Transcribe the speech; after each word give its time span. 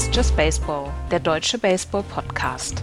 Ist 0.00 0.16
Just 0.16 0.34
Baseball, 0.34 0.90
der 1.10 1.20
deutsche 1.20 1.58
Baseball-Podcast. 1.58 2.82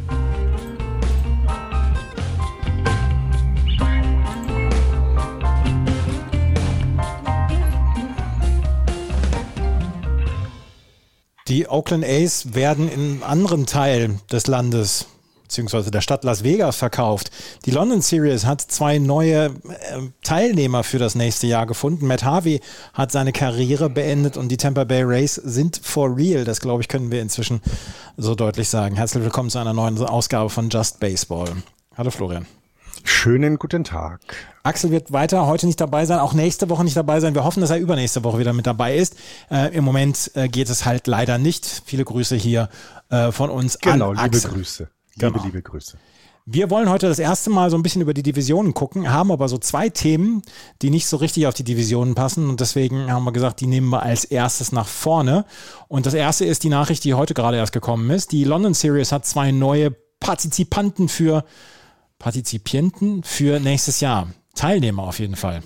Die 11.47 11.68
Oakland 11.68 12.06
A's 12.06 12.54
werden 12.54 12.87
in 12.87 13.23
anderen 13.23 13.65
Teil 13.65 14.20
des 14.31 14.45
Landes 14.45 15.07
beziehungsweise 15.47 15.92
der 15.92 16.01
Stadt 16.01 16.25
Las 16.25 16.43
Vegas 16.43 16.75
verkauft. 16.75 17.32
Die 17.65 17.71
London 17.71 18.01
Series 18.01 18.46
hat 18.46 18.61
zwei 18.61 19.00
neue 19.00 19.46
äh, 19.46 19.51
Teilnehmer 20.21 20.83
für 20.83 21.00
das 21.00 21.15
nächste 21.15 21.47
Jahr 21.47 21.65
gefunden. 21.65 22.06
Matt 22.06 22.23
Harvey 22.23 22.60
hat 22.93 23.14
seine 23.14 23.32
Karriere 23.32 23.89
beendet 23.89 24.36
und 24.36 24.50
die 24.50 24.57
Tampa 24.57 24.83
Bay 24.83 25.04
Rays 25.04 25.36
sind 25.36 25.79
for 25.82 26.15
real. 26.15 26.43
Das, 26.43 26.60
glaube 26.60 26.82
ich, 26.82 26.89
können 26.89 27.11
wir 27.11 27.21
inzwischen 27.21 27.61
so 28.18 28.36
deutlich 28.36 28.68
sagen. 28.68 28.97
Herzlich 28.97 29.23
willkommen 29.23 29.50
zu 29.50 29.60
einer 29.60 29.73
neuen 29.73 29.97
Ausgabe 30.00 30.50
von 30.50 30.70
Just 30.70 31.00
Baseball. 31.00 31.50
Hallo 31.95 32.11
Florian. 32.11 32.45
Schönen 33.06 33.58
guten 33.58 33.86
Tag. 33.86 34.20
Axel 34.64 34.92
wird 34.92 35.14
weiter 35.14 35.48
heute 35.48 35.66
nicht 35.66 35.80
dabei 35.80 36.06
sein, 36.06 36.20
auch 36.20 36.34
nächste 36.34 36.70
Woche 36.70 36.84
nicht 36.84 36.98
dabei 36.98 37.22
sein. 37.22 37.36
Wir 37.36 37.45
hoffen, 37.45 37.61
dass 37.61 37.70
er 37.70 37.78
übernächste 37.78 38.25
Woche 38.25 38.39
wieder 38.39 38.52
mit 38.52 38.67
dabei 38.67 38.98
ist. 38.98 39.16
Äh, 39.50 39.73
Im 39.73 39.86
Moment 39.86 40.31
äh, 40.36 40.50
geht 40.50 40.70
es 40.70 40.86
halt 40.86 41.08
leider 41.08 41.38
nicht. 41.38 41.84
Viele 41.86 42.03
Grüße 42.03 42.36
hier 42.36 42.67
äh, 43.09 43.31
von 43.31 43.50
uns 43.50 43.80
genau, 43.80 44.12
an 44.12 44.18
Axel. 44.18 44.30
Genau, 44.30 44.44
liebe 44.44 44.56
Grüße. 44.56 44.90
Liebe, 45.18 45.32
genau. 45.32 45.46
liebe 45.46 45.62
Grüße. 45.62 45.98
Wir 46.50 46.70
wollen 46.70 46.90
heute 46.90 47.10
das 47.10 47.20
erste 47.20 47.50
Mal 47.50 47.70
so 47.70 47.78
ein 47.78 47.84
bisschen 47.84 48.02
über 48.02 48.14
die 48.14 48.23
Divisionen 48.23 48.73
gucken, 48.73 49.12
haben 49.12 49.34
aber 49.34 49.50
so 49.50 49.58
zwei 49.58 49.90
Themen, 49.90 50.44
die 50.82 50.90
nicht 50.90 51.08
so 51.08 51.18
richtig 51.18 51.46
auf 51.46 51.54
die 51.54 51.66
Divisionen 51.66 52.16
passen 52.16 52.50
und 52.50 52.62
deswegen 52.62 53.12
haben 53.12 53.26
wir 53.26 53.34
gesagt, 53.34 53.59
die 53.59 53.68
nehmen 53.68 53.90
wir 53.90 54.02
als 54.02 54.24
erstes 54.24 54.72
nach 54.72 54.88
vorne. 54.88 55.44
Und 55.90 56.06
das 56.06 56.14
erste 56.14 56.46
ist 56.46 56.64
die 56.64 56.70
Nachricht, 56.70 57.04
die 57.04 57.16
heute 57.16 57.34
gerade 57.34 57.58
erst 57.58 57.74
gekommen 57.74 58.09
ist. 58.12 58.32
Die 58.32 58.46
London 58.46 58.74
Series 58.74 59.12
hat 59.12 59.26
zwei 59.26 59.52
neue 59.52 59.92
Partizipanten 60.22 61.09
für 61.09 61.44
Partizipienten 62.18 63.24
für 63.24 63.59
nächstes 63.59 64.00
Jahr. 64.00 64.30
Teilnehmer 64.56 65.04
auf 65.04 65.20
jeden 65.20 65.36
Fall. 65.36 65.64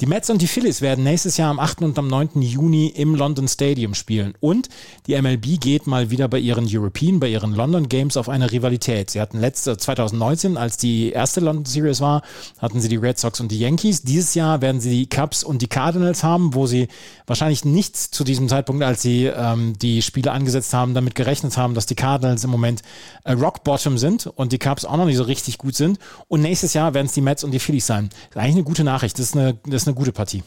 Die 0.00 0.06
Mets 0.06 0.30
und 0.30 0.40
die 0.40 0.46
Phillies 0.46 0.80
werden 0.80 1.04
nächstes 1.04 1.36
Jahr 1.36 1.50
am 1.50 1.60
8. 1.60 1.82
und 1.82 1.98
am 1.98 2.08
9. 2.08 2.40
Juni 2.40 2.86
im 2.86 3.14
London 3.14 3.46
Stadium 3.48 3.92
spielen. 3.92 4.32
Und 4.40 4.70
die 5.06 5.20
MLB 5.20 5.60
geht 5.60 5.86
mal 5.86 6.08
wieder 6.10 6.26
bei 6.26 6.38
ihren 6.38 6.66
European, 6.66 7.20
bei 7.20 7.28
ihren 7.28 7.52
London 7.52 7.86
Games 7.86 8.16
auf 8.16 8.30
eine 8.30 8.50
Rivalität. 8.50 9.10
Sie 9.10 9.20
hatten 9.20 9.38
letzte 9.38 9.76
2019, 9.76 10.56
als 10.56 10.78
die 10.78 11.10
erste 11.10 11.40
London 11.40 11.66
Series 11.66 12.00
war, 12.00 12.22
hatten 12.56 12.80
sie 12.80 12.88
die 12.88 12.96
Red 12.96 13.18
Sox 13.18 13.40
und 13.40 13.52
die 13.52 13.58
Yankees. 13.58 14.00
Dieses 14.00 14.34
Jahr 14.34 14.62
werden 14.62 14.80
sie 14.80 14.88
die 14.88 15.06
Cubs 15.06 15.44
und 15.44 15.60
die 15.60 15.68
Cardinals 15.68 16.22
haben, 16.22 16.54
wo 16.54 16.66
sie 16.66 16.88
wahrscheinlich 17.26 17.66
nicht 17.66 17.94
zu 17.94 18.24
diesem 18.24 18.48
Zeitpunkt, 18.48 18.82
als 18.82 19.02
sie 19.02 19.26
ähm, 19.26 19.74
die 19.78 20.00
Spiele 20.00 20.32
angesetzt 20.32 20.72
haben, 20.72 20.94
damit 20.94 21.14
gerechnet 21.14 21.58
haben, 21.58 21.74
dass 21.74 21.84
die 21.84 21.94
Cardinals 21.94 22.42
im 22.42 22.48
Moment 22.48 22.80
äh, 23.24 23.32
Rock 23.32 23.64
Bottom 23.64 23.98
sind 23.98 24.26
und 24.26 24.52
die 24.52 24.58
Cubs 24.58 24.86
auch 24.86 24.96
noch 24.96 25.04
nicht 25.04 25.18
so 25.18 25.24
richtig 25.24 25.58
gut 25.58 25.74
sind. 25.74 25.98
Und 26.26 26.40
nächstes 26.40 26.72
Jahr 26.72 26.94
werden 26.94 27.06
es 27.06 27.12
die 27.12 27.20
Mets 27.20 27.44
und 27.44 27.50
die 27.50 27.58
Phillies 27.58 27.86
sein. 27.86 28.08
Das 28.08 28.30
ist 28.30 28.36
eigentlich 28.36 28.54
eine 28.54 28.64
gute 28.64 28.84
Nachricht. 28.84 29.18
Das 29.18 29.26
ist 29.26 29.36
eine, 29.36 29.58
das 29.66 29.82
ist 29.82 29.88
eine 29.88 29.89
gute 29.94 30.12
Partie. 30.12 30.42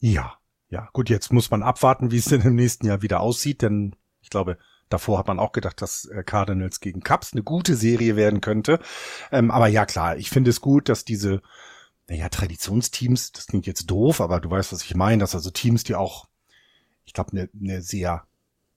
Ja, 0.00 0.34
ja. 0.68 0.88
Gut, 0.92 1.10
jetzt 1.10 1.32
muss 1.32 1.50
man 1.50 1.62
abwarten, 1.62 2.10
wie 2.10 2.18
es 2.18 2.26
denn 2.26 2.42
im 2.42 2.54
nächsten 2.54 2.86
Jahr 2.86 3.02
wieder 3.02 3.20
aussieht, 3.20 3.62
denn 3.62 3.96
ich 4.20 4.30
glaube, 4.30 4.58
Davor 4.88 5.18
hat 5.18 5.26
man 5.26 5.38
auch 5.38 5.52
gedacht, 5.52 5.82
dass 5.82 6.06
äh, 6.06 6.22
Cardinals 6.22 6.80
gegen 6.80 7.02
Cubs 7.02 7.32
eine 7.32 7.42
gute 7.42 7.76
Serie 7.76 8.16
werden 8.16 8.40
könnte. 8.40 8.80
Ähm, 9.30 9.50
aber 9.50 9.68
ja, 9.68 9.86
klar, 9.86 10.16
ich 10.16 10.30
finde 10.30 10.50
es 10.50 10.60
gut, 10.60 10.88
dass 10.88 11.04
diese, 11.04 11.42
naja, 12.08 12.28
Traditionsteams, 12.28 13.32
das 13.32 13.46
klingt 13.46 13.66
jetzt 13.66 13.86
doof, 13.90 14.20
aber 14.20 14.40
du 14.40 14.50
weißt, 14.50 14.72
was 14.72 14.84
ich 14.84 14.94
meine, 14.94 15.20
dass 15.20 15.34
also 15.34 15.50
Teams, 15.50 15.84
die 15.84 15.94
auch, 15.94 16.26
ich 17.04 17.12
glaube, 17.12 17.32
eine, 17.32 17.50
eine 17.58 17.82
sehr 17.82 18.24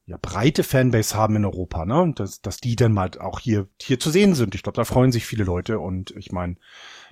ja, 0.05 0.17
breite 0.21 0.63
Fanbase 0.63 1.15
haben 1.15 1.37
in 1.37 1.45
Europa, 1.45 1.85
ne? 1.85 2.11
Dass, 2.15 2.41
dass 2.41 2.57
die 2.57 2.75
dann 2.75 2.91
mal 2.91 3.11
auch 3.19 3.39
hier, 3.39 3.69
hier 3.79 3.99
zu 3.99 4.09
sehen 4.09 4.35
sind. 4.35 4.55
Ich 4.55 4.63
glaube, 4.63 4.75
da 4.75 4.83
freuen 4.83 5.11
sich 5.11 5.25
viele 5.25 5.43
Leute 5.43 5.79
und 5.79 6.11
ich 6.11 6.31
meine, 6.31 6.57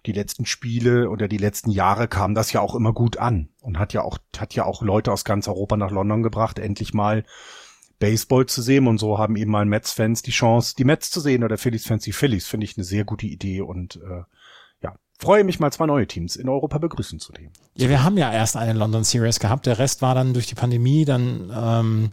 die 0.06 0.12
letzten 0.12 0.46
Spiele 0.46 1.10
oder 1.10 1.28
die 1.28 1.38
letzten 1.38 1.72
Jahre 1.72 2.08
kam 2.08 2.36
das 2.36 2.52
ja 2.52 2.62
auch 2.62 2.76
immer 2.76 2.94
gut 2.94 3.18
an 3.18 3.50
und 3.62 3.80
hat 3.80 3.94
ja 3.94 4.02
auch, 4.02 4.18
hat 4.38 4.54
ja 4.56 4.66
auch 4.66 4.82
Leute 4.82 5.12
aus 5.12 5.26
ganz 5.26 5.48
Europa 5.48 5.78
nach 5.78 5.92
London 5.92 6.24
gebracht, 6.24 6.60
endlich 6.60 6.94
mal 6.94 7.24
Baseball 8.00 8.46
zu 8.46 8.62
sehen 8.62 8.88
und 8.88 8.98
so 8.98 9.18
haben 9.18 9.36
eben 9.36 9.52
mal 9.52 9.66
Mets-Fans 9.66 10.22
die 10.22 10.32
Chance, 10.32 10.74
die 10.78 10.86
Mets 10.86 11.12
zu 11.12 11.20
sehen 11.20 11.44
oder 11.44 11.58
Phillies-Fans 11.58 12.04
die 12.04 12.14
Phillies, 12.14 12.48
finde 12.48 12.64
ich 12.64 12.78
eine 12.78 12.86
sehr 12.86 13.04
gute 13.04 13.28
Idee 13.28 13.62
und 13.62 13.98
äh, 13.98 14.24
ja, 14.82 14.96
freue 15.20 15.44
mich 15.44 15.60
mal 15.60 15.72
zwei 15.72 15.86
neue 15.86 16.08
Teams 16.08 16.38
in 16.38 16.48
Europa 16.48 16.78
begrüßen 16.78 17.20
zu 17.20 17.34
nehmen. 17.34 17.52
Ja, 17.76 17.90
wir 17.90 18.04
haben 18.04 18.18
ja 18.18 18.32
erst 18.32 18.56
eine 18.56 18.74
London 18.74 19.04
Series 19.04 19.40
gehabt, 19.40 19.66
der 19.66 19.80
Rest 19.80 20.02
war 20.02 20.16
dann 20.16 20.34
durch 20.34 20.48
die 20.48 20.56
Pandemie 20.56 21.04
dann 21.04 21.52
ähm, 21.54 22.10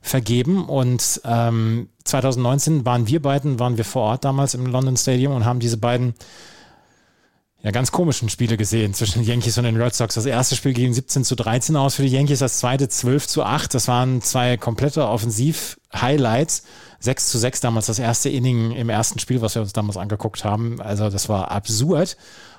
vergeben 0.00 0.64
und 0.64 1.20
ähm, 1.24 1.90
2019 2.04 2.86
waren 2.86 3.06
wir 3.06 3.20
beiden, 3.20 3.58
waren 3.58 3.76
wir 3.76 3.84
vor 3.84 4.02
Ort 4.02 4.24
damals 4.24 4.54
im 4.54 4.64
London 4.64 4.96
Stadium 4.96 5.34
und 5.34 5.44
haben 5.44 5.60
diese 5.60 5.76
beiden 5.76 6.14
ja, 7.62 7.70
ganz 7.70 7.90
komischen 7.90 8.28
Spiele 8.28 8.56
gesehen 8.56 8.94
zwischen 8.94 9.20
den 9.20 9.28
Yankees 9.28 9.58
und 9.58 9.64
den 9.64 9.80
Red 9.80 9.94
Sox. 9.94 10.14
Das 10.14 10.26
erste 10.26 10.56
Spiel 10.56 10.72
ging 10.72 10.92
17 10.92 11.24
zu 11.24 11.34
13 11.34 11.74
aus 11.76 11.96
für 11.96 12.02
die 12.02 12.08
Yankees, 12.08 12.38
das 12.38 12.58
zweite 12.58 12.88
12 12.88 13.26
zu 13.26 13.42
8. 13.42 13.74
Das 13.74 13.88
waren 13.88 14.22
zwei 14.22 14.56
komplette 14.56 15.06
Offensiv-Highlights. 15.06 16.64
6 17.00 17.28
zu 17.28 17.38
6 17.38 17.60
damals 17.60 17.86
das 17.86 17.98
erste 17.98 18.28
Inning 18.28 18.72
im 18.72 18.88
ersten 18.88 19.18
Spiel, 19.18 19.40
was 19.40 19.54
wir 19.54 19.62
uns 19.62 19.72
damals 19.72 19.96
angeguckt 19.96 20.44
haben. 20.44 20.80
Also 20.80 21.10
das 21.10 21.28
war 21.28 21.50
absurd. 21.50 22.16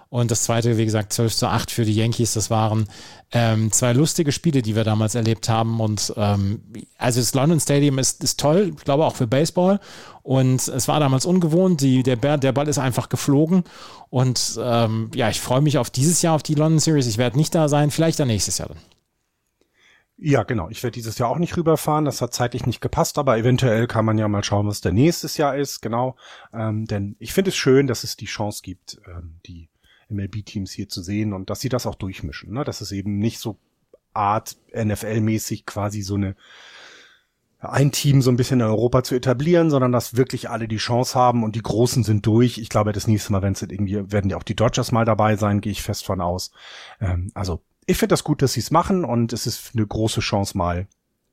Und 0.10 0.32
das 0.32 0.44
zweite, 0.44 0.78
wie 0.78 0.86
gesagt, 0.86 1.12
12 1.12 1.36
zu 1.36 1.48
8 1.48 1.70
für 1.70 1.84
die 1.84 1.96
Yankees. 1.96 2.34
Das 2.34 2.50
waren 2.50 2.88
ähm, 3.32 3.72
zwei 3.72 3.92
lustige 3.94 4.32
Spiele, 4.32 4.62
die 4.62 4.76
wir 4.76 4.86
damals 4.86 5.16
erlebt 5.16 5.50
haben. 5.50 5.82
Und 5.82 6.14
ähm, 6.16 6.62
also 6.98 7.20
das 7.20 7.34
London 7.34 7.60
Stadium 7.60 8.00
ist, 8.00 8.24
ist 8.24 8.40
toll, 8.40 8.74
ich 8.78 8.84
glaube 8.86 9.06
auch 9.06 9.16
für 9.16 9.28
Baseball. 9.28 9.80
Und 10.24 10.68
es 10.68 10.88
war 10.88 11.00
damals 11.00 11.26
ungewohnt. 11.26 11.82
Die, 11.82 12.04
der, 12.04 12.38
der 12.38 12.52
Ball 12.52 12.68
ist 12.68 12.78
einfach 12.78 13.10
geflogen. 13.10 13.64
Und 14.10 14.58
ähm, 14.62 15.12
ja, 15.14 15.30
ich 15.30 15.42
freue 15.42 15.62
mich 15.62 15.78
auf 15.78 15.90
dieses 15.90 16.22
Jahr, 16.22 16.36
auf 16.36 16.44
die 16.44 16.56
London 16.56 16.80
Series. 16.80 17.08
Ich 17.08 17.18
werde 17.18 17.38
nicht 17.38 17.54
da 17.54 17.68
sein, 17.68 17.92
vielleicht 17.92 18.20
dann 18.20 18.28
nächstes 18.28 18.58
Jahr 18.60 18.70
dann. 18.70 18.78
Ja, 20.20 20.42
genau. 20.44 20.70
Ich 20.70 20.82
werde 20.82 20.96
dieses 20.96 21.20
Jahr 21.20 21.30
auch 21.30 21.38
nicht 21.38 21.56
rüberfahren. 21.58 22.06
Das 22.06 22.22
hat 22.22 22.34
zeitlich 22.34 22.66
nicht 22.66 22.82
gepasst, 22.82 23.20
aber 23.20 23.38
eventuell 23.38 23.86
kann 23.86 24.04
man 24.04 24.18
ja 24.18 24.28
mal 24.28 24.44
schauen, 24.44 24.68
was 24.68 24.82
der 24.82 24.92
nächstes 24.92 25.38
Jahr 25.38 25.56
ist. 25.56 25.82
Genau. 25.82 26.16
Ähm, 26.54 26.86
denn 26.86 27.16
ich 27.20 27.34
finde 27.34 27.50
es 27.50 27.56
schön, 27.56 27.86
dass 27.86 28.04
es 28.04 28.18
die 28.18 28.26
Chance 28.26 28.62
gibt, 28.64 29.00
ähm, 29.08 29.40
die 29.46 29.70
MLB-Teams 30.10 30.72
hier 30.72 30.90
zu 30.90 31.02
sehen 31.02 31.34
und 31.34 31.50
dass 31.50 31.60
sie 31.60 31.70
das 31.70 31.86
auch 31.86 31.96
durchmischen. 31.96 32.54
Ne? 32.54 32.64
Dass 32.64 32.82
es 32.82 32.92
eben 32.92 33.18
nicht 33.18 33.40
so 33.40 33.58
Art 34.14 34.58
NFL-mäßig 34.74 35.66
quasi 35.66 36.02
so 36.02 36.16
eine 36.16 36.36
ein 37.60 37.92
Team 37.92 38.22
so 38.22 38.30
ein 38.30 38.38
bisschen 38.38 38.60
in 38.60 38.68
Europa 38.68 39.04
zu 39.04 39.16
etablieren, 39.16 39.72
sondern 39.72 39.92
dass 39.92 40.16
wirklich 40.16 40.50
alle 40.50 40.68
die 40.68 40.78
Chance 40.78 41.16
haben 41.16 41.44
und 41.44 41.56
die 41.56 41.64
Großen 41.64 42.04
sind 42.04 42.26
durch. 42.26 42.60
Ich 42.60 42.70
glaube, 42.70 42.92
das 42.92 43.08
nächste 43.08 43.32
Mal, 43.32 43.42
wenn 43.42 43.54
es 43.54 43.64
irgendwie, 43.64 44.12
werden 44.12 44.30
ja 44.30 44.38
auch 44.38 44.44
die 44.44 44.56
Dodgers 44.56 44.92
mal 44.92 45.06
dabei 45.06 45.38
sein, 45.38 45.62
gehe 45.62 45.72
ich 45.72 45.82
fest 45.82 46.06
von 46.06 46.22
aus. 46.22 46.52
Ähm, 47.02 47.32
also 47.34 47.62
ich 47.88 47.98
finde 47.98 48.14
das 48.14 48.24
gut, 48.24 48.42
dass 48.42 48.54
sie 48.54 48.60
es 48.60 48.70
machen 48.70 49.04
und 49.06 49.34
es 49.34 49.48
ist 49.48 49.72
eine 49.74 49.88
große 49.88 50.20
Chance 50.20 50.58
mal 50.58 50.88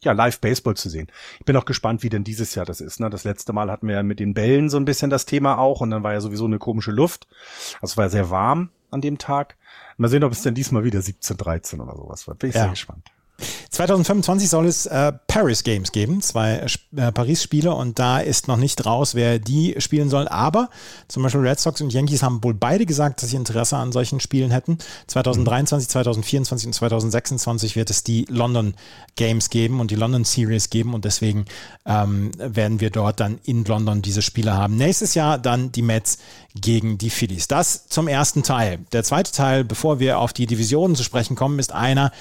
ja, 0.04 0.12
live 0.12 0.40
Baseball 0.40 0.76
zu 0.76 0.88
sehen. 0.88 1.08
Ich 1.38 1.44
bin 1.44 1.56
auch 1.56 1.64
gespannt, 1.64 2.02
wie 2.02 2.08
denn 2.08 2.24
dieses 2.24 2.54
Jahr 2.54 2.66
das 2.66 2.80
ist. 2.80 3.00
Ne? 3.00 3.10
Das 3.10 3.24
letzte 3.24 3.52
Mal 3.52 3.70
hatten 3.70 3.88
wir 3.88 3.96
ja 3.96 4.02
mit 4.02 4.20
den 4.20 4.34
Bällen 4.34 4.68
so 4.68 4.76
ein 4.76 4.84
bisschen 4.84 5.10
das 5.10 5.26
Thema 5.26 5.58
auch 5.58 5.80
und 5.80 5.90
dann 5.90 6.02
war 6.02 6.12
ja 6.12 6.20
sowieso 6.20 6.44
eine 6.44 6.58
komische 6.58 6.90
Luft. 6.90 7.26
Also 7.80 7.92
es 7.92 7.96
war 7.96 8.04
ja 8.04 8.10
sehr 8.10 8.30
warm 8.30 8.70
an 8.90 9.00
dem 9.00 9.18
Tag. 9.18 9.56
Mal 9.96 10.08
sehen, 10.08 10.24
ob 10.24 10.32
es 10.32 10.42
denn 10.42 10.54
diesmal 10.54 10.84
wieder 10.84 11.02
17, 11.02 11.36
13 11.36 11.80
oder 11.80 11.96
sowas 11.96 12.26
wird. 12.26 12.38
Bin 12.38 12.50
ich 12.50 12.56
ja. 12.56 12.62
sehr 12.62 12.70
gespannt. 12.70 13.10
2025 13.70 14.48
soll 14.48 14.66
es 14.66 14.86
äh, 14.86 15.12
Paris 15.26 15.64
Games 15.64 15.90
geben, 15.90 16.22
zwei 16.22 16.64
äh, 16.96 17.12
Paris-Spiele 17.12 17.74
und 17.74 17.98
da 17.98 18.20
ist 18.20 18.46
noch 18.46 18.56
nicht 18.56 18.86
raus, 18.86 19.14
wer 19.16 19.40
die 19.40 19.74
spielen 19.78 20.08
soll. 20.08 20.28
Aber 20.28 20.70
zum 21.08 21.24
Beispiel 21.24 21.40
Red 21.40 21.58
Sox 21.58 21.80
und 21.80 21.92
Yankees 21.92 22.22
haben 22.22 22.42
wohl 22.44 22.54
beide 22.54 22.86
gesagt, 22.86 23.22
dass 23.22 23.30
sie 23.30 23.36
Interesse 23.36 23.76
an 23.76 23.90
solchen 23.90 24.20
Spielen 24.20 24.52
hätten. 24.52 24.78
2023, 25.08 25.88
2024 25.88 26.66
und 26.68 26.72
2026 26.72 27.74
wird 27.74 27.90
es 27.90 28.04
die 28.04 28.26
London 28.28 28.74
Games 29.16 29.50
geben 29.50 29.80
und 29.80 29.90
die 29.90 29.96
London 29.96 30.24
Series 30.24 30.70
geben 30.70 30.94
und 30.94 31.04
deswegen 31.04 31.46
ähm, 31.84 32.30
werden 32.38 32.80
wir 32.80 32.90
dort 32.90 33.18
dann 33.18 33.38
in 33.44 33.64
London 33.64 34.02
diese 34.02 34.22
Spiele 34.22 34.54
haben. 34.54 34.76
Nächstes 34.76 35.14
Jahr 35.14 35.38
dann 35.38 35.72
die 35.72 35.82
Mets 35.82 36.18
gegen 36.54 36.98
die 36.98 37.10
Phillies. 37.10 37.48
Das 37.48 37.88
zum 37.88 38.06
ersten 38.06 38.44
Teil. 38.44 38.78
Der 38.92 39.02
zweite 39.02 39.32
Teil, 39.32 39.64
bevor 39.64 39.98
wir 39.98 40.18
auf 40.20 40.32
die 40.32 40.46
Divisionen 40.46 40.94
zu 40.94 41.02
sprechen 41.02 41.34
kommen, 41.34 41.58
ist 41.58 41.72
einer, 41.72 42.12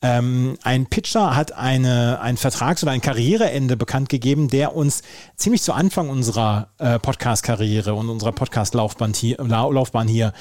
ähm, 0.00 0.56
ein 0.62 0.86
Pitcher 0.86 1.34
hat 1.34 1.52
eine, 1.52 2.20
ein 2.20 2.36
Vertrags- 2.36 2.82
oder 2.82 2.92
ein 2.92 3.00
Karriereende 3.00 3.76
bekannt 3.76 4.08
gegeben, 4.08 4.48
der 4.48 4.76
uns 4.76 5.02
ziemlich 5.36 5.62
zu 5.62 5.72
Anfang 5.72 6.08
unserer 6.08 6.68
äh, 6.78 6.98
Podcast-Karriere 6.98 7.94
und 7.94 8.08
unserer 8.08 8.32
Podcast-Laufbahn 8.32 9.12
hier, 9.14 9.38
Laufbahn 9.38 10.06
hier 10.06 10.32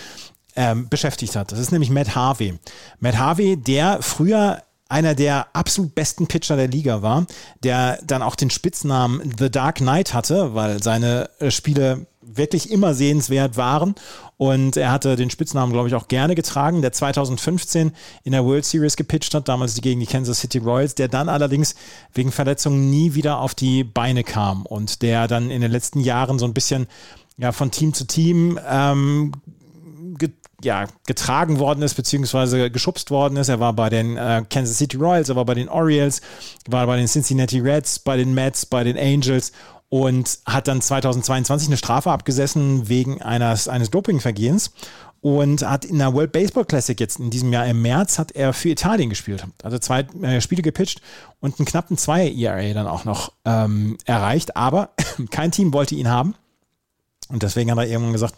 ähm, 0.56 0.90
beschäftigt 0.90 1.36
hat. 1.36 1.52
Das 1.52 1.60
ist 1.60 1.72
nämlich 1.72 1.90
Matt 1.90 2.16
Harvey. 2.16 2.60
Matt 3.00 3.18
Harvey, 3.18 3.58
der 3.58 4.02
früher 4.02 4.62
einer 4.90 5.16
der 5.16 5.48
absolut 5.54 5.96
besten 5.96 6.28
Pitcher 6.28 6.56
der 6.56 6.68
Liga 6.68 7.02
war, 7.02 7.26
der 7.64 8.00
dann 8.06 8.22
auch 8.22 8.36
den 8.36 8.50
Spitznamen 8.50 9.34
The 9.38 9.50
Dark 9.50 9.78
Knight 9.78 10.14
hatte, 10.14 10.54
weil 10.56 10.82
seine 10.82 11.30
äh, 11.40 11.52
Spiele 11.52 12.08
wirklich 12.22 12.72
immer 12.72 12.94
sehenswert 12.94 13.58
waren. 13.58 13.96
Und 14.38 14.78
er 14.78 14.92
hatte 14.92 15.16
den 15.16 15.30
Spitznamen, 15.30 15.74
glaube 15.74 15.88
ich, 15.88 15.96
auch 15.96 16.08
gerne 16.08 16.36
getragen, 16.36 16.82
der 16.82 16.92
2015 16.92 17.92
in 18.24 18.32
der 18.32 18.46
World 18.46 18.66
Series 18.66 18.96
gepitcht 18.96 19.34
hat, 19.34 19.48
damals 19.48 19.80
gegen 19.82 20.00
die 20.00 20.06
Kansas 20.06 20.42
City 20.42 20.60
Royals, 20.60 20.94
der 20.96 21.08
dann 21.08 21.30
allerdings 21.30 21.76
wegen 22.14 22.32
Verletzungen 22.32 22.90
nie 22.90 23.16
wieder 23.16 23.40
auf 23.40 23.56
die 23.56 23.84
Beine 23.84 24.24
kam 24.24 24.66
und 24.66 25.02
der 25.02 25.28
dann 25.28 25.50
in 25.50 25.62
den 25.62 25.72
letzten 25.72 26.02
Jahren 26.02 26.38
so 26.38 26.46
ein 26.46 26.54
bisschen 26.54 26.88
ja, 27.38 27.52
von 27.52 27.72
Team 27.72 27.94
zu 27.94 28.06
Team 28.06 28.60
ähm, 28.68 29.32
ja, 30.64 30.88
getragen 31.06 31.60
worden 31.60 31.84
ist, 31.84 31.94
beziehungsweise 31.94 32.72
geschubst 32.72 33.12
worden 33.12 33.38
ist. 33.38 33.50
Er 33.50 33.60
war 33.60 33.74
bei 33.74 33.90
den 33.90 34.18
äh, 34.18 34.44
Kansas 34.50 34.78
City 34.78 34.98
Royals, 34.98 35.30
er 35.30 35.36
war 35.36 35.46
bei 35.46 35.54
den 35.54 35.70
Orioles, 35.70 36.22
war 36.68 36.88
bei 36.88 36.98
den 36.98 37.08
Cincinnati 37.08 37.60
Reds, 37.60 38.00
bei 38.00 38.18
den 38.18 38.34
Mets, 38.34 38.66
bei 38.66 38.84
den 38.84 38.98
Angels 38.98 39.52
und 39.90 40.40
hat 40.46 40.68
dann 40.68 40.82
2022 40.82 41.70
eine 41.70 41.78
Strafe 41.78 42.12
abgesessen 42.12 42.90
wegen 42.90 43.22
eines, 43.22 43.68
eines 43.68 43.90
Dopingvergehens 43.90 44.72
und 45.22 45.68
hat 45.68 45.86
in 45.86 45.98
der 45.98 46.14
World 46.14 46.32
Baseball 46.32 46.66
Classic 46.66 47.00
jetzt 47.00 47.20
in 47.20 47.30
diesem 47.30 47.52
Jahr 47.54 47.66
im 47.68 47.82
März 47.82 48.20
hat 48.20 48.32
er 48.32 48.54
für 48.54 48.70
Italien 48.70 49.10
gespielt. 49.10 49.46
Also 49.64 49.80
zwei 49.80 50.02
äh, 50.22 50.42
Spiele 50.42 50.62
gepitcht 50.62 51.02
und 51.40 51.60
einen 51.60 51.66
knappen 51.66 51.98
2 51.98 52.32
ERA 52.32 52.74
dann 52.74 52.88
auch 52.88 53.06
noch 53.06 53.32
ähm, 53.46 53.98
erreicht, 54.06 54.56
aber 54.56 54.90
kein 55.32 55.52
Team 55.52 55.74
wollte 55.74 55.96
ihn 55.96 56.10
haben. 56.10 56.36
Und 57.30 57.44
deswegen 57.44 57.72
hat 57.72 57.78
er 57.78 57.88
irgendwann 57.88 58.14
gesagt, 58.14 58.36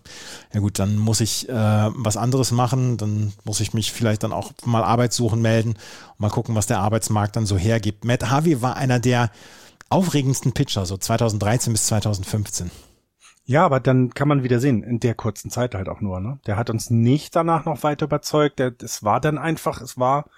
ja 0.53 0.59
gut, 0.59 0.80
dann 0.80 0.97
muss 0.97 1.21
ich 1.21 1.47
äh, 1.47 1.53
was 1.53 2.18
anderes 2.18 2.51
machen, 2.51 2.97
dann 2.97 3.33
muss 3.44 3.59
ich 3.59 3.74
mich 3.74 3.91
vielleicht 3.91 4.24
dann 4.24 4.33
auch 4.33 4.51
mal 4.65 4.83
Arbeit 4.83 5.13
suchen, 5.13 5.41
melden 5.41 5.71
und 5.71 6.19
mal 6.19 6.30
gucken, 6.30 6.56
was 6.56 6.65
der 6.65 6.80
Arbeitsmarkt 6.80 7.36
dann 7.36 7.45
so 7.45 7.57
hergibt. 7.57 8.03
Matt 8.03 8.30
Harvey 8.30 8.62
war 8.62 8.77
einer 8.77 9.00
der 9.00 9.30
aufregendsten 9.89 10.53
Pitcher, 10.53 10.86
so 10.86 10.97
2013 10.97 11.74
bis 11.74 11.88
2015. 11.88 12.71
Ja, 13.45 13.65
aber 13.65 13.80
dann 13.80 14.13
kann 14.13 14.27
man 14.27 14.44
wieder 14.44 14.59
sehen, 14.59 14.83
in 14.83 15.00
der 15.00 15.15
kurzen 15.15 15.50
Zeit 15.50 15.74
halt 15.74 15.89
auch 15.89 16.01
nur, 16.01 16.19
ne? 16.19 16.38
Der 16.45 16.56
hat 16.56 16.69
uns 16.69 16.92
nicht 16.92 17.35
danach 17.35 17.65
noch 17.65 17.81
weiter 17.81 18.06
überzeugt. 18.06 18.59
Der, 18.59 18.74
es 18.80 19.03
war 19.03 19.19
dann 19.19 19.39
einfach, 19.39 19.81
es 19.81 19.97
war 19.97 20.30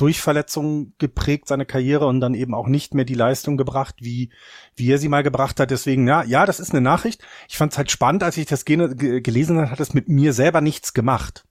durch 0.00 0.22
Verletzungen 0.22 0.94
geprägt, 0.96 1.46
seine 1.46 1.66
Karriere 1.66 2.06
und 2.06 2.20
dann 2.20 2.32
eben 2.32 2.54
auch 2.54 2.68
nicht 2.68 2.94
mehr 2.94 3.04
die 3.04 3.14
Leistung 3.14 3.58
gebracht, 3.58 3.96
wie, 4.00 4.30
wie 4.74 4.90
er 4.90 4.96
sie 4.96 5.10
mal 5.10 5.22
gebracht 5.22 5.60
hat. 5.60 5.70
Deswegen, 5.70 6.08
ja, 6.08 6.22
ja, 6.22 6.46
das 6.46 6.58
ist 6.58 6.70
eine 6.70 6.80
Nachricht. 6.80 7.22
Ich 7.48 7.58
fand 7.58 7.72
es 7.72 7.78
halt 7.78 7.90
spannend, 7.90 8.22
als 8.22 8.38
ich 8.38 8.46
das 8.46 8.64
gelesen 8.64 9.58
habe, 9.58 9.70
hat 9.70 9.80
es 9.80 9.92
mit 9.92 10.08
mir 10.08 10.32
selber 10.32 10.62
nichts 10.62 10.94
gemacht. 10.94 11.44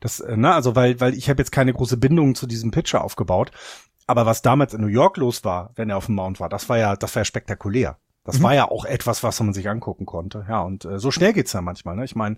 Das, 0.00 0.20
äh, 0.20 0.36
ne, 0.36 0.52
also 0.52 0.76
weil, 0.76 1.00
weil 1.00 1.14
ich 1.14 1.30
habe 1.30 1.40
jetzt 1.40 1.50
keine 1.50 1.72
große 1.72 1.96
Bindung 1.96 2.34
zu 2.34 2.46
diesem 2.46 2.70
Pitcher 2.70 3.02
aufgebaut. 3.02 3.52
Aber 4.06 4.26
was 4.26 4.42
damals 4.42 4.74
in 4.74 4.82
New 4.82 4.88
York 4.88 5.16
los 5.16 5.44
war, 5.44 5.72
wenn 5.76 5.88
er 5.88 5.96
auf 5.96 6.06
dem 6.06 6.16
Mount 6.16 6.40
war, 6.40 6.50
das 6.50 6.68
war 6.68 6.76
ja, 6.76 6.94
das 6.94 7.14
war 7.14 7.20
ja 7.20 7.24
spektakulär. 7.24 7.98
Das 8.24 8.38
mhm. 8.38 8.42
war 8.42 8.54
ja 8.54 8.70
auch 8.70 8.84
etwas, 8.84 9.22
was 9.22 9.40
man 9.40 9.54
sich 9.54 9.70
angucken 9.70 10.04
konnte. 10.04 10.44
Ja, 10.46 10.60
und 10.60 10.84
äh, 10.84 10.98
so 10.98 11.10
schnell 11.10 11.32
geht's 11.32 11.54
ja 11.54 11.62
manchmal. 11.62 11.96
Ne? 11.96 12.04
Ich 12.04 12.14
meine, 12.14 12.36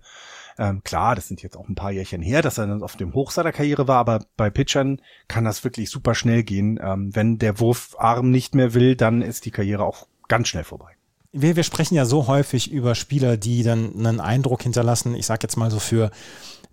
ähm, 0.60 0.84
klar, 0.84 1.14
das 1.14 1.26
sind 1.26 1.42
jetzt 1.42 1.56
auch 1.56 1.68
ein 1.70 1.74
paar 1.74 1.90
Jährchen 1.90 2.20
her, 2.20 2.42
dass 2.42 2.58
er 2.58 2.66
dann 2.66 2.82
auf 2.82 2.94
dem 2.94 3.14
Hoch 3.14 3.30
seiner 3.30 3.50
Karriere 3.50 3.88
war, 3.88 3.96
aber 3.96 4.26
bei 4.36 4.50
Pitchern 4.50 5.00
kann 5.26 5.44
das 5.44 5.64
wirklich 5.64 5.88
super 5.88 6.14
schnell 6.14 6.42
gehen. 6.42 6.78
Ähm, 6.82 7.16
wenn 7.16 7.38
der 7.38 7.58
Wurfarm 7.60 8.30
nicht 8.30 8.54
mehr 8.54 8.74
will, 8.74 8.94
dann 8.94 9.22
ist 9.22 9.46
die 9.46 9.50
Karriere 9.50 9.84
auch 9.84 10.06
ganz 10.28 10.48
schnell 10.48 10.64
vorbei. 10.64 10.92
Wir, 11.32 11.56
wir 11.56 11.62
sprechen 11.62 11.94
ja 11.94 12.04
so 12.04 12.26
häufig 12.26 12.70
über 12.70 12.94
Spieler, 12.94 13.38
die 13.38 13.62
dann 13.62 13.94
einen 13.94 14.20
Eindruck 14.20 14.62
hinterlassen, 14.62 15.14
ich 15.14 15.24
sag 15.24 15.42
jetzt 15.42 15.56
mal 15.56 15.70
so 15.70 15.78
für 15.78 16.10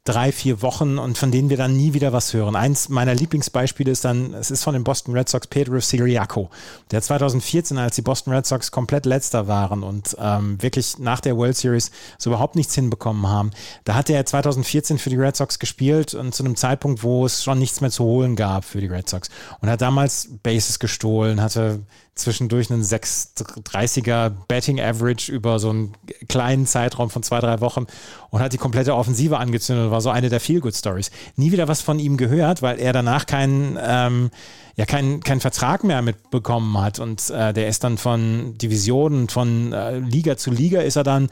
drei, 0.07 0.31
vier 0.31 0.61
Wochen 0.61 0.97
und 0.97 1.17
von 1.17 1.31
denen 1.31 1.49
wir 1.49 1.57
dann 1.57 1.75
nie 1.75 1.93
wieder 1.93 2.13
was 2.13 2.33
hören. 2.33 2.55
Eins 2.55 2.87
meiner 2.87 3.13
Lieblingsbeispiele 3.13 3.91
ist 3.91 4.05
dann, 4.05 4.33
es 4.33 4.51
ist 4.51 4.63
von 4.63 4.73
den 4.73 4.85
Boston 4.85 5.13
Red 5.13 5.27
Sox 5.27 5.47
Pedro 5.47 5.79
Siriaco, 5.81 6.49
der 6.91 7.01
2014, 7.01 7.77
als 7.77 7.95
die 7.95 8.01
Boston 8.01 8.33
Red 8.33 8.45
Sox 8.45 8.71
komplett 8.71 9.05
letzter 9.05 9.47
waren 9.47 9.83
und 9.83 10.15
ähm, 10.19 10.61
wirklich 10.61 10.97
nach 10.97 11.19
der 11.19 11.35
World 11.35 11.57
Series 11.57 11.91
so 12.17 12.29
überhaupt 12.29 12.55
nichts 12.55 12.73
hinbekommen 12.73 13.27
haben, 13.27 13.51
da 13.83 13.95
hat 13.95 14.09
er 14.09 14.25
2014 14.25 14.97
für 14.97 15.09
die 15.09 15.17
Red 15.17 15.35
Sox 15.35 15.59
gespielt 15.59 16.13
und 16.13 16.33
zu 16.33 16.43
einem 16.43 16.55
Zeitpunkt, 16.55 17.03
wo 17.03 17.25
es 17.25 17.43
schon 17.43 17.59
nichts 17.59 17.81
mehr 17.81 17.91
zu 17.91 18.05
holen 18.05 18.37
gab 18.37 18.63
für 18.63 18.79
die 18.79 18.87
Red 18.87 19.09
Sox 19.09 19.29
und 19.59 19.69
hat 19.69 19.81
damals 19.81 20.29
Bases 20.41 20.79
gestohlen, 20.79 21.41
hatte 21.41 21.81
zwischendurch 22.19 22.71
einen 22.71 22.83
630er 22.83 24.31
Betting 24.47 24.79
Average 24.79 25.31
über 25.31 25.59
so 25.59 25.69
einen 25.69 25.93
kleinen 26.27 26.65
Zeitraum 26.65 27.09
von 27.09 27.23
zwei, 27.23 27.39
drei 27.39 27.61
Wochen 27.61 27.87
und 28.29 28.41
hat 28.41 28.53
die 28.53 28.57
komplette 28.57 28.95
Offensive 28.95 29.37
angezündet. 29.37 29.91
War 29.91 30.01
so 30.01 30.09
eine 30.09 30.29
der 30.29 30.39
Feel 30.39 30.59
Good 30.59 30.75
Stories. 30.75 31.11
Nie 31.35 31.51
wieder 31.51 31.67
was 31.67 31.81
von 31.81 31.99
ihm 31.99 32.17
gehört, 32.17 32.61
weil 32.61 32.79
er 32.79 32.93
danach 32.93 33.25
keinen 33.25 33.77
ähm, 33.81 34.31
ja 34.77 34.85
keinen 34.85 35.21
kein 35.21 35.39
Vertrag 35.39 35.83
mehr 35.83 36.03
mitbekommen 36.03 36.79
hat. 36.79 36.99
Und 36.99 37.31
äh, 37.31 37.51
der 37.51 37.67
ist 37.67 37.83
dann 37.83 37.97
von 37.97 38.55
Divisionen, 38.59 39.27
von 39.27 39.73
äh, 39.73 39.97
Liga 39.97 40.37
zu 40.37 40.51
Liga 40.51 40.81
ist 40.81 40.95
er 40.95 41.03
dann, 41.03 41.29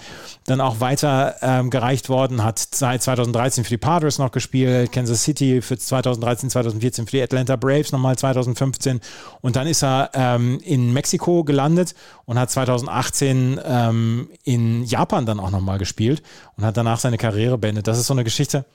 dann 0.48 0.60
auch 0.60 0.80
weiter 0.80 1.36
ähm, 1.42 1.70
gereicht 1.70 2.10
worden, 2.10 2.44
hat 2.44 2.58
seit 2.58 3.04
2013 3.04 3.64
für 3.64 3.70
die 3.70 3.78
Padres 3.78 4.18
noch 4.18 4.32
gespielt, 4.32 4.92
Kansas 4.92 5.24
City 5.24 5.62
für 5.62 5.78
2013, 5.78 6.50
2014 6.50 7.06
für 7.06 7.18
die 7.18 7.22
Atlanta 7.22 7.56
Braves 7.56 7.92
nochmal 7.92 8.18
2015 8.18 9.00
und 9.42 9.56
dann 9.56 9.68
ist 9.68 9.84
er 9.84 10.10
ähm, 10.16 10.60
in 10.64 10.92
Mexiko 10.92 11.44
gelandet 11.44 11.94
und 12.26 12.40
hat 12.40 12.50
2018 12.50 13.62
ähm, 13.64 14.30
in 14.44 14.84
Japan 14.86 15.28
dann 15.28 15.40
auch 15.40 15.52
nochmal 15.52 15.78
gespielt 15.78 16.24
und 16.58 16.66
hat 16.66 16.78
danach 16.78 17.00
seine 17.00 17.20
Karriere 17.20 17.60
beendet. 17.60 17.86
Das 17.86 18.00
ist 18.00 18.08
so 18.08 18.14
eine 18.16 18.24
Geschichte, 18.24 18.66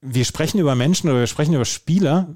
wir 0.00 0.24
sprechen 0.24 0.58
über 0.58 0.74
Menschen 0.74 1.08
oder 1.08 1.20
wir 1.20 1.26
sprechen 1.28 1.54
über 1.54 1.64
Spieler, 1.64 2.26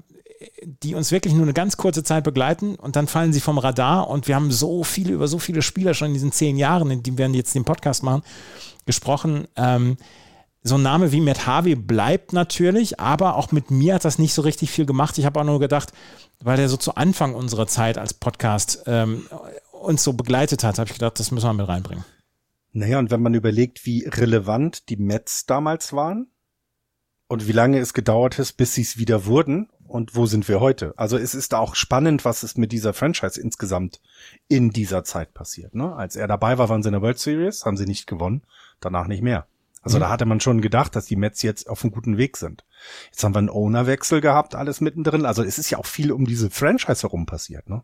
die 0.63 0.95
uns 0.95 1.11
wirklich 1.11 1.33
nur 1.33 1.43
eine 1.43 1.53
ganz 1.53 1.77
kurze 1.77 2.03
Zeit 2.03 2.23
begleiten 2.23 2.75
und 2.75 2.95
dann 2.95 3.07
fallen 3.07 3.33
sie 3.33 3.41
vom 3.41 3.57
Radar 3.57 4.09
und 4.09 4.27
wir 4.27 4.35
haben 4.35 4.51
so 4.51 4.83
viele 4.83 5.13
über 5.13 5.27
so 5.27 5.39
viele 5.39 5.61
Spieler 5.61 5.93
schon 5.93 6.09
in 6.09 6.13
diesen 6.13 6.31
zehn 6.31 6.57
Jahren, 6.57 6.91
in 6.91 7.03
denen 7.03 7.17
wir 7.17 7.27
jetzt 7.29 7.55
den 7.55 7.65
Podcast 7.65 8.03
machen, 8.03 8.23
gesprochen. 8.85 9.47
Ähm, 9.55 9.97
so 10.61 10.75
ein 10.75 10.81
Name 10.81 11.11
wie 11.11 11.21
Matt 11.21 11.45
Harvey 11.45 11.75
bleibt 11.75 12.33
natürlich, 12.33 12.99
aber 12.99 13.35
auch 13.35 13.51
mit 13.51 13.71
mir 13.71 13.95
hat 13.95 14.05
das 14.05 14.19
nicht 14.19 14.33
so 14.33 14.41
richtig 14.41 14.71
viel 14.71 14.85
gemacht. 14.85 15.17
Ich 15.17 15.25
habe 15.25 15.39
auch 15.39 15.45
nur 15.45 15.59
gedacht, 15.59 15.93
weil 16.41 16.57
der 16.57 16.69
so 16.69 16.77
zu 16.77 16.95
Anfang 16.95 17.33
unserer 17.33 17.67
Zeit 17.67 17.97
als 17.97 18.13
Podcast 18.13 18.83
ähm, 18.85 19.27
uns 19.71 20.03
so 20.03 20.13
begleitet 20.13 20.63
hat, 20.63 20.77
habe 20.77 20.87
ich 20.89 20.93
gedacht, 20.93 21.19
das 21.19 21.31
müssen 21.31 21.47
wir 21.47 21.53
mit 21.53 21.67
reinbringen. 21.67 22.03
Naja, 22.71 22.99
und 22.99 23.09
wenn 23.09 23.21
man 23.21 23.33
überlegt, 23.33 23.85
wie 23.85 24.05
relevant 24.05 24.89
die 24.89 24.97
Mets 24.97 25.45
damals 25.45 25.91
waren 25.93 26.27
und 27.27 27.47
wie 27.47 27.53
lange 27.53 27.79
es 27.79 27.93
gedauert 27.93 28.37
ist, 28.37 28.53
bis 28.53 28.75
sie 28.75 28.81
es 28.81 28.97
wieder 28.97 29.25
wurden 29.25 29.69
und 29.89 30.15
wo 30.15 30.25
sind 30.25 30.47
wir 30.47 30.59
heute? 30.59 30.93
Also 30.97 31.17
es 31.17 31.35
ist 31.35 31.53
auch 31.53 31.75
spannend, 31.75 32.25
was 32.25 32.43
ist 32.43 32.57
mit 32.57 32.71
dieser 32.71 32.93
Franchise 32.93 33.39
insgesamt 33.39 34.01
in 34.47 34.69
dieser 34.69 35.03
Zeit 35.03 35.33
passiert. 35.33 35.75
Ne? 35.75 35.95
Als 35.95 36.15
er 36.15 36.27
dabei 36.27 36.57
war, 36.57 36.69
waren 36.69 36.83
sie 36.83 36.89
in 36.89 36.93
der 36.93 37.01
World 37.01 37.19
Series, 37.19 37.65
haben 37.65 37.77
sie 37.77 37.85
nicht 37.85 38.07
gewonnen, 38.07 38.43
danach 38.79 39.07
nicht 39.07 39.23
mehr. 39.23 39.47
Also 39.81 39.97
mhm. 39.97 40.01
da 40.01 40.09
hatte 40.09 40.25
man 40.25 40.39
schon 40.39 40.61
gedacht, 40.61 40.95
dass 40.95 41.05
die 41.05 41.15
Mets 41.15 41.41
jetzt 41.41 41.69
auf 41.69 41.83
einem 41.83 41.91
guten 41.91 42.17
Weg 42.17 42.37
sind. 42.37 42.65
Jetzt 43.11 43.23
haben 43.23 43.33
wir 43.33 43.39
einen 43.39 43.49
Ownerwechsel 43.49 44.21
gehabt, 44.21 44.55
alles 44.55 44.81
mittendrin. 44.81 45.25
Also 45.25 45.43
es 45.43 45.57
ist 45.57 45.69
ja 45.69 45.77
auch 45.77 45.85
viel 45.85 46.11
um 46.11 46.25
diese 46.25 46.49
Franchise 46.49 47.01
herum 47.03 47.25
passiert. 47.25 47.69
Ne? 47.69 47.81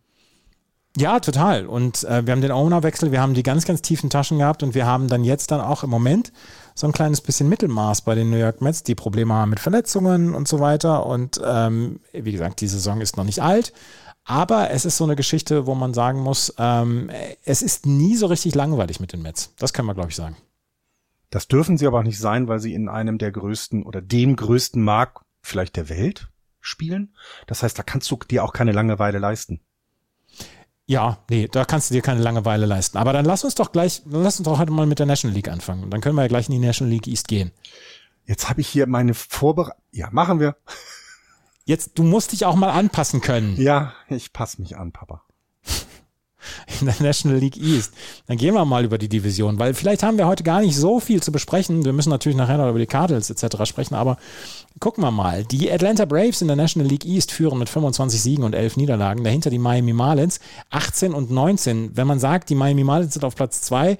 Ja, 0.97 1.19
total. 1.19 1.65
Und 1.65 2.03
äh, 2.05 2.25
wir 2.25 2.31
haben 2.31 2.41
den 2.41 2.51
Ownerwechsel, 2.51 3.11
wir 3.11 3.21
haben 3.21 3.33
die 3.33 3.43
ganz, 3.43 3.65
ganz 3.65 3.81
tiefen 3.81 4.09
Taschen 4.09 4.39
gehabt 4.39 4.63
und 4.63 4.75
wir 4.75 4.85
haben 4.85 5.07
dann 5.07 5.23
jetzt 5.23 5.51
dann 5.51 5.59
auch 5.59 5.83
im 5.83 5.89
Moment 5.89 6.31
so 6.75 6.87
ein 6.87 6.93
kleines 6.93 7.21
bisschen 7.21 7.47
Mittelmaß 7.47 8.01
bei 8.01 8.15
den 8.15 8.29
New 8.29 8.37
York 8.37 8.61
Mets, 8.61 8.83
die 8.83 8.95
Probleme 8.95 9.33
haben 9.33 9.49
mit 9.49 9.61
Verletzungen 9.61 10.35
und 10.35 10.47
so 10.47 10.59
weiter. 10.59 11.05
Und 11.05 11.39
ähm, 11.43 12.01
wie 12.11 12.33
gesagt, 12.33 12.59
die 12.59 12.67
Saison 12.67 12.99
ist 12.99 13.15
noch 13.15 13.23
nicht 13.23 13.41
alt. 13.41 13.73
Aber 14.25 14.71
es 14.71 14.85
ist 14.85 14.97
so 14.97 15.05
eine 15.05 15.15
Geschichte, 15.15 15.67
wo 15.67 15.75
man 15.75 15.93
sagen 15.93 16.19
muss, 16.19 16.53
ähm, 16.57 17.09
es 17.45 17.61
ist 17.61 17.85
nie 17.85 18.15
so 18.15 18.25
richtig 18.25 18.55
langweilig 18.55 18.99
mit 18.99 19.13
den 19.13 19.21
Mets. 19.21 19.53
Das 19.57 19.71
können 19.71 19.87
wir, 19.87 19.93
glaube 19.93 20.09
ich, 20.09 20.15
sagen. 20.15 20.35
Das 21.29 21.47
dürfen 21.47 21.77
sie 21.77 21.87
aber 21.87 21.99
auch 21.99 22.03
nicht 22.03 22.19
sein, 22.19 22.47
weil 22.47 22.59
sie 22.59 22.73
in 22.73 22.89
einem 22.89 23.17
der 23.19 23.31
größten 23.31 23.83
oder 23.83 24.01
dem 24.01 24.35
größten 24.35 24.83
Markt 24.83 25.21
vielleicht 25.41 25.77
der 25.77 25.89
Welt 25.89 26.29
spielen. 26.59 27.15
Das 27.47 27.63
heißt, 27.63 27.77
da 27.77 27.83
kannst 27.83 28.11
du 28.11 28.17
dir 28.29 28.43
auch 28.43 28.51
keine 28.51 28.71
Langeweile 28.73 29.19
leisten. 29.19 29.61
Ja, 30.87 31.17
nee, 31.29 31.47
da 31.51 31.65
kannst 31.65 31.89
du 31.89 31.95
dir 31.95 32.01
keine 32.01 32.21
Langeweile 32.21 32.65
leisten. 32.65 32.97
Aber 32.97 33.11
dann 33.11 33.25
lass 33.25 33.43
uns 33.43 33.55
doch 33.55 33.71
gleich, 33.71 34.03
dann 34.05 34.23
lass 34.23 34.39
uns 34.39 34.45
doch 34.45 34.59
heute 34.59 34.71
mal 34.71 34.85
mit 34.85 34.99
der 34.99 35.07
National 35.07 35.35
League 35.35 35.49
anfangen. 35.49 35.89
Dann 35.89 36.01
können 36.01 36.15
wir 36.15 36.21
ja 36.21 36.27
gleich 36.27 36.47
in 36.47 36.53
die 36.53 36.65
National 36.65 36.91
League 36.91 37.07
East 37.07 37.27
gehen. 37.27 37.51
Jetzt 38.25 38.49
habe 38.49 38.61
ich 38.61 38.67
hier 38.67 38.87
meine 38.87 39.13
Vorbereitung. 39.13 39.81
Ja, 39.91 40.09
machen 40.11 40.39
wir. 40.39 40.55
Jetzt, 41.65 41.97
du 41.97 42.03
musst 42.03 42.31
dich 42.31 42.45
auch 42.45 42.55
mal 42.55 42.69
anpassen 42.69 43.21
können. 43.21 43.55
Ja, 43.59 43.93
ich 44.09 44.33
passe 44.33 44.61
mich 44.61 44.77
an, 44.77 44.91
Papa 44.91 45.24
in 46.79 46.87
der 46.87 46.95
National 46.99 47.37
League 47.39 47.57
East. 47.57 47.93
Dann 48.27 48.37
gehen 48.37 48.53
wir 48.53 48.65
mal 48.65 48.83
über 48.83 48.97
die 48.97 49.09
Division, 49.09 49.59
weil 49.59 49.73
vielleicht 49.73 50.03
haben 50.03 50.17
wir 50.17 50.27
heute 50.27 50.43
gar 50.43 50.61
nicht 50.61 50.75
so 50.75 50.99
viel 50.99 51.21
zu 51.21 51.31
besprechen. 51.31 51.85
Wir 51.85 51.93
müssen 51.93 52.09
natürlich 52.09 52.37
nachher 52.37 52.57
noch 52.57 52.69
über 52.69 52.79
die 52.79 52.85
Cardinals 52.85 53.29
etc. 53.29 53.65
sprechen, 53.65 53.95
aber 53.95 54.17
gucken 54.79 55.03
wir 55.03 55.11
mal. 55.11 55.43
Die 55.45 55.71
Atlanta 55.71 56.05
Braves 56.05 56.41
in 56.41 56.47
der 56.47 56.57
National 56.57 56.89
League 56.89 57.05
East 57.05 57.31
führen 57.31 57.59
mit 57.59 57.69
25 57.69 58.21
Siegen 58.21 58.43
und 58.43 58.53
11 58.53 58.77
Niederlagen. 58.77 59.23
Dahinter 59.23 59.49
die 59.49 59.59
Miami 59.59 59.93
Marlins 59.93 60.39
18 60.71 61.13
und 61.13 61.31
19. 61.31 61.91
Wenn 61.95 62.07
man 62.07 62.19
sagt, 62.19 62.49
die 62.49 62.55
Miami 62.55 62.83
Marlins 62.83 63.13
sind 63.13 63.23
auf 63.23 63.35
Platz 63.35 63.61
2, 63.61 63.97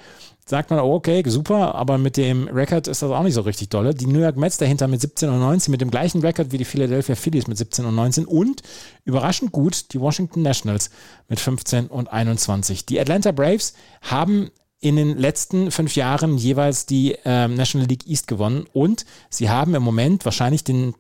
sagt 0.48 0.70
man, 0.70 0.80
okay, 0.80 1.24
super, 1.26 1.74
aber 1.74 1.98
mit 1.98 2.18
dem 2.18 2.48
Rekord 2.48 2.88
ist 2.88 3.02
das 3.02 3.10
auch 3.10 3.24
nicht 3.24 3.34
so 3.34 3.42
richtig 3.42 3.70
dolle. 3.70 3.96
Die 3.96 4.06
New 4.06 4.20
York 4.20 4.38
Mets 4.38 4.58
dahinter 4.58 4.88
mit 4.88 5.02
17 5.02 5.30
und 5.30 5.40
19, 5.40 5.72
mit 5.72 5.82
dem 5.82 5.90
gleichen 5.90 6.22
Rekord 6.22 6.52
wie 6.52 6.60
die 6.60 6.66
Philadelphia 6.66 7.16
Phillies 7.16 7.48
mit 7.48 7.58
17 7.58 7.86
und 7.86 7.96
19 7.96 8.26
und 8.26 8.62
überraschend 9.06 9.52
gut 9.52 9.94
die 9.94 10.00
Washington 10.00 10.44
Nationals 10.44 10.92
mit 11.28 11.40
15 11.40 11.88
und 11.88 12.14
21. 12.14 12.86
Die 12.86 13.00
Atlanta 13.00 13.32
Braves 13.32 13.74
haben 14.02 14.52
in 14.80 14.98
den 14.98 15.18
letzten 15.18 15.72
fünf 15.72 15.96
Jahren 15.96 16.38
jeweils 16.38 16.86
die 16.86 17.18
ähm, 17.26 17.56
National 17.56 17.88
League 17.88 18.08
East 18.08 18.28
gewonnen 18.28 18.68
und 18.72 19.06
sie 19.32 19.50
haben 19.50 19.74
im 19.74 19.82
Moment 19.82 20.26
wahrscheinlich 20.26 20.64
den 20.64 20.94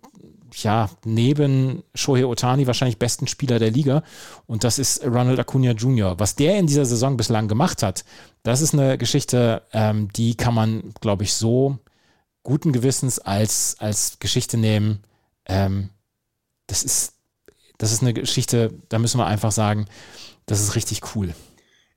ja, 0.63 0.89
neben 1.03 1.83
Shohei 1.93 2.25
Otani 2.25 2.67
wahrscheinlich 2.67 2.99
besten 2.99 3.27
Spieler 3.27 3.59
der 3.59 3.71
Liga. 3.71 4.03
Und 4.47 4.63
das 4.63 4.79
ist 4.79 5.03
Ronald 5.03 5.39
Acuna 5.39 5.71
Jr. 5.71 6.19
Was 6.19 6.35
der 6.35 6.57
in 6.57 6.67
dieser 6.67 6.85
Saison 6.85 7.17
bislang 7.17 7.47
gemacht 7.47 7.83
hat, 7.83 8.05
das 8.43 8.61
ist 8.61 8.73
eine 8.73 8.97
Geschichte, 8.97 9.63
ähm, 9.73 10.09
die 10.13 10.35
kann 10.35 10.53
man, 10.53 10.93
glaube 11.01 11.23
ich, 11.23 11.33
so 11.33 11.79
guten 12.43 12.71
Gewissens 12.71 13.19
als, 13.19 13.75
als 13.79 14.19
Geschichte 14.19 14.57
nehmen. 14.57 15.03
Ähm, 15.45 15.89
das 16.67 16.83
ist, 16.83 17.13
das 17.77 17.91
ist 17.91 18.01
eine 18.01 18.13
Geschichte, 18.13 18.73
da 18.89 18.99
müssen 18.99 19.19
wir 19.19 19.25
einfach 19.25 19.51
sagen, 19.51 19.87
das 20.45 20.61
ist 20.61 20.75
richtig 20.75 21.15
cool. 21.15 21.33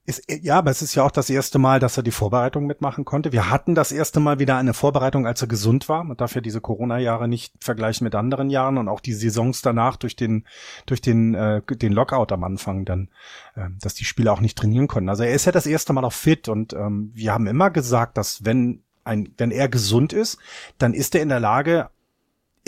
Ist, 0.09 0.23
ja, 0.27 0.57
aber 0.57 0.71
es 0.71 0.81
ist 0.81 0.95
ja 0.95 1.03
auch 1.03 1.11
das 1.11 1.29
erste 1.29 1.59
Mal, 1.59 1.81
dass 1.81 1.99
er 1.99 2.03
die 2.03 2.13
Vorbereitung 2.13 2.65
mitmachen 2.65 3.05
konnte. 3.05 3.31
Wir 3.31 3.51
hatten 3.51 3.75
das 3.75 3.93
erste 3.93 4.21
Mal 4.21 4.39
wieder 4.39 4.57
eine 4.57 4.73
Vorbereitung, 4.73 5.27
als 5.27 5.43
er 5.43 5.49
gesund 5.49 5.87
war. 5.91 6.03
Man 6.03 6.17
darf 6.17 6.35
ja 6.35 6.41
diese 6.41 6.63
Corona-Jahre 6.63 7.29
nicht 7.29 7.53
vergleichen 7.61 8.07
mit 8.07 8.15
anderen 8.15 8.49
Jahren 8.49 8.79
und 8.79 8.89
auch 8.89 9.01
die 9.01 9.13
Saisons 9.13 9.61
danach 9.61 9.99
durch 9.99 10.17
den 10.17 10.47
durch 10.87 11.03
den 11.03 11.35
äh, 11.35 11.61
den 11.61 11.93
Lockout 11.93 12.33
am 12.33 12.43
Anfang 12.43 12.87
dann, 12.87 13.11
äh, 13.55 13.69
dass 13.83 13.93
die 13.93 14.07
Spieler 14.07 14.33
auch 14.33 14.41
nicht 14.41 14.57
trainieren 14.57 14.89
konnten. 14.89 15.11
Also 15.11 15.25
er 15.25 15.35
ist 15.35 15.45
ja 15.45 15.53
das 15.53 15.67
erste 15.67 15.93
Mal 15.93 16.07
auch 16.07 16.15
fit 16.15 16.49
und 16.49 16.73
ähm, 16.73 17.11
wir 17.13 17.35
haben 17.35 17.47
immer 17.47 17.69
gesagt, 17.69 18.17
dass 18.17 18.47
wenn 18.47 18.83
ein 19.05 19.35
wenn 19.37 19.51
er 19.51 19.69
gesund 19.69 20.15
ist, 20.15 20.39
dann 20.79 20.95
ist 20.95 21.15
er 21.17 21.21
in 21.21 21.29
der 21.29 21.41
Lage 21.41 21.91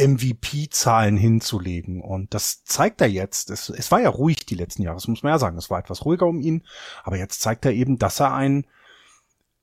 MVP-Zahlen 0.00 1.16
hinzulegen. 1.16 2.00
Und 2.00 2.35
das 2.35 2.64
zeigt 2.64 3.00
er 3.00 3.09
jetzt. 3.09 3.50
Es, 3.50 3.69
es 3.69 3.90
war 3.90 4.00
ja 4.00 4.09
ruhig 4.09 4.47
die 4.47 4.54
letzten 4.54 4.83
Jahre, 4.83 4.97
das 4.97 5.09
muss 5.09 5.23
man 5.23 5.33
ja 5.33 5.38
sagen. 5.38 5.59
Es 5.59 5.71
war 5.71 5.78
etwas 5.78 6.04
ruhiger 6.04 6.26
um 6.26 6.40
ihn. 6.40 6.64
Aber 7.04 7.16
jetzt 7.16 7.40
zeigt 7.40 7.64
er 7.64 7.73
eben, 7.73 7.99
dass 7.99 8.21
er 8.21 8.35
ein, 8.35 8.66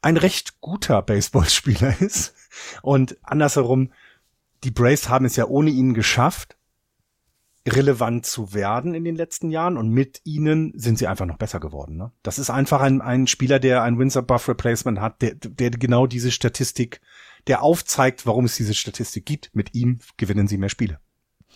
ein 0.01 0.17
recht 0.17 0.61
guter 0.61 1.01
Baseballspieler 1.01 2.01
ist. 2.01 2.33
Und 2.81 3.17
andersherum, 3.23 3.91
die 4.63 4.71
Braves 4.71 5.09
haben 5.09 5.25
es 5.25 5.35
ja 5.35 5.45
ohne 5.45 5.69
ihn 5.69 5.93
geschafft, 5.93 6.57
relevant 7.67 8.25
zu 8.25 8.53
werden 8.53 8.93
in 8.93 9.03
den 9.03 9.15
letzten 9.15 9.49
Jahren 9.49 9.77
und 9.77 9.89
mit 9.89 10.21
ihnen 10.23 10.71
sind 10.75 10.97
sie 10.97 11.07
einfach 11.07 11.25
noch 11.25 11.37
besser 11.37 11.59
geworden. 11.59 11.97
Ne? 11.97 12.11
Das 12.23 12.39
ist 12.39 12.49
einfach 12.49 12.81
ein, 12.81 13.01
ein 13.01 13.27
Spieler, 13.27 13.59
der 13.59 13.83
ein 13.83 13.99
Windsor 13.99 14.23
Buff 14.23 14.47
Replacement 14.47 14.99
hat, 14.99 15.21
der, 15.21 15.35
der 15.35 15.71
genau 15.71 16.07
diese 16.07 16.31
Statistik 16.31 17.01
der 17.47 17.63
aufzeigt, 17.63 18.25
warum 18.25 18.45
es 18.45 18.55
diese 18.55 18.73
Statistik 18.73 19.25
gibt. 19.25 19.49
Mit 19.53 19.73
ihm 19.73 19.99
gewinnen 20.17 20.47
sie 20.47 20.57
mehr 20.57 20.69
Spiele. 20.69 20.99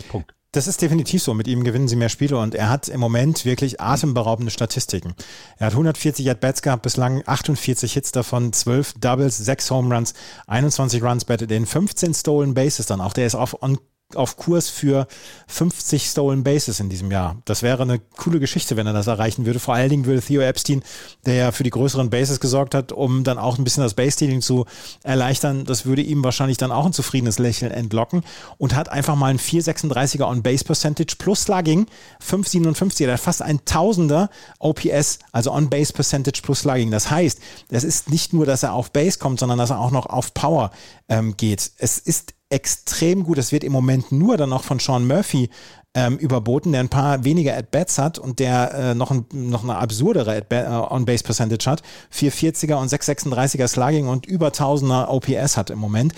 Punkt. 0.09 0.33
Das 0.53 0.67
ist 0.67 0.81
definitiv 0.81 1.23
so. 1.23 1.33
Mit 1.33 1.47
ihm 1.47 1.63
gewinnen 1.63 1.87
sie 1.87 1.95
mehr 1.95 2.09
Spiele 2.09 2.37
und 2.37 2.55
er 2.55 2.69
hat 2.69 2.89
im 2.89 2.99
Moment 2.99 3.45
wirklich 3.45 3.79
atemberaubende 3.79 4.51
Statistiken. 4.51 5.13
Er 5.57 5.67
hat 5.67 5.73
140 5.73 6.29
At-Bats 6.29 6.61
gehabt, 6.61 6.83
bislang 6.83 7.23
48 7.25 7.93
Hits 7.93 8.11
davon, 8.11 8.51
12 8.51 8.95
Doubles, 8.99 9.37
6 9.37 9.71
Home 9.71 9.95
Runs, 9.95 10.13
21 10.47 11.01
Runs 11.03 11.23
batted 11.23 11.51
in, 11.51 11.65
15 11.65 12.13
Stolen 12.13 12.53
Bases 12.53 12.85
dann 12.85 12.99
auch. 12.99 13.13
Der 13.13 13.27
ist 13.27 13.35
auf 13.35 13.63
on 13.63 13.77
auf 14.15 14.37
Kurs 14.37 14.69
für 14.69 15.07
50 15.47 16.05
Stolen 16.05 16.43
Bases 16.43 16.79
in 16.79 16.89
diesem 16.89 17.11
Jahr. 17.11 17.37
Das 17.45 17.63
wäre 17.63 17.83
eine 17.83 17.99
coole 18.17 18.39
Geschichte, 18.39 18.77
wenn 18.77 18.87
er 18.87 18.93
das 18.93 19.07
erreichen 19.07 19.45
würde. 19.45 19.59
Vor 19.59 19.73
allen 19.73 19.89
Dingen 19.89 20.05
würde 20.05 20.21
Theo 20.21 20.41
Epstein, 20.41 20.83
der 21.25 21.35
ja 21.35 21.51
für 21.51 21.63
die 21.63 21.69
größeren 21.69 22.09
Bases 22.09 22.39
gesorgt 22.39 22.75
hat, 22.75 22.91
um 22.91 23.23
dann 23.23 23.37
auch 23.37 23.57
ein 23.57 23.63
bisschen 23.63 23.83
das 23.83 23.93
Base-Stealing 23.93 24.41
zu 24.41 24.65
erleichtern, 25.03 25.65
das 25.65 25.85
würde 25.85 26.01
ihm 26.01 26.23
wahrscheinlich 26.23 26.57
dann 26.57 26.71
auch 26.71 26.85
ein 26.85 26.93
zufriedenes 26.93 27.39
Lächeln 27.39 27.71
entlocken 27.71 28.23
und 28.57 28.75
hat 28.75 28.89
einfach 28.89 29.15
mal 29.15 29.27
ein 29.27 29.39
436er 29.39 30.27
On-Base-Percentage 30.27 31.15
plus 31.17 31.43
Slugging, 31.43 31.87
557, 32.19 33.07
er 33.07 33.13
hat 33.13 33.19
fast 33.19 33.41
ein 33.41 33.63
Tausender 33.65 34.29
OPS, 34.59 35.19
also 35.31 35.51
On-Base-Percentage 35.51 36.41
plus 36.41 36.61
Slugging. 36.61 36.91
Das 36.91 37.09
heißt, 37.09 37.39
es 37.69 37.83
ist 37.83 38.09
nicht 38.09 38.33
nur, 38.33 38.45
dass 38.45 38.63
er 38.63 38.73
auf 38.73 38.91
Base 38.91 39.19
kommt, 39.19 39.39
sondern 39.39 39.57
dass 39.57 39.69
er 39.69 39.79
auch 39.79 39.91
noch 39.91 40.05
auf 40.05 40.33
Power 40.33 40.71
ähm, 41.09 41.35
geht. 41.37 41.71
Es 41.77 41.97
ist 41.97 42.33
extrem 42.51 43.23
gut. 43.23 43.37
Es 43.37 43.51
wird 43.51 43.63
im 43.63 43.71
Moment 43.71 44.11
nur 44.11 44.37
dann 44.37 44.49
noch 44.49 44.63
von 44.63 44.79
Sean 44.79 45.07
Murphy 45.07 45.49
ähm, 45.93 46.17
überboten, 46.17 46.71
der 46.71 46.81
ein 46.81 46.89
paar 46.89 47.23
weniger 47.23 47.57
At-Bats 47.57 47.97
hat 47.97 48.19
und 48.19 48.39
der 48.39 48.73
äh, 48.73 48.95
noch, 48.95 49.11
ein, 49.11 49.25
noch 49.31 49.63
eine 49.63 49.75
absurdere 49.75 50.45
äh, 50.49 50.65
On-Base-Percentage 50.67 51.69
hat. 51.69 51.81
440er 52.13 52.75
und 52.75 52.91
636er 52.91 53.67
Slugging 53.67 54.07
und 54.07 54.25
über 54.25 54.49
1000er 54.49 55.07
OPS 55.07 55.57
hat 55.57 55.69
im 55.69 55.79
Moment. 55.79 56.13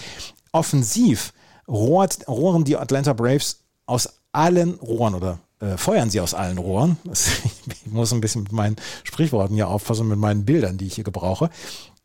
Offensiv 0.52 1.34
rohrt, 1.68 2.28
rohren 2.28 2.64
die 2.64 2.78
Atlanta 2.78 3.14
Braves 3.14 3.64
aus 3.86 4.10
allen 4.32 4.76
Rohren 4.76 5.16
oder 5.16 5.40
äh, 5.60 5.78
feuern 5.78 6.10
sie 6.10 6.20
aus 6.20 6.34
allen 6.34 6.58
Rohren. 6.58 6.98
ich 7.12 7.92
muss 7.92 8.14
ein 8.14 8.22
bisschen 8.22 8.44
mit 8.44 8.52
meinen 8.52 8.76
Sprichworten 9.04 9.56
hier 9.56 9.70
aufpassen, 9.70 10.08
mit 10.08 10.20
meinen 10.20 10.46
Bildern, 10.46 10.78
die 10.78 10.88
ich 10.88 10.96
hier 10.96 11.04
gebrauche. 11.04 11.50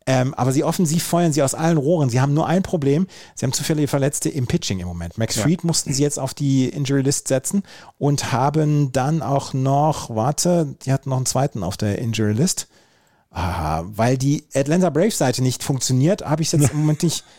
Ähm, 0.05 0.33
aber 0.33 0.51
sie 0.51 0.63
offensiv 0.63 1.03
feuern 1.03 1.33
sie 1.33 1.43
aus 1.43 1.53
allen 1.53 1.77
Rohren. 1.77 2.09
Sie 2.09 2.19
haben 2.19 2.33
nur 2.33 2.47
ein 2.47 2.63
Problem. 2.63 3.07
Sie 3.35 3.45
haben 3.45 3.53
zu 3.53 3.63
viele 3.63 3.87
Verletzte 3.87 4.29
im 4.29 4.47
Pitching 4.47 4.79
im 4.79 4.87
Moment. 4.87 5.17
Max 5.17 5.35
ja. 5.35 5.43
Fried 5.43 5.63
mussten 5.63 5.93
sie 5.93 6.01
jetzt 6.01 6.19
auf 6.19 6.33
die 6.33 6.69
Injury 6.69 7.01
List 7.01 7.27
setzen 7.27 7.63
und 7.97 8.31
haben 8.31 8.91
dann 8.91 9.21
auch 9.21 9.53
noch, 9.53 10.15
warte, 10.15 10.75
die 10.83 10.91
hatten 10.91 11.09
noch 11.09 11.17
einen 11.17 11.25
zweiten 11.25 11.63
auf 11.63 11.77
der 11.77 11.99
Injury 11.99 12.33
List. 12.33 12.67
Aha, 13.31 13.85
weil 13.87 14.17
die 14.17 14.45
Atlanta 14.55 14.89
Braves 14.89 15.17
Seite 15.17 15.43
nicht 15.43 15.63
funktioniert, 15.63 16.23
habe 16.25 16.41
ich 16.41 16.51
jetzt 16.51 16.71
im 16.71 16.79
Moment 16.79 17.03
nicht. 17.03 17.23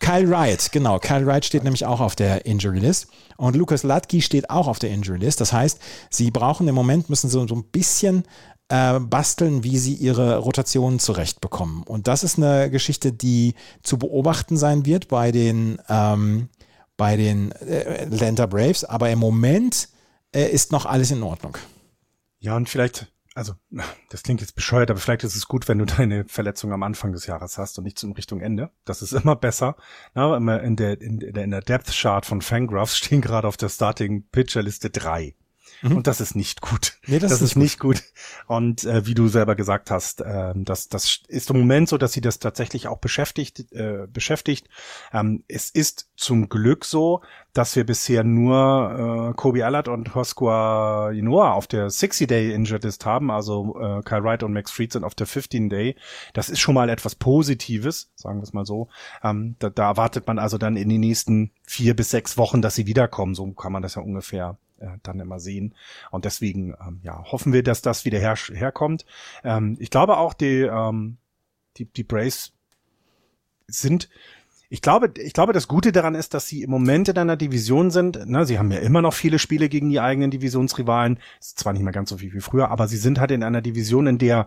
Kyle 0.00 0.30
Wright, 0.30 0.72
genau. 0.72 0.98
Kyle 0.98 1.26
Wright 1.26 1.44
steht 1.44 1.62
nämlich 1.62 1.84
auch 1.84 2.00
auf 2.00 2.16
der 2.16 2.46
Injury 2.46 2.78
List. 2.78 3.08
Und 3.36 3.54
Lukas 3.54 3.82
Latke 3.82 4.22
steht 4.22 4.48
auch 4.48 4.66
auf 4.66 4.78
der 4.78 4.90
Injury 4.90 5.18
List. 5.18 5.42
Das 5.42 5.52
heißt, 5.52 5.78
sie 6.08 6.30
brauchen 6.30 6.66
im 6.68 6.74
Moment, 6.74 7.10
müssen 7.10 7.28
so, 7.28 7.46
so 7.46 7.54
ein 7.54 7.64
bisschen 7.64 8.24
äh, 8.68 8.98
basteln, 8.98 9.62
wie 9.62 9.78
sie 9.78 9.94
ihre 9.94 10.38
Rotationen 10.38 10.98
zurechtbekommen. 10.98 11.82
Und 11.82 12.08
das 12.08 12.24
ist 12.24 12.38
eine 12.38 12.70
Geschichte, 12.70 13.12
die 13.12 13.54
zu 13.82 13.98
beobachten 13.98 14.56
sein 14.56 14.86
wird 14.86 15.08
bei 15.08 15.32
den, 15.32 15.78
ähm, 15.88 16.48
bei 16.96 17.16
den 17.16 17.52
äh, 17.52 18.06
Atlanta 18.10 18.46
Braves. 18.46 18.84
Aber 18.84 19.10
im 19.10 19.18
Moment 19.18 19.88
äh, 20.34 20.48
ist 20.48 20.72
noch 20.72 20.86
alles 20.86 21.10
in 21.10 21.22
Ordnung. 21.22 21.58
Ja, 22.38 22.56
und 22.56 22.68
vielleicht, 22.68 23.12
also 23.34 23.54
das 24.10 24.22
klingt 24.22 24.40
jetzt 24.40 24.54
bescheuert, 24.54 24.90
aber 24.90 25.00
vielleicht 25.00 25.24
ist 25.24 25.36
es 25.36 25.46
gut, 25.46 25.68
wenn 25.68 25.78
du 25.78 25.84
deine 25.84 26.24
Verletzung 26.24 26.72
am 26.72 26.82
Anfang 26.82 27.12
des 27.12 27.26
Jahres 27.26 27.58
hast 27.58 27.78
und 27.78 27.84
nicht 27.84 27.98
zum 27.98 28.12
Richtung 28.12 28.40
Ende. 28.40 28.70
Das 28.84 29.02
ist 29.02 29.12
immer 29.12 29.36
besser. 29.36 29.76
Na, 30.14 30.36
immer 30.36 30.62
in 30.62 30.76
der, 30.76 31.00
in 31.00 31.20
in 31.20 31.50
der 31.50 31.60
Depth 31.60 31.92
Chart 31.92 32.24
von 32.24 32.40
Fangraphs 32.40 32.96
stehen 32.98 33.20
gerade 33.20 33.46
auf 33.46 33.56
der 33.56 33.68
Starting 33.68 34.24
Pitcher 34.30 34.62
Liste 34.62 34.90
drei. 34.90 35.34
Mhm. 35.82 35.96
Und 35.96 36.06
das 36.06 36.20
ist 36.20 36.34
nicht 36.34 36.60
gut. 36.60 36.98
Nee, 37.06 37.18
das, 37.18 37.30
das 37.30 37.42
ist, 37.42 37.56
nicht 37.56 37.78
gut. 37.78 38.02
Und 38.46 38.84
äh, 38.84 39.06
wie 39.06 39.14
du 39.14 39.28
selber 39.28 39.54
gesagt 39.54 39.90
hast, 39.90 40.20
äh, 40.20 40.52
das, 40.56 40.88
das 40.88 41.20
ist 41.28 41.50
im 41.50 41.58
Moment 41.58 41.88
so, 41.88 41.98
dass 41.98 42.12
sie 42.12 42.20
das 42.20 42.38
tatsächlich 42.38 42.88
auch 42.88 42.98
beschäftigt. 42.98 43.72
Äh, 43.72 44.06
beschäftigt. 44.12 44.68
Ähm, 45.12 45.44
es 45.48 45.70
ist 45.70 46.08
zum 46.16 46.48
Glück 46.48 46.84
so, 46.84 47.22
dass 47.52 47.76
wir 47.76 47.84
bisher 47.84 48.24
nur 48.24 49.30
äh, 49.30 49.34
Kobe 49.34 49.64
Allard 49.64 49.88
und 49.88 50.14
Hosqua 50.14 51.10
Inoa 51.10 51.52
auf 51.52 51.66
der 51.66 51.88
60-Day 51.88 52.52
Injured 52.52 52.84
List 52.84 53.06
haben. 53.06 53.30
Also 53.30 53.78
äh, 53.80 54.02
Kyle 54.02 54.24
Wright 54.24 54.42
und 54.42 54.52
Max 54.52 54.70
Fried 54.70 54.92
sind 54.92 55.04
auf 55.04 55.14
der 55.14 55.26
15-Day. 55.26 55.96
Das 56.32 56.48
ist 56.48 56.60
schon 56.60 56.74
mal 56.74 56.88
etwas 56.88 57.14
Positives, 57.14 58.10
sagen 58.16 58.38
wir 58.38 58.42
es 58.42 58.52
mal 58.52 58.66
so. 58.66 58.88
Ähm, 59.22 59.56
da, 59.58 59.70
da 59.70 59.88
erwartet 59.88 60.26
man 60.26 60.38
also 60.38 60.58
dann 60.58 60.76
in 60.76 60.88
den 60.88 61.00
nächsten 61.00 61.52
vier 61.62 61.94
bis 61.94 62.10
sechs 62.10 62.36
Wochen, 62.36 62.60
dass 62.60 62.74
sie 62.74 62.86
wiederkommen. 62.86 63.34
So 63.34 63.46
kann 63.52 63.72
man 63.72 63.82
das 63.82 63.94
ja 63.94 64.02
ungefähr 64.02 64.58
äh, 64.84 64.98
dann 65.02 65.20
immer 65.20 65.40
sehen. 65.40 65.74
Und 66.10 66.24
deswegen 66.24 66.74
ähm, 66.86 67.00
ja, 67.02 67.24
hoffen 67.24 67.52
wir, 67.52 67.62
dass 67.62 67.82
das 67.82 68.04
wieder 68.04 68.18
her 68.18 68.36
herkommt. 68.36 69.04
Ähm, 69.42 69.76
ich 69.80 69.90
glaube 69.90 70.18
auch, 70.18 70.34
die, 70.34 70.62
ähm, 70.62 71.16
die, 71.76 71.86
die 71.86 72.04
Braves 72.04 72.52
sind 73.66 74.08
ich 74.74 74.82
glaube, 74.82 75.12
ich 75.18 75.34
glaube, 75.34 75.52
das 75.52 75.68
Gute 75.68 75.92
daran 75.92 76.16
ist, 76.16 76.34
dass 76.34 76.48
sie 76.48 76.64
im 76.64 76.70
Moment 76.70 77.08
in 77.08 77.16
einer 77.16 77.36
Division 77.36 77.92
sind. 77.92 78.26
Ne, 78.26 78.44
sie 78.44 78.58
haben 78.58 78.72
ja 78.72 78.78
immer 78.78 79.02
noch 79.02 79.14
viele 79.14 79.38
Spiele 79.38 79.68
gegen 79.68 79.88
die 79.88 80.00
eigenen 80.00 80.32
Divisionsrivalen. 80.32 81.20
Ist 81.38 81.60
zwar 81.60 81.74
nicht 81.74 81.82
mehr 81.82 81.92
ganz 81.92 82.10
so 82.10 82.16
viel 82.16 82.32
wie 82.32 82.40
früher, 82.40 82.72
aber 82.72 82.88
sie 82.88 82.96
sind 82.96 83.20
halt 83.20 83.30
in 83.30 83.44
einer 83.44 83.62
Division, 83.62 84.08
in 84.08 84.18
der 84.18 84.46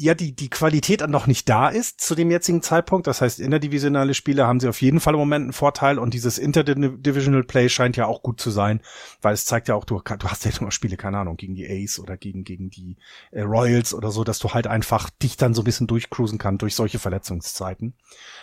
ja 0.00 0.14
die, 0.14 0.32
die 0.32 0.48
Qualität 0.48 1.06
noch 1.06 1.26
nicht 1.26 1.48
da 1.48 1.68
ist 1.68 2.00
zu 2.00 2.14
dem 2.14 2.30
jetzigen 2.30 2.62
Zeitpunkt. 2.62 3.06
Das 3.06 3.20
heißt, 3.20 3.38
interdivisionale 3.38 4.14
Spiele 4.14 4.46
haben 4.46 4.58
sie 4.58 4.68
auf 4.68 4.80
jeden 4.80 4.98
Fall 4.98 5.14
im 5.14 5.20
Moment 5.20 5.42
einen 5.44 5.52
Vorteil 5.52 5.98
und 5.98 6.14
dieses 6.14 6.38
Interdivisional 6.38 7.44
Play 7.44 7.68
scheint 7.68 7.96
ja 7.96 8.06
auch 8.06 8.22
gut 8.22 8.40
zu 8.40 8.50
sein, 8.50 8.80
weil 9.20 9.34
es 9.34 9.44
zeigt 9.44 9.68
ja 9.68 9.74
auch, 9.74 9.84
du, 9.84 10.00
du 10.00 10.28
hast 10.28 10.44
ja 10.44 10.52
immer 10.58 10.70
Spiele, 10.70 10.96
keine 10.96 11.18
Ahnung, 11.18 11.36
gegen 11.36 11.54
die 11.54 11.68
Ace 11.68 11.98
oder 11.98 12.16
gegen, 12.16 12.44
gegen 12.44 12.70
die 12.70 12.96
äh, 13.30 13.42
Royals 13.42 13.92
oder 13.92 14.10
so, 14.10 14.24
dass 14.24 14.38
du 14.38 14.50
halt 14.50 14.66
einfach 14.66 15.10
dich 15.10 15.36
dann 15.36 15.52
so 15.52 15.60
ein 15.60 15.64
bisschen 15.64 15.86
durchcruisen 15.86 16.38
kann 16.38 16.56
durch 16.56 16.74
solche 16.74 16.98
Verletzungszeiten. 16.98 17.92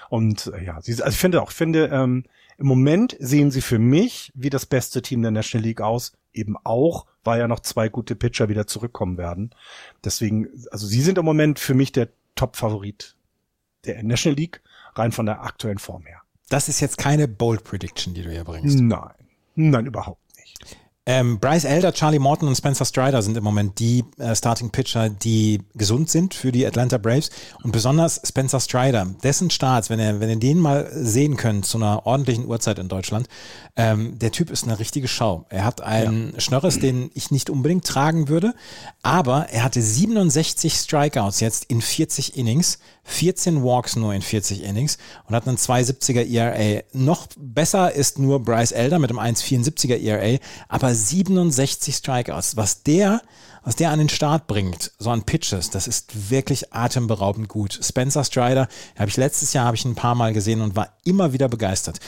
Und 0.09 0.51
äh, 0.55 0.63
ja, 0.63 0.75
also 0.75 0.91
ich 0.91 1.17
finde 1.17 1.41
auch, 1.41 1.49
ich 1.49 1.57
finde, 1.57 1.89
ähm, 1.91 2.25
im 2.59 2.67
Moment 2.67 3.15
sehen 3.19 3.51
sie 3.51 3.61
für 3.61 3.79
mich 3.79 4.31
wie 4.35 4.49
das 4.49 4.65
beste 4.65 5.01
Team 5.01 5.21
der 5.21 5.31
National 5.31 5.65
League 5.65 5.81
aus, 5.81 6.13
eben 6.37 6.55
auch, 6.63 7.05
weil 7.23 7.39
ja 7.39 7.47
noch 7.47 7.59
zwei 7.59 7.89
gute 7.89 8.15
Pitcher 8.15 8.49
wieder 8.49 8.67
zurückkommen 8.67 9.17
werden. 9.17 9.51
Deswegen, 10.03 10.49
also 10.71 10.87
sie 10.87 11.01
sind 11.01 11.17
im 11.17 11.25
Moment 11.25 11.59
für 11.59 11.73
mich 11.73 11.91
der 11.91 12.09
Top-Favorit 12.35 13.15
der 13.85 14.03
National 14.03 14.37
League, 14.37 14.61
rein 14.95 15.11
von 15.11 15.25
der 15.25 15.41
aktuellen 15.41 15.79
Form 15.79 16.05
her. 16.05 16.21
Das 16.49 16.69
ist 16.69 16.79
jetzt 16.79 16.97
keine 16.97 17.27
Bold 17.27 17.63
Prediction, 17.63 18.13
die 18.13 18.23
du 18.23 18.31
hier 18.31 18.43
bringst. 18.43 18.79
Nein, 18.79 19.13
nein, 19.55 19.85
überhaupt 19.85 20.21
ähm, 21.09 21.39
Bryce 21.39 21.63
Elder, 21.63 21.93
Charlie 21.93 22.19
Morton 22.19 22.49
und 22.49 22.55
Spencer 22.55 22.83
Strider 22.83 23.21
sind 23.21 23.37
im 23.37 23.43
Moment 23.43 23.79
die 23.79 24.03
äh, 24.17 24.35
Starting 24.35 24.71
Pitcher, 24.71 25.09
die 25.09 25.61
gesund 25.73 26.09
sind 26.09 26.33
für 26.33 26.51
die 26.51 26.67
Atlanta 26.67 26.97
Braves 26.97 27.29
und 27.63 27.71
besonders 27.71 28.19
Spencer 28.27 28.59
Strider, 28.59 29.07
dessen 29.23 29.49
Starts, 29.49 29.89
wenn 29.89 30.01
ihr, 30.01 30.19
wenn 30.19 30.29
ihr 30.29 30.35
den 30.35 30.59
mal 30.59 30.91
sehen 30.91 31.37
könnt 31.37 31.65
zu 31.65 31.77
einer 31.77 32.05
ordentlichen 32.05 32.45
Uhrzeit 32.45 32.77
in 32.77 32.89
Deutschland, 32.89 33.29
ähm, 33.77 34.19
der 34.19 34.33
Typ 34.33 34.49
ist 34.49 34.65
eine 34.65 34.79
richtige 34.79 35.07
Schau. 35.07 35.45
Er 35.47 35.63
hat 35.63 35.79
einen 35.79 36.33
ja. 36.33 36.41
Schnörres, 36.41 36.77
den 36.79 37.09
ich 37.13 37.31
nicht 37.31 37.49
unbedingt 37.49 37.85
tragen 37.85 38.27
würde, 38.27 38.53
aber 39.01 39.47
er 39.49 39.63
hatte 39.63 39.81
67 39.81 40.73
Strikeouts 40.73 41.39
jetzt 41.39 41.65
in 41.65 41.81
40 41.81 42.35
Innings, 42.35 42.79
14 43.05 43.63
Walks 43.63 43.95
nur 43.95 44.13
in 44.13 44.21
40 44.21 44.61
Innings 44.61 44.97
und 45.25 45.35
hat 45.35 45.47
einen 45.47 45.55
270er 45.55 46.29
ERA. 46.29 46.81
Noch 46.91 47.27
besser 47.37 47.93
ist 47.93 48.19
nur 48.19 48.43
Bryce 48.43 48.73
Elder 48.73 48.99
mit 48.99 49.09
einem 49.09 49.19
1,74er 49.19 49.97
ERA, 50.01 50.39
aber 50.67 50.96
67 50.97 51.95
Strikeouts. 51.95 52.57
Was 52.57 52.83
der, 52.83 53.21
was 53.63 53.75
der 53.75 53.91
an 53.91 53.99
den 53.99 54.09
Start 54.09 54.47
bringt, 54.47 54.91
so 54.99 55.09
an 55.09 55.23
Pitches, 55.23 55.69
das 55.69 55.87
ist 55.87 56.29
wirklich 56.29 56.73
atemberaubend 56.73 57.47
gut. 57.47 57.79
Spencer 57.81 58.23
Strider, 58.23 58.67
habe 58.97 59.09
ich 59.09 59.17
letztes 59.17 59.53
Jahr 59.53 59.65
habe 59.65 59.77
ich 59.77 59.85
ein 59.85 59.95
paar 59.95 60.15
Mal 60.15 60.33
gesehen 60.33 60.61
und 60.61 60.75
war 60.75 60.89
immer 61.03 61.33
wieder 61.33 61.47
begeistert. 61.47 61.99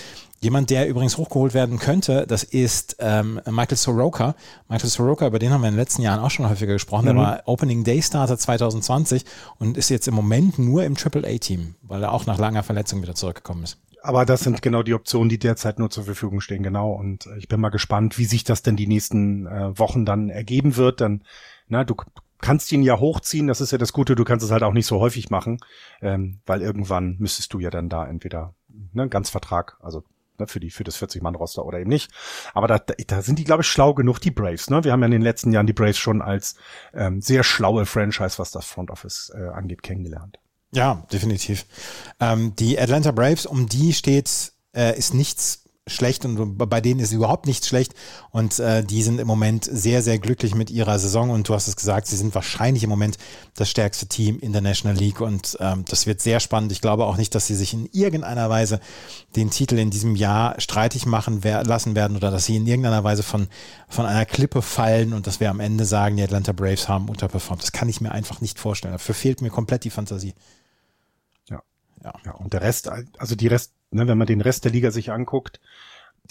Jemand, 0.42 0.70
der 0.70 0.88
übrigens 0.88 1.18
hochgeholt 1.18 1.54
werden 1.54 1.80
könnte, 1.80 2.26
das 2.26 2.44
ist 2.44 2.96
ähm, 3.00 3.42
Michael 3.46 3.78
Soroka. 3.78 4.36
Michael 4.70 4.90
Soroka, 4.90 5.28
über 5.28 5.38
den 5.38 5.52
haben 5.52 5.62
wir 5.62 5.68
in 5.68 5.74
den 5.74 5.80
letzten 5.80 6.02
Jahren 6.02 6.22
auch 6.22 6.32
schon 6.32 6.50
häufiger 6.50 6.74
gesprochen. 6.74 7.04
Mhm. 7.04 7.08
Der 7.08 7.16
war 7.18 7.42
Opening 7.46 7.84
Day 7.84 8.02
Starter 8.02 8.38
2020 8.38 9.26
und 9.58 9.78
ist 9.78 9.90
jetzt 9.90 10.08
im 10.08 10.14
Moment 10.14 10.58
nur 10.58 10.86
im 10.86 10.96
Triple 10.96 11.28
A 11.28 11.38
Team, 11.38 11.76
weil 11.82 12.04
er 12.04 12.14
auch 12.14 12.26
nach 12.26 12.38
langer 12.38 12.64
Verletzung 12.64 13.02
wieder 13.02 13.16
zurückgekommen 13.16 13.64
ist. 13.64 13.78
Aber 14.02 14.26
das 14.26 14.42
sind 14.42 14.62
genau 14.62 14.84
die 14.84 14.94
Optionen, 14.94 15.30
die 15.30 15.40
derzeit 15.40 15.80
nur 15.80 15.90
zur 15.90 16.06
Verfügung 16.06 16.42
stehen, 16.42 16.64
genau. 16.64 16.92
Und 16.94 17.28
ich 17.38 17.48
bin 17.48 17.60
mal 17.60 17.70
gespannt, 17.70 18.18
wie 18.18 18.26
sich 18.26 18.44
das 18.44 18.62
denn 18.62 18.76
die 18.76 18.88
nächsten 18.88 19.46
äh, 19.46 19.78
Wochen 19.78 20.06
dann 20.06 20.30
ergeben 20.30 20.78
wird. 20.78 21.02
Dann, 21.02 21.24
na, 21.68 21.84
du 21.84 21.96
kannst 22.42 22.72
ihn 22.72 22.82
ja 22.82 23.00
hochziehen, 23.00 23.48
das 23.48 23.62
ist 23.62 23.72
ja 23.72 23.78
das 23.78 23.94
Gute, 23.94 24.16
du 24.16 24.24
kannst 24.24 24.46
es 24.46 24.52
halt 24.52 24.64
auch 24.64 24.74
nicht 24.74 24.86
so 24.86 25.00
häufig 25.00 25.30
machen, 25.30 25.60
ähm, 26.02 26.40
weil 26.46 26.62
irgendwann 26.62 27.18
müsstest 27.20 27.54
du 27.54 27.60
ja 27.60 27.70
dann 27.70 27.90
da 27.90 28.08
entweder 28.08 28.54
ne, 28.94 29.10
ganz 29.10 29.30
Vertrag, 29.30 29.78
also 29.82 30.04
ne, 30.38 30.48
für 30.48 30.60
die 30.60 30.70
für 30.70 30.84
das 30.84 31.02
40-Mann-Roster 31.02 31.66
oder 31.66 31.80
eben 31.80 31.90
nicht. 31.90 32.12
Aber 32.54 32.68
da, 32.68 32.80
da 32.80 33.22
sind 33.22 33.40
die, 33.40 33.44
glaube 33.44 33.62
ich, 33.62 33.68
schlau 33.68 33.94
genug, 33.94 34.20
die 34.20 34.32
Braves. 34.32 34.70
Ne? 34.70 34.84
Wir 34.84 34.92
haben 34.92 35.02
ja 35.02 35.08
in 35.08 35.12
den 35.12 35.22
letzten 35.22 35.52
Jahren 35.52 35.68
die 35.68 35.74
Braves 35.74 35.98
schon 35.98 36.22
als 36.22 36.56
ähm, 36.94 37.22
sehr 37.22 37.44
schlaue 37.44 37.86
Franchise, 37.86 38.40
was 38.40 38.52
das 38.52 38.66
Front 38.66 38.92
Office 38.92 39.32
äh, 39.36 39.50
angeht, 39.50 39.84
kennengelernt. 39.84 40.40
Ja, 40.72 41.06
definitiv. 41.12 41.66
Ähm, 42.20 42.56
die 42.56 42.80
Atlanta 42.80 43.12
Braves, 43.12 43.46
um 43.46 43.68
die 43.68 43.94
steht, 43.94 44.54
äh, 44.76 44.98
ist 44.98 45.14
nichts 45.14 45.64
schlecht 45.90 46.26
und 46.26 46.58
bei 46.58 46.82
denen 46.82 47.00
ist 47.00 47.12
überhaupt 47.12 47.46
nichts 47.46 47.68
schlecht 47.68 47.94
und 48.32 48.60
äh, 48.60 48.84
die 48.84 49.04
sind 49.04 49.20
im 49.20 49.28
Moment 49.28 49.66
sehr, 49.66 50.02
sehr 50.02 50.20
glücklich 50.20 50.56
mit 50.56 50.70
ihrer 50.70 51.00
Saison 51.00 51.30
und 51.32 51.48
du 51.50 51.54
hast 51.54 51.68
es 51.68 51.76
gesagt, 51.76 52.08
sie 52.08 52.16
sind 52.16 52.36
wahrscheinlich 52.36 52.84
im 52.84 52.90
Moment 52.90 53.18
das 53.56 53.70
stärkste 53.70 54.08
Team 54.08 54.40
in 54.40 54.54
der 54.54 54.62
National 54.62 54.98
League 54.98 55.22
und 55.22 55.58
ähm, 55.60 55.86
das 55.88 56.06
wird 56.06 56.22
sehr 56.22 56.40
spannend. 56.40 56.72
Ich 56.72 56.82
glaube 56.82 57.06
auch 57.06 57.18
nicht, 57.18 57.36
dass 57.36 57.48
sie 57.48 57.56
sich 57.56 57.74
in 57.74 57.90
irgendeiner 57.92 58.50
Weise 58.50 58.80
den 59.36 59.50
Titel 59.50 59.78
in 59.78 59.90
diesem 59.90 60.16
Jahr 60.16 60.60
streitig 60.60 61.06
machen 61.06 61.44
wer 61.44 61.64
lassen 61.64 61.96
werden 61.96 62.16
oder 62.18 62.32
dass 62.32 62.46
sie 62.46 62.56
in 62.56 62.68
irgendeiner 62.68 63.04
Weise 63.04 63.24
von, 63.24 63.48
von 63.88 64.06
einer 64.06 64.26
Klippe 64.26 64.62
fallen 64.62 65.14
und 65.14 65.28
dass 65.28 65.40
wir 65.40 65.50
am 65.50 65.60
Ende 65.60 65.86
sagen, 65.86 66.18
die 66.18 66.24
Atlanta 66.24 66.52
Braves 66.52 66.88
haben 66.88 67.10
unterperformt. 67.10 67.64
Das 67.64 67.72
kann 67.72 67.90
ich 67.90 68.02
mir 68.02 68.12
einfach 68.12 68.42
nicht 68.42 68.60
vorstellen. 68.60 68.94
Dafür 68.94 69.16
fehlt 69.16 69.42
mir 69.42 69.50
komplett 69.50 69.84
die 69.84 69.90
Fantasie. 69.90 70.34
Ja. 72.04 72.14
Ja. 72.26 72.32
und 72.34 72.54
der 72.54 72.62
Rest, 72.62 72.90
also 73.18 73.36
die 73.36 73.48
Rest, 73.48 73.74
ne, 73.92 74.08
wenn 74.08 74.18
man 74.18 74.28
den 74.28 74.42
Rest 74.42 74.66
der 74.66 74.72
Liga 74.72 74.92
sich 74.92 75.12
anguckt, 75.12 75.60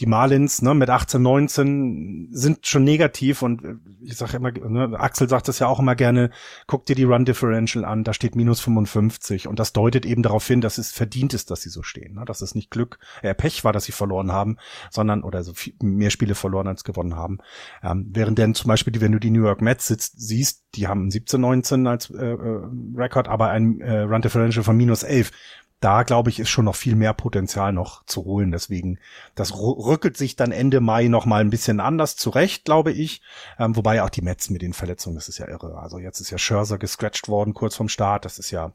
die 0.01 0.07
Marlins 0.07 0.63
ne, 0.63 0.75
mit 0.75 0.91
18, 0.91 1.21
19 1.21 2.29
sind 2.31 2.67
schon 2.67 2.85
negativ 2.85 3.43
und 3.43 3.65
äh, 3.65 3.75
ich 4.01 4.17
sage 4.17 4.37
immer, 4.37 4.53
ne, 4.53 4.99
Axel 4.99 5.29
sagt 5.29 5.49
das 5.49 5.59
ja 5.59 5.67
auch 5.67 5.81
immer 5.81 5.97
gerne, 5.97 6.31
guck 6.67 6.87
dir 6.87 6.95
die 6.95 7.05
Run 7.05 7.25
Differential 7.25 7.85
an, 7.85 8.05
da 8.05 8.13
steht 8.13 8.37
minus 8.37 8.61
55 8.61 9.49
und 9.49 9.59
das 9.59 9.73
deutet 9.73 10.07
eben 10.07 10.23
darauf 10.23 10.47
hin, 10.47 10.61
dass 10.61 10.79
es 10.79 10.93
verdient 10.93 11.35
ist, 11.35 11.51
dass 11.51 11.63
sie 11.63 11.69
so 11.69 11.83
stehen, 11.83 12.15
ne? 12.15 12.25
dass 12.25 12.43
es 12.43 12.55
nicht 12.55 12.71
Glück, 12.71 12.99
äh, 13.23 13.35
Pech 13.35 13.65
war, 13.65 13.73
dass 13.73 13.85
sie 13.85 13.93
verloren 13.93 14.31
haben, 14.31 14.57
sondern 14.91 15.25
oder 15.25 15.43
so 15.43 15.53
viel, 15.53 15.75
mehr 15.83 16.11
Spiele 16.11 16.37
verloren 16.37 16.69
als 16.69 16.85
gewonnen 16.85 17.17
haben. 17.17 17.39
Ähm, 17.83 18.07
während 18.11 18.39
denn 18.39 18.55
zum 18.55 18.69
Beispiel, 18.69 19.01
wenn 19.01 19.13
du 19.13 19.19
die 19.19 19.31
New 19.31 19.43
York 19.43 19.63
Mets 19.63 19.89
sitzt, 19.89 20.21
siehst, 20.21 20.65
die 20.75 20.87
haben 20.87 21.11
17, 21.11 21.41
19 21.41 21.87
als 21.87 22.11
äh, 22.11 22.25
äh, 22.25 22.61
Rekord, 22.97 23.29
aber 23.29 23.51
ein 23.51 23.81
äh, 23.81 24.01
Run 24.01 24.23
Differential 24.23 24.63
von 24.65 24.77
minus 24.77 25.03
11 25.03 25.33
da 25.81 26.03
glaube 26.03 26.31
ich, 26.31 26.41
ist 26.41 26.49
schon 26.49 26.65
noch 26.65 26.75
viel 26.75 26.97
mehr 26.97 27.15
Potenzial 27.15 27.73
noch 27.73 28.05
zu 28.05 28.25
holen. 28.25 28.51
Deswegen, 28.51 28.99
das 29.35 29.55
rückelt 29.55 30.17
sich 30.17 30.37
dann 30.37 30.51
Ende 30.51 30.81
Mai 30.81 31.09
noch 31.09 31.27
mal 31.27 31.41
ein 31.41 31.51
bisschen 31.51 31.81
anders 31.81 32.17
zurecht, 32.17 32.65
glaube 32.65 32.93
ich. 32.93 33.23
Ähm, 33.59 33.77
wobei 33.77 34.03
auch 34.03 34.11
die 34.11 34.23
Mets 34.23 34.51
mit 34.51 34.63
den 34.63 34.73
Verletzungen, 34.73 35.15
das 35.15 35.29
ist 35.29 35.39
ja 35.39 35.49
irre. 35.49 35.79
Also 35.79 35.99
jetzt 35.99 36.21
ist 36.21 36.31
ja 36.31 36.39
Scherzer 36.39 36.79
gescratcht 36.79 37.29
worden 37.29 37.55
kurz 37.55 37.77
vorm 37.77 37.89
Start. 37.89 38.25
Das 38.25 38.39
ist 38.39 38.51
ja, 38.51 38.73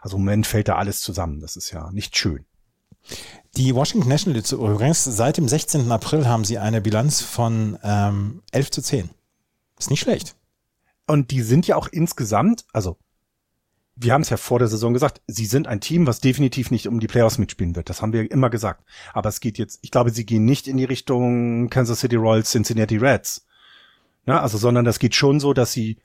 also 0.00 0.16
im 0.16 0.24
Moment 0.24 0.46
fällt 0.46 0.68
da 0.68 0.76
alles 0.76 1.00
zusammen. 1.00 1.40
Das 1.40 1.56
ist 1.56 1.70
ja 1.70 1.90
nicht 1.92 2.16
schön. 2.16 2.46
Die 3.56 3.74
Washington 3.74 4.08
Nationals 4.08 4.52
übrigens, 4.52 5.04
seit 5.04 5.36
dem 5.36 5.48
16. 5.48 5.90
April 5.90 6.26
haben 6.26 6.44
sie 6.44 6.58
eine 6.58 6.80
Bilanz 6.80 7.20
von 7.20 7.78
ähm, 7.82 8.42
11 8.52 8.70
zu 8.70 8.82
10. 8.82 9.10
Ist 9.78 9.90
nicht 9.90 10.00
schlecht. 10.00 10.34
Und 11.06 11.30
die 11.30 11.42
sind 11.42 11.66
ja 11.66 11.76
auch 11.76 11.88
insgesamt, 11.88 12.64
also 12.72 12.98
wir 14.00 14.12
haben 14.12 14.22
es 14.22 14.30
ja 14.30 14.36
vor 14.36 14.58
der 14.58 14.68
Saison 14.68 14.92
gesagt, 14.92 15.20
sie 15.26 15.46
sind 15.46 15.66
ein 15.66 15.80
Team, 15.80 16.06
was 16.06 16.20
definitiv 16.20 16.70
nicht 16.70 16.86
um 16.86 17.00
die 17.00 17.08
Playoffs 17.08 17.38
mitspielen 17.38 17.74
wird. 17.74 17.90
Das 17.90 18.00
haben 18.00 18.12
wir 18.12 18.30
immer 18.30 18.48
gesagt. 18.48 18.84
Aber 19.12 19.28
es 19.28 19.40
geht 19.40 19.58
jetzt, 19.58 19.80
ich 19.82 19.90
glaube, 19.90 20.10
sie 20.10 20.24
gehen 20.24 20.44
nicht 20.44 20.68
in 20.68 20.76
die 20.76 20.84
Richtung 20.84 21.68
Kansas 21.68 22.00
City 22.00 22.16
Royals, 22.16 22.50
Cincinnati 22.50 22.96
Reds. 22.96 23.46
Ja, 24.26 24.40
also, 24.40 24.56
sondern 24.56 24.84
das 24.84 24.98
geht 24.98 25.14
schon 25.14 25.40
so, 25.40 25.52
dass 25.52 25.72
sie, 25.72 25.98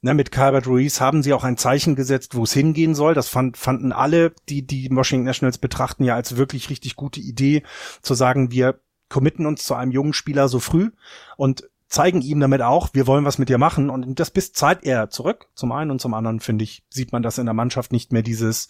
ne, 0.00 0.14
mit 0.14 0.30
Calvert 0.30 0.66
Ruiz 0.66 1.00
haben 1.00 1.22
sie 1.22 1.32
auch 1.32 1.44
ein 1.44 1.56
Zeichen 1.56 1.96
gesetzt, 1.96 2.36
wo 2.36 2.44
es 2.44 2.52
hingehen 2.52 2.94
soll. 2.94 3.14
Das 3.14 3.28
fand, 3.28 3.56
fanden 3.56 3.92
alle, 3.92 4.32
die 4.48 4.64
die 4.64 4.88
Washington 4.90 5.24
Nationals 5.24 5.58
betrachten, 5.58 6.04
ja 6.04 6.14
als 6.14 6.36
wirklich 6.36 6.70
richtig 6.70 6.94
gute 6.94 7.20
Idee, 7.20 7.64
zu 8.02 8.14
sagen, 8.14 8.52
wir 8.52 8.80
committen 9.08 9.46
uns 9.46 9.64
zu 9.64 9.74
einem 9.74 9.92
jungen 9.92 10.12
Spieler 10.12 10.48
so 10.48 10.60
früh 10.60 10.90
und 11.36 11.68
zeigen 11.94 12.20
ihm 12.20 12.40
damit 12.40 12.60
auch, 12.60 12.90
wir 12.92 13.06
wollen 13.06 13.24
was 13.24 13.38
mit 13.38 13.48
dir 13.48 13.58
machen 13.58 13.88
und 13.88 14.18
das 14.18 14.30
bis 14.30 14.52
Zeit 14.52 14.84
er 14.84 15.10
zurück. 15.10 15.46
Zum 15.54 15.72
einen 15.72 15.90
und 15.90 16.00
zum 16.00 16.14
anderen 16.14 16.40
finde 16.40 16.64
ich, 16.64 16.82
sieht 16.90 17.12
man 17.12 17.22
das 17.22 17.38
in 17.38 17.46
der 17.46 17.54
Mannschaft 17.54 17.92
nicht 17.92 18.12
mehr 18.12 18.22
dieses, 18.22 18.68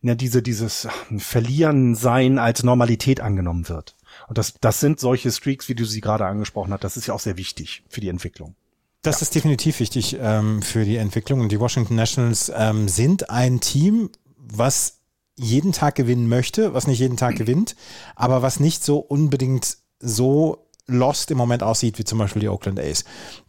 ne, 0.00 0.16
diese, 0.16 0.42
dieses 0.42 0.88
Verlieren 1.18 1.94
sein 1.94 2.38
als 2.38 2.62
Normalität 2.62 3.20
angenommen 3.20 3.68
wird. 3.68 3.96
Und 4.28 4.38
das, 4.38 4.54
das 4.60 4.80
sind 4.80 4.98
solche 4.98 5.30
Streaks, 5.30 5.68
wie 5.68 5.74
du 5.74 5.84
sie 5.84 6.00
gerade 6.00 6.26
angesprochen 6.26 6.72
hast. 6.72 6.84
Das 6.84 6.96
ist 6.96 7.06
ja 7.06 7.14
auch 7.14 7.20
sehr 7.20 7.36
wichtig 7.36 7.84
für 7.88 8.00
die 8.00 8.08
Entwicklung. 8.08 8.54
Das 9.02 9.20
ja. 9.20 9.24
ist 9.24 9.34
definitiv 9.34 9.80
wichtig 9.80 10.16
ähm, 10.20 10.62
für 10.62 10.84
die 10.84 10.96
Entwicklung. 10.96 11.40
Und 11.40 11.52
die 11.52 11.60
Washington 11.60 11.96
Nationals 11.96 12.52
ähm, 12.54 12.88
sind 12.88 13.30
ein 13.30 13.60
Team, 13.60 14.10
was 14.36 15.00
jeden 15.36 15.72
Tag 15.72 15.94
gewinnen 15.94 16.28
möchte, 16.28 16.74
was 16.74 16.86
nicht 16.86 16.98
jeden 16.98 17.16
Tag 17.16 17.36
gewinnt, 17.36 17.74
aber 18.16 18.42
was 18.42 18.60
nicht 18.60 18.84
so 18.84 18.98
unbedingt 18.98 19.78
so 19.98 20.68
lost 20.92 21.30
im 21.30 21.38
Moment 21.38 21.62
aussieht, 21.62 21.98
wie 21.98 22.04
zum 22.04 22.18
Beispiel 22.18 22.40
die 22.40 22.48
Oakland 22.48 22.78
A's. 22.78 23.04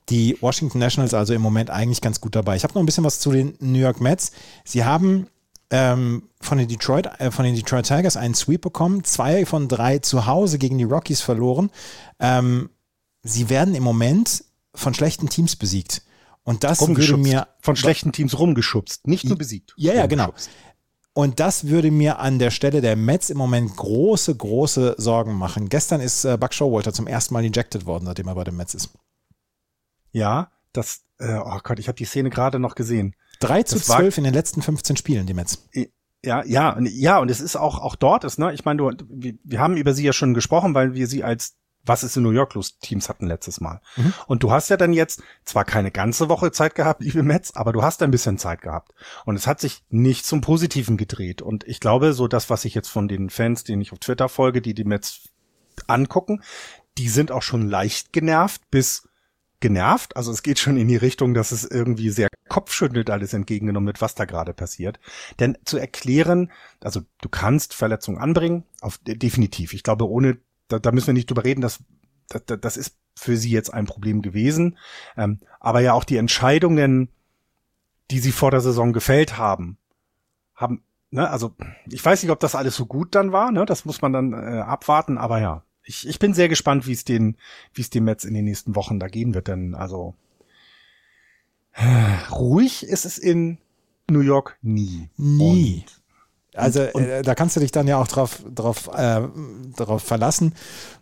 Die 0.09 0.37
Washington 0.41 0.79
Nationals 0.79 1.13
also 1.13 1.33
im 1.33 1.41
Moment 1.41 1.69
eigentlich 1.69 2.01
ganz 2.01 2.19
gut 2.19 2.35
dabei. 2.35 2.55
Ich 2.55 2.63
habe 2.63 2.73
noch 2.73 2.81
ein 2.81 2.85
bisschen 2.85 3.03
was 3.03 3.19
zu 3.19 3.31
den 3.31 3.55
New 3.59 3.79
York 3.79 4.01
Mets. 4.01 4.31
Sie 4.65 4.83
haben 4.83 5.27
ähm, 5.69 6.29
von, 6.39 6.57
den 6.57 6.67
Detroit, 6.67 7.07
äh, 7.19 7.31
von 7.31 7.45
den 7.45 7.55
Detroit 7.55 7.87
Tigers 7.87 8.17
einen 8.17 8.35
Sweep 8.35 8.61
bekommen, 8.61 9.03
zwei 9.03 9.45
von 9.45 9.67
drei 9.67 9.99
zu 9.99 10.25
Hause 10.25 10.57
gegen 10.57 10.77
die 10.77 10.83
Rockies 10.83 11.21
verloren. 11.21 11.71
Ähm, 12.19 12.69
sie 13.23 13.49
werden 13.49 13.75
im 13.75 13.83
Moment 13.83 14.43
von 14.75 14.93
schlechten 14.93 15.29
Teams 15.29 15.55
besiegt. 15.55 16.03
Und 16.43 16.63
das 16.63 16.85
würde 16.85 17.17
mir. 17.17 17.47
Von 17.61 17.75
schlechten 17.75 18.11
Teams 18.11 18.37
rumgeschubst, 18.37 19.07
nicht 19.07 19.25
nur 19.25 19.37
besiegt. 19.37 19.73
Ja, 19.77 19.93
ja, 19.93 20.07
genau. 20.07 20.33
Und 21.13 21.39
das 21.39 21.67
würde 21.67 21.91
mir 21.91 22.19
an 22.19 22.39
der 22.39 22.49
Stelle 22.49 22.81
der 22.81 22.95
Mets 22.95 23.29
im 23.29 23.37
Moment 23.37 23.75
große, 23.77 24.35
große 24.35 24.95
Sorgen 24.97 25.33
machen. 25.33 25.69
Gestern 25.69 26.01
ist 26.01 26.25
äh, 26.25 26.37
Buck 26.37 26.53
Showalter 26.53 26.91
zum 26.91 27.05
ersten 27.05 27.35
Mal 27.35 27.43
ejected 27.43 27.85
worden, 27.85 28.05
seitdem 28.05 28.27
er 28.27 28.35
bei 28.35 28.43
den 28.43 28.57
Mets 28.57 28.73
ist. 28.73 28.89
Ja, 30.11 30.51
das, 30.71 31.03
äh, 31.19 31.37
oh 31.37 31.59
Gott, 31.63 31.77
ich 31.77 31.87
habe 31.87 31.95
die 31.95 32.05
Szene 32.05 32.31
gerade 32.31 32.57
noch 32.57 32.73
gesehen. 32.73 33.15
3 33.41 33.63
zu 33.63 33.75
das 33.75 33.85
12 33.85 34.19
in 34.19 34.23
den 34.23 34.33
letzten 34.33 34.63
15 34.63 34.97
Spielen, 34.97 35.27
die 35.27 35.35
Mets. 35.35 35.67
Ja, 36.25 36.43
ja, 36.45 36.79
ja, 36.79 37.19
und 37.19 37.29
es 37.29 37.41
ist 37.41 37.57
auch, 37.57 37.79
auch 37.79 37.95
dort 37.95 38.23
ist, 38.23 38.39
ne, 38.39 38.53
ich 38.53 38.65
meine, 38.65 38.77
du, 38.77 38.91
wir, 39.09 39.33
wir 39.43 39.59
haben 39.59 39.77
über 39.77 39.93
sie 39.93 40.05
ja 40.05 40.13
schon 40.13 40.33
gesprochen, 40.33 40.73
weil 40.73 40.93
wir 40.95 41.05
sie 41.07 41.23
als 41.23 41.57
was 41.85 42.03
es 42.03 42.15
in 42.15 42.23
New 42.23 42.31
York 42.31 42.53
los 42.53 42.79
Teams 42.79 43.09
hatten 43.09 43.27
letztes 43.27 43.59
Mal. 43.61 43.81
Mhm. 43.95 44.13
Und 44.27 44.43
du 44.43 44.51
hast 44.51 44.69
ja 44.69 44.77
dann 44.77 44.93
jetzt 44.93 45.21
zwar 45.45 45.65
keine 45.65 45.91
ganze 45.91 46.29
Woche 46.29 46.51
Zeit 46.51 46.75
gehabt, 46.75 47.01
liebe 47.03 47.23
Mets, 47.23 47.55
aber 47.55 47.73
du 47.73 47.83
hast 47.83 48.01
ein 48.01 48.11
bisschen 48.11 48.37
Zeit 48.37 48.61
gehabt. 48.61 48.93
Und 49.25 49.35
es 49.35 49.47
hat 49.47 49.59
sich 49.59 49.83
nicht 49.89 50.25
zum 50.25 50.41
Positiven 50.41 50.97
gedreht. 50.97 51.41
Und 51.41 51.67
ich 51.67 51.79
glaube, 51.79 52.13
so 52.13 52.27
das, 52.27 52.49
was 52.49 52.65
ich 52.65 52.73
jetzt 52.73 52.89
von 52.89 53.07
den 53.07 53.29
Fans, 53.29 53.63
denen 53.63 53.81
ich 53.81 53.91
auf 53.91 53.99
Twitter 53.99 54.29
folge, 54.29 54.61
die 54.61 54.73
die 54.73 54.85
Mets 54.85 55.29
angucken, 55.87 56.41
die 56.97 57.09
sind 57.09 57.31
auch 57.31 57.41
schon 57.41 57.69
leicht 57.69 58.13
genervt 58.13 58.61
bis 58.69 59.07
genervt. 59.63 60.17
Also 60.17 60.31
es 60.31 60.43
geht 60.43 60.59
schon 60.59 60.77
in 60.77 60.89
die 60.89 60.97
Richtung, 60.97 61.33
dass 61.33 61.53
es 61.53 61.63
irgendwie 61.63 62.09
sehr 62.09 62.27
kopfschüttelt 62.49 63.09
alles 63.09 63.33
entgegengenommen 63.33 63.87
wird, 63.87 64.01
was 64.01 64.13
da 64.13 64.25
gerade 64.25 64.53
passiert. 64.53 64.99
Denn 65.39 65.57
zu 65.63 65.77
erklären, 65.77 66.51
also 66.81 67.01
du 67.21 67.29
kannst 67.29 67.73
Verletzungen 67.73 68.17
anbringen, 68.17 68.65
auf, 68.81 68.99
definitiv. 69.03 69.73
Ich 69.73 69.81
glaube, 69.81 70.07
ohne, 70.07 70.37
da, 70.67 70.79
da 70.79 70.91
müssen 70.91 71.07
wir 71.07 71.13
nicht 71.13 71.29
drüber 71.29 71.43
reden, 71.43 71.61
dass 71.61 71.83
das, 72.29 72.59
das 72.59 72.77
ist 72.77 72.97
für 73.15 73.37
sie 73.37 73.51
jetzt 73.51 73.73
ein 73.73 73.85
Problem 73.85 74.21
gewesen. 74.21 74.77
Ähm, 75.17 75.39
aber 75.59 75.81
ja 75.81 75.93
auch 75.93 76.03
die 76.03 76.17
Entscheidungen, 76.17 77.09
die 78.11 78.19
sie 78.19 78.31
vor 78.31 78.51
der 78.51 78.61
Saison 78.61 78.93
gefällt 78.93 79.37
haben, 79.37 79.77
haben, 80.55 80.83
ne, 81.11 81.29
also 81.29 81.55
ich 81.89 82.03
weiß 82.03 82.23
nicht, 82.23 82.31
ob 82.31 82.39
das 82.39 82.55
alles 82.55 82.75
so 82.75 82.85
gut 82.85 83.15
dann 83.15 83.31
war, 83.31 83.51
ne? 83.51 83.65
Das 83.65 83.85
muss 83.85 84.01
man 84.01 84.13
dann 84.13 84.33
äh, 84.33 84.61
abwarten, 84.61 85.17
aber 85.17 85.39
ja, 85.39 85.63
ich, 85.83 86.07
ich 86.07 86.19
bin 86.19 86.33
sehr 86.33 86.49
gespannt, 86.49 86.87
wie 86.87 86.93
es 86.93 87.03
den, 87.03 87.37
wie 87.73 87.81
es 87.81 87.89
dem 87.89 88.05
Mets 88.05 88.23
in 88.23 88.33
den 88.33 88.45
nächsten 88.45 88.75
Wochen 88.75 88.99
da 88.99 89.07
gehen 89.07 89.33
wird, 89.33 89.47
denn 89.47 89.75
also 89.75 90.15
äh, 91.73 92.29
ruhig 92.31 92.87
ist 92.87 93.05
es 93.05 93.17
in 93.17 93.57
New 94.09 94.19
York 94.21 94.57
nie. 94.61 95.09
Nie. 95.17 95.85
Und 95.85 96.02
also 96.55 96.81
äh, 96.81 97.21
da 97.21 97.35
kannst 97.35 97.55
du 97.55 97.59
dich 97.59 97.71
dann 97.71 97.87
ja 97.87 97.97
auch 97.97 98.07
drauf, 98.07 98.43
drauf, 98.53 98.89
äh, 98.95 99.21
drauf 99.75 100.03
verlassen, 100.03 100.53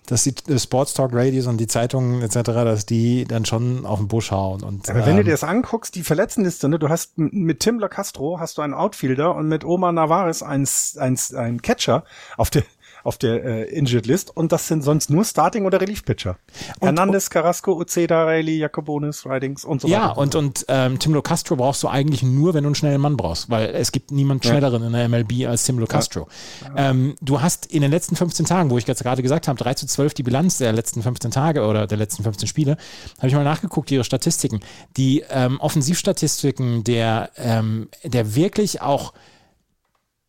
dass 0.08 0.24
die 0.24 0.34
Sports 0.58 0.94
Talk 0.94 1.12
Radios 1.14 1.48
und 1.48 1.58
die 1.58 1.68
Zeitungen 1.68 2.22
etc., 2.22 2.40
dass 2.42 2.86
die 2.86 3.26
dann 3.26 3.46
schon 3.46 3.86
auf 3.86 4.00
den 4.00 4.08
Busch 4.08 4.32
hauen. 4.32 4.64
Und, 4.64 4.90
Aber 4.90 5.06
wenn 5.06 5.12
ähm, 5.12 5.18
du 5.18 5.24
dir 5.26 5.32
das 5.32 5.44
anguckst, 5.44 5.96
die 5.96 6.04
Verletztenliste, 6.04 6.70
ne, 6.70 6.80
du 6.80 6.90
hast 6.90 7.18
mit 7.18 7.60
Tim 7.60 7.80
LaCastro 7.80 8.40
hast 8.40 8.58
du 8.58 8.62
einen 8.62 8.74
Outfielder 8.74 9.36
und 9.36 9.48
mit 9.48 9.64
Omar 9.64 9.92
Navarez 9.92 10.42
einen, 10.42 10.68
einen, 10.98 11.18
einen 11.36 11.62
Catcher 11.62 12.04
auf 12.38 12.50
der 12.50 12.64
auf 13.04 13.18
der 13.18 13.44
äh, 13.44 13.64
Injured 13.74 14.06
List 14.06 14.36
und 14.36 14.52
das 14.52 14.68
sind 14.68 14.84
sonst 14.84 15.10
nur 15.10 15.26
Starting- 15.26 15.66
oder 15.66 15.82
Relief-Pitcher. 15.82 16.38
Hernandez, 16.80 17.30
Carrasco, 17.30 17.74
Uceda, 17.80 18.26
Riley, 18.26 18.58
Jacobonis, 18.58 19.26
Ridings 19.26 19.66
und 19.66 19.82
so 19.82 19.88
weiter. 19.88 19.98
Ja, 19.98 20.12
und, 20.12 20.36
und 20.36 20.66
ähm, 20.68 21.00
Tim 21.00 21.22
Castro 21.22 21.56
brauchst 21.56 21.84
du 21.84 21.88
eigentlich 21.88 22.24
nur, 22.24 22.54
wenn 22.54 22.64
du 22.64 22.70
einen 22.70 22.76
schnellen 22.76 23.02
Mann 23.02 23.18
brauchst, 23.18 23.50
weil 23.50 23.70
es 23.70 23.92
gibt 23.92 24.12
niemand 24.12 24.46
schnelleren 24.46 24.82
ja. 24.82 24.88
in 24.88 24.94
der 24.94 25.10
MLB 25.10 25.48
als 25.48 25.64
Tim 25.64 25.84
Castro. 25.86 26.28
Ja. 26.64 26.90
Ähm, 26.90 27.16
du 27.22 27.42
hast 27.42 27.66
in 27.68 27.82
den 27.82 27.92
letzten 27.92 28.16
15 28.16 28.46
Tagen, 28.46 28.70
wo 28.70 28.78
ich 28.78 28.88
jetzt 28.88 29.04
gerade 29.04 29.22
gesagt 29.22 29.48
habe, 29.48 29.58
3 29.58 29.74
zu 29.76 29.88
12 29.88 30.14
die 30.14 30.24
Bilanz 30.24 30.58
der 30.58 30.74
letzten 30.74 31.02
15 31.02 31.32
Tage 31.32 31.66
oder 31.66 31.88
der 31.88 31.98
letzten 31.98 32.24
15 32.24 32.48
Spiele, 32.48 32.78
habe 33.18 33.28
ich 33.28 33.34
mal 33.34 33.44
nachgeguckt, 33.44 33.92
ihre 33.92 34.04
Statistiken. 34.04 34.60
Die 34.98 35.24
ähm, 35.30 35.60
Offensivstatistiken 35.60 36.84
der, 36.84 37.32
ähm, 37.38 37.90
der 38.04 38.36
wirklich 38.36 38.82
auch 38.82 39.14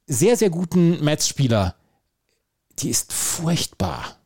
sehr, 0.06 0.36
sehr 0.36 0.50
guten 0.50 1.02
Mets-Spieler 1.02 1.74
die 2.78 2.90
ist 2.90 3.12
furchtbar. 3.12 4.16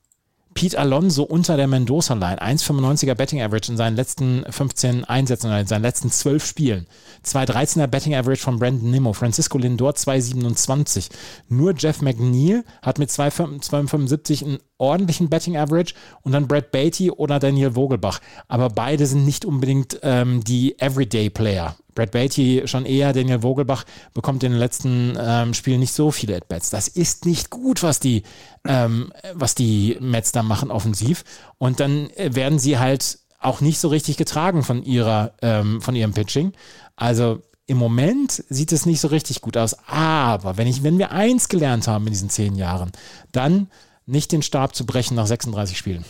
Pete 0.57 0.79
Alonso 0.79 1.23
unter 1.23 1.59
der 1.59 1.67
Mendoza-Line, 1.67 2.41
1,95er 2.41 3.15
Betting 3.15 3.43
Average 3.43 3.73
in 3.73 3.77
seinen 3.77 3.95
letzten 3.95 4.43
15 4.49 5.05
Einsätzen 5.05 5.53
in 5.53 5.67
seinen 5.67 5.83
letzten 5.83 6.11
12 6.11 6.47
Spielen. 6.47 6.87
2,13er 7.27 7.87
Betting 7.87 8.15
Average 8.15 8.41
von 8.41 8.59
Brandon 8.59 8.91
Nimmo. 8.91 9.13
Francisco 9.13 9.59
Lindor 9.59 9.93
2,27. 9.93 11.11
Nur 11.51 11.75
Jeff 11.77 12.01
McNeil 12.01 12.65
hat 12.81 12.99
mit 12.99 13.11
2,75 13.11 14.45
einen 14.45 14.59
ordentlichen 14.79 15.29
Betting 15.29 15.57
Average 15.57 15.95
und 16.23 16.33
dann 16.33 16.49
Brad 16.49 16.71
Beatty 16.71 17.11
oder 17.11 17.39
Daniel 17.39 17.73
Vogelbach. 17.73 18.21
Aber 18.49 18.69
beide 18.69 19.07
sind 19.07 19.25
nicht 19.25 19.45
unbedingt 19.45 19.99
ähm, 20.03 20.43
die 20.45 20.79
Everyday 20.79 21.31
Player. 21.31 21.77
Brad 21.95 22.12
Beatty 22.12 22.62
schon 22.67 22.87
eher, 22.87 23.12
Daniel 23.12 23.41
Vogelbach 23.41 23.85
bekommt 24.15 24.45
in 24.45 24.53
den 24.53 24.59
letzten 24.59 25.17
ähm, 25.19 25.55
Spielen 25.55 25.81
nicht 25.81 25.95
so 25.95 26.11
viele 26.12 26.37
At-Bats. 26.37 26.71
Das 26.71 26.89
ist 26.89 27.25
nicht 27.25 27.51
gut, 27.51 27.83
was 27.83 27.99
die, 27.99 28.23
ähm, 28.67 29.12
was 29.35 29.55
die 29.55 29.97
Mets 30.01 30.31
da 30.31 30.43
machen 30.43 30.71
offensiv. 30.71 31.25
Und 31.59 31.81
dann 31.81 32.11
äh, 32.11 32.35
werden 32.35 32.59
sie 32.59 32.79
halt 32.79 33.19
auch 33.41 33.61
nicht 33.61 33.79
so 33.79 33.89
richtig 33.89 34.17
getragen 34.17 34.62
von 34.62 34.83
ihrer, 34.83 35.33
ähm, 35.41 35.81
von 35.81 35.97
ihrem 35.97 36.12
Pitching. 36.12 36.53
Also 36.97 37.43
im 37.67 37.79
Moment 37.79 38.45
sieht 38.49 38.73
es 38.73 38.87
nicht 38.87 39.01
so 39.01 39.09
richtig 39.09 39.41
gut 39.41 39.57
aus. 39.57 39.77
Aber 39.89 40.57
wenn 40.57 40.67
ich, 40.67 40.83
wenn 40.83 40.99
wir 40.99 41.12
eins 41.12 41.49
gelernt 41.49 41.89
haben 41.89 42.07
in 42.07 42.12
diesen 42.12 42.31
zehn 42.31 42.55
Jahren, 42.55 42.93
dann 43.33 43.69
nicht 44.07 44.33
den 44.33 44.42
Stab 44.42 44.75
zu 44.75 44.87
brechen 44.87 45.14
nach 45.14 45.27
36 45.27 45.77
Spielen. 45.77 46.05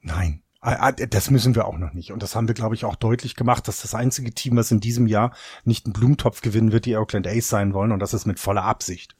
Nein, 0.00 0.42
Ah, 0.64 0.76
ah, 0.78 0.92
das 0.92 1.28
müssen 1.28 1.56
wir 1.56 1.66
auch 1.66 1.76
noch 1.76 1.92
nicht. 1.92 2.12
Und 2.12 2.22
das 2.22 2.36
haben 2.36 2.46
wir, 2.46 2.54
glaube 2.54 2.76
ich, 2.76 2.84
auch 2.84 2.94
deutlich 2.94 3.34
gemacht, 3.34 3.66
dass 3.66 3.82
das 3.82 3.96
einzige 3.96 4.32
Team, 4.32 4.56
was 4.56 4.70
in 4.70 4.78
diesem 4.78 5.08
Jahr 5.08 5.32
nicht 5.64 5.86
einen 5.86 5.92
Blumentopf 5.92 6.40
gewinnen 6.40 6.70
wird, 6.70 6.86
die 6.86 6.96
Oakland 6.96 7.26
Ace 7.26 7.48
sein 7.48 7.74
wollen. 7.74 7.90
Und 7.90 7.98
das 7.98 8.14
ist 8.14 8.26
mit 8.26 8.38
voller 8.38 8.62
Absicht. 8.62 9.16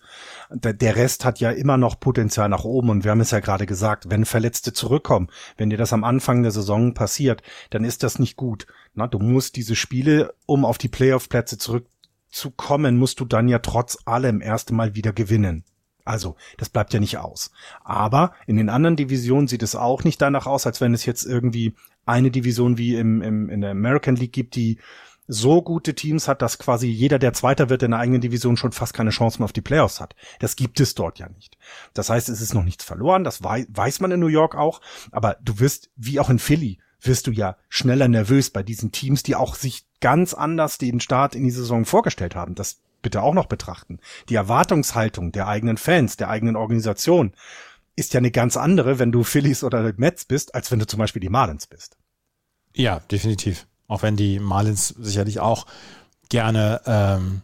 Der 0.52 0.94
Rest 0.94 1.24
hat 1.24 1.40
ja 1.40 1.50
immer 1.50 1.76
noch 1.78 1.98
Potenzial 1.98 2.48
nach 2.48 2.62
oben. 2.62 2.90
Und 2.90 3.02
wir 3.02 3.10
haben 3.10 3.20
es 3.20 3.32
ja 3.32 3.40
gerade 3.40 3.66
gesagt, 3.66 4.08
wenn 4.08 4.24
Verletzte 4.24 4.72
zurückkommen, 4.72 5.30
wenn 5.56 5.68
dir 5.68 5.78
das 5.78 5.92
am 5.92 6.04
Anfang 6.04 6.42
der 6.44 6.52
Saison 6.52 6.94
passiert, 6.94 7.42
dann 7.70 7.82
ist 7.82 8.04
das 8.04 8.20
nicht 8.20 8.36
gut. 8.36 8.68
Na, 8.94 9.08
du 9.08 9.18
musst 9.18 9.56
diese 9.56 9.74
Spiele, 9.74 10.34
um 10.46 10.64
auf 10.64 10.78
die 10.78 10.88
Playoff-Plätze 10.88 11.58
zurückzukommen, 11.58 12.98
musst 12.98 13.18
du 13.18 13.24
dann 13.24 13.48
ja 13.48 13.58
trotz 13.58 13.98
allem 14.04 14.42
erst 14.42 14.70
einmal 14.70 14.94
wieder 14.94 15.12
gewinnen. 15.12 15.64
Also, 16.04 16.36
das 16.58 16.68
bleibt 16.68 16.92
ja 16.92 17.00
nicht 17.00 17.18
aus. 17.18 17.50
Aber 17.84 18.32
in 18.46 18.56
den 18.56 18.68
anderen 18.68 18.96
Divisionen 18.96 19.48
sieht 19.48 19.62
es 19.62 19.76
auch 19.76 20.04
nicht 20.04 20.20
danach 20.20 20.46
aus, 20.46 20.66
als 20.66 20.80
wenn 20.80 20.94
es 20.94 21.06
jetzt 21.06 21.24
irgendwie 21.24 21.74
eine 22.06 22.30
Division 22.30 22.78
wie 22.78 22.96
im, 22.96 23.22
im, 23.22 23.48
in 23.48 23.60
der 23.60 23.70
American 23.70 24.16
League 24.16 24.32
gibt, 24.32 24.56
die 24.56 24.78
so 25.28 25.62
gute 25.62 25.94
Teams 25.94 26.28
hat, 26.28 26.42
dass 26.42 26.58
quasi 26.58 26.88
jeder, 26.88 27.18
der 27.18 27.32
Zweiter 27.32 27.70
wird 27.70 27.82
in 27.82 27.92
der 27.92 28.00
eigenen 28.00 28.20
Division, 28.20 28.56
schon 28.56 28.72
fast 28.72 28.92
keine 28.92 29.10
Chance 29.10 29.38
mehr 29.38 29.44
auf 29.44 29.52
die 29.52 29.60
Playoffs 29.60 30.00
hat. 30.00 30.14
Das 30.40 30.56
gibt 30.56 30.80
es 30.80 30.94
dort 30.94 31.18
ja 31.18 31.28
nicht. 31.28 31.56
Das 31.94 32.10
heißt, 32.10 32.28
es 32.28 32.40
ist 32.40 32.54
noch 32.54 32.64
nichts 32.64 32.84
verloren, 32.84 33.24
das 33.24 33.42
weiß 33.42 34.00
man 34.00 34.10
in 34.10 34.20
New 34.20 34.26
York 34.26 34.56
auch, 34.56 34.80
aber 35.10 35.36
du 35.42 35.60
wirst, 35.60 35.90
wie 35.96 36.18
auch 36.18 36.28
in 36.28 36.38
Philly, 36.38 36.78
wirst 37.00 37.26
du 37.26 37.32
ja 37.32 37.56
schneller 37.68 38.08
nervös 38.08 38.50
bei 38.50 38.62
diesen 38.62 38.92
Teams, 38.92 39.22
die 39.22 39.34
auch 39.34 39.54
sich 39.54 39.86
ganz 40.00 40.34
anders 40.34 40.78
den 40.78 41.00
Start 41.00 41.34
in 41.34 41.44
die 41.44 41.50
Saison 41.50 41.84
vorgestellt 41.84 42.34
haben. 42.34 42.54
Das 42.54 42.80
bitte 43.02 43.22
auch 43.22 43.34
noch 43.34 43.46
betrachten. 43.46 43.98
Die 44.28 44.34
Erwartungshaltung 44.34 45.32
der 45.32 45.48
eigenen 45.48 45.76
Fans, 45.76 46.16
der 46.16 46.30
eigenen 46.30 46.56
Organisation 46.56 47.32
ist 47.96 48.14
ja 48.14 48.18
eine 48.18 48.30
ganz 48.30 48.56
andere, 48.56 48.98
wenn 48.98 49.12
du 49.12 49.22
Phillies 49.22 49.64
oder 49.64 49.92
Mets 49.96 50.24
bist, 50.24 50.54
als 50.54 50.70
wenn 50.70 50.78
du 50.78 50.86
zum 50.86 50.98
Beispiel 50.98 51.20
die 51.20 51.28
Marlins 51.28 51.66
bist. 51.66 51.96
Ja, 52.74 53.00
definitiv. 53.10 53.66
Auch 53.86 54.02
wenn 54.02 54.16
die 54.16 54.38
Marlins 54.38 54.88
sicherlich 54.88 55.40
auch 55.40 55.66
gerne 56.30 56.80
ähm, 56.86 57.42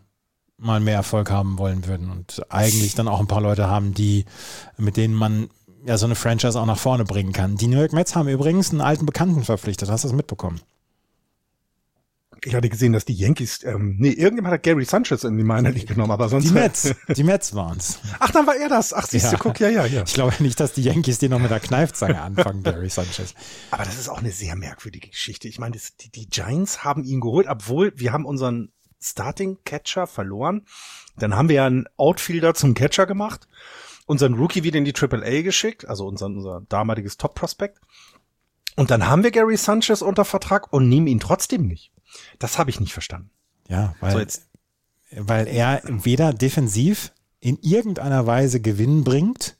mal 0.57 0.81
mehr 0.81 0.95
Erfolg 0.95 1.31
haben 1.31 1.59
wollen 1.59 1.87
würden 1.87 2.11
und 2.11 2.43
eigentlich 2.49 2.95
dann 2.95 3.09
auch 3.09 3.21
ein 3.21 3.27
paar 3.27 3.43
Leute 3.43 3.69
haben, 3.69 3.93
die 3.93 4.25
mit 4.79 4.97
denen 4.97 5.15
man 5.15 5.51
ja 5.85 5.99
so 5.99 6.07
eine 6.07 6.15
Franchise 6.15 6.59
auch 6.59 6.67
nach 6.67 6.79
vorne 6.79 7.05
bringen 7.05 7.33
kann. 7.33 7.57
Die 7.57 7.67
New 7.67 7.79
York 7.79 7.93
Mets 7.93 8.17
haben 8.17 8.29
übrigens 8.29 8.71
einen 8.71 8.81
alten 8.81 9.07
Bekannten 9.07 9.45
verpflichtet. 9.45 9.91
Hast 9.91 10.05
du 10.05 10.09
das 10.09 10.17
mitbekommen? 10.17 10.61
Ich 12.45 12.55
hatte 12.55 12.69
gesehen, 12.69 12.93
dass 12.93 13.05
die 13.05 13.15
Yankees, 13.15 13.65
ähm, 13.65 13.97
nee, 13.99 14.11
irgendjemand 14.11 14.55
hat 14.55 14.63
Gary 14.63 14.85
Sanchez 14.85 15.25
in 15.25 15.37
die 15.37 15.45
Minor 15.45 15.73
League 15.73 15.89
genommen, 15.89 16.13
aber 16.13 16.29
sonst. 16.29 16.49
Die 16.49 16.53
Mets, 16.53 16.95
die 17.17 17.25
Mets 17.25 17.55
waren's. 17.55 17.99
Ach, 18.21 18.31
dann 18.31 18.47
war 18.47 18.57
er 18.57 18.69
das. 18.69 18.95
Ach, 18.95 19.07
siehst 19.07 19.27
ja. 19.27 19.31
du, 19.33 19.39
guck, 19.39 19.59
ja, 19.61 19.69
ja, 19.69 19.87
ja. 19.87 20.05
Ich 20.07 20.15
glaube 20.15 20.35
nicht, 20.41 20.61
dass 20.61 20.73
die 20.73 20.83
Yankees 20.83 21.19
die 21.19 21.29
noch 21.29 21.41
mit 21.41 21.51
der 21.51 21.61
Kneifzange 21.61 22.21
anfangen, 22.21 22.63
Gary 22.63 22.91
Sanchez. 22.91 23.35
Aber 23.71 23.85
das 23.85 23.99
ist 23.99 24.09
auch 24.09 24.19
eine 24.19 24.31
sehr 24.31 24.55
merkwürdige 24.57 25.09
Geschichte. 25.09 25.49
Ich 25.49 25.59
meine, 25.59 25.75
das, 25.75 25.97
die, 25.97 26.11
die 26.11 26.29
Giants 26.29 26.85
haben 26.85 27.03
ihn 27.03 27.21
geholt, 27.21 27.47
obwohl 27.49 27.93
wir 27.97 28.13
haben 28.13 28.25
unseren 28.25 28.71
Starting 29.01 29.59
Catcher 29.65 30.07
verloren. 30.07 30.67
Dann 31.17 31.35
haben 31.35 31.49
wir 31.49 31.57
ja 31.57 31.67
einen 31.67 31.87
Outfielder 31.97 32.55
zum 32.55 32.75
Catcher 32.75 33.07
gemacht, 33.07 33.49
unseren 34.07 34.35
Rookie 34.35 34.63
wieder 34.63 34.79
in 34.79 34.85
die 34.85 34.93
Triple 34.93 35.25
A 35.25 35.43
geschickt, 35.43 35.89
also 35.89 36.07
unseren, 36.07 36.37
unser 36.37 36.63
damaliges 36.69 37.17
Top 37.17 37.35
Prospect. 37.35 37.81
Und 38.77 38.93
dann 38.93 39.09
haben 39.09 39.25
wir 39.25 39.33
Gary 39.33 39.57
Sanchez 39.57 40.03
unter 40.03 40.25
Vertrag 40.25 40.73
und 40.73 40.89
nehmen 40.89 41.09
ihn 41.09 41.19
trotzdem 41.19 41.67
nicht. 41.67 41.93
Das 42.39 42.59
habe 42.59 42.71
ich 42.71 42.81
nicht 42.81 42.93
verstanden. 42.93 43.31
Ja, 43.69 43.95
weil, 44.01 44.13
so 44.13 44.19
jetzt, 44.19 44.49
weil 45.11 45.47
er 45.47 45.83
weder 45.85 46.33
defensiv 46.33 47.13
in 47.41 47.59
irgendeiner 47.61 48.27
Weise 48.27 48.61
Gewinn 48.61 49.05
bringt, 49.05 49.57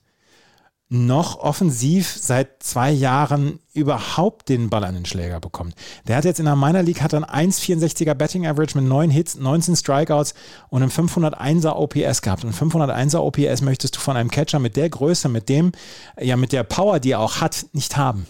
noch 0.91 1.37
offensiv 1.37 2.17
seit 2.19 2.63
zwei 2.63 2.91
Jahren 2.91 3.59
überhaupt 3.73 4.49
den 4.49 4.71
Ball 4.71 4.83
an 4.83 4.95
den 4.95 5.05
Schläger 5.05 5.39
bekommt. 5.39 5.75
Der 6.07 6.15
hat 6.15 6.25
jetzt 6.25 6.39
in 6.39 6.45
der 6.45 6.55
Minor 6.55 6.81
League 6.81 7.01
hat 7.03 7.13
ein 7.13 7.23
1,64er 7.23 8.15
Betting 8.15 8.47
Average 8.47 8.75
mit 8.75 8.89
9 8.89 9.11
Hits, 9.11 9.35
19 9.35 9.75
Strikeouts 9.75 10.33
und 10.69 10.81
einem 10.81 10.91
501er 10.91 11.75
OPS 11.75 12.23
gehabt. 12.23 12.43
Und 12.43 12.55
501er 12.55 13.19
OPS 13.19 13.61
möchtest 13.61 13.97
du 13.97 13.99
von 13.99 14.17
einem 14.17 14.31
Catcher 14.31 14.57
mit 14.57 14.75
der 14.75 14.89
Größe, 14.89 15.29
mit 15.29 15.47
dem, 15.47 15.73
ja, 16.19 16.35
mit 16.35 16.51
der 16.51 16.63
Power, 16.63 16.99
die 16.99 17.11
er 17.11 17.19
auch 17.19 17.39
hat, 17.39 17.67
nicht 17.73 17.95
haben. 17.95 18.25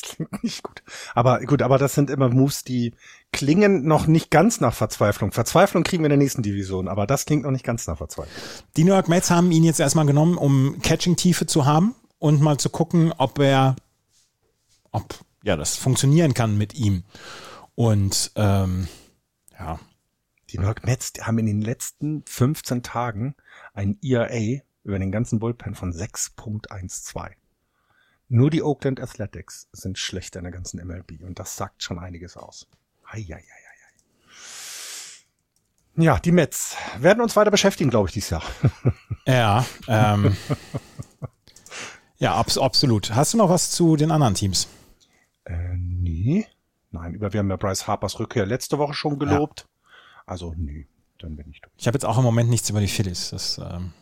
Das 0.00 0.10
klingt 0.10 0.42
nicht 0.42 0.62
gut. 0.62 0.82
Aber 1.14 1.40
gut, 1.40 1.62
aber 1.62 1.78
das 1.78 1.94
sind 1.94 2.10
immer 2.10 2.28
Moves, 2.28 2.64
die 2.64 2.94
klingen 3.32 3.86
noch 3.86 4.06
nicht 4.06 4.30
ganz 4.30 4.60
nach 4.60 4.74
Verzweiflung. 4.74 5.32
Verzweiflung 5.32 5.84
kriegen 5.84 6.02
wir 6.02 6.06
in 6.06 6.10
der 6.10 6.18
nächsten 6.18 6.42
Division, 6.42 6.88
aber 6.88 7.06
das 7.06 7.26
klingt 7.26 7.44
noch 7.44 7.50
nicht 7.50 7.64
ganz 7.64 7.86
nach 7.86 7.98
Verzweiflung. 7.98 8.34
Die 8.76 8.84
New 8.84 8.92
York 8.92 9.08
Mets 9.08 9.30
haben 9.30 9.50
ihn 9.50 9.64
jetzt 9.64 9.80
erstmal 9.80 10.06
genommen, 10.06 10.36
um 10.36 10.80
Catching-Tiefe 10.82 11.46
zu 11.46 11.66
haben 11.66 11.94
und 12.18 12.40
mal 12.40 12.58
zu 12.58 12.70
gucken, 12.70 13.12
ob 13.16 13.38
er, 13.38 13.76
ob 14.92 15.14
ja 15.42 15.56
das 15.56 15.76
funktionieren 15.76 16.34
kann 16.34 16.56
mit 16.56 16.74
ihm. 16.74 17.04
Und 17.74 18.32
ähm, 18.36 18.88
ja. 19.58 19.78
Die 20.50 20.56
New 20.56 20.64
York 20.64 20.86
Mets 20.86 21.12
haben 21.20 21.38
in 21.38 21.46
den 21.46 21.60
letzten 21.60 22.22
15 22.24 22.82
Tagen 22.82 23.34
ein 23.74 23.98
ERA 24.02 24.62
über 24.82 24.98
den 24.98 25.12
ganzen 25.12 25.38
Bullpen 25.38 25.74
von 25.74 25.92
6.12. 25.92 27.32
Nur 28.28 28.50
die 28.50 28.62
Oakland 28.62 29.00
Athletics 29.00 29.68
sind 29.72 29.98
schlecht 29.98 30.36
in 30.36 30.42
der 30.42 30.52
ganzen 30.52 30.84
MLB 30.86 31.22
und 31.22 31.38
das 31.38 31.56
sagt 31.56 31.82
schon 31.82 31.98
einiges 31.98 32.36
aus. 32.36 32.66
Eieieiei. 33.04 33.68
Ja, 36.00 36.20
die 36.20 36.30
Mets 36.30 36.76
werden 37.00 37.20
uns 37.20 37.34
weiter 37.34 37.50
beschäftigen, 37.50 37.90
glaube 37.90 38.08
ich, 38.08 38.14
dieses 38.14 38.30
Jahr. 38.30 38.42
Ja, 39.26 39.66
ähm, 39.88 40.34
ja, 42.16 42.34
abs 42.34 42.56
absolut. 42.56 43.14
Hast 43.14 43.34
du 43.34 43.36
noch 43.36 43.50
was 43.50 43.72
zu 43.72 43.96
den 43.96 44.10
anderen 44.10 44.32
Teams? 44.32 44.68
Äh, 45.44 45.76
nee. 45.76 46.46
Nein, 46.92 47.12
über 47.12 47.30
wir 47.34 47.40
haben 47.40 47.50
ja 47.50 47.56
Bryce 47.56 47.86
Harpers 47.86 48.18
Rückkehr 48.20 48.46
letzte 48.46 48.78
Woche 48.78 48.94
schon 48.94 49.18
gelobt. 49.18 49.66
Ja. 49.68 49.90
Also, 50.24 50.54
nee, 50.56 50.86
dann 51.18 51.36
bin 51.36 51.50
ich 51.50 51.60
durch. 51.60 51.74
Ich 51.76 51.86
habe 51.86 51.96
jetzt 51.96 52.06
auch 52.06 52.16
im 52.16 52.24
Moment 52.24 52.48
nichts 52.48 52.70
über 52.70 52.80
die 52.80 52.88
Phillies. 52.88 53.28
Das, 53.28 53.58
ähm, 53.58 53.92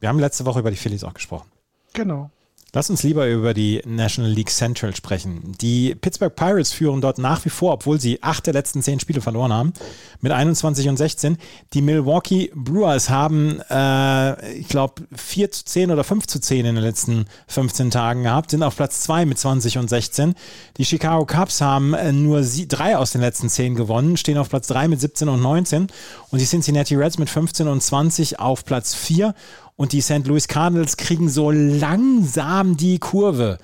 wir 0.00 0.08
haben 0.08 0.18
letzte 0.18 0.46
Woche 0.46 0.60
über 0.60 0.70
die 0.70 0.78
Phillies 0.78 1.04
auch 1.04 1.12
gesprochen. 1.12 1.52
Genau. 1.92 2.30
Lass 2.74 2.88
uns 2.88 3.02
lieber 3.02 3.28
über 3.28 3.52
die 3.52 3.82
National 3.84 4.30
League 4.30 4.48
Central 4.48 4.96
sprechen. 4.96 5.52
Die 5.60 5.94
Pittsburgh 5.94 6.34
Pirates 6.34 6.72
führen 6.72 7.02
dort 7.02 7.18
nach 7.18 7.44
wie 7.44 7.50
vor, 7.50 7.74
obwohl 7.74 8.00
sie 8.00 8.22
acht 8.22 8.46
der 8.46 8.54
letzten 8.54 8.82
zehn 8.82 8.98
Spiele 8.98 9.20
verloren 9.20 9.52
haben, 9.52 9.74
mit 10.22 10.32
21 10.32 10.88
und 10.88 10.96
16. 10.96 11.36
Die 11.74 11.82
Milwaukee 11.82 12.50
Brewers 12.54 13.10
haben, 13.10 13.60
äh, 13.68 14.54
ich 14.54 14.68
glaube, 14.68 15.02
4 15.14 15.50
zu 15.50 15.66
10 15.66 15.90
oder 15.90 16.02
5 16.02 16.26
zu 16.26 16.40
10 16.40 16.64
in 16.64 16.76
den 16.76 16.82
letzten 16.82 17.26
15 17.48 17.90
Tagen 17.90 18.22
gehabt, 18.22 18.52
sind 18.52 18.62
auf 18.62 18.74
Platz 18.74 19.02
2 19.02 19.26
mit 19.26 19.38
20 19.38 19.76
und 19.76 19.90
16. 19.90 20.34
Die 20.78 20.86
Chicago 20.86 21.26
Cubs 21.26 21.60
haben 21.60 21.92
äh, 21.92 22.10
nur 22.10 22.42
sie, 22.42 22.68
drei 22.68 22.96
aus 22.96 23.10
den 23.10 23.20
letzten 23.20 23.50
10 23.50 23.74
gewonnen, 23.74 24.16
stehen 24.16 24.38
auf 24.38 24.48
Platz 24.48 24.66
3 24.68 24.88
mit 24.88 24.98
17 24.98 25.28
und 25.28 25.42
19. 25.42 25.88
Und 26.30 26.40
die 26.40 26.46
Cincinnati 26.46 26.94
Reds 26.94 27.18
mit 27.18 27.28
15 27.28 27.68
und 27.68 27.82
20 27.82 28.40
auf 28.40 28.64
Platz 28.64 28.94
4 28.94 29.34
und 29.76 29.92
die 29.92 30.00
St. 30.00 30.26
Louis 30.26 30.48
Cardinals 30.48 30.96
kriegen 30.96 31.28
so 31.28 31.50
langsam 31.50 32.76
die 32.76 32.98
Kurve. 32.98 33.58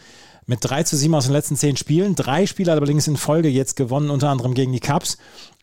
Mit 0.47 0.61
3 0.63 0.85
zu 0.85 0.97
7 0.97 1.15
aus 1.15 1.25
den 1.25 1.35
letzten 1.35 1.57
10 1.57 1.77
Spielen. 1.77 2.15
Drei 2.15 2.47
Spiele 2.47 2.73
allerdings 2.73 3.07
in 3.07 3.19
Folge 3.19 3.49
jetzt 3.49 3.77
gewonnen, 3.77 4.09
unter 4.09 4.31
anderem 4.31 4.55
gegen 4.55 4.73
die 4.73 4.81
Cubs. 4.81 5.19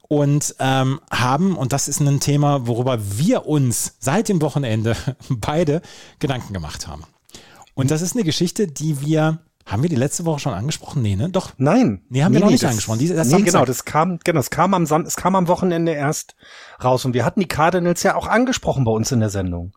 Und 0.07 0.55
ähm, 0.59 0.99
haben, 1.09 1.57
und 1.57 1.73
das 1.73 1.87
ist 1.87 1.99
ein 1.99 2.19
Thema, 2.19 2.67
worüber 2.67 2.99
wir 3.17 3.47
uns 3.47 3.95
seit 3.99 4.29
dem 4.29 4.41
Wochenende 4.41 4.95
beide 5.29 5.81
Gedanken 6.19 6.53
gemacht 6.53 6.87
haben. 6.87 7.03
Und 7.73 7.89
das 7.89 8.03
ist 8.03 8.13
eine 8.13 8.23
Geschichte, 8.23 8.67
die 8.67 9.01
wir 9.01 9.39
haben 9.65 9.81
wir 9.81 9.89
die 9.89 9.95
letzte 9.95 10.25
Woche 10.25 10.39
schon 10.39 10.53
angesprochen? 10.53 11.01
Nee, 11.01 11.15
ne? 11.15 11.29
Doch. 11.29 11.53
Nein. 11.57 12.01
Nee, 12.09 12.23
haben 12.23 12.31
nee, 12.31 12.37
wir 12.37 12.41
noch 12.41 12.47
nee, 12.47 12.53
nicht 12.53 12.63
das, 12.63 12.69
angesprochen. 12.69 12.99
Die, 12.99 13.09
nee, 13.09 13.41
genau, 13.41 13.65
das 13.65 13.83
kam, 13.83 14.19
genau, 14.23 14.39
es 14.39 14.51
kam 14.51 14.75
am 14.75 14.85
Sam 14.85 15.01
es 15.01 15.15
kam 15.15 15.35
am 15.35 15.47
Wochenende 15.47 15.91
erst 15.91 16.35
raus 16.83 17.03
und 17.03 17.15
wir 17.15 17.25
hatten 17.25 17.39
die 17.39 17.47
Cardinals 17.47 18.03
ja 18.03 18.15
auch 18.15 18.27
angesprochen 18.27 18.83
bei 18.83 18.91
uns 18.91 19.11
in 19.11 19.21
der 19.21 19.31
Sendung. 19.31 19.71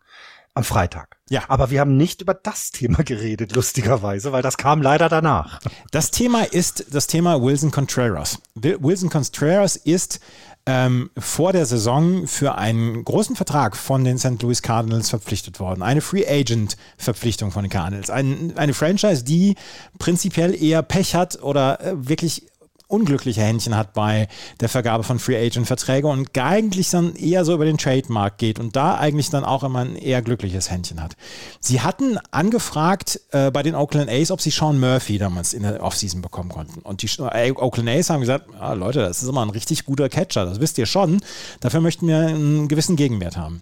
Am 0.59 0.65
Freitag. 0.65 1.15
Ja. 1.29 1.43
Aber 1.47 1.71
wir 1.71 1.79
haben 1.79 1.95
nicht 1.95 2.21
über 2.21 2.33
das 2.33 2.71
Thema 2.71 3.01
geredet, 3.05 3.55
lustigerweise, 3.55 4.33
weil 4.33 4.41
das 4.41 4.57
kam 4.57 4.81
leider 4.81 5.07
danach. 5.07 5.61
Das 5.91 6.11
Thema 6.11 6.43
ist 6.43 6.87
das 6.91 7.07
Thema 7.07 7.41
Wilson 7.41 7.71
Contreras. 7.71 8.39
Wilson 8.55 9.09
Contreras 9.09 9.77
ist 9.77 10.19
ähm, 10.65 11.11
vor 11.17 11.53
der 11.53 11.65
Saison 11.65 12.27
für 12.27 12.55
einen 12.55 13.05
großen 13.05 13.37
Vertrag 13.37 13.77
von 13.77 14.03
den 14.03 14.17
St. 14.17 14.41
Louis 14.41 14.61
Cardinals 14.61 15.09
verpflichtet 15.09 15.61
worden. 15.61 15.81
Eine 15.81 16.01
Free 16.01 16.27
Agent 16.27 16.75
Verpflichtung 16.97 17.51
von 17.51 17.63
den 17.63 17.71
Cardinals. 17.71 18.09
Ein, 18.09 18.57
eine 18.57 18.73
Franchise, 18.73 19.23
die 19.23 19.55
prinzipiell 19.97 20.61
eher 20.61 20.81
Pech 20.81 21.15
hat 21.15 21.41
oder 21.41 21.79
äh, 21.79 22.09
wirklich 22.09 22.47
unglückliche 22.89 23.41
Händchen 23.41 23.77
hat 23.77 23.93
bei 23.93 24.27
der 24.59 24.67
Vergabe 24.67 25.03
von 25.03 25.19
Free 25.19 25.37
Agent 25.37 25.67
Verträge 25.67 26.07
und 26.07 26.37
eigentlich 26.37 26.89
dann 26.89 27.15
eher 27.15 27.45
so 27.45 27.53
über 27.53 27.65
den 27.65 27.77
Trademark 27.77 28.37
geht 28.39 28.59
und 28.59 28.75
da 28.75 28.97
eigentlich 28.97 29.29
dann 29.29 29.45
auch 29.45 29.63
immer 29.63 29.79
ein 29.79 29.95
eher 29.95 30.21
glückliches 30.23 30.71
Händchen 30.71 31.01
hat. 31.01 31.15
Sie 31.59 31.81
hatten 31.81 32.17
angefragt 32.31 33.21
äh, 33.31 33.51
bei 33.51 33.61
den 33.61 33.75
Oakland 33.75 34.09
A's, 34.09 34.31
ob 34.31 34.41
sie 34.41 34.49
Sean 34.49 34.79
Murphy 34.79 35.19
damals 35.19 35.53
in 35.53 35.61
der 35.61 35.83
Offseason 35.83 36.21
bekommen 36.21 36.49
konnten. 36.49 36.81
Und 36.81 37.03
die 37.03 37.09
äh, 37.19 37.51
Oakland 37.51 37.89
A's 37.89 38.09
haben 38.09 38.21
gesagt, 38.21 38.47
ah, 38.59 38.73
Leute, 38.73 38.99
das 38.99 39.21
ist 39.21 39.29
immer 39.29 39.43
ein 39.43 39.51
richtig 39.51 39.85
guter 39.85 40.09
Catcher, 40.09 40.45
das 40.45 40.59
wisst 40.59 40.79
ihr 40.79 40.87
schon. 40.87 41.21
Dafür 41.59 41.81
möchten 41.81 42.07
wir 42.07 42.17
einen 42.17 42.67
gewissen 42.67 42.95
Gegenwert 42.95 43.37
haben. 43.37 43.61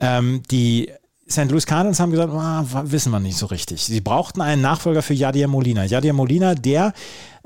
Ähm, 0.00 0.42
die 0.50 0.90
St. 1.30 1.50
Louis 1.50 1.66
Cardinals 1.66 2.00
haben 2.00 2.10
gesagt, 2.10 2.32
ah, 2.32 2.64
wissen 2.84 3.10
wir 3.10 3.20
nicht 3.20 3.38
so 3.38 3.46
richtig. 3.46 3.82
Sie 3.82 4.00
brauchten 4.00 4.40
einen 4.40 4.60
Nachfolger 4.60 5.02
für 5.02 5.14
Yadier 5.14 5.48
Molina. 5.48 5.84
Yadier 5.84 6.12
Molina, 6.12 6.54
der 6.54 6.92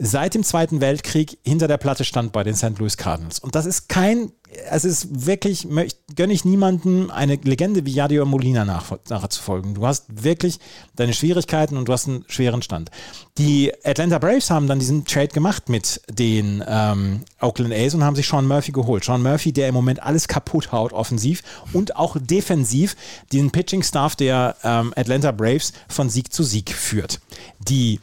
seit 0.00 0.34
dem 0.34 0.44
Zweiten 0.44 0.80
Weltkrieg 0.80 1.38
hinter 1.42 1.66
der 1.66 1.76
Platte 1.76 2.04
stand 2.04 2.32
bei 2.32 2.44
den 2.44 2.54
St. 2.54 2.78
Louis 2.78 2.96
Cardinals. 2.96 3.40
Und 3.40 3.56
das 3.56 3.66
ist 3.66 3.88
kein, 3.88 4.30
es 4.70 4.84
ist 4.84 5.26
wirklich, 5.26 5.66
gönne 6.14 6.32
ich 6.32 6.44
niemandem 6.44 7.10
eine 7.10 7.34
Legende 7.34 7.84
wie 7.84 7.90
Yadier 7.90 8.24
Molina 8.24 8.64
nach, 8.64 8.96
nachzufolgen. 9.08 9.74
Du 9.74 9.84
hast 9.84 10.04
wirklich 10.22 10.60
deine 10.94 11.12
Schwierigkeiten 11.12 11.76
und 11.76 11.88
du 11.88 11.92
hast 11.92 12.06
einen 12.06 12.24
schweren 12.28 12.62
Stand. 12.62 12.92
Die 13.38 13.72
Atlanta 13.84 14.18
Braves 14.18 14.50
haben 14.50 14.68
dann 14.68 14.78
diesen 14.78 15.04
Trade 15.04 15.28
gemacht 15.28 15.68
mit 15.68 16.00
den 16.08 16.62
ähm, 16.66 17.24
Oakland 17.40 17.74
A's 17.74 17.94
und 17.94 18.04
haben 18.04 18.16
sich 18.16 18.28
Sean 18.28 18.46
Murphy 18.46 18.70
geholt. 18.70 19.04
Sean 19.04 19.22
Murphy, 19.22 19.52
der 19.52 19.68
im 19.68 19.74
Moment 19.74 20.00
alles 20.00 20.28
kaputt 20.28 20.70
haut, 20.70 20.92
offensiv 20.92 21.42
und 21.72 21.96
auch 21.96 22.16
defensiv 22.20 22.94
den 23.32 23.50
Pitching-Staff 23.50 24.14
der 24.14 24.54
ähm, 24.62 24.94
Atlanta 24.94 25.32
Braves 25.32 25.72
von 25.88 26.08
Sieg 26.08 26.32
zu 26.32 26.44
Sieg 26.44 26.70
führt. 26.70 27.20
Die 27.58 27.98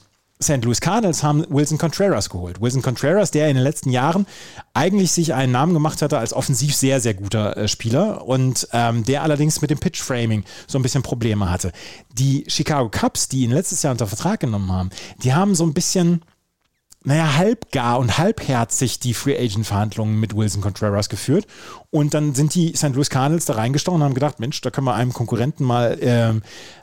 St. 0.45 0.63
Louis 0.63 0.79
Cardinals 0.79 1.23
haben 1.23 1.45
Wilson 1.49 1.77
Contreras 1.77 2.29
geholt. 2.29 2.61
Wilson 2.61 2.81
Contreras, 2.81 3.31
der 3.31 3.49
in 3.49 3.55
den 3.55 3.63
letzten 3.63 3.89
Jahren 3.89 4.25
eigentlich 4.73 5.11
sich 5.11 5.33
einen 5.33 5.51
Namen 5.51 5.73
gemacht 5.73 6.01
hatte 6.01 6.17
als 6.17 6.33
offensiv 6.33 6.75
sehr, 6.75 7.01
sehr 7.01 7.15
guter 7.15 7.57
äh, 7.57 7.67
Spieler 7.67 8.25
und 8.27 8.67
ähm, 8.71 9.03
der 9.03 9.23
allerdings 9.23 9.61
mit 9.61 9.71
dem 9.71 9.79
Pitch-Framing 9.79 10.43
so 10.67 10.77
ein 10.77 10.83
bisschen 10.83 11.03
Probleme 11.03 11.49
hatte. 11.49 11.71
Die 12.13 12.45
Chicago 12.47 12.89
Cubs, 12.89 13.27
die 13.27 13.41
ihn 13.41 13.51
letztes 13.51 13.83
Jahr 13.83 13.91
unter 13.91 14.07
Vertrag 14.07 14.39
genommen 14.39 14.71
haben, 14.71 14.89
die 15.23 15.33
haben 15.33 15.55
so 15.55 15.65
ein 15.65 15.73
bisschen 15.73 16.21
naja, 17.05 17.35
halbgar 17.35 17.99
und 17.99 18.17
halbherzig 18.17 18.99
die 18.99 19.13
Free 19.13 19.37
Agent 19.37 19.67
Verhandlungen 19.67 20.19
mit 20.19 20.35
Wilson 20.35 20.61
Contreras 20.61 21.07
geführt. 21.07 21.45
Und 21.91 22.15
dann 22.15 22.33
sind 22.33 22.55
die 22.55 22.75
St. 22.75 22.95
Louis 22.95 23.11
Cardinals 23.11 23.45
da 23.45 23.53
reingestochen 23.53 24.01
und 24.01 24.03
haben 24.03 24.15
gedacht, 24.15 24.39
Mensch, 24.39 24.59
da 24.61 24.71
können 24.71 24.87
wir 24.87 24.95
einem 24.95 25.13
Konkurrenten 25.13 25.63
mal 25.63 25.99
äh, 26.01 26.33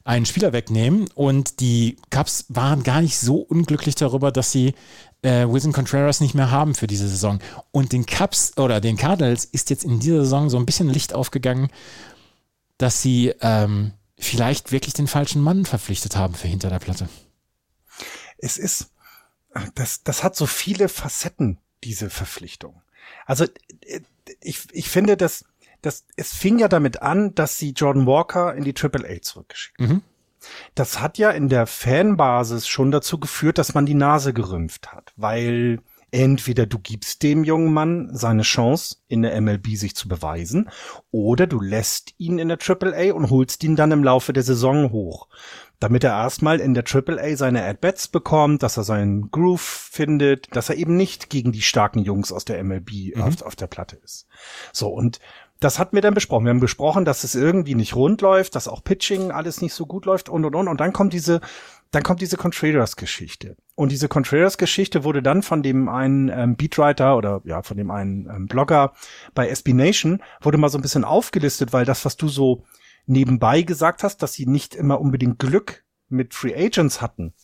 einen 0.05 0.27
Spieler 0.27 0.53
wegnehmen. 0.53 1.09
Und 1.15 1.59
die 1.59 1.97
Cubs 2.11 2.47
waren 2.49 2.85
gar 2.85 3.01
nicht 3.01 3.19
so 3.19 3.37
unglücklich 3.37 3.97
darüber, 3.97 4.31
dass 4.31 4.53
sie 4.53 4.75
äh, 5.23 5.47
Wilson 5.47 5.73
Contreras 5.73 6.21
nicht 6.21 6.35
mehr 6.35 6.53
haben 6.53 6.77
für 6.77 6.87
diese 6.87 7.09
Saison. 7.09 7.41
Und 7.73 7.93
den 7.93 8.07
Cubs 8.07 8.57
oder 8.57 8.81
den 8.81 8.97
Cardinals 8.97 9.45
ist 9.45 9.71
jetzt 9.71 9.85
in 9.85 9.99
dieser 9.99 10.21
Saison 10.21 10.51
so 10.51 10.57
ein 10.57 10.67
bisschen 10.67 10.89
Licht 10.89 11.15
aufgegangen, 11.15 11.69
dass 12.79 13.03
sie 13.03 13.35
ähm, 13.41 13.93
vielleicht 14.19 14.71
wirklich 14.71 14.95
den 14.95 15.09
falschen 15.09 15.43
Mann 15.43 15.65
verpflichtet 15.67 16.17
haben 16.17 16.35
für 16.35 16.47
hinter 16.47 16.71
der 16.71 16.79
Platte. 16.79 17.09
Es 18.39 18.57
ist 18.57 18.93
das, 19.75 20.03
das 20.03 20.23
hat 20.23 20.37
so 20.37 20.47
viele 20.47 20.89
Facetten, 20.89 21.59
diese 21.85 22.11
Verpflichtung. 22.11 22.83
Also 23.27 23.47
ich, 24.41 24.67
ich 24.73 24.89
finde, 24.89 25.17
dass, 25.17 25.45
dass 25.83 26.07
es 26.17 26.35
fing 26.35 26.59
ja 26.59 26.69
damit 26.69 27.03
an, 27.03 27.35
dass 27.35 27.59
sie 27.59 27.71
Jordan 27.71 28.07
Walker 28.07 28.55
in 28.55 28.65
die 28.65 28.73
Triple 28.73 29.09
A 29.09 29.21
zurückgeschickt 29.21 29.81
mhm. 29.81 30.03
Das 30.75 31.01
hat 31.01 31.19
ja 31.19 31.31
in 31.31 31.49
der 31.49 31.67
Fanbasis 31.69 32.67
schon 32.67 32.91
dazu 32.91 33.21
geführt, 33.21 33.59
dass 33.59 33.75
man 33.75 33.87
die 33.87 33.95
Nase 33.95 34.33
gerümpft 34.33 34.93
hat, 34.93 35.13
weil 35.17 35.81
entweder 36.13 36.67
du 36.67 36.79
gibst 36.79 37.25
dem 37.25 37.43
jungen 37.43 37.73
Mann 37.73 38.11
seine 38.13 38.43
Chance, 38.43 38.99
in 39.09 39.23
der 39.23 39.41
MLB 39.41 39.75
sich 39.75 39.97
zu 39.97 40.07
beweisen, 40.07 40.71
oder 41.11 41.49
du 41.49 41.61
lässt 41.61 42.15
ihn 42.19 42.39
in 42.39 42.49
der 42.49 42.59
Triple 42.59 42.95
A 42.97 43.15
und 43.15 43.31
holst 43.31 43.65
ihn 43.65 43.75
dann 43.75 43.91
im 43.91 44.05
Laufe 44.05 44.33
der 44.33 44.45
Saison 44.45 44.93
hoch 44.93 45.29
damit 45.83 46.05
er 46.05 46.11
erstmal 46.11 46.61
in 46.61 46.75
der 46.75 46.85
AAA 46.87 47.37
seine 47.37 47.65
At-Bats 47.65 48.07
bekommt, 48.07 48.63
dass 48.63 48.77
er 48.77 48.85
seinen 48.85 49.33
Groove 49.33 49.61
findet, 49.61 50.55
dass 50.55 50.69
er 50.69 50.77
eben 50.77 50.97
nicht 50.97 51.29
gegen 51.29 51.51
die 51.51 51.61
starken 51.61 51.99
Jungs 51.99 52.31
aus 52.31 52.45
der 52.45 52.63
MLB 52.63 53.17
mhm. 53.17 53.23
auf, 53.23 53.43
auf 53.43 53.57
der 53.57 53.67
Platte 53.67 53.97
ist. 53.97 54.29
So, 54.73 54.91
und 54.91 55.19
das 55.59 55.81
hatten 55.81 55.97
wir 55.97 56.03
dann 56.03 56.15
besprochen. 56.15 56.45
Wir 56.45 56.51
haben 56.51 56.61
besprochen, 56.61 57.05
dass 57.05 57.25
es 57.25 57.35
irgendwie 57.35 57.75
nicht 57.75 57.97
rund 57.97 58.21
läuft, 58.21 58.55
dass 58.55 58.69
auch 58.69 58.85
Pitching 58.85 59.33
alles 59.33 59.61
nicht 59.61 59.75
so 59.75 59.87
gut 59.87 60.07
läuft 60.07 60.29
und 60.29 60.45
und 60.45 60.55
und. 60.55 60.69
Und 60.69 60.81
dann 60.81 60.93
kommt 60.93 61.13
diese, 61.13 61.41
dann 61.93 62.03
kommt 62.03 62.23
diese 62.23 62.39
Contreras-Geschichte. 62.39 63.57
Und 63.75 63.93
diese 63.93 64.09
Contreras-Geschichte 64.09 65.05
wurde 65.05 65.23
dann 65.23 65.43
von 65.43 65.63
dem 65.63 65.91
einen 65.91 66.31
ähm, 66.31 66.57
Beatwriter 66.57 67.17
oder 67.17 67.43
ja, 67.45 67.63
von 67.63 67.77
dem 67.77 67.91
einen 67.91 68.29
ähm, 68.29 68.47
Blogger 68.47 68.95
bei 69.35 69.49
SB 69.49 69.75
Nation 69.75 70.23
wurde 70.41 70.59
mal 70.59 70.71
so 70.71 70.79
ein 70.79 70.83
bisschen 70.83 71.05
aufgelistet, 71.05 71.73
weil 71.75 71.85
das, 71.85 72.05
was 72.07 72.17
du 72.17 72.29
so 72.29 72.65
nebenbei 73.07 73.63
gesagt 73.63 74.05
hast, 74.05 74.23
dass 74.23 74.33
sie 74.33 74.47
nicht 74.47 74.75
immer 74.75 75.01
unbedingt 75.01 75.39
Glück 75.39 75.85
mit 76.09 76.35
Free 76.35 76.55
Agents 76.55 77.03
hatten. 77.03 77.35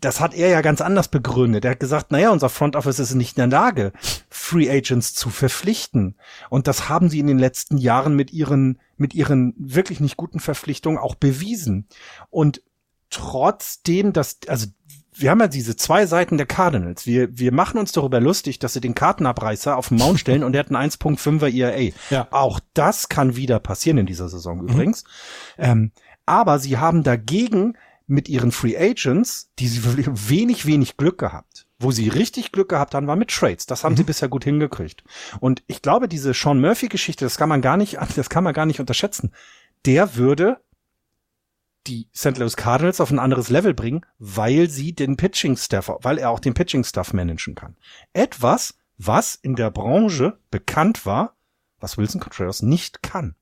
Das 0.00 0.20
hat 0.20 0.32
er 0.32 0.48
ja 0.48 0.60
ganz 0.60 0.80
anders 0.80 1.08
begründet. 1.08 1.64
Er 1.64 1.72
hat 1.72 1.80
gesagt, 1.80 2.10
naja, 2.12 2.30
unser 2.30 2.48
Front 2.48 2.76
Office 2.76 3.00
ist 3.00 3.14
nicht 3.14 3.36
in 3.36 3.50
der 3.50 3.60
Lage, 3.60 3.92
Free 4.30 4.70
Agents 4.70 5.14
zu 5.14 5.30
verpflichten. 5.30 6.16
Und 6.48 6.68
das 6.68 6.88
haben 6.88 7.10
sie 7.10 7.18
in 7.18 7.26
den 7.26 7.38
letzten 7.38 7.76
Jahren 7.76 8.14
mit 8.14 8.32
ihren, 8.32 8.80
mit 8.96 9.14
ihren 9.14 9.54
wirklich 9.58 10.00
nicht 10.00 10.16
guten 10.16 10.40
Verpflichtungen 10.40 10.98
auch 10.98 11.16
bewiesen. 11.16 11.86
Und 12.30 12.62
trotzdem, 13.10 14.12
dass, 14.12 14.38
also 14.46 14.66
wir 15.12 15.30
haben 15.30 15.40
ja 15.40 15.48
diese 15.48 15.76
zwei 15.76 16.06
Seiten 16.06 16.36
der 16.36 16.46
Cardinals. 16.46 17.06
Wir, 17.06 17.36
wir 17.36 17.52
machen 17.52 17.78
uns 17.78 17.92
darüber 17.92 18.20
lustig, 18.20 18.58
dass 18.58 18.72
sie 18.72 18.80
den 18.80 18.94
Kartenabreißer 18.94 19.76
auf 19.76 19.88
den 19.88 19.98
Mount 19.98 20.20
stellen 20.20 20.44
und 20.44 20.54
er 20.54 20.60
hat 20.60 20.72
einen 20.72 20.90
1.5er 20.90 21.52
ERA. 21.52 21.92
Ja. 22.10 22.28
Auch 22.30 22.60
das 22.74 23.08
kann 23.08 23.36
wieder 23.36 23.58
passieren 23.58 23.98
in 23.98 24.06
dieser 24.06 24.28
Saison 24.28 24.62
mhm. 24.62 24.68
übrigens. 24.68 25.04
Ähm, 25.58 25.92
aber 26.26 26.58
sie 26.58 26.78
haben 26.78 27.02
dagegen 27.02 27.76
mit 28.06 28.28
ihren 28.28 28.50
Free 28.50 28.76
Agents, 28.76 29.50
die 29.58 29.68
sie 29.68 29.82
wenig, 29.84 30.66
wenig 30.66 30.96
Glück 30.96 31.18
gehabt. 31.18 31.66
Wo 31.78 31.92
sie 31.92 32.08
richtig 32.08 32.52
Glück 32.52 32.68
gehabt 32.68 32.94
haben, 32.94 33.06
war 33.06 33.16
mit 33.16 33.30
Trades. 33.30 33.66
Das 33.66 33.84
haben 33.84 33.92
mhm. 33.92 33.98
sie 33.98 34.04
bisher 34.04 34.28
gut 34.28 34.44
hingekriegt. 34.44 35.02
Und 35.38 35.62
ich 35.66 35.80
glaube, 35.80 36.08
diese 36.08 36.34
Sean 36.34 36.60
Murphy-Geschichte, 36.60 37.24
das 37.24 37.38
kann 37.38 37.48
man 37.48 37.62
gar 37.62 37.76
nicht, 37.76 37.98
das 38.16 38.28
kann 38.30 38.44
man 38.44 38.54
gar 38.54 38.66
nicht 38.66 38.80
unterschätzen. 38.80 39.32
Der 39.86 40.16
würde 40.16 40.58
die 41.86 42.08
St. 42.14 42.36
Louis 42.38 42.56
Cardinals 42.56 43.00
auf 43.00 43.10
ein 43.10 43.18
anderes 43.18 43.48
Level 43.48 43.74
bringen, 43.74 44.04
weil 44.18 44.68
sie 44.68 44.94
den 44.94 45.16
Pitching 45.16 45.56
Staff, 45.56 45.90
weil 46.02 46.18
er 46.18 46.30
auch 46.30 46.40
den 46.40 46.54
Pitching 46.54 46.84
Staff 46.84 47.12
managen 47.12 47.54
kann. 47.54 47.76
Etwas, 48.12 48.74
was 48.98 49.34
in 49.34 49.56
der 49.56 49.70
Branche 49.70 50.38
bekannt 50.50 51.06
war, 51.06 51.36
was 51.78 51.96
Wilson 51.96 52.20
Contreras 52.20 52.62
nicht 52.62 53.02
kann. 53.02 53.34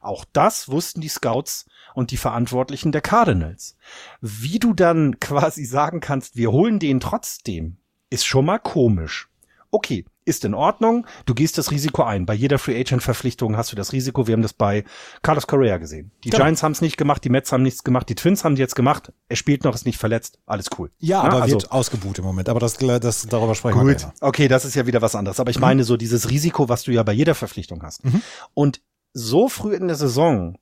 Auch 0.00 0.24
das 0.32 0.68
wussten 0.68 1.00
die 1.00 1.08
Scouts 1.08 1.66
und 1.94 2.10
die 2.10 2.16
Verantwortlichen 2.16 2.90
der 2.90 3.02
Cardinals. 3.02 3.76
Wie 4.20 4.58
du 4.58 4.72
dann 4.72 5.20
quasi 5.20 5.64
sagen 5.64 6.00
kannst, 6.00 6.36
wir 6.36 6.50
holen 6.50 6.78
den 6.78 6.98
trotzdem, 7.00 7.76
ist 8.10 8.26
schon 8.26 8.46
mal 8.46 8.58
komisch. 8.58 9.28
Okay, 9.70 10.04
ist 10.24 10.44
in 10.44 10.54
Ordnung. 10.54 11.06
Du 11.26 11.34
gehst 11.34 11.58
das 11.58 11.70
Risiko 11.70 12.02
ein. 12.02 12.26
Bei 12.26 12.34
jeder 12.34 12.58
Free 12.58 12.78
Agent 12.78 13.02
Verpflichtung 13.02 13.56
hast 13.56 13.72
du 13.72 13.76
das 13.76 13.92
Risiko. 13.92 14.26
Wir 14.26 14.34
haben 14.34 14.42
das 14.42 14.52
bei 14.52 14.84
Carlos 15.22 15.46
Correa 15.46 15.78
gesehen. 15.78 16.12
Die 16.24 16.30
genau. 16.30 16.44
Giants 16.44 16.62
haben 16.62 16.72
es 16.72 16.80
nicht 16.80 16.96
gemacht, 16.96 17.24
die 17.24 17.28
Mets 17.28 17.52
haben 17.52 17.62
nichts 17.62 17.84
gemacht, 17.84 18.08
die 18.08 18.14
Twins 18.14 18.44
haben 18.44 18.54
es 18.54 18.58
jetzt 18.58 18.76
gemacht. 18.76 19.12
Er 19.28 19.36
spielt 19.36 19.64
noch, 19.64 19.74
ist 19.74 19.86
nicht 19.86 19.98
verletzt. 19.98 20.38
Alles 20.46 20.66
cool. 20.78 20.90
Ja, 20.98 21.22
aber 21.22 21.42
also, 21.42 21.54
wird 21.54 21.72
ausgebucht 21.72 22.18
im 22.18 22.24
Moment. 22.24 22.48
Aber 22.48 22.60
das, 22.60 22.76
das 22.76 23.26
darüber 23.26 23.54
sprechen 23.54 23.78
gut. 23.78 23.88
wir 23.88 23.94
Gut, 23.94 24.12
Okay, 24.20 24.48
das 24.48 24.64
ist 24.64 24.74
ja 24.74 24.86
wieder 24.86 25.02
was 25.02 25.14
anderes. 25.14 25.40
Aber 25.40 25.50
ich 25.50 25.56
mhm. 25.56 25.62
meine 25.62 25.84
so 25.84 25.96
dieses 25.96 26.30
Risiko, 26.30 26.68
was 26.68 26.84
du 26.84 26.92
ja 26.92 27.02
bei 27.02 27.12
jeder 27.12 27.34
Verpflichtung 27.34 27.82
hast. 27.82 28.04
Mhm. 28.04 28.22
Und 28.54 28.80
so 29.12 29.48
früh 29.48 29.74
in 29.74 29.88
der 29.88 29.96
Saison 29.96 30.56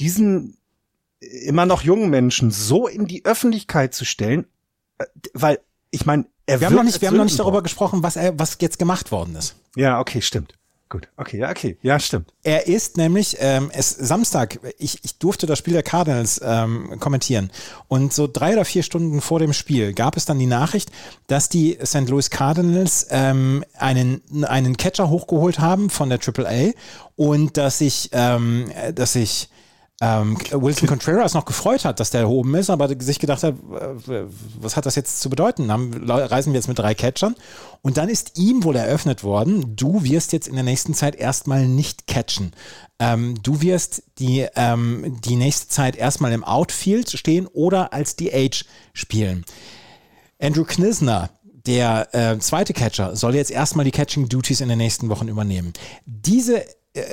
diesen 0.00 0.58
immer 1.20 1.66
noch 1.66 1.82
jungen 1.82 2.10
Menschen 2.10 2.50
so 2.50 2.86
in 2.86 3.06
die 3.06 3.24
Öffentlichkeit 3.24 3.94
zu 3.94 4.04
stellen, 4.04 4.46
äh, 4.98 5.04
weil 5.34 5.60
ich 5.90 6.06
meine, 6.06 6.26
er 6.46 6.60
wir 6.60 6.68
haben 6.68 6.76
noch 6.76 6.82
nicht, 6.84 7.00
wir 7.00 7.08
haben 7.08 7.16
noch 7.16 7.24
nicht 7.24 7.38
darüber 7.38 7.62
gesprochen, 7.62 8.02
was 8.02 8.16
er, 8.16 8.38
was 8.38 8.56
jetzt 8.60 8.78
gemacht 8.78 9.10
worden 9.12 9.34
ist. 9.36 9.56
Ja, 9.74 10.00
okay, 10.00 10.22
stimmt. 10.22 10.54
Gut, 10.88 11.08
okay, 11.16 11.38
ja, 11.38 11.50
okay, 11.50 11.76
ja, 11.82 11.98
stimmt. 11.98 12.32
Er 12.44 12.68
ist 12.68 12.96
nämlich, 12.96 13.36
ähm, 13.40 13.72
es 13.74 13.90
Samstag, 13.90 14.60
ich, 14.78 15.00
ich 15.02 15.18
durfte 15.18 15.46
das 15.46 15.58
Spiel 15.58 15.72
der 15.72 15.82
Cardinals 15.82 16.40
ähm, 16.44 17.00
kommentieren 17.00 17.50
und 17.88 18.12
so 18.12 18.28
drei 18.32 18.52
oder 18.52 18.64
vier 18.64 18.84
Stunden 18.84 19.20
vor 19.20 19.40
dem 19.40 19.52
Spiel 19.52 19.94
gab 19.94 20.16
es 20.16 20.26
dann 20.26 20.38
die 20.38 20.46
Nachricht, 20.46 20.92
dass 21.26 21.48
die 21.48 21.76
St. 21.84 22.08
Louis 22.08 22.30
Cardinals 22.30 23.08
ähm, 23.10 23.64
einen, 23.76 24.22
einen 24.44 24.76
Catcher 24.76 25.10
hochgeholt 25.10 25.58
haben 25.58 25.90
von 25.90 26.08
der 26.08 26.20
AAA 26.24 26.70
und 27.16 27.56
dass 27.56 27.80
ich, 27.80 28.10
ähm, 28.12 28.70
dass 28.94 29.16
ich 29.16 29.48
ähm, 30.02 30.36
Wilson 30.50 30.88
Contreras 30.88 31.32
noch 31.32 31.46
gefreut 31.46 31.86
hat, 31.86 32.00
dass 32.00 32.10
der 32.10 32.28
oben 32.28 32.54
ist, 32.54 32.68
aber 32.68 32.88
sich 33.00 33.18
gedacht 33.18 33.42
hat, 33.42 33.54
was 34.60 34.76
hat 34.76 34.84
das 34.84 34.94
jetzt 34.94 35.20
zu 35.20 35.30
bedeuten? 35.30 35.68
Dann 35.68 36.10
reisen 36.10 36.52
wir 36.52 36.58
jetzt 36.58 36.68
mit 36.68 36.78
drei 36.78 36.94
Catchern. 36.94 37.34
Und 37.80 37.96
dann 37.96 38.10
ist 38.10 38.38
ihm 38.38 38.64
wohl 38.64 38.76
eröffnet 38.76 39.24
worden, 39.24 39.74
du 39.74 40.04
wirst 40.04 40.32
jetzt 40.32 40.48
in 40.48 40.54
der 40.54 40.64
nächsten 40.64 40.92
Zeit 40.92 41.14
erstmal 41.14 41.66
nicht 41.66 42.06
catchen. 42.06 42.52
Ähm, 42.98 43.36
du 43.42 43.62
wirst 43.62 44.02
die, 44.18 44.46
ähm, 44.54 45.18
die 45.24 45.36
nächste 45.36 45.68
Zeit 45.68 45.96
erstmal 45.96 46.32
im 46.32 46.44
Outfield 46.44 47.10
stehen 47.10 47.46
oder 47.46 47.92
als 47.92 48.16
DH 48.16 48.64
spielen. 48.92 49.44
Andrew 50.38 50.64
Knisner, 50.64 51.30
der 51.42 52.14
äh, 52.14 52.38
zweite 52.38 52.74
Catcher, 52.74 53.16
soll 53.16 53.34
jetzt 53.34 53.50
erstmal 53.50 53.84
die 53.84 53.90
Catching 53.90 54.28
Duties 54.28 54.60
in 54.60 54.68
den 54.68 54.78
nächsten 54.78 55.08
Wochen 55.08 55.28
übernehmen. 55.28 55.72
Diese 56.04 56.62
äh, 56.62 56.66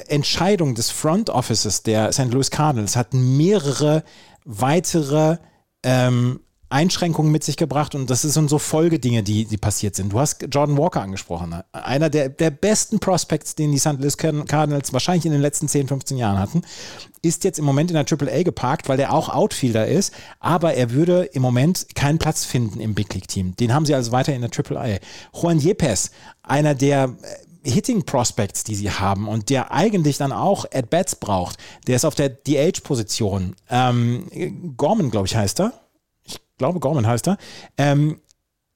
Entscheidung 0.08 0.76
des 0.76 0.90
Front 0.90 1.30
Offices 1.30 1.84
der 1.84 2.12
St. 2.12 2.32
Louis 2.32 2.52
Cardinals 2.52 2.96
hat 2.96 3.14
mehrere 3.14 4.04
weitere 4.46 5.38
ähm, 5.84 6.40
Einschränkungen 6.74 7.32
mit 7.32 7.44
sich 7.44 7.56
gebracht 7.56 7.94
und 7.94 8.10
das 8.10 8.24
sind 8.24 8.50
so 8.50 8.58
Folgedinge, 8.58 9.22
die, 9.22 9.46
die 9.46 9.58
passiert 9.58 9.96
sind. 9.96 10.12
Du 10.12 10.20
hast 10.20 10.42
Jordan 10.50 10.76
Walker 10.76 11.02
angesprochen, 11.02 11.52
ne? 11.52 11.66
einer 11.72 12.10
der, 12.10 12.30
der 12.30 12.50
besten 12.50 13.00
Prospects, 13.00 13.54
den 13.54 13.72
die 13.72 13.78
St. 13.78 14.00
Louis 14.00 14.18
Cardinals 14.18 14.92
wahrscheinlich 14.92 15.28
in 15.28 15.34
den 15.34 15.42
letzten 15.42 15.68
10, 15.68 15.88
15 15.88 16.18
Jahren 16.18 16.40
hatten, 16.40 16.64
ist 17.22 17.44
jetzt 17.44 17.60
im 17.60 17.66
Moment 17.66 17.92
in 17.92 17.96
der 17.96 18.06
AAA 18.12 18.42
geparkt, 18.42 18.90
weil 18.90 18.98
der 18.98 19.14
auch 19.14 19.30
Outfielder 19.30 19.88
ist, 19.88 20.14
aber 20.40 20.74
er 20.74 20.90
würde 20.92 21.26
im 21.34 21.44
Moment 21.44 21.94
keinen 21.94 22.18
Platz 22.18 22.44
finden 22.44 22.80
im 22.80 22.96
Big 22.96 23.14
League 23.14 23.28
Team. 23.28 23.56
Den 23.56 23.72
haben 23.72 23.86
sie 23.86 23.94
also 23.94 24.12
weiter 24.12 24.34
in 24.34 24.42
der 24.42 24.50
AAA. 24.50 24.98
Juan 25.32 25.60
Yepes, 25.60 26.10
einer 26.42 26.74
der 26.74 27.04
äh, 27.22 27.53
Hitting 27.64 28.04
Prospects, 28.04 28.64
die 28.64 28.76
sie 28.76 28.92
haben 28.92 29.28
und 29.28 29.50
der 29.50 29.72
eigentlich 29.72 30.18
dann 30.18 30.32
auch 30.32 30.66
At-Bats 30.66 31.16
braucht, 31.16 31.58
der 31.88 31.96
ist 31.96 32.06
auf 32.06 32.16
der 32.16 32.30
DH-Position. 32.30 33.56
Ähm, 33.70 34.76
Gorman, 34.76 35.10
glaube 35.10 35.28
ich, 35.28 35.36
heißt 35.36 35.62
er. 35.62 35.74
Ich 36.26 36.40
glaube, 36.58 36.80
Gorman 36.80 37.08
heißt 37.08 37.28
er. 37.28 37.38
Ähm, 37.78 38.20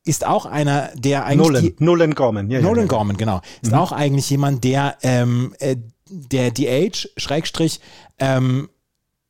ist 0.05 0.25
auch 0.25 0.45
einer, 0.45 0.89
der 0.95 1.25
eigentlich. 1.25 1.47
Nolan, 1.47 1.63
die, 1.63 1.75
Nolan 1.79 2.15
Gorman, 2.15 2.49
ja. 2.49 2.61
Nolan 2.61 2.85
ja, 2.85 2.87
Gorman, 2.87 3.17
genau. 3.17 3.41
Ist 3.61 3.73
mhm. 3.73 3.77
auch 3.77 3.91
eigentlich 3.91 4.29
jemand, 4.29 4.63
der, 4.63 4.97
ähm, 5.03 5.53
äh, 5.59 5.75
der 6.09 6.51
DH, 6.51 7.09
Schrägstrich, 7.17 7.81
ähm, 8.19 8.69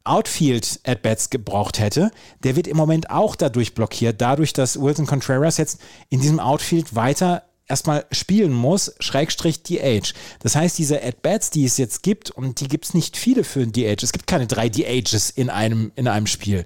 Outfield 0.04 0.80
At-Bats 0.86 1.30
gebraucht 1.30 1.80
hätte, 1.80 2.12
der 2.44 2.56
wird 2.56 2.68
im 2.68 2.78
Moment 2.78 3.10
auch 3.10 3.36
dadurch 3.36 3.74
blockiert, 3.74 4.22
dadurch, 4.22 4.54
dass 4.54 4.80
Wilson 4.80 5.06
Contreras 5.06 5.58
jetzt 5.58 5.82
in 6.10 6.22
diesem 6.22 6.40
Outfield 6.40 6.96
weiter 6.96 7.44
erstmal 7.68 8.06
spielen 8.12 8.54
muss, 8.54 8.96
Schrägstrich 9.00 9.64
DH. 9.64 10.14
Das 10.40 10.56
heißt, 10.56 10.78
diese 10.78 11.04
At-Bats, 11.04 11.50
die 11.50 11.66
es 11.66 11.78
jetzt 11.78 12.04
gibt, 12.04 12.32
und 12.32 12.62
die 12.62 12.68
gibt 12.68 12.86
es 12.86 12.94
nicht 12.94 13.18
viele 13.18 13.44
für 13.44 13.62
ein 13.62 13.72
DH, 13.72 14.04
es 14.04 14.12
gibt 14.12 14.28
keine 14.28 14.48
drei 14.48 14.70
DHs 14.70 15.30
in 15.30 15.50
einem, 15.50 15.92
in 15.96 16.08
einem 16.08 16.28
Spiel, 16.28 16.64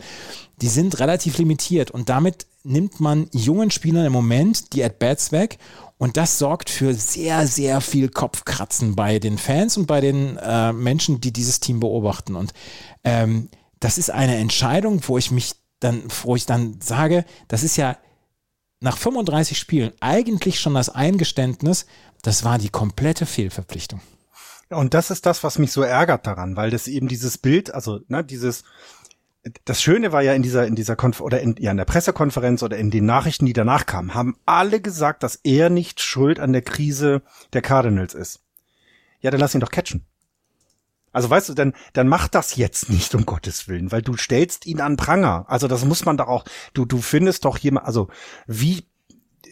die 0.62 0.68
sind 0.68 1.00
relativ 1.00 1.38
limitiert 1.38 1.92
und 1.92 2.10
damit 2.10 2.46
nimmt 2.64 3.00
man 3.00 3.28
jungen 3.32 3.72
Spielern 3.72 4.06
im 4.06 4.14
Moment 4.14 4.74
die 4.74 4.84
At-Bats 4.84 5.32
weg 5.32 5.58
und 5.98 6.18
das 6.18 6.40
sorgt 6.40 6.70
für 6.70 6.94
sehr, 6.94 7.46
sehr 7.46 7.80
viel 7.80 8.10
Kopfkratzen 8.10 8.96
bei 8.96 9.20
den 9.20 9.38
Fans 9.38 9.78
und 9.78 9.86
bei 9.86 10.02
den 10.02 10.38
äh, 10.38 10.74
Menschen, 10.74 11.22
die 11.22 11.32
dieses 11.32 11.60
Team 11.60 11.80
beobachten. 11.80 12.36
Und 12.36 12.54
ähm, 13.04 13.50
das 13.80 14.00
ist 14.00 14.10
eine 14.10 14.38
Entscheidung, 14.38 15.02
wo 15.08 15.18
ich 15.20 15.30
mich 15.30 15.54
dann, 15.80 16.04
wo 16.24 16.36
ich 16.36 16.48
dann 16.48 16.78
sage, 16.82 17.24
das 17.48 17.62
ist 17.64 17.78
ja 17.78 17.98
nach 18.82 18.98
35 18.98 19.58
Spielen 19.58 19.94
eigentlich 20.02 20.60
schon 20.60 20.74
das 20.74 20.90
Eingeständnis, 20.90 21.86
das 22.24 22.44
war 22.44 22.58
die 22.58 22.70
komplette 22.70 23.26
Fehlverpflichtung. 23.26 24.02
Und 24.70 24.94
das 24.94 25.12
ist 25.12 25.26
das, 25.26 25.44
was 25.44 25.60
mich 25.60 25.72
so 25.72 25.82
ärgert 25.82 26.28
daran, 26.28 26.56
weil 26.56 26.70
das 26.72 26.88
eben 26.88 27.08
dieses 27.08 27.38
Bild, 27.38 27.74
also 27.74 28.00
ne, 28.08 28.24
dieses 28.24 28.64
das 29.66 29.82
Schöne 29.82 30.12
war 30.12 30.22
ja 30.22 30.34
in 30.34 30.44
dieser 30.44 30.68
in 30.68 30.76
dieser 30.76 30.96
Konf 30.96 31.20
oder 31.20 31.42
in, 31.42 31.56
ja, 31.58 31.72
in 31.72 31.78
der 31.78 31.86
Pressekonferenz 31.86 32.62
oder 32.62 32.78
in 32.78 32.92
den 32.92 33.06
Nachrichten, 33.06 33.46
die 33.46 33.54
danach 33.54 33.86
kamen, 33.86 34.14
haben 34.14 34.38
alle 34.46 34.80
gesagt, 34.82 35.24
dass 35.24 35.40
er 35.44 35.70
nicht 35.70 36.00
schuld 36.00 36.40
an 36.40 36.54
der 36.54 36.62
Krise 36.62 37.24
der 37.54 37.62
Cardinals 37.62 38.14
ist. 38.14 38.42
Ja, 39.20 39.32
dann 39.32 39.40
lass 39.40 39.56
ihn 39.56 39.62
doch 39.62 39.72
catchen. 39.72 40.06
Also 41.12 41.30
weißt 41.30 41.50
du, 41.50 41.54
dann, 41.54 41.74
dann 41.94 42.08
mach 42.08 42.28
das 42.28 42.56
jetzt 42.56 42.90
nicht, 42.90 43.14
um 43.16 43.26
Gottes 43.26 43.68
Willen, 43.68 43.92
weil 43.92 44.02
du 44.02 44.16
stellst 44.16 44.66
ihn 44.66 44.82
an 44.82 44.98
Pranger. 44.98 45.46
Also 45.48 45.68
das 45.68 45.86
muss 45.86 46.06
man 46.06 46.18
doch 46.18 46.28
auch, 46.28 46.46
du, 46.74 46.86
du 46.86 47.02
findest 47.02 47.46
doch 47.46 47.58
jemand, 47.58 47.86
also 47.86 48.08
wie 48.48 48.86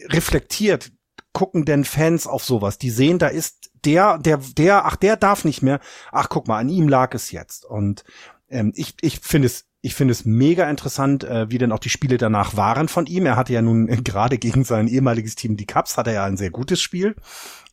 reflektiert 0.08 0.90
gucken 1.32 1.64
denn 1.64 1.84
Fans 1.84 2.26
auf 2.26 2.44
sowas? 2.44 2.78
Die 2.78 2.90
sehen, 2.90 3.18
da 3.18 3.28
ist 3.28 3.70
der, 3.84 4.18
der, 4.18 4.38
der, 4.56 4.84
ach, 4.86 4.96
der 4.96 5.16
darf 5.16 5.44
nicht 5.44 5.62
mehr. 5.62 5.80
Ach, 6.12 6.28
guck 6.28 6.48
mal, 6.48 6.58
an 6.58 6.68
ihm 6.68 6.88
lag 6.88 7.14
es 7.14 7.30
jetzt. 7.30 7.64
Und 7.64 8.04
ähm, 8.48 8.72
ich, 8.74 8.94
ich 9.00 9.20
finde 9.20 9.46
es, 9.46 9.66
ich 9.80 9.94
finde 9.94 10.12
es 10.12 10.24
mega 10.24 10.68
interessant, 10.68 11.24
äh, 11.24 11.50
wie 11.50 11.58
denn 11.58 11.72
auch 11.72 11.78
die 11.78 11.88
Spiele 11.88 12.18
danach 12.18 12.56
waren 12.56 12.88
von 12.88 13.06
ihm. 13.06 13.26
Er 13.26 13.36
hatte 13.36 13.52
ja 13.52 13.62
nun 13.62 13.86
gerade 14.04 14.38
gegen 14.38 14.64
sein 14.64 14.88
ehemaliges 14.88 15.36
Team, 15.36 15.56
die 15.56 15.66
Cups, 15.66 15.96
hatte 15.96 16.10
er 16.10 16.14
ja 16.14 16.24
ein 16.24 16.36
sehr 16.36 16.50
gutes 16.50 16.80
Spiel, 16.80 17.16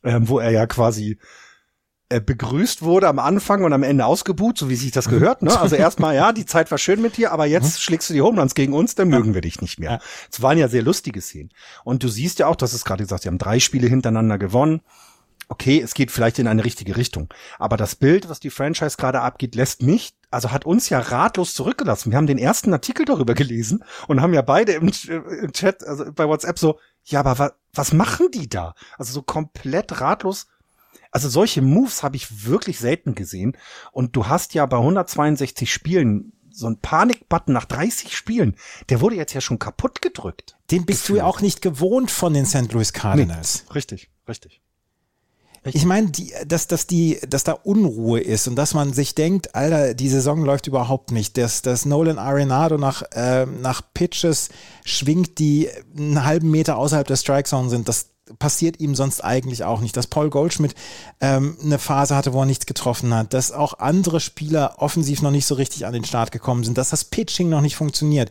ähm, 0.04 0.28
wo 0.28 0.38
er 0.38 0.50
ja 0.50 0.66
quasi 0.66 1.18
begrüßt 2.08 2.82
wurde 2.82 3.06
am 3.06 3.18
Anfang 3.18 3.64
und 3.64 3.72
am 3.72 3.82
Ende 3.82 4.06
ausgebuht, 4.06 4.56
so 4.56 4.70
wie 4.70 4.76
sich 4.76 4.92
das 4.92 5.08
gehört. 5.08 5.42
Ne? 5.42 5.58
Also 5.58 5.76
erstmal, 5.76 6.14
ja, 6.14 6.32
die 6.32 6.46
Zeit 6.46 6.70
war 6.70 6.78
schön 6.78 7.02
mit 7.02 7.18
dir, 7.18 7.32
aber 7.32 7.44
jetzt 7.44 7.74
mhm. 7.74 7.80
schlägst 7.80 8.08
du 8.08 8.14
die 8.14 8.22
Homelands 8.22 8.54
gegen 8.54 8.72
uns, 8.72 8.94
dann 8.94 9.08
mögen 9.08 9.34
wir 9.34 9.42
dich 9.42 9.60
nicht 9.60 9.78
mehr. 9.78 10.00
Es 10.32 10.40
waren 10.40 10.56
ja 10.56 10.68
sehr 10.68 10.82
lustige 10.82 11.20
Szenen. 11.20 11.50
Und 11.84 12.02
du 12.02 12.08
siehst 12.08 12.38
ja 12.38 12.46
auch, 12.46 12.56
das 12.56 12.72
ist 12.72 12.86
gerade 12.86 13.02
gesagt, 13.02 13.24
sie 13.24 13.28
haben 13.28 13.38
drei 13.38 13.60
Spiele 13.60 13.88
hintereinander 13.88 14.38
gewonnen. 14.38 14.80
Okay, 15.50 15.80
es 15.80 15.94
geht 15.94 16.10
vielleicht 16.10 16.38
in 16.38 16.46
eine 16.46 16.64
richtige 16.64 16.96
Richtung. 16.96 17.28
Aber 17.58 17.76
das 17.76 17.94
Bild, 17.94 18.28
was 18.28 18.40
die 18.40 18.50
Franchise 18.50 18.96
gerade 18.96 19.20
abgeht, 19.20 19.54
lässt 19.54 19.82
mich, 19.82 20.14
also 20.30 20.50
hat 20.50 20.66
uns 20.66 20.88
ja 20.90 20.98
ratlos 21.00 21.54
zurückgelassen. 21.54 22.10
Wir 22.10 22.18
haben 22.18 22.26
den 22.26 22.38
ersten 22.38 22.72
Artikel 22.72 23.04
darüber 23.06 23.34
gelesen 23.34 23.82
und 24.08 24.20
haben 24.20 24.34
ja 24.34 24.42
beide 24.42 24.72
im, 24.72 24.90
im 25.08 25.52
Chat, 25.52 25.86
also 25.86 26.10
bei 26.12 26.26
WhatsApp 26.26 26.58
so, 26.58 26.78
ja, 27.04 27.20
aber 27.20 27.38
wa 27.38 27.52
was 27.74 27.92
machen 27.92 28.28
die 28.32 28.48
da? 28.48 28.74
Also 28.96 29.12
so 29.12 29.22
komplett 29.22 30.00
ratlos 30.00 30.48
also 31.10 31.28
solche 31.28 31.62
Moves 31.62 32.02
habe 32.02 32.16
ich 32.16 32.46
wirklich 32.46 32.78
selten 32.78 33.14
gesehen. 33.14 33.56
Und 33.92 34.16
du 34.16 34.26
hast 34.26 34.54
ja 34.54 34.66
bei 34.66 34.76
162 34.76 35.72
Spielen 35.72 36.32
so 36.50 36.66
ein 36.66 36.78
Panik-Button 36.78 37.52
nach 37.52 37.66
30 37.66 38.16
Spielen, 38.16 38.56
der 38.88 39.00
wurde 39.00 39.16
jetzt 39.16 39.32
ja 39.32 39.40
schon 39.40 39.58
kaputt 39.58 40.02
gedrückt. 40.02 40.56
Den 40.70 40.84
bist 40.84 41.02
gefühlt. 41.02 41.18
du 41.18 41.22
ja 41.22 41.26
auch 41.26 41.40
nicht 41.40 41.62
gewohnt 41.62 42.10
von 42.10 42.34
den 42.34 42.46
St. 42.46 42.72
Louis 42.72 42.92
Cardinals. 42.92 43.64
Nee, 43.68 43.74
richtig, 43.74 44.10
richtig. 44.28 44.60
Ich 45.64 45.84
meine, 45.84 46.10
dass, 46.46 46.66
dass, 46.66 46.86
die, 46.86 47.18
dass 47.28 47.44
da 47.44 47.52
Unruhe 47.52 48.20
ist 48.20 48.48
und 48.48 48.56
dass 48.56 48.74
man 48.74 48.92
sich 48.92 49.14
denkt, 49.14 49.54
Alter, 49.54 49.92
die 49.92 50.08
Saison 50.08 50.44
läuft 50.44 50.66
überhaupt 50.66 51.10
nicht. 51.10 51.36
Dass, 51.36 51.62
dass 51.62 51.84
Nolan 51.84 52.18
Arenado 52.18 52.78
nach, 52.78 53.02
äh, 53.12 53.44
nach 53.44 53.82
Pitches 53.92 54.48
schwingt, 54.84 55.38
die 55.38 55.68
einen 55.96 56.24
halben 56.24 56.50
Meter 56.50 56.78
außerhalb 56.78 57.06
der 57.06 57.16
Strike 57.16 57.48
Zone 57.48 57.68
sind, 57.68 57.88
das, 57.88 58.10
passiert 58.38 58.80
ihm 58.80 58.94
sonst 58.94 59.22
eigentlich 59.22 59.64
auch 59.64 59.80
nicht. 59.80 59.96
Dass 59.96 60.06
Paul 60.06 60.30
Goldschmidt 60.30 60.74
ähm, 61.20 61.56
eine 61.62 61.78
Phase 61.78 62.16
hatte, 62.16 62.32
wo 62.32 62.40
er 62.40 62.46
nichts 62.46 62.66
getroffen 62.66 63.14
hat, 63.14 63.34
dass 63.34 63.52
auch 63.52 63.78
andere 63.78 64.20
Spieler 64.20 64.74
offensiv 64.78 65.22
noch 65.22 65.30
nicht 65.30 65.46
so 65.46 65.54
richtig 65.54 65.86
an 65.86 65.92
den 65.92 66.04
Start 66.04 66.32
gekommen 66.32 66.64
sind, 66.64 66.78
dass 66.78 66.90
das 66.90 67.04
Pitching 67.04 67.48
noch 67.48 67.60
nicht 67.60 67.76
funktioniert. 67.76 68.30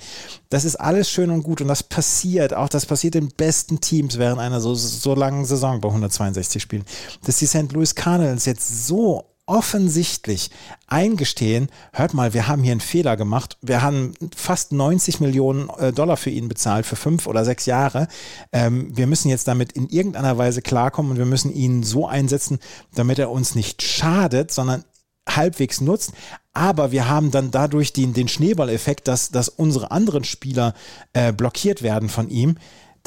Das 0.49 0.65
ist 0.65 0.75
alles 0.75 1.09
schön 1.09 1.31
und 1.31 1.43
gut 1.43 1.61
und 1.61 1.67
das 1.67 1.83
passiert, 1.83 2.53
auch 2.53 2.69
das 2.69 2.85
passiert 2.85 3.15
in 3.15 3.29
besten 3.29 3.81
Teams 3.81 4.17
während 4.17 4.39
einer 4.39 4.61
so, 4.61 4.75
so 4.75 5.15
langen 5.15 5.45
Saison 5.45 5.81
bei 5.81 5.87
162 5.89 6.61
Spielen. 6.61 6.85
Dass 7.25 7.37
die 7.37 7.47
St. 7.47 7.71
Louis 7.71 7.95
Cardinals 7.95 8.45
jetzt 8.45 8.87
so 8.87 9.25
offensichtlich 9.47 10.51
eingestehen, 10.87 11.69
hört 11.93 12.13
mal, 12.13 12.33
wir 12.33 12.47
haben 12.47 12.63
hier 12.63 12.73
einen 12.73 12.81
Fehler 12.81 13.17
gemacht, 13.17 13.57
wir 13.61 13.81
haben 13.81 14.13
fast 14.35 14.73
90 14.73 15.21
Millionen 15.21 15.69
äh, 15.79 15.91
Dollar 15.91 16.17
für 16.17 16.29
ihn 16.29 16.49
bezahlt 16.49 16.85
für 16.85 16.97
fünf 16.97 17.25
oder 17.27 17.45
sechs 17.45 17.65
Jahre. 17.65 18.07
Ähm, 18.51 18.95
wir 18.95 19.07
müssen 19.07 19.29
jetzt 19.29 19.47
damit 19.47 19.71
in 19.71 19.87
irgendeiner 19.87 20.37
Weise 20.37 20.61
klarkommen 20.61 21.13
und 21.13 21.17
wir 21.17 21.25
müssen 21.25 21.53
ihn 21.53 21.81
so 21.81 22.07
einsetzen, 22.07 22.59
damit 22.93 23.19
er 23.19 23.31
uns 23.31 23.55
nicht 23.55 23.81
schadet, 23.81 24.51
sondern 24.51 24.83
halbwegs 25.27 25.81
nutzt. 25.81 26.11
Aber 26.53 26.91
wir 26.91 27.07
haben 27.07 27.31
dann 27.31 27.49
dadurch 27.49 27.93
den, 27.93 28.13
den 28.13 28.27
Schneeballeffekt, 28.27 29.07
dass, 29.07 29.31
dass 29.31 29.47
unsere 29.47 29.91
anderen 29.91 30.25
Spieler 30.25 30.73
äh, 31.13 31.31
blockiert 31.31 31.83
werden 31.83 32.09
von 32.09 32.29
ihm 32.29 32.57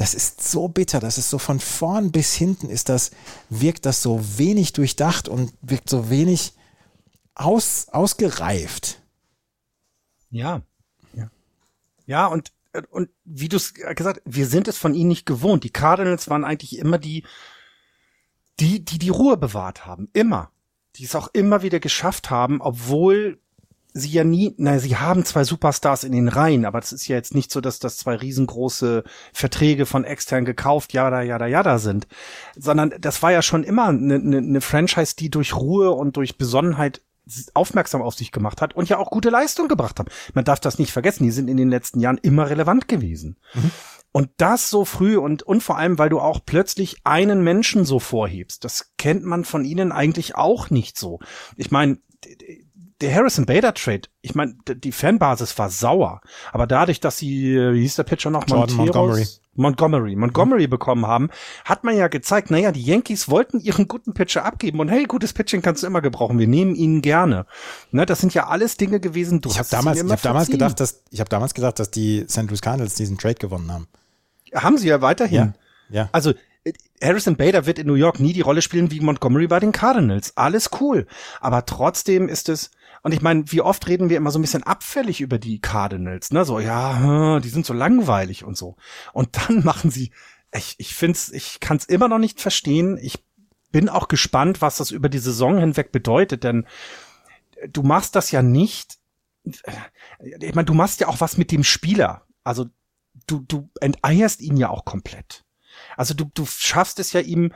das 0.01 0.15
ist 0.15 0.43
so 0.43 0.67
bitter, 0.69 0.99
das 0.99 1.19
ist 1.19 1.29
so 1.29 1.37
von 1.37 1.61
vorn 1.61 2.11
bis 2.11 2.33
hinten 2.33 2.71
ist 2.71 2.89
das, 2.89 3.11
wirkt 3.51 3.85
das 3.85 4.01
so 4.01 4.39
wenig 4.39 4.73
durchdacht 4.73 5.29
und 5.29 5.53
wirkt 5.61 5.91
so 5.91 6.09
wenig 6.09 6.55
aus, 7.35 7.87
ausgereift. 7.91 9.03
Ja. 10.31 10.63
Ja, 11.13 11.31
ja 12.07 12.27
und, 12.29 12.51
und 12.89 13.11
wie 13.27 13.51
du 13.51 13.59
es 13.59 13.75
gesagt 13.75 14.23
wir 14.25 14.47
sind 14.47 14.69
es 14.69 14.79
von 14.79 14.95
ihnen 14.95 15.09
nicht 15.09 15.27
gewohnt. 15.27 15.65
Die 15.65 15.71
Cardinals 15.71 16.31
waren 16.31 16.47
eigentlich 16.47 16.79
immer 16.79 16.97
die, 16.97 17.27
die, 18.59 18.83
die 18.83 18.99
die 18.99 19.11
Ruhe 19.11 19.37
bewahrt 19.37 19.85
haben. 19.85 20.09
Immer. 20.15 20.51
Die 20.97 21.05
es 21.05 21.15
auch 21.15 21.29
immer 21.35 21.61
wieder 21.61 21.79
geschafft 21.79 22.31
haben, 22.31 22.63
obwohl 22.63 23.39
sie 23.93 24.11
ja 24.11 24.25
nie, 24.25 24.55
naja, 24.57 24.79
sie 24.79 24.97
haben 24.97 25.25
zwei 25.25 25.45
Superstars 25.45 26.05
in 26.05 26.13
den 26.13 26.29
Reihen, 26.29 26.65
aber 26.65 26.81
das 26.81 26.93
ist 26.93 27.09
ja 27.09 27.17
jetzt 27.17 27.35
nicht 27.35 27.51
so, 27.51 27.61
dass 27.61 27.79
das 27.79 27.97
zwei 27.97 28.17
riesengroße 28.17 29.05
Verträge 29.33 29.87
von 29.87 30.05
extern 30.05 30.45
gekauft, 30.45 30.93
jada, 30.93 31.23
jada, 31.23 31.47
jada 31.47 31.79
sind, 31.79 32.07
sondern 32.57 32.95
das 33.01 33.23
war 33.23 33.33
ja 33.33 33.43
schon 33.43 33.65
immer 33.65 33.89
eine, 33.89 34.15
eine, 34.15 34.39
eine 34.39 34.61
Franchise, 34.61 35.15
die 35.17 35.31
durch 35.31 35.55
Ruhe 35.55 35.91
und 35.91 36.17
durch 36.17 36.39
Besonnenheit 36.39 37.03
aufmerksam 37.55 38.03
auf 38.03 38.15
sich 38.15 38.33
gemacht 38.33 38.61
hat 38.61 38.75
und 38.75 38.89
ja 38.89 38.99
auch 38.99 39.11
gute 39.11 39.31
Leistung 39.31 39.69
gebracht 39.69 39.99
haben. 39.99 40.11
Man 40.35 40.45
darf 40.45 40.61
das 40.61 40.79
nicht 40.79 40.93
vergessen, 40.93 41.25
die 41.25 41.31
sind 41.31 41.49
in 41.49 41.57
den 41.57 41.71
letzten 41.71 42.01
Jahren 42.01 42.19
immer 42.19 42.51
relevant 42.51 42.89
gewesen. 42.89 43.37
Mhm. 43.55 43.71
Und 44.13 44.31
das 44.39 44.71
so 44.71 44.85
früh 44.85 45.17
und, 45.17 45.45
und 45.45 45.63
vor 45.63 45.79
allem, 45.79 45.99
weil 45.99 46.09
du 46.09 46.19
auch 46.19 46.41
plötzlich 46.45 46.97
einen 47.05 47.45
Menschen 47.45 47.85
so 47.85 48.01
vorhebst. 48.01 48.65
Das 48.65 48.93
kennt 48.99 49.25
man 49.25 49.45
von 49.45 49.65
ihnen 49.65 49.93
eigentlich 49.93 50.35
auch 50.35 50.69
nicht 50.71 50.99
so. 50.99 51.21
Ich 51.57 51.71
meine, 51.71 51.99
der 53.01 53.15
Harrison 53.15 53.47
Bader 53.47 53.75
Trade, 53.75 54.03
ich 54.21 54.35
meine, 54.35 54.55
die 54.67 54.93
Fanbasis 54.93 55.59
war 55.59 55.71
sauer, 55.71 56.21
aber 56.53 56.67
dadurch, 56.67 57.01
dass 57.01 57.19
sie, 57.19 57.55
äh, 57.55 57.75
wie 57.75 57.81
hieß 57.83 57.97
der 57.97 58.05
Pitcher 58.05 58.31
noch, 58.31 58.47
Jordan 58.47 58.77
Montgomery. 58.77 59.27
Montgomery, 59.55 60.17
Montgomery 60.17 60.67
mhm. 60.67 60.71
bekommen 60.71 61.07
haben, 61.07 61.31
hat 61.65 61.85
man 61.85 61.97
ja 61.97 62.09
gezeigt, 62.09 62.51
naja, 62.51 62.73
die 62.73 62.83
Yankees 62.83 63.29
wollten 63.29 63.61
ihren 63.61 63.89
guten 63.89 64.15
Pitcher 64.15 64.45
abgeben 64.45 64.81
und 64.81 64.89
hey, 64.89 65.05
gutes 65.05 65.33
Pitching 65.33 65.63
kannst 65.63 65.83
du 65.83 65.87
immer 65.87 66.01
gebrauchen, 66.01 66.39
wir 66.39 66.47
nehmen 66.47 66.75
ihn 66.75 67.03
gerne. 67.03 67.47
Ne, 67.91 68.07
das 68.07 68.21
sind 68.21 68.35
ja 68.35 68.47
alles 68.47 68.77
Dinge 68.77 69.01
gewesen. 69.01 69.41
Du 69.41 69.51
ich 69.51 69.59
habe 69.59 69.69
damals, 69.71 70.03
ich 70.03 70.11
hab 70.11 70.23
damals 70.23 70.49
gedacht, 70.49 70.81
dass 70.81 71.03
ich 71.11 71.21
habe 71.21 71.29
damals 71.29 71.55
gedacht, 71.55 71.79
dass 71.79 71.91
die 71.91 72.25
St. 72.29 72.45
Louis 72.49 72.63
Cardinals 72.63 72.95
diesen 72.95 73.19
Trade 73.19 73.35
gewonnen 73.35 73.73
haben. 73.73 73.89
Haben 74.55 74.79
sie 74.79 74.89
ja 74.89 75.01
weiterhin. 75.01 75.55
Ja. 75.89 76.03
ja. 76.03 76.09
Also 76.13 76.33
äh, 76.65 76.73
Harrison 77.03 77.37
Bader 77.37 77.67
wird 77.67 77.79
in 77.79 77.87
New 77.87 77.95
York 77.95 78.21
nie 78.21 78.33
die 78.33 78.41
Rolle 78.41 78.63
spielen 78.63 78.91
wie 78.91 79.01
Montgomery 79.01 79.47
bei 79.47 79.61
den 79.61 79.73
Cardinals. 79.73 80.37
Alles 80.37 80.71
cool. 80.81 81.07
Aber 81.41 81.67
trotzdem 81.67 82.29
ist 82.29 82.49
es, 82.49 82.71
und 83.03 83.13
ich 83.13 83.23
meine, 83.23 83.51
wie 83.51 83.63
oft 83.63 83.87
reden 83.89 84.11
wir 84.11 84.17
immer 84.17 84.31
so 84.31 84.39
ein 84.39 84.43
bisschen 84.43 84.63
abfällig 84.63 85.21
über 85.21 85.39
die 85.39 85.61
Cardinals, 85.61 86.33
ne? 86.33 86.45
So, 86.45 86.61
ja, 86.61 87.41
die 87.41 87.49
sind 87.49 87.65
so 87.65 87.73
langweilig 87.73 88.45
und 88.45 88.57
so. 88.57 88.77
Und 89.13 89.37
dann 89.37 89.65
machen 89.65 89.91
sie, 89.91 90.11
ich, 90.53 90.75
ich 90.79 90.95
find's, 90.95 91.31
ich 91.31 91.61
kann's 91.61 91.87
immer 91.87 92.09
noch 92.09 92.19
nicht 92.19 92.41
verstehen. 92.41 92.99
Ich 93.01 93.25
bin 93.73 93.89
auch 93.89 94.09
gespannt, 94.09 94.61
was 94.61 94.77
das 94.77 94.91
über 94.91 95.09
die 95.09 95.19
Saison 95.19 95.59
hinweg 95.59 95.93
bedeutet, 95.93 96.45
denn 96.45 96.67
du 97.69 97.83
machst 97.83 98.17
das 98.17 98.31
ja 98.31 98.43
nicht. 98.43 98.99
Ich 99.45 100.55
meine, 100.55 100.67
du 100.67 100.75
machst 100.75 101.01
ja 101.01 101.09
auch 101.09 101.21
was 101.21 101.39
mit 101.39 101.53
dem 101.53 101.65
Spieler. 101.65 102.27
Also 102.45 102.67
du, 103.27 103.41
du 103.41 103.71
enteierst 103.81 104.43
ihn 104.43 104.57
ja 104.57 104.69
auch 104.69 104.85
komplett. 104.85 105.45
Also 105.97 106.13
du, 106.15 106.31
du 106.35 106.45
schaffst 106.45 106.99
es 106.99 107.13
ja 107.13 107.21
ihm, 107.21 107.55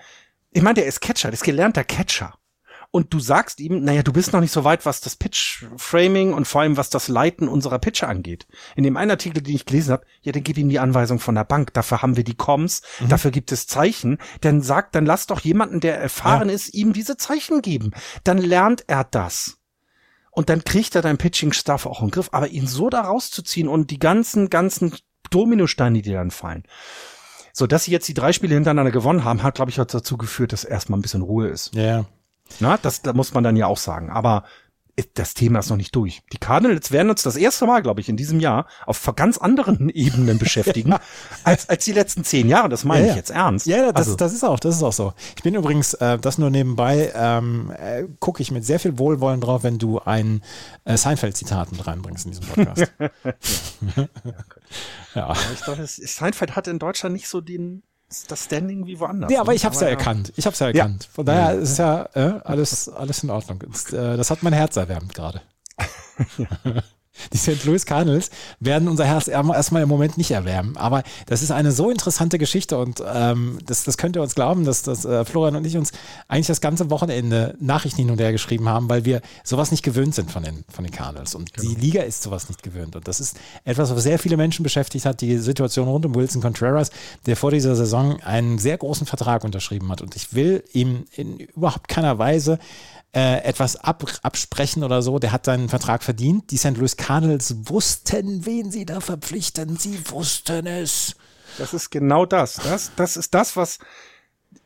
ich 0.52 0.62
meine, 0.62 0.74
der 0.74 0.86
ist 0.86 1.00
Catcher, 1.00 1.28
der 1.28 1.34
ist 1.34 1.44
gelernter 1.44 1.84
Catcher 1.84 2.38
und 2.94 3.12
du 3.12 3.18
sagst 3.18 3.58
ihm, 3.58 3.82
naja, 3.82 4.04
du 4.04 4.12
bist 4.12 4.32
noch 4.32 4.40
nicht 4.40 4.52
so 4.52 4.62
weit, 4.62 4.86
was 4.86 5.00
das 5.00 5.16
Pitch-Framing 5.16 6.32
und 6.32 6.46
vor 6.46 6.60
allem 6.60 6.76
was 6.76 6.90
das 6.90 7.08
Leiten 7.08 7.48
unserer 7.48 7.80
Pitcher 7.80 8.08
angeht. 8.08 8.46
In 8.76 8.84
dem 8.84 8.96
einen 8.96 9.10
Artikel, 9.10 9.42
den 9.42 9.56
ich 9.56 9.66
gelesen 9.66 9.90
habe, 9.90 10.06
ja, 10.22 10.30
dann 10.30 10.44
gib 10.44 10.56
ihm 10.58 10.68
die 10.68 10.78
Anweisung 10.78 11.18
von 11.18 11.34
der 11.34 11.42
Bank. 11.42 11.74
Dafür 11.74 12.02
haben 12.02 12.16
wir 12.16 12.22
die 12.22 12.36
Comms, 12.36 12.82
mhm. 13.00 13.08
dafür 13.08 13.32
gibt 13.32 13.50
es 13.50 13.66
Zeichen. 13.66 14.18
Dann 14.42 14.62
sagt, 14.62 14.94
dann 14.94 15.06
lass 15.06 15.26
doch 15.26 15.40
jemanden, 15.40 15.80
der 15.80 15.98
erfahren 15.98 16.48
ja. 16.48 16.54
ist, 16.54 16.72
ihm 16.72 16.92
diese 16.92 17.16
Zeichen 17.16 17.62
geben. 17.62 17.90
Dann 18.22 18.38
lernt 18.38 18.84
er 18.86 19.02
das. 19.02 19.58
Und 20.30 20.48
dann 20.48 20.62
kriegt 20.62 20.94
er 20.94 21.02
dein 21.02 21.18
Pitching-Stuff 21.18 21.86
auch 21.86 22.00
im 22.00 22.12
Griff. 22.12 22.28
Aber 22.30 22.46
ihn 22.46 22.68
so 22.68 22.90
da 22.90 23.00
rauszuziehen 23.00 23.66
und 23.66 23.90
die 23.90 23.98
ganzen, 23.98 24.50
ganzen 24.50 24.94
Dominosteine, 25.30 26.00
die 26.00 26.12
dann 26.12 26.30
fallen. 26.30 26.62
So, 27.52 27.66
dass 27.66 27.84
sie 27.84 27.90
jetzt 27.90 28.06
die 28.06 28.14
drei 28.14 28.32
Spiele 28.32 28.54
hintereinander 28.54 28.92
gewonnen 28.92 29.24
haben, 29.24 29.42
hat, 29.42 29.56
glaube 29.56 29.72
ich, 29.72 29.76
dazu 29.78 30.16
geführt, 30.16 30.52
dass 30.52 30.62
erstmal 30.62 31.00
ein 31.00 31.02
bisschen 31.02 31.22
Ruhe 31.22 31.48
ist. 31.48 31.74
Ja. 31.74 32.04
Na, 32.60 32.76
das, 32.76 33.02
da 33.02 33.12
muss 33.12 33.34
man 33.34 33.44
dann 33.44 33.56
ja 33.56 33.66
auch 33.66 33.78
sagen. 33.78 34.10
Aber 34.10 34.44
das 35.14 35.34
Thema 35.34 35.58
ist 35.58 35.70
noch 35.70 35.76
nicht 35.76 35.94
durch. 35.96 36.22
Die 36.32 36.38
Cardinals 36.38 36.92
werden 36.92 37.10
uns 37.10 37.22
das 37.22 37.34
erste 37.34 37.66
Mal, 37.66 37.82
glaube 37.82 38.00
ich, 38.00 38.08
in 38.08 38.16
diesem 38.16 38.38
Jahr 38.38 38.66
auf 38.86 39.12
ganz 39.16 39.38
anderen 39.38 39.88
Ebenen 39.94 40.38
beschäftigen 40.38 40.94
als, 41.42 41.68
als 41.68 41.84
die 41.84 41.92
letzten 41.92 42.22
zehn 42.22 42.48
Jahre. 42.48 42.68
Das 42.68 42.84
meine 42.84 43.06
ja, 43.06 43.10
ich 43.10 43.16
jetzt 43.16 43.30
ernst. 43.30 43.66
Ja, 43.66 43.90
das, 43.90 44.06
also, 44.06 44.16
das 44.16 44.32
ist 44.32 44.44
auch, 44.44 44.60
das 44.60 44.76
ist 44.76 44.82
auch 44.82 44.92
so. 44.92 45.12
Ich 45.36 45.42
bin 45.42 45.54
übrigens, 45.54 45.94
äh, 45.94 46.18
das 46.18 46.38
nur 46.38 46.50
nebenbei, 46.50 47.12
ähm, 47.14 47.72
äh, 47.76 48.04
gucke 48.20 48.40
ich 48.40 48.52
mit 48.52 48.64
sehr 48.64 48.78
viel 48.78 48.98
Wohlwollen 48.98 49.40
drauf, 49.40 49.64
wenn 49.64 49.78
du 49.78 49.98
ein 49.98 50.42
äh, 50.84 50.96
Seinfeld-Zitat 50.96 51.72
mit 51.72 51.84
reinbringst 51.86 52.26
in 52.26 52.30
diesem 52.32 52.46
Podcast. 52.46 52.92
ja. 53.00 53.10
ja. 53.96 54.08
ja. 55.14 55.36
Ich 55.54 55.62
glaube, 55.62 55.84
Seinfeld 55.86 56.54
hat 56.54 56.68
in 56.68 56.78
Deutschland 56.78 57.14
nicht 57.14 57.28
so 57.28 57.40
den 57.40 57.82
das 58.28 58.44
Standing 58.44 58.86
wie 58.86 58.98
woanders. 58.98 59.30
Ja, 59.30 59.40
aber 59.40 59.54
ich 59.54 59.64
habe 59.64 59.74
es 59.74 59.80
ja, 59.80 59.88
ja, 59.88 59.94
erkannt. 59.94 60.32
Ich 60.36 60.46
habe 60.46 60.54
es 60.54 60.60
ja 60.60 60.68
erkannt. 60.68 61.08
Von 61.12 61.26
daher 61.26 61.54
ist 61.54 61.78
ja 61.78 62.08
äh, 62.14 62.40
alles, 62.44 62.88
alles 62.88 63.22
in 63.22 63.30
Ordnung. 63.30 63.62
Das, 63.70 63.92
äh, 63.92 64.16
das 64.16 64.30
hat 64.30 64.42
mein 64.42 64.52
Herz 64.52 64.76
erwärmt 64.76 65.14
gerade. 65.14 65.42
Die 67.32 67.38
St. 67.38 67.64
Louis 67.64 67.86
Cardinals 67.86 68.30
werden 68.60 68.88
unser 68.88 69.04
Herz 69.04 69.28
erstmal 69.28 69.82
im 69.82 69.88
Moment 69.88 70.18
nicht 70.18 70.30
erwärmen. 70.30 70.76
Aber 70.76 71.02
das 71.26 71.42
ist 71.42 71.50
eine 71.50 71.72
so 71.72 71.90
interessante 71.90 72.38
Geschichte 72.38 72.78
und 72.78 73.02
ähm, 73.06 73.58
das, 73.66 73.84
das 73.84 73.98
könnt 73.98 74.16
ihr 74.16 74.22
uns 74.22 74.34
glauben, 74.34 74.64
dass, 74.64 74.82
dass 74.82 75.04
äh, 75.04 75.24
Florian 75.24 75.56
und 75.56 75.66
ich 75.66 75.76
uns 75.76 75.92
eigentlich 76.28 76.46
das 76.46 76.60
ganze 76.60 76.90
Wochenende 76.90 77.56
Nachrichten 77.60 77.98
hin 77.98 78.10
und 78.10 78.20
her 78.20 78.32
geschrieben 78.32 78.68
haben, 78.68 78.88
weil 78.88 79.04
wir 79.04 79.20
sowas 79.42 79.70
nicht 79.70 79.82
gewöhnt 79.82 80.14
sind 80.14 80.30
von 80.30 80.42
den, 80.42 80.64
von 80.68 80.84
den 80.84 80.92
Cardinals. 80.92 81.34
Und 81.34 81.52
genau. 81.52 81.68
die 81.68 81.80
Liga 81.80 82.02
ist 82.02 82.22
sowas 82.22 82.48
nicht 82.48 82.62
gewöhnt. 82.62 82.96
Und 82.96 83.06
das 83.08 83.20
ist 83.20 83.36
etwas, 83.64 83.94
was 83.94 84.02
sehr 84.02 84.18
viele 84.18 84.36
Menschen 84.36 84.62
beschäftigt 84.62 85.06
hat, 85.06 85.20
die 85.20 85.38
Situation 85.38 85.88
rund 85.88 86.06
um 86.06 86.14
Wilson 86.14 86.42
Contreras, 86.42 86.90
der 87.26 87.36
vor 87.36 87.50
dieser 87.50 87.76
Saison 87.76 88.20
einen 88.22 88.58
sehr 88.58 88.78
großen 88.78 89.06
Vertrag 89.06 89.44
unterschrieben 89.44 89.90
hat. 89.90 90.02
Und 90.02 90.16
ich 90.16 90.34
will 90.34 90.64
ihm 90.72 91.04
in 91.12 91.38
überhaupt 91.38 91.88
keiner 91.88 92.18
Weise 92.18 92.58
äh, 93.14 93.44
etwas 93.44 93.76
ab, 93.76 94.04
absprechen 94.22 94.82
oder 94.82 95.00
so. 95.02 95.18
Der 95.18 95.32
hat 95.32 95.44
seinen 95.44 95.68
Vertrag 95.68 96.02
verdient. 96.02 96.50
Die 96.50 96.56
St. 96.56 96.76
Louis 96.76 96.96
Cardinals 96.96 97.54
wussten, 97.68 98.44
wen 98.44 98.70
sie 98.70 98.84
da 98.84 99.00
verpflichten. 99.00 99.76
Sie 99.76 99.98
wussten 100.10 100.66
es. 100.66 101.14
Das 101.58 101.72
ist 101.72 101.90
genau 101.90 102.26
das. 102.26 102.54
Das, 102.54 102.90
das 102.96 103.16
ist 103.16 103.32
das, 103.32 103.56
was 103.56 103.78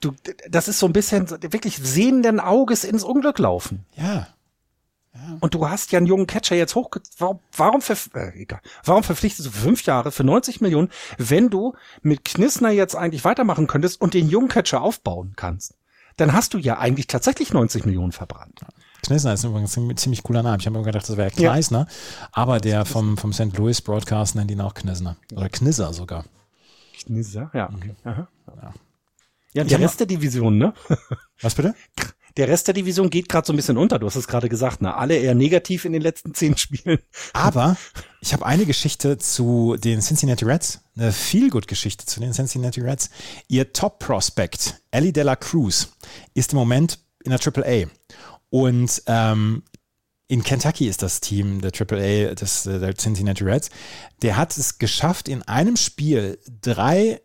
du, 0.01 0.13
das 0.49 0.69
ist 0.69 0.79
so 0.79 0.87
ein 0.87 0.93
bisschen 0.93 1.29
wirklich 1.53 1.77
sehenden 1.77 2.41
Auges 2.41 2.85
ins 2.85 3.05
Unglück 3.05 3.39
laufen. 3.39 3.85
Ja. 3.97 4.29
ja. 5.15 5.37
Und 5.41 5.53
du 5.55 5.69
hast 5.69 5.93
ja 5.93 5.99
einen 5.99 6.07
jungen 6.07 6.27
Catcher 6.27 6.57
jetzt 6.57 6.75
hoch, 6.75 6.91
warum, 7.19 7.41
warum, 7.55 7.83
ver, 7.83 7.97
äh, 8.15 8.41
egal, 8.41 8.61
warum 8.85 9.03
verpflichtest 9.03 9.47
du 9.47 9.51
für 9.53 9.61
fünf 9.61 9.85
Jahre 9.85 10.11
für 10.11 10.25
90 10.25 10.63
Millionen, 10.63 10.91
wenn 11.19 11.51
du 11.51 11.75
mit 12.01 12.25
Knissner 12.25 12.71
jetzt 12.71 12.97
eigentlich 12.97 13.25
weitermachen 13.25 13.67
könntest 13.67 14.01
und 14.01 14.15
den 14.15 14.31
jungen 14.31 14.49
Catcher 14.49 14.81
aufbauen 14.81 15.35
kannst? 15.37 15.75
Dann 16.19 16.33
hast 16.33 16.53
du 16.53 16.59
ja 16.59 16.79
eigentlich 16.79 17.07
tatsächlich 17.07 17.53
90 17.53 17.87
Millionen 17.87 18.13
verbrannt. 18.13 18.61
Knisner 19.03 19.33
ist 19.33 19.45
übrigens 19.45 19.77
ein 19.77 19.97
ziemlich 19.97 20.23
cooler 20.23 20.43
Name. 20.43 20.59
Ich 20.59 20.67
habe 20.67 20.77
immer 20.77 20.85
gedacht, 20.85 21.09
das 21.09 21.17
wäre 21.17 21.31
Kleisner, 21.31 21.87
ja. 21.89 22.29
aber 22.33 22.61
der 22.61 22.85
vom, 22.85 23.17
vom 23.17 23.33
St. 23.33 23.57
Louis 23.57 23.81
Broadcast 23.81 24.35
nennt 24.35 24.51
ihn 24.51 24.61
auch 24.61 24.75
Knisner. 24.75 25.17
Oder 25.33 25.49
Knisser 25.49 25.93
sogar. 25.93 26.25
Knisser, 27.01 27.51
ja. 27.55 27.71
Okay. 27.73 27.95
Mhm. 28.05 28.27
Ja. 28.47 28.75
Ja, 29.55 29.65
der 29.65 29.79
Rest 29.81 30.01
der 30.01 30.07
Division, 30.07 30.59
ne? 30.59 30.75
Was 31.41 31.55
bitte? 31.55 31.75
Der 32.39 32.47
Rest 32.47 32.69
der 32.69 32.75
Division 32.75 33.11
geht 33.11 33.29
gerade 33.29 33.45
so 33.45 33.53
ein 33.53 33.57
bisschen 33.57 33.77
unter. 33.77 33.99
Du 33.99 34.07
hast 34.07 34.15
es 34.15 34.29
gerade 34.29 34.49
gesagt, 34.49 34.81
ne? 34.81 34.95
Alle 34.95 35.17
eher 35.17 35.35
negativ 35.35 35.85
in 35.85 35.93
den 35.93 36.03
letzten 36.03 36.35
zehn 36.35 36.57
Spielen. 36.57 37.01
Aber 37.33 37.77
ich 38.21 38.33
habe 38.33 38.47
eine 38.47 38.65
Geschichte 38.65 39.19
zu 39.19 39.77
den 39.77 40.01
Cincinnati 40.01 40.45
Reds, 40.45 40.81
eine 40.97 41.11
Feel-Good-Geschichte 41.11 42.07
zu 42.07 42.21
den 42.21 42.33
Cincinnati 42.33 42.81
Reds. 42.81 43.11
Ihr 43.49 43.73
Top-Prospect, 43.73 44.81
Ellie 44.93 45.13
Dela 45.13 45.35
Cruz, 45.35 45.93
ist 46.35 46.53
im 46.53 46.59
Moment 46.59 47.01
in 47.25 47.33
der 47.33 47.41
AAA. 47.41 47.89
Und 48.51 49.03
ähm, 49.07 49.65
in 50.29 50.45
Kentucky 50.45 50.87
ist 50.87 51.03
das 51.03 51.21
Team 51.21 51.61
der 51.61 51.73
AAA 51.73 52.35
des, 52.37 52.63
der 52.63 52.95
Cincinnati 52.95 53.43
Reds. 53.43 53.71
Der 54.23 54.37
hat 54.37 54.57
es 54.57 54.79
geschafft, 54.79 55.29
in 55.29 55.43
einem 55.43 55.77
Spiel 55.77 56.39
drei 56.63 57.21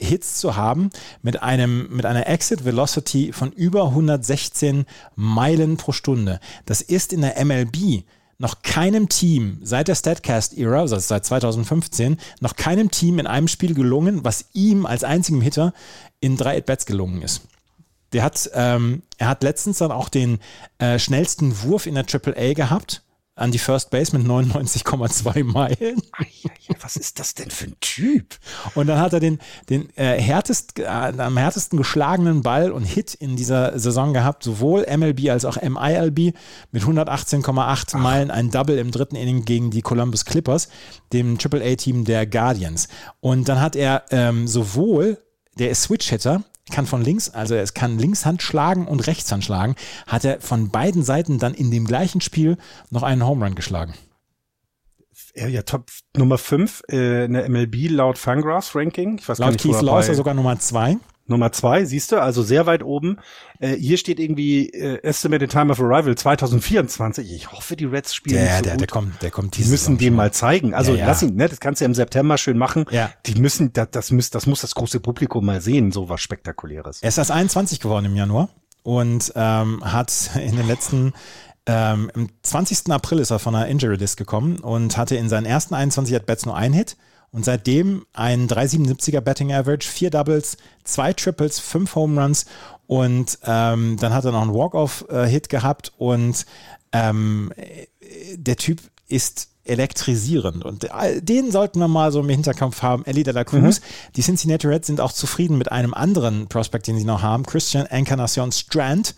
Hits 0.00 0.38
zu 0.38 0.56
haben 0.56 0.90
mit 1.22 1.42
einem 1.42 1.88
mit 1.94 2.06
einer 2.06 2.26
Exit 2.26 2.64
Velocity 2.64 3.32
von 3.32 3.52
über 3.52 3.86
116 3.88 4.86
Meilen 5.14 5.76
pro 5.76 5.92
Stunde. 5.92 6.40
Das 6.66 6.80
ist 6.80 7.12
in 7.12 7.20
der 7.22 7.42
MLB 7.44 8.04
noch 8.38 8.62
keinem 8.62 9.08
Team 9.08 9.58
seit 9.62 9.88
der 9.88 9.94
Statcast-Ära, 9.94 10.80
also 10.80 10.98
seit 10.98 11.24
2015, 11.24 12.18
noch 12.40 12.56
keinem 12.56 12.90
Team 12.90 13.18
in 13.18 13.26
einem 13.26 13.48
Spiel 13.48 13.74
gelungen, 13.74 14.24
was 14.24 14.46
ihm 14.52 14.86
als 14.86 15.04
einzigem 15.04 15.40
Hitter 15.40 15.72
in 16.20 16.36
drei 16.36 16.58
At-Bats 16.58 16.86
gelungen 16.86 17.22
ist. 17.22 17.42
Der 18.12 18.22
hat, 18.22 18.50
ähm, 18.54 19.02
er 19.18 19.28
hat 19.28 19.42
letztens 19.42 19.78
dann 19.78 19.92
auch 19.92 20.08
den 20.08 20.38
äh, 20.78 20.98
schnellsten 20.98 21.62
Wurf 21.62 21.86
in 21.86 21.94
der 21.94 22.04
AAA 22.04 22.54
gehabt 22.54 23.03
an 23.36 23.50
die 23.50 23.58
First 23.58 23.90
Base 23.90 24.16
mit 24.16 24.26
99,2 24.26 25.44
Meilen. 25.44 26.00
Was 26.80 26.96
ist 26.96 27.18
das 27.18 27.34
denn 27.34 27.50
für 27.50 27.66
ein 27.66 27.76
Typ? 27.80 28.38
Und 28.74 28.86
dann 28.86 28.98
hat 28.98 29.12
er 29.12 29.20
den, 29.20 29.38
den 29.68 29.88
äh, 29.96 30.20
härtest, 30.20 30.78
äh, 30.78 30.84
am 30.84 31.36
härtesten 31.36 31.76
geschlagenen 31.76 32.42
Ball 32.42 32.70
und 32.70 32.84
Hit 32.84 33.14
in 33.14 33.36
dieser 33.36 33.78
Saison 33.78 34.12
gehabt, 34.12 34.44
sowohl 34.44 34.86
MLB 34.86 35.30
als 35.30 35.44
auch 35.44 35.56
MILB 35.60 36.34
mit 36.70 36.82
118,8 36.82 37.96
Meilen, 37.96 38.30
ein 38.30 38.50
Double 38.50 38.78
im 38.78 38.92
dritten 38.92 39.16
Inning 39.16 39.44
gegen 39.44 39.70
die 39.70 39.82
Columbus 39.82 40.24
Clippers, 40.24 40.68
dem 41.12 41.36
AAA-Team 41.38 42.04
der 42.04 42.26
Guardians. 42.26 42.88
Und 43.20 43.48
dann 43.48 43.60
hat 43.60 43.74
er 43.74 44.04
ähm, 44.10 44.46
sowohl, 44.46 45.18
der 45.58 45.70
ist 45.70 45.82
Switch-Hitter, 45.82 46.44
kann 46.70 46.86
von 46.86 47.02
links, 47.02 47.30
also 47.30 47.54
es 47.54 47.74
kann 47.74 47.98
Linkshand 47.98 48.42
schlagen 48.42 48.86
und 48.86 49.06
Rechtshand 49.06 49.44
schlagen, 49.44 49.74
hat 50.06 50.24
er 50.24 50.40
von 50.40 50.70
beiden 50.70 51.02
Seiten 51.02 51.38
dann 51.38 51.54
in 51.54 51.70
dem 51.70 51.86
gleichen 51.86 52.20
Spiel 52.20 52.56
noch 52.90 53.02
einen 53.02 53.24
Home 53.26 53.44
Run 53.44 53.54
geschlagen. 53.54 53.94
Ja, 55.34 55.46
ja 55.46 55.62
Top 55.62 55.90
Nummer 56.16 56.38
5 56.38 56.82
äh, 56.90 57.24
in 57.26 57.34
der 57.34 57.48
MLB 57.48 57.90
laut 57.90 58.18
Fangraphs 58.18 58.74
Ranking. 58.74 59.18
Ich 59.18 59.28
weiß 59.28 59.38
laut 59.38 59.48
gar 59.48 59.52
nicht, 59.52 59.62
Keith 59.62 59.82
Law 59.82 60.00
ist 60.00 60.08
er 60.08 60.14
sogar 60.14 60.34
Nummer 60.34 60.58
2. 60.58 60.96
Nummer 61.26 61.52
zwei, 61.52 61.84
siehst 61.84 62.12
du, 62.12 62.20
also 62.20 62.42
sehr 62.42 62.66
weit 62.66 62.82
oben. 62.82 63.18
Äh, 63.58 63.76
hier 63.76 63.96
steht 63.96 64.20
irgendwie 64.20 64.68
äh, 64.68 65.02
Estimated 65.02 65.50
Time 65.50 65.72
of 65.72 65.80
Arrival 65.80 66.14
2024. 66.14 67.32
Ich 67.32 67.50
hoffe, 67.50 67.76
die 67.76 67.86
Reds 67.86 68.14
spielen 68.14 68.44
der, 68.44 68.56
so 68.58 68.62
der, 68.62 68.72
gut. 68.72 68.80
Der 68.80 68.88
kommt, 68.88 69.22
der 69.22 69.30
kommt 69.30 69.56
Die 69.56 69.64
müssen 69.64 69.96
den 69.96 70.14
mal 70.14 70.32
zeigen. 70.32 70.74
Also 70.74 70.92
ja, 70.92 70.98
ja. 70.98 71.06
lass 71.06 71.22
ihn, 71.22 71.34
ne, 71.36 71.48
das 71.48 71.60
kannst 71.60 71.80
du 71.80 71.84
ja 71.84 71.86
im 71.86 71.94
September 71.94 72.36
schön 72.36 72.58
machen. 72.58 72.84
Ja. 72.90 73.10
Die 73.24 73.40
müssen, 73.40 73.72
das, 73.72 73.88
das 73.90 74.10
muss, 74.10 74.30
das 74.30 74.46
muss 74.46 74.60
das 74.60 74.74
große 74.74 75.00
Publikum 75.00 75.46
mal 75.46 75.60
sehen, 75.62 75.92
so 75.92 76.08
was 76.10 76.20
Spektakuläres. 76.20 77.00
Er 77.00 77.08
ist 77.08 77.18
erst 77.18 77.30
21 77.30 77.80
geworden 77.80 78.04
im 78.04 78.16
Januar 78.16 78.50
und 78.82 79.32
ähm, 79.34 79.80
hat 79.82 80.30
in 80.36 80.56
den 80.56 80.66
letzten 80.66 81.14
ähm, 81.66 82.10
im 82.14 82.28
20. 82.42 82.90
April 82.90 83.20
ist 83.20 83.30
er 83.30 83.38
von 83.38 83.54
einer 83.54 83.68
Injury 83.68 83.96
List 83.96 84.18
gekommen 84.18 84.58
und 84.58 84.98
hatte 84.98 85.16
in 85.16 85.30
seinen 85.30 85.46
ersten 85.46 85.74
21 85.74 86.14
At-Bats 86.14 86.44
nur 86.44 86.56
ein 86.56 86.74
Hit 86.74 86.96
und 87.34 87.44
seitdem 87.44 88.06
ein 88.12 88.46
3,77er 88.46 89.20
Betting 89.20 89.52
Average, 89.52 89.88
vier 89.88 90.10
Doubles, 90.10 90.56
zwei 90.84 91.12
Triples, 91.12 91.58
fünf 91.58 91.96
Home 91.96 92.22
Runs 92.22 92.46
und 92.86 93.40
ähm, 93.42 93.96
dann 93.98 94.14
hat 94.14 94.24
er 94.24 94.30
noch 94.30 94.42
einen 94.42 94.54
Walk-Off-Hit 94.54 95.48
gehabt 95.48 95.92
und 95.98 96.46
ähm, 96.92 97.52
der 98.36 98.56
Typ 98.56 98.80
ist 99.08 99.48
elektrisierend. 99.64 100.64
Und 100.64 100.88
den 101.20 101.50
sollten 101.50 101.78
wir 101.80 101.88
mal 101.88 102.12
so 102.12 102.20
im 102.20 102.28
Hinterkampf 102.28 102.82
haben. 102.82 103.04
Ellie 103.06 103.24
de 103.24 103.32
la 103.32 103.44
Cruz. 103.44 103.80
Mhm. 103.80 103.84
Die 104.14 104.22
Cincinnati 104.22 104.66
Reds 104.66 104.86
sind 104.86 105.00
auch 105.00 105.12
zufrieden 105.12 105.58
mit 105.58 105.72
einem 105.72 105.94
anderen 105.94 106.46
Prospect, 106.48 106.86
den 106.86 106.98
sie 106.98 107.04
noch 107.04 107.22
haben. 107.22 107.44
Christian 107.44 107.86
Encarnacion 107.86 108.52
Strand. 108.52 109.14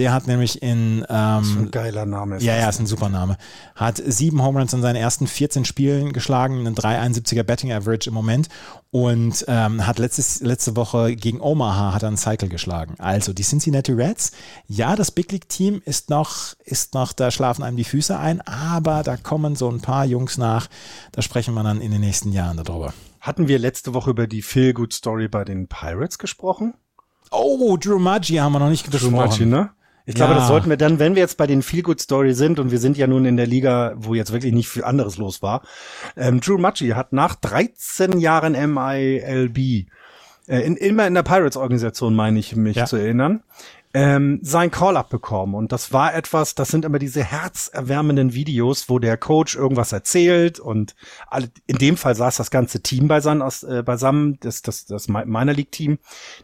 Der 0.00 0.14
hat 0.14 0.26
nämlich 0.26 0.62
in. 0.62 1.00
Ähm, 1.00 1.04
das 1.08 1.48
ist 1.48 1.56
ein 1.58 1.70
geiler 1.70 2.06
Name. 2.06 2.36
Ist 2.36 2.42
ja, 2.42 2.56
ja, 2.56 2.70
ist 2.70 2.80
ein 2.80 2.86
super 2.86 3.10
Name. 3.10 3.36
Hat 3.74 4.02
sieben 4.02 4.42
Home 4.42 4.58
Runs 4.58 4.72
in 4.72 4.80
seinen 4.80 4.96
ersten 4.96 5.26
14 5.26 5.66
Spielen 5.66 6.14
geschlagen, 6.14 6.60
einen 6.60 6.74
371er 6.74 7.42
Betting 7.42 7.70
Average 7.70 8.08
im 8.08 8.14
Moment 8.14 8.48
und 8.90 9.44
ähm, 9.46 9.86
hat 9.86 9.98
letztes, 9.98 10.40
letzte 10.40 10.74
Woche 10.74 11.14
gegen 11.16 11.42
Omaha 11.42 11.92
hat 11.92 12.02
er 12.02 12.08
einen 12.08 12.16
Cycle 12.16 12.48
geschlagen. 12.48 12.94
Also 12.98 13.34
die 13.34 13.42
Cincinnati 13.42 13.92
Reds, 13.92 14.32
ja, 14.66 14.96
das 14.96 15.10
Big 15.10 15.30
League 15.32 15.50
Team 15.50 15.82
ist 15.84 16.08
noch, 16.08 16.54
ist 16.64 16.94
noch, 16.94 17.12
da 17.12 17.30
schlafen 17.30 17.62
einem 17.62 17.76
die 17.76 17.84
Füße 17.84 18.18
ein, 18.18 18.40
aber 18.40 19.02
da 19.02 19.18
kommen 19.18 19.54
so 19.54 19.68
ein 19.68 19.82
paar 19.82 20.06
Jungs 20.06 20.38
nach. 20.38 20.68
Da 21.12 21.20
sprechen 21.20 21.52
wir 21.52 21.62
dann 21.62 21.82
in 21.82 21.90
den 21.90 22.00
nächsten 22.00 22.32
Jahren 22.32 22.56
darüber. 22.56 22.94
Hatten 23.20 23.48
wir 23.48 23.58
letzte 23.58 23.92
Woche 23.92 24.08
über 24.08 24.26
die 24.26 24.40
Feel 24.40 24.72
Good 24.72 24.94
Story 24.94 25.28
bei 25.28 25.44
den 25.44 25.68
Pirates 25.68 26.18
gesprochen? 26.18 26.72
Oh, 27.30 27.76
Drew 27.76 27.98
Maggi 27.98 28.36
haben 28.36 28.52
wir 28.52 28.60
noch 28.60 28.70
nicht 28.70 28.90
gesprochen. 28.90 29.12
Drew 29.12 29.18
Maggi, 29.18 29.44
ne? 29.44 29.70
Ich 30.06 30.14
glaube, 30.14 30.32
ja. 30.32 30.38
das 30.38 30.48
sollten 30.48 30.70
wir 30.70 30.76
dann, 30.76 30.98
wenn 30.98 31.14
wir 31.14 31.22
jetzt 31.22 31.36
bei 31.36 31.46
den 31.46 31.62
Feel 31.62 31.82
Good 31.82 32.00
Story 32.00 32.34
sind 32.34 32.58
und 32.58 32.70
wir 32.70 32.78
sind 32.78 32.96
ja 32.96 33.06
nun 33.06 33.24
in 33.24 33.36
der 33.36 33.46
Liga, 33.46 33.94
wo 33.96 34.14
jetzt 34.14 34.32
wirklich 34.32 34.52
nicht 34.52 34.68
viel 34.68 34.84
anderes 34.84 35.18
los 35.18 35.42
war. 35.42 35.62
Ähm, 36.16 36.40
Drew 36.40 36.58
Maggi 36.58 36.90
hat 36.90 37.12
nach 37.12 37.34
13 37.34 38.18
Jahren 38.18 38.52
MILB 38.52 39.86
äh, 40.50 40.60
in, 40.60 40.76
immer 40.76 41.06
in 41.06 41.14
der 41.14 41.22
Pirates 41.22 41.56
Organisation, 41.56 42.14
meine 42.14 42.38
ich 42.38 42.56
mich 42.56 42.76
ja. 42.76 42.86
zu 42.86 42.96
erinnern, 42.96 43.42
ähm, 43.92 44.38
sein 44.42 44.70
Call-up 44.70 45.10
bekommen. 45.10 45.54
Und 45.54 45.72
das 45.72 45.92
war 45.92 46.14
etwas, 46.14 46.54
das 46.54 46.68
sind 46.68 46.84
immer 46.84 46.98
diese 46.98 47.24
herzerwärmenden 47.24 48.34
Videos, 48.34 48.88
wo 48.88 48.98
der 48.98 49.16
Coach 49.16 49.56
irgendwas 49.56 49.92
erzählt 49.92 50.60
und 50.60 50.94
alle, 51.26 51.50
in 51.66 51.78
dem 51.78 51.96
Fall 51.96 52.14
saß 52.14 52.36
das 52.36 52.50
ganze 52.50 52.82
Team 52.82 53.08
beisammen, 53.08 53.48
äh, 53.68 53.82
beisammen 53.82 54.38
das, 54.40 54.62
das, 54.62 54.86
das 54.86 55.08
Minor 55.08 55.54
League-Team 55.54 55.98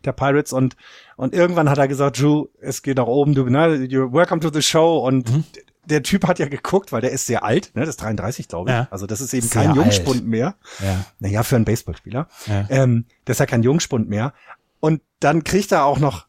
der 0.05 0.13
Pirates 0.13 0.53
und, 0.53 0.77
und 1.17 1.35
irgendwann 1.35 1.69
hat 1.69 1.79
er 1.79 1.89
gesagt, 1.89 2.21
Drew, 2.21 2.47
es 2.61 2.83
geht 2.83 2.99
nach 2.99 3.07
oben, 3.07 3.35
du, 3.35 3.45
ne, 3.45 3.87
you're 3.89 4.13
welcome 4.13 4.41
to 4.41 4.51
the 4.53 4.63
show 4.63 4.99
und 4.99 5.31
mhm. 5.31 5.45
Der 5.89 6.03
Typ 6.03 6.27
hat 6.27 6.41
ja 6.41 6.49
geguckt, 6.49 6.91
weil 6.91 7.01
der 7.01 7.13
ist 7.13 7.27
sehr 7.27 7.45
alt, 7.45 7.71
ne, 7.75 7.83
das 7.83 7.91
ist 7.91 8.03
33, 8.03 8.49
glaube 8.49 8.71
ich. 8.71 8.77
Ja. 8.77 8.89
Also 8.91 9.07
das 9.07 9.21
ist 9.21 9.33
eben 9.33 9.47
sehr 9.47 9.63
kein 9.63 9.77
Jungspund 9.77 10.23
alt. 10.23 10.27
mehr. 10.27 10.57
Ja. 10.81 11.05
Naja, 11.21 11.43
für 11.45 11.55
einen 11.55 11.65
Baseballspieler. 11.65 12.29
Ja. 12.47 12.67
Ähm, 12.71 13.07
das 13.25 13.37
ist 13.37 13.39
ja 13.39 13.47
kein 13.47 13.63
Jungspund 13.63 14.09
mehr. 14.09 14.35
Und 14.81 15.01
dann 15.21 15.45
kriegt 15.45 15.71
er 15.71 15.85
auch 15.85 16.01
noch 16.01 16.27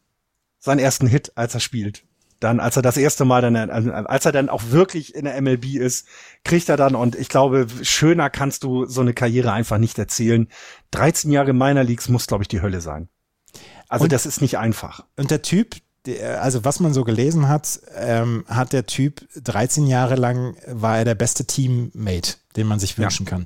seinen 0.60 0.80
ersten 0.80 1.08
Hit, 1.08 1.32
als 1.36 1.54
er 1.56 1.60
spielt. 1.60 2.04
Dann, 2.40 2.60
als 2.60 2.76
er 2.76 2.84
das 2.84 2.98
erste 2.98 3.26
Mal 3.26 3.42
dann, 3.42 3.56
also, 3.56 3.92
als 3.92 4.26
er 4.26 4.32
dann 4.32 4.50
auch 4.50 4.62
wirklich 4.70 5.16
in 5.16 5.26
der 5.26 5.42
MLB 5.42 5.76
ist, 5.76 6.08
kriegt 6.44 6.70
er 6.70 6.78
dann, 6.78 6.94
und 6.94 7.16
ich 7.16 7.30
glaube, 7.30 7.66
schöner 7.82 8.30
kannst 8.30 8.64
du 8.64 8.86
so 8.86 9.02
eine 9.02 9.14
Karriere 9.16 9.52
einfach 9.54 9.80
nicht 9.80 9.98
erzählen. 9.98 10.48
13 10.92 11.32
Jahre 11.32 11.54
Minor 11.54 11.84
Leagues 11.84 12.10
muss, 12.10 12.28
glaube 12.28 12.44
ich, 12.44 12.48
die 12.48 12.62
Hölle 12.62 12.80
sein. 12.80 13.10
Also 13.90 14.04
und, 14.04 14.12
das 14.12 14.26
ist 14.26 14.42
nicht 14.42 14.58
einfach. 14.58 15.04
Und 15.16 15.32
der 15.32 15.42
Typ, 15.42 15.76
also 16.40 16.64
was 16.64 16.80
man 16.80 16.94
so 16.94 17.04
gelesen 17.04 17.48
hat, 17.48 17.80
ähm, 17.96 18.46
hat 18.48 18.74
der 18.74 18.86
Typ 18.86 19.28
13 19.36 19.88
Jahre 19.88 20.16
lang 20.16 20.56
war 20.68 20.98
er 20.98 21.06
der 21.06 21.16
beste 21.16 21.46
Teammate, 21.46 22.36
den 22.56 22.68
man 22.68 22.80
sich 22.80 22.98
wünschen 22.98 23.26
ja. 23.26 23.30
kann. 23.30 23.46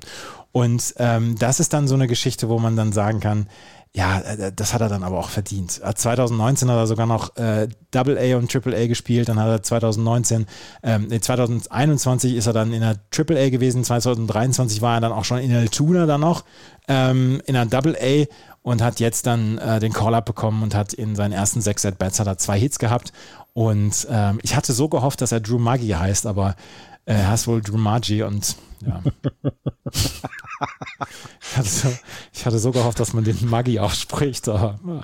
Und 0.52 0.94
ähm, 0.98 1.36
das 1.38 1.60
ist 1.60 1.72
dann 1.72 1.88
so 1.88 1.94
eine 1.94 2.06
Geschichte, 2.06 2.48
wo 2.48 2.58
man 2.58 2.76
dann 2.76 2.92
sagen 2.92 3.20
kann, 3.20 3.46
ja, 3.94 4.20
äh, 4.20 4.52
das 4.54 4.72
hat 4.72 4.80
er 4.80 4.88
dann 4.88 5.02
aber 5.02 5.18
auch 5.18 5.28
verdient. 5.28 5.72
2019 5.72 6.70
hat 6.70 6.76
er 6.76 6.86
sogar 6.86 7.06
noch 7.06 7.36
äh, 7.36 7.68
Double 7.90 8.18
A 8.18 8.36
und 8.38 8.50
Triple 8.50 8.76
A 8.76 8.86
gespielt. 8.86 9.28
Dann 9.28 9.38
hat 9.38 9.48
er 9.48 9.62
2019, 9.62 10.46
ähm, 10.82 11.08
2021 11.20 12.34
ist 12.34 12.46
er 12.46 12.54
dann 12.54 12.72
in 12.72 12.80
der 12.80 12.96
Triple 13.10 13.38
A 13.38 13.50
gewesen. 13.50 13.84
2023 13.84 14.80
war 14.80 14.96
er 14.96 15.00
dann 15.02 15.12
auch 15.12 15.24
schon 15.24 15.38
in 15.38 15.50
der 15.50 15.70
Tuna 15.70 16.06
dann 16.06 16.22
noch 16.22 16.44
ähm, 16.88 17.42
in 17.46 17.54
der 17.54 17.66
Double 17.66 17.96
A 18.00 18.24
und 18.62 18.82
hat 18.82 19.00
jetzt 19.00 19.26
dann 19.26 19.58
äh, 19.58 19.80
den 19.80 19.92
Call-Up 19.92 20.24
bekommen 20.24 20.62
und 20.62 20.74
hat 20.74 20.92
in 20.92 21.16
seinen 21.16 21.32
ersten 21.32 21.60
sechs 21.60 21.84
At-Bats 21.84 22.20
hat 22.20 22.26
er 22.26 22.38
zwei 22.38 22.58
Hits 22.58 22.78
gehabt. 22.78 23.12
Und 23.54 24.06
ähm, 24.10 24.38
ich 24.42 24.56
hatte 24.56 24.72
so 24.72 24.88
gehofft, 24.88 25.20
dass 25.20 25.32
er 25.32 25.40
Drew 25.40 25.58
Maggi 25.58 25.88
heißt, 25.88 26.26
aber 26.26 26.56
äh, 27.04 27.14
er 27.14 27.30
heißt 27.30 27.48
wohl 27.48 27.60
Drew 27.60 27.76
Maggi 27.76 28.22
und 28.22 28.56
ja. 28.86 29.02
ich, 29.92 31.56
hatte 31.56 31.68
so, 31.68 31.88
ich, 32.32 32.46
hatte 32.46 32.58
so, 32.58 32.72
gehofft, 32.72 32.98
dass 32.98 33.12
man 33.12 33.24
den 33.24 33.48
Maggi 33.48 33.78
ausspricht, 33.78 34.48
aber 34.48 34.78
ja, 34.86 35.02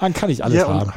dann 0.00 0.14
kann 0.14 0.30
ich 0.30 0.44
alles 0.44 0.58
ja, 0.58 0.68
haben. 0.68 0.92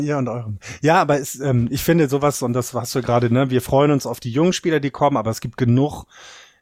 Ja, 0.00 0.18
und 0.18 0.28
eurem. 0.28 0.58
Ja, 0.82 1.00
aber 1.00 1.18
es, 1.18 1.40
ähm, 1.40 1.68
ich 1.70 1.82
finde 1.82 2.08
sowas, 2.08 2.42
und 2.42 2.52
das 2.52 2.74
hast 2.74 2.94
du 2.94 3.02
gerade, 3.02 3.32
ne, 3.32 3.50
wir 3.50 3.62
freuen 3.62 3.90
uns 3.90 4.06
auf 4.06 4.20
die 4.20 4.30
jungen 4.30 4.52
Spieler, 4.52 4.80
die 4.80 4.90
kommen, 4.90 5.16
aber 5.16 5.30
es 5.30 5.40
gibt 5.40 5.56
genug, 5.56 6.04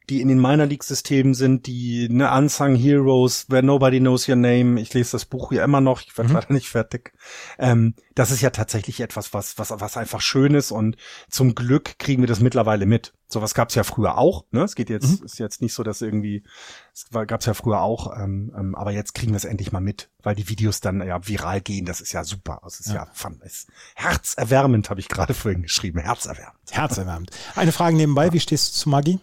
die 0.09 0.21
in 0.21 0.29
den 0.29 0.41
Minor 0.41 0.67
League 0.67 0.85
Systemen 0.85 1.35
sind, 1.35 1.67
die 1.67 2.09
ne 2.09 2.31
Unsung 2.31 2.77
Heroes, 2.77 3.47
Where 3.49 3.63
Nobody 3.63 3.99
Knows 3.99 4.29
Your 4.29 4.37
Name. 4.37 4.81
Ich 4.81 4.95
lese 4.95 5.13
das 5.13 5.25
Buch 5.25 5.53
ja 5.53 5.65
immer 5.65 5.81
noch, 5.81 6.01
ich 6.03 6.17
werde 6.17 6.31
mhm. 6.31 6.37
leider 6.37 6.53
nicht 6.53 6.69
fertig. 6.69 7.13
Ähm, 7.59 7.95
das 8.15 8.31
ist 8.31 8.41
ja 8.41 8.51
tatsächlich 8.51 9.01
etwas, 9.01 9.35
was, 9.35 9.59
was, 9.59 9.73
was 9.77 9.97
einfach 9.97 10.21
schön 10.21 10.55
ist 10.55 10.71
und 10.71 10.97
zum 11.29 11.55
Glück 11.55 11.99
kriegen 11.99 12.23
wir 12.23 12.29
das 12.29 12.41
mittlerweile 12.41 12.87
mit. 12.87 13.13
Sowas 13.29 13.55
gab 13.55 13.71
es 13.71 13.75
ja 13.75 13.83
früher 13.83 14.19
auch. 14.19 14.45
Ne? 14.53 14.63
Es 14.63 14.77
geht 14.77 14.89
jetzt, 14.89 15.21
mhm. 15.21 15.27
ist 15.27 15.39
jetzt 15.39 15.61
nicht 15.61 15.75
so, 15.75 15.83
dass 15.83 16.01
irgendwie, 16.01 16.45
es 16.95 17.11
gab 17.11 17.41
es 17.41 17.47
ja 17.47 17.55
früher 17.55 17.83
auch, 17.83 18.17
ähm, 18.17 18.53
ähm, 18.57 18.75
aber 18.77 18.93
jetzt 18.93 19.15
kriegen 19.15 19.33
wir 19.33 19.37
es 19.37 19.45
endlich 19.45 19.73
mal 19.73 19.81
mit, 19.81 20.09
weil 20.23 20.37
die 20.37 20.49
Videos 20.49 20.81
dann 20.81 21.05
ja 21.05 21.27
viral 21.27 21.61
gehen. 21.61 21.87
Das 21.87 22.01
ist 22.01 22.13
ja 22.13 22.23
super. 22.23 22.61
Das 22.63 22.79
ist 22.79 22.89
ja, 22.89 22.95
ja 22.95 23.09
fun. 23.13 23.41
Ist 23.45 23.69
herzerwärmend, 23.97 24.91
habe 24.91 25.01
ich 25.01 25.09
gerade 25.09 25.35
vorhin 25.35 25.63
geschrieben. 25.63 25.99
Herzerwärmend. 25.99 26.71
Herzerwärmend. 26.71 27.31
Eine 27.57 27.73
Frage 27.73 27.97
nebenbei, 27.97 28.27
ja. 28.27 28.33
wie 28.33 28.41
stehst 28.41 28.77
du 28.77 28.79
zu 28.79 28.89
Maggi? 28.89 29.19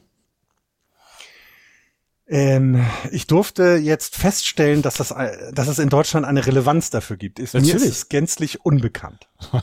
Ähm, 2.27 2.85
ich 3.11 3.27
durfte 3.27 3.75
jetzt 3.75 4.15
feststellen, 4.15 4.81
dass, 4.81 4.95
das, 4.95 5.13
dass 5.51 5.67
es 5.67 5.79
in 5.79 5.89
Deutschland 5.89 6.25
eine 6.25 6.45
Relevanz 6.45 6.89
dafür 6.89 7.17
gibt. 7.17 7.39
Ist, 7.39 7.53
Natürlich. 7.53 7.73
Mir 7.73 7.81
ist 7.81 7.89
es 7.89 8.09
gänzlich 8.09 8.65
unbekannt. 8.65 9.27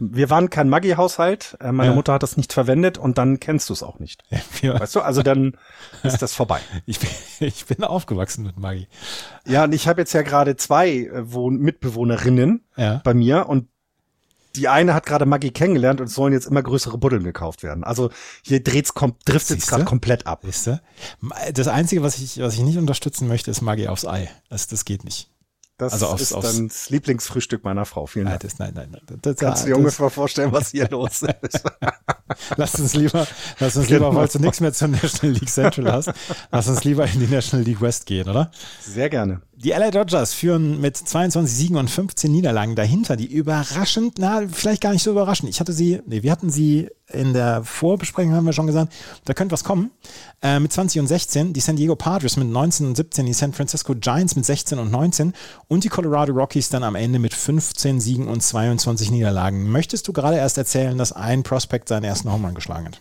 Wir 0.00 0.30
waren 0.30 0.50
kein 0.50 0.68
Maggi-Haushalt. 0.68 1.56
Äh, 1.60 1.72
meine 1.72 1.90
ja. 1.90 1.94
Mutter 1.94 2.12
hat 2.14 2.22
das 2.22 2.36
nicht 2.36 2.52
verwendet 2.52 2.96
und 2.96 3.18
dann 3.18 3.40
kennst 3.40 3.68
du 3.68 3.72
es 3.72 3.82
auch 3.82 3.98
nicht. 3.98 4.22
Ja. 4.62 4.78
Weißt 4.80 4.94
du, 4.94 5.00
also 5.00 5.22
dann 5.22 5.56
ist 6.02 6.22
das 6.22 6.34
vorbei. 6.34 6.60
Ich 6.86 7.00
bin, 7.00 7.10
ich 7.40 7.66
bin 7.66 7.84
aufgewachsen 7.84 8.44
mit 8.44 8.58
Maggi. 8.58 8.88
Ja, 9.46 9.64
und 9.64 9.74
ich 9.74 9.88
habe 9.88 10.00
jetzt 10.00 10.12
ja 10.12 10.22
gerade 10.22 10.56
zwei 10.56 10.90
äh, 10.90 11.32
Wohn 11.32 11.58
Mitbewohnerinnen 11.58 12.64
ja. 12.76 13.00
bei 13.04 13.14
mir 13.14 13.48
und 13.48 13.68
die 14.58 14.68
eine 14.68 14.92
hat 14.92 15.06
gerade 15.06 15.24
Maggi 15.24 15.50
kennengelernt 15.50 16.00
und 16.00 16.08
es 16.08 16.14
sollen 16.14 16.32
jetzt 16.32 16.46
immer 16.46 16.62
größere 16.62 16.98
Buddeln 16.98 17.22
gekauft 17.22 17.62
werden. 17.62 17.84
Also 17.84 18.10
hier 18.42 18.62
dreht's 18.62 18.92
kom 18.92 19.14
driftet 19.24 19.60
es 19.60 19.68
gerade 19.68 19.84
komplett 19.84 20.26
ab. 20.26 20.42
Siehste? 20.44 20.82
Das 21.54 21.68
Einzige, 21.68 22.02
was 22.02 22.18
ich, 22.18 22.40
was 22.40 22.54
ich 22.54 22.60
nicht 22.60 22.76
unterstützen 22.76 23.28
möchte, 23.28 23.50
ist 23.50 23.60
Maggi 23.60 23.86
aufs 23.86 24.04
Ei. 24.04 24.28
Das, 24.50 24.66
das 24.66 24.84
geht 24.84 25.04
nicht. 25.04 25.30
Das 25.78 25.92
also 25.92 26.08
aufs, 26.08 26.22
ist 26.22 26.32
aufs, 26.32 26.56
dann 26.56 26.66
das 26.66 26.90
Lieblingsfrühstück 26.90 27.62
meiner 27.62 27.84
Frau. 27.84 28.06
Vielen 28.06 28.26
Dank. 28.26 28.40
Das, 28.40 28.58
nein, 28.58 28.72
nein, 28.74 28.88
nein. 28.90 29.18
Das, 29.22 29.36
Kannst 29.36 29.62
du 29.62 29.68
dir 29.68 29.76
ungefähr 29.76 30.10
vorstellen, 30.10 30.50
was 30.50 30.70
hier 30.72 30.88
los 30.90 31.22
ist? 31.22 31.62
lass 32.56 32.74
uns 32.80 32.94
lieber, 32.94 33.28
lass 33.60 33.76
uns 33.76 33.88
lieber, 33.88 34.12
weil 34.12 34.26
du 34.26 34.40
nichts 34.40 34.58
mehr 34.58 34.72
zur 34.72 34.88
National 34.88 35.36
League 35.36 35.48
Central 35.48 35.92
hast, 35.92 36.12
lass 36.50 36.66
uns 36.66 36.82
lieber 36.82 37.06
in 37.06 37.20
die 37.20 37.28
National 37.28 37.64
League 37.64 37.80
West 37.80 38.06
gehen, 38.06 38.28
oder? 38.28 38.50
Sehr 38.80 39.08
gerne. 39.08 39.40
Die 39.60 39.70
LA 39.70 39.90
Dodgers 39.90 40.34
führen 40.34 40.80
mit 40.80 40.96
22 40.96 41.52
Siegen 41.52 41.76
und 41.78 41.90
15 41.90 42.30
Niederlagen 42.30 42.76
dahinter, 42.76 43.16
die 43.16 43.26
überraschend, 43.26 44.14
na, 44.16 44.42
vielleicht 44.46 44.80
gar 44.80 44.92
nicht 44.92 45.02
so 45.02 45.10
überraschend. 45.10 45.50
Ich 45.50 45.58
hatte 45.58 45.72
sie, 45.72 46.00
nee, 46.06 46.22
wir 46.22 46.30
hatten 46.30 46.48
sie 46.48 46.88
in 47.08 47.32
der 47.32 47.64
Vorbesprechung, 47.64 48.34
haben 48.34 48.46
wir 48.46 48.52
schon 48.52 48.68
gesagt, 48.68 48.92
da 49.24 49.34
könnte 49.34 49.52
was 49.52 49.64
kommen. 49.64 49.90
Äh, 50.42 50.60
mit 50.60 50.72
20 50.72 51.00
und 51.00 51.08
16, 51.08 51.54
die 51.54 51.60
San 51.60 51.74
Diego 51.74 51.96
Padres 51.96 52.36
mit 52.36 52.46
19 52.46 52.86
und 52.86 52.96
17, 52.96 53.26
die 53.26 53.32
San 53.32 53.52
Francisco 53.52 53.96
Giants 53.96 54.36
mit 54.36 54.46
16 54.46 54.78
und 54.78 54.92
19 54.92 55.32
und 55.66 55.82
die 55.82 55.88
Colorado 55.88 56.32
Rockies 56.32 56.68
dann 56.68 56.84
am 56.84 56.94
Ende 56.94 57.18
mit 57.18 57.34
15 57.34 57.98
Siegen 57.98 58.28
und 58.28 58.44
22 58.44 59.10
Niederlagen. 59.10 59.68
Möchtest 59.68 60.06
du 60.06 60.12
gerade 60.12 60.36
erst 60.36 60.56
erzählen, 60.56 60.96
dass 60.96 61.10
ein 61.10 61.42
Prospect 61.42 61.88
seinen 61.88 62.04
ersten 62.04 62.30
Home 62.30 62.52
geschlagen 62.52 62.86
hat? 62.86 63.00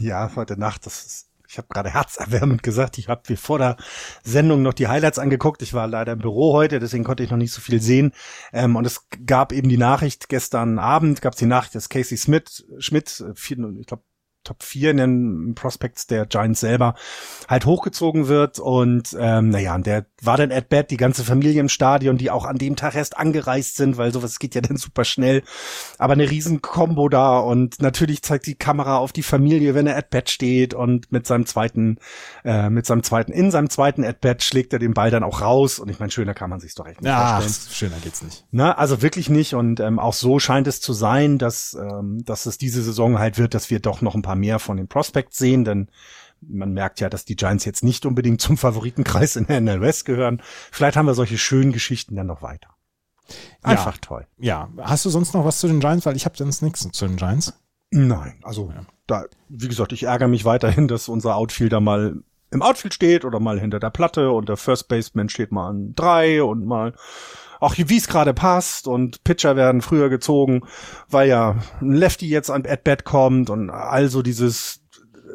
Ja, 0.00 0.32
heute 0.34 0.58
Nacht, 0.58 0.86
das 0.86 1.04
ist 1.04 1.26
ich 1.54 1.58
habe 1.58 1.68
gerade 1.68 1.90
herzerwärmend 1.90 2.62
gesagt, 2.62 2.98
ich 2.98 3.08
habe 3.08 3.22
mir 3.28 3.36
vor 3.36 3.58
der 3.58 3.76
Sendung 4.24 4.62
noch 4.62 4.74
die 4.74 4.88
Highlights 4.88 5.20
angeguckt. 5.20 5.62
Ich 5.62 5.72
war 5.72 5.86
leider 5.86 6.12
im 6.12 6.18
Büro 6.18 6.52
heute, 6.52 6.80
deswegen 6.80 7.04
konnte 7.04 7.22
ich 7.22 7.30
noch 7.30 7.38
nicht 7.38 7.52
so 7.52 7.60
viel 7.60 7.80
sehen. 7.80 8.12
Ähm, 8.52 8.74
und 8.74 8.84
es 8.84 9.06
gab 9.24 9.52
eben 9.52 9.68
die 9.68 9.78
Nachricht 9.78 10.28
gestern 10.28 10.80
Abend, 10.80 11.22
gab 11.22 11.34
es 11.34 11.38
die 11.38 11.46
Nachricht, 11.46 11.76
dass 11.76 11.88
Casey 11.88 12.16
Smith, 12.16 12.66
Schmidt, 12.78 13.24
vier, 13.34 13.58
ich 13.78 13.86
glaube 13.86 14.02
Top 14.42 14.62
4 14.62 14.90
in 14.90 14.96
den 14.98 15.54
Prospects 15.54 16.06
der 16.06 16.26
Giants 16.26 16.60
selber 16.60 16.94
halt 17.48 17.64
hochgezogen 17.64 18.28
wird 18.28 18.58
und 18.58 19.16
ähm, 19.18 19.48
naja, 19.48 19.78
der 19.78 20.04
war 20.26 20.36
dann 20.36 20.52
at 20.52 20.68
bat 20.68 20.90
die 20.90 20.96
ganze 20.96 21.24
Familie 21.24 21.60
im 21.60 21.68
Stadion, 21.68 22.18
die 22.18 22.30
auch 22.30 22.44
an 22.44 22.58
dem 22.58 22.76
Tag 22.76 22.94
erst 22.94 23.16
angereist 23.16 23.76
sind, 23.76 23.96
weil 23.96 24.12
sowas 24.12 24.38
geht 24.38 24.54
ja 24.54 24.60
dann 24.60 24.76
super 24.76 25.04
schnell. 25.04 25.42
Aber 25.98 26.12
eine 26.14 26.30
riesen 26.30 26.62
Combo 26.62 27.08
da 27.08 27.38
und 27.38 27.80
natürlich 27.80 28.22
zeigt 28.22 28.46
die 28.46 28.54
Kamera 28.54 28.98
auf 28.98 29.12
die 29.12 29.22
Familie, 29.22 29.74
wenn 29.74 29.86
er 29.86 29.96
at 29.96 30.10
bat 30.10 30.30
steht 30.30 30.74
und 30.74 31.10
mit 31.12 31.26
seinem 31.26 31.46
zweiten, 31.46 31.98
äh, 32.44 32.70
mit 32.70 32.86
seinem 32.86 33.02
zweiten, 33.02 33.32
in 33.32 33.50
seinem 33.50 33.70
zweiten 33.70 34.04
at 34.04 34.20
bat 34.20 34.42
schlägt 34.42 34.72
er 34.72 34.78
den 34.78 34.94
Ball 34.94 35.10
dann 35.10 35.22
auch 35.22 35.40
raus 35.40 35.78
und 35.78 35.88
ich 35.88 35.98
meine, 35.98 36.10
schöner 36.10 36.34
kann 36.34 36.50
man 36.50 36.60
sich's 36.60 36.74
doch 36.74 36.86
echt 36.86 37.00
nicht 37.00 37.10
ja, 37.10 37.40
vorstellen. 37.40 37.74
Schöner 37.74 37.96
geht's 38.02 38.22
nicht. 38.22 38.44
Na, 38.50 38.72
also 38.72 39.02
wirklich 39.02 39.28
nicht 39.28 39.54
und 39.54 39.80
ähm, 39.80 39.98
auch 39.98 40.14
so 40.14 40.38
scheint 40.38 40.66
es 40.66 40.80
zu 40.80 40.92
sein, 40.92 41.38
dass, 41.38 41.74
ähm, 41.74 42.24
dass 42.24 42.46
es 42.46 42.58
diese 42.58 42.82
Saison 42.82 43.18
halt 43.18 43.38
wird, 43.38 43.54
dass 43.54 43.70
wir 43.70 43.80
doch 43.80 44.00
noch 44.00 44.14
ein 44.14 44.22
paar 44.22 44.36
mehr 44.36 44.58
von 44.58 44.76
den 44.76 44.88
Prospects 44.88 45.38
sehen, 45.38 45.64
denn 45.64 45.88
man 46.40 46.72
merkt 46.72 47.00
ja, 47.00 47.08
dass 47.08 47.24
die 47.24 47.36
Giants 47.36 47.64
jetzt 47.64 47.84
nicht 47.84 48.06
unbedingt 48.06 48.40
zum 48.40 48.56
Favoritenkreis 48.56 49.36
in 49.36 49.46
der 49.46 49.60
NL 49.60 49.80
West 49.80 50.04
gehören. 50.04 50.42
Vielleicht 50.70 50.96
haben 50.96 51.06
wir 51.06 51.14
solche 51.14 51.38
schönen 51.38 51.72
Geschichten 51.72 52.16
dann 52.16 52.26
noch 52.26 52.42
weiter. 52.42 52.70
Einfach 53.62 53.94
ja, 53.94 54.00
toll. 54.00 54.26
Ja, 54.38 54.68
hast 54.80 55.04
du 55.04 55.10
sonst 55.10 55.34
noch 55.34 55.44
was 55.44 55.58
zu 55.60 55.66
den 55.66 55.80
Giants? 55.80 56.04
Weil 56.04 56.16
ich 56.16 56.26
habe 56.26 56.36
sonst 56.36 56.62
nichts 56.62 56.86
zu 56.90 57.06
den 57.06 57.16
Giants. 57.16 57.54
Nein, 57.90 58.40
also 58.42 58.70
ja. 58.74 58.84
da, 59.06 59.24
wie 59.48 59.68
gesagt, 59.68 59.92
ich 59.92 60.04
ärgere 60.04 60.28
mich 60.28 60.44
weiterhin, 60.44 60.88
dass 60.88 61.08
unser 61.08 61.36
Outfielder 61.36 61.80
mal 61.80 62.16
im 62.50 62.62
Outfield 62.62 62.94
steht 62.94 63.24
oder 63.24 63.40
mal 63.40 63.58
hinter 63.58 63.80
der 63.80 63.90
Platte 63.90 64.30
und 64.30 64.48
der 64.48 64.56
First 64.56 64.88
Baseman 64.88 65.28
steht 65.28 65.52
mal 65.52 65.68
an 65.68 65.94
drei 65.94 66.42
und 66.42 66.66
mal 66.66 66.94
auch 67.60 67.76
wie 67.78 67.96
es 67.96 68.08
gerade 68.08 68.34
passt 68.34 68.86
und 68.86 69.24
Pitcher 69.24 69.56
werden 69.56 69.80
früher 69.80 70.10
gezogen, 70.10 70.62
weil 71.08 71.28
ja 71.28 71.56
ein 71.80 71.92
Lefty 71.92 72.28
jetzt 72.28 72.50
an 72.50 72.66
At-Bat 72.66 73.04
kommt 73.04 73.48
und 73.48 73.70
also 73.70 74.22
dieses 74.22 74.83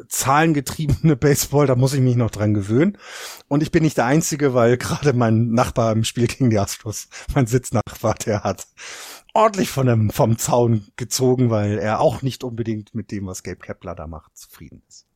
zahlengetriebene 0.08 1.16
Baseball, 1.20 1.66
da 1.66 1.76
muss 1.76 1.94
ich 1.94 2.00
mich 2.00 2.16
noch 2.16 2.30
dran 2.30 2.54
gewöhnen. 2.54 2.98
Und 3.48 3.62
ich 3.62 3.70
bin 3.70 3.82
nicht 3.82 3.96
der 3.96 4.06
Einzige, 4.06 4.54
weil 4.54 4.76
gerade 4.76 5.12
mein 5.12 5.50
Nachbar 5.50 5.92
im 5.92 6.04
Spiel 6.04 6.26
gegen 6.26 6.50
die 6.50 6.58
Astros, 6.58 7.08
mein 7.34 7.46
Sitznachbar, 7.46 8.14
der 8.14 8.44
hat 8.44 8.66
ordentlich 9.34 9.70
von 9.70 9.86
dem, 9.86 10.10
vom 10.10 10.38
Zaun 10.38 10.86
gezogen, 10.96 11.50
weil 11.50 11.78
er 11.78 12.00
auch 12.00 12.22
nicht 12.22 12.44
unbedingt 12.44 12.94
mit 12.94 13.10
dem, 13.10 13.26
was 13.26 13.42
Gabe 13.42 13.58
Kepler 13.58 13.94
da 13.94 14.06
macht, 14.06 14.36
zufrieden 14.36 14.82
ist. 14.88 15.09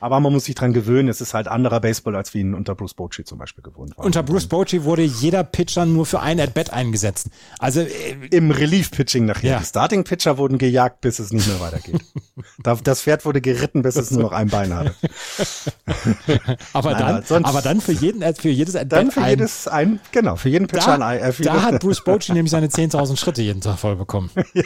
Aber 0.00 0.20
man 0.20 0.32
muss 0.32 0.44
sich 0.44 0.54
dran 0.54 0.72
gewöhnen, 0.72 1.08
es 1.08 1.20
ist 1.20 1.34
halt 1.34 1.48
anderer 1.48 1.80
Baseball, 1.80 2.16
als 2.16 2.34
wie 2.34 2.40
ihn 2.40 2.54
unter 2.54 2.74
Bruce 2.74 2.94
Bochy 2.94 3.24
zum 3.24 3.38
Beispiel 3.38 3.62
gewohnt 3.64 3.96
war. 3.96 4.04
Unter 4.04 4.22
Bruce 4.22 4.46
Bochy 4.46 4.84
wurde 4.84 5.02
jeder 5.02 5.44
Pitcher 5.44 5.86
nur 5.86 6.06
für 6.06 6.20
ein 6.20 6.40
At-Bat 6.40 6.72
eingesetzt. 6.72 7.28
Also 7.58 7.80
äh, 7.80 8.16
im 8.30 8.50
Relief-Pitching 8.50 9.24
nachher. 9.24 9.52
Ja. 9.52 9.58
Die 9.58 9.64
Starting-Pitcher 9.64 10.38
wurden 10.38 10.58
gejagt, 10.58 11.00
bis 11.00 11.18
es 11.18 11.32
nicht 11.32 11.48
mehr 11.48 11.60
weitergeht. 11.60 12.00
das 12.84 13.02
Pferd 13.02 13.24
wurde 13.24 13.40
geritten, 13.40 13.82
bis 13.82 13.96
es 13.96 14.10
nur 14.10 14.22
noch 14.22 14.32
ein 14.32 14.48
Bein 14.48 14.74
hatte. 14.74 14.94
aber 16.72 16.92
Nein, 16.92 17.24
dann, 17.28 17.44
aber 17.44 17.62
dann 17.62 17.80
für 17.80 17.92
jeden, 17.92 18.22
für 18.34 18.50
jedes 18.50 18.76
At-Bat 18.76 18.98
Dann 18.98 19.10
für 19.10 19.22
ein, 19.22 19.30
jedes 19.30 19.66
ein, 19.66 20.00
genau, 20.12 20.36
für 20.36 20.48
jeden 20.48 20.68
Pitcher 20.68 20.86
da, 20.86 20.94
ein 20.94 21.02
Ei. 21.02 21.18
Äh, 21.18 21.32
da 21.42 21.62
hat 21.62 21.80
Bruce 21.80 22.04
Bochy 22.04 22.32
nämlich 22.32 22.50
seine 22.50 22.68
10.000 22.68 23.16
Schritte 23.16 23.42
jeden 23.42 23.60
Tag 23.60 23.78
voll 23.78 23.96
bekommen. 23.96 24.30
ja, 24.54 24.62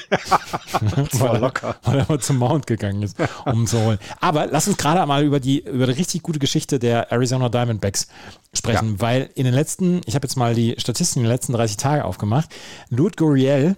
das 0.96 1.20
war 1.20 1.38
locker. 1.38 1.76
Weil 1.84 2.00
er 2.00 2.06
mal 2.08 2.20
zum 2.20 2.36
Mount 2.36 2.66
gegangen 2.66 3.02
ist, 3.02 3.16
um 3.46 3.66
zu 3.66 3.80
holen. 3.80 3.98
Aber 4.20 4.46
lass 4.46 4.68
uns 4.68 4.76
gerade 4.76 5.04
mal 5.06 5.21
mal 5.22 5.26
über 5.26 5.40
die, 5.40 5.60
über 5.60 5.86
die 5.86 5.92
richtig 5.92 6.22
gute 6.22 6.38
Geschichte 6.38 6.78
der 6.78 7.10
Arizona 7.12 7.48
Diamondbacks 7.48 8.08
sprechen, 8.52 8.92
ja. 8.92 9.00
weil 9.00 9.30
in 9.34 9.44
den 9.44 9.54
letzten, 9.54 10.00
ich 10.06 10.14
habe 10.14 10.26
jetzt 10.26 10.36
mal 10.36 10.54
die 10.54 10.74
Statistiken 10.78 11.20
in 11.20 11.24
den 11.24 11.32
letzten 11.32 11.52
30 11.52 11.76
Tagen 11.76 12.02
aufgemacht. 12.02 12.50
Lud 12.90 13.16
Guriel 13.16 13.76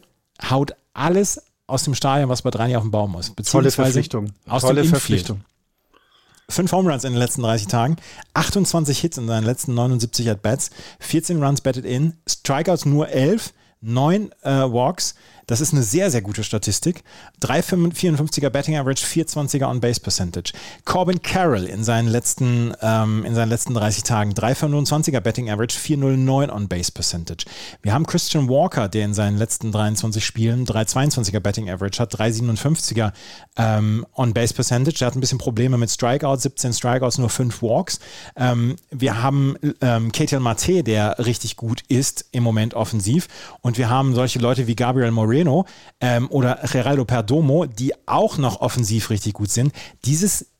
haut 0.51 0.75
alles 0.93 1.43
aus 1.67 1.85
dem 1.85 1.95
Stadion, 1.95 2.29
was 2.29 2.43
bei 2.43 2.51
drei 2.51 2.77
auf 2.77 2.83
dem 2.83 2.91
Baum 2.91 3.17
ist. 3.19 3.35
Tolle 3.51 3.71
Verpflichtung. 3.71 4.33
Aus 4.47 4.63
Tolle 4.63 4.83
dem 4.83 4.91
Verpflichtung. 4.91 5.45
Fünf 6.49 6.73
Home 6.73 6.91
Runs 6.91 7.05
in 7.05 7.13
den 7.13 7.19
letzten 7.19 7.41
30 7.41 7.69
Tagen, 7.69 7.97
28 8.35 8.99
Hits 8.99 9.17
in 9.17 9.27
seinen 9.27 9.45
letzten 9.45 9.73
79 9.73 10.29
At-Bats, 10.29 10.71
14 11.01 11.43
Runs 11.43 11.63
batted 11.63 11.87
in, 11.87 12.19
Strikeouts 12.29 12.85
nur 12.85 13.09
11, 13.09 13.55
9 13.81 14.31
äh, 14.43 14.51
Walks, 14.51 15.15
das 15.47 15.61
ist 15.61 15.73
eine 15.73 15.83
sehr, 15.83 16.11
sehr 16.11 16.23
gute 16.23 16.45
Statistik. 16.45 17.03
3,54er 17.43 18.51
Betting 18.51 18.77
Average, 18.77 19.05
420er 19.05 19.69
On-Base 19.69 20.01
Percentage. 20.01 20.53
Corbin 20.85 21.21
Carroll 21.23 21.65
in 21.65 21.85
seinen 21.85 22.09
letzten, 22.09 22.75
ähm, 22.81 23.25
in 23.25 23.35
seinen 23.35 23.51
letzten 23.51 23.75
30 23.75 24.05
Tagen 24.05 24.33
3,25er 24.33 25.21
Betting 25.21 25.51
Average, 25.51 25.79
409 25.79 26.51
On-Base 26.51 26.93
Percentage. 26.93 27.45
Wir 27.83 27.93
haben 27.93 28.07
Christian 28.07 28.49
Walker, 28.49 28.89
der 28.89 29.05
in 29.05 29.15
seinen 29.15 29.37
letzten 29.37 29.73
23 29.73 30.25
Spielen 30.25 30.67
3,22er 30.67 31.41
Betting 31.41 31.69
Average 31.69 32.01
hat, 32.01 32.15
3,57er 32.15 33.13
ähm, 33.57 34.07
On-Base 34.17 34.55
Percentage. 34.55 34.99
Der 34.99 35.07
hat 35.07 35.17
ein 35.17 35.21
bisschen 35.21 35.39
Probleme 35.39 35.77
mit 35.77 35.91
Strikeouts, 35.91 36.43
17 36.45 36.73
Strikeouts, 36.73 37.19
nur 37.19 37.29
5 37.29 37.63
Walks. 37.63 38.01
Ähm, 38.37 38.77
wir 38.91 39.23
haben 39.23 39.57
ähm, 39.81 40.13
Ketil 40.13 40.41
Mate, 40.41 40.83
der 40.83 41.19
richtig 41.19 41.57
gut 41.57 41.83
ist 41.89 42.27
im 42.33 42.43
Moment 42.43 42.75
offensiv. 42.75 43.29
Und 43.61 43.79
wir 43.79 43.91
haben 43.91 44.15
solche 44.15 44.39
Leute 44.39 44.67
wie 44.67 44.77
Gabriel 44.77 45.11
Moreno, 45.11 45.34
Moreno 45.35 45.67
ähm, 46.01 46.29
oder 46.31 46.61
Geraldo 46.71 47.05
Perdomo, 47.05 47.67
die 47.67 47.93
auch 48.07 48.39
noch 48.39 48.61
offensiv 48.61 49.11
richtig 49.11 49.35
gut 49.35 49.51
sind. 49.51 49.73
Dieses 50.05 50.54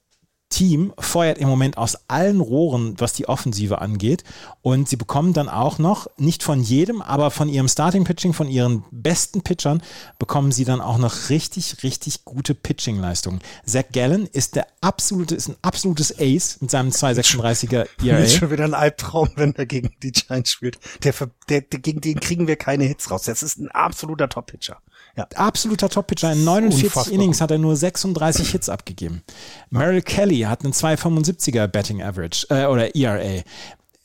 Team 0.55 0.93
feuert 1.01 1.39
im 1.39 1.49
Moment 1.49 1.79
aus 1.79 1.99
allen 2.07 2.41
Rohren, 2.41 2.95
was 2.99 3.13
die 3.13 3.29
Offensive 3.29 3.81
angeht. 3.81 4.23
Und 4.63 4.89
sie 4.89 4.95
bekommen 4.95 5.33
dann 5.33 5.49
auch 5.49 5.79
noch, 5.79 6.07
nicht 6.17 6.45
von 6.45 6.63
jedem, 6.63 7.03
aber 7.03 7.33
von 7.33 7.49
ihrem 7.49 7.67
Starting-Pitching, 7.67 8.35
von 8.35 8.49
ihren 8.49 8.85
besten 8.93 9.43
Pitchern, 9.43 9.83
bekommen 10.21 10.53
sie 10.53 10.65
dann 10.65 10.81
auch 10.81 10.99
noch 10.99 11.29
richtig, 11.29 11.83
richtig 11.83 12.25
gute 12.25 12.55
Pitching-Leistungen. 12.55 13.41
Zach 13.67 13.83
Gallen 13.93 14.29
ist 14.29 14.55
der 14.55 14.69
absolute, 14.81 15.35
ist 15.35 15.49
ein 15.49 15.57
absolutes 15.61 16.15
Ace 16.21 16.59
mit 16.61 16.71
seinem 16.71 16.91
236er 16.91 17.89
ERA. 18.05 18.19
Ist 18.19 18.37
schon 18.37 18.53
wieder 18.53 18.65
ein 18.65 18.75
Albtraum, 18.75 19.31
wenn 19.35 19.57
er 19.57 19.67
gegen 19.67 19.91
die 20.05 20.13
Giants 20.13 20.53
spielt. 20.53 20.79
Der, 21.03 21.13
der, 21.49 21.63
der, 21.63 21.81
gegen 21.81 22.01
den 22.01 22.21
kriegen 22.21 22.47
wir 22.47 22.57
keine 22.57 22.85
Hits 22.85 23.11
raus. 23.11 23.25
Das 23.25 23.43
ist 23.43 23.59
ein 23.59 23.73
absoluter 23.73 24.29
Top-Pitcher. 24.29 24.79
Ja. 25.17 25.29
Absoluter 25.35 25.89
Top-Pitcher. 25.89 26.33
In 26.33 26.45
49 26.45 26.85
Unfassbar. 26.85 27.15
Innings 27.15 27.41
hat 27.41 27.51
er 27.51 27.59
nur 27.59 27.77
36 27.77 28.51
Hits 28.51 28.69
abgegeben. 28.69 29.23
Merrill 29.71 30.03
Kelly 30.03 30.41
hat 30.41 30.65
einen 30.65 30.73
275er 30.73 31.67
Betting 31.69 32.03
Average 32.03 32.47
äh, 32.51 32.67
oder 32.67 32.95
ERA. 32.97 33.43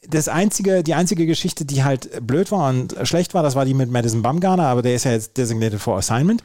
Das 0.07 0.27
einzige, 0.27 0.83
die 0.83 0.93
einzige 0.93 1.25
Geschichte, 1.25 1.65
die 1.65 1.83
halt 1.83 2.25
blöd 2.25 2.51
war 2.51 2.69
und 2.69 2.95
schlecht 3.03 3.33
war, 3.33 3.43
das 3.43 3.55
war 3.55 3.65
die 3.65 3.73
mit 3.73 3.91
Madison 3.91 4.21
Bumgarner, 4.21 4.67
aber 4.67 4.81
der 4.81 4.95
ist 4.95 5.03
ja 5.03 5.11
jetzt 5.11 5.37
designated 5.37 5.79
for 5.79 5.97
assignment. 5.97 6.41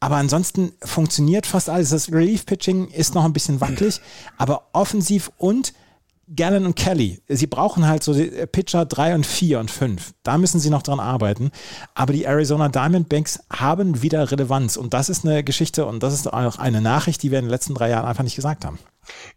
Aber 0.00 0.16
ansonsten 0.16 0.72
funktioniert 0.84 1.46
fast 1.46 1.68
alles. 1.68 1.90
Das 1.90 2.12
Relief 2.12 2.46
Pitching 2.46 2.88
ist 2.88 3.14
noch 3.14 3.24
ein 3.24 3.32
bisschen 3.32 3.60
wackelig, 3.60 4.00
aber 4.36 4.68
offensiv 4.72 5.30
und 5.38 5.72
Gallen 6.34 6.66
und 6.66 6.76
Kelly, 6.76 7.22
sie 7.28 7.46
brauchen 7.46 7.86
halt 7.86 8.02
so 8.02 8.12
die 8.12 8.28
Pitcher 8.46 8.84
3 8.84 9.14
und 9.14 9.26
4 9.26 9.60
und 9.60 9.70
5. 9.70 10.14
Da 10.22 10.36
müssen 10.36 10.60
sie 10.60 10.68
noch 10.68 10.82
dran 10.82 11.00
arbeiten. 11.00 11.50
Aber 11.94 12.12
die 12.12 12.24
Arizona 12.24 12.68
Diamondbacks 12.68 13.40
haben 13.50 14.02
wieder 14.02 14.30
Relevanz. 14.30 14.76
Und 14.76 14.92
das 14.92 15.08
ist 15.08 15.24
eine 15.24 15.42
Geschichte 15.42 15.86
und 15.86 16.02
das 16.02 16.12
ist 16.12 16.30
auch 16.30 16.58
eine 16.58 16.80
Nachricht, 16.80 17.22
die 17.22 17.30
wir 17.30 17.38
in 17.38 17.46
den 17.46 17.50
letzten 17.50 17.74
drei 17.74 17.88
Jahren 17.90 18.04
einfach 18.04 18.24
nicht 18.24 18.36
gesagt 18.36 18.64
haben. 18.64 18.78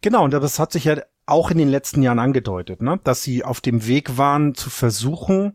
Genau, 0.01 0.25
und 0.25 0.31
das 0.33 0.59
hat 0.59 0.73
sich 0.73 0.83
ja 0.83 1.01
auch 1.25 1.49
in 1.49 1.57
den 1.57 1.69
letzten 1.69 2.03
Jahren 2.03 2.19
angedeutet, 2.19 2.81
ne? 2.81 2.99
dass 3.03 3.23
sie 3.23 3.45
auf 3.45 3.61
dem 3.61 3.87
Weg 3.87 4.17
waren 4.17 4.53
zu 4.53 4.69
versuchen, 4.69 5.53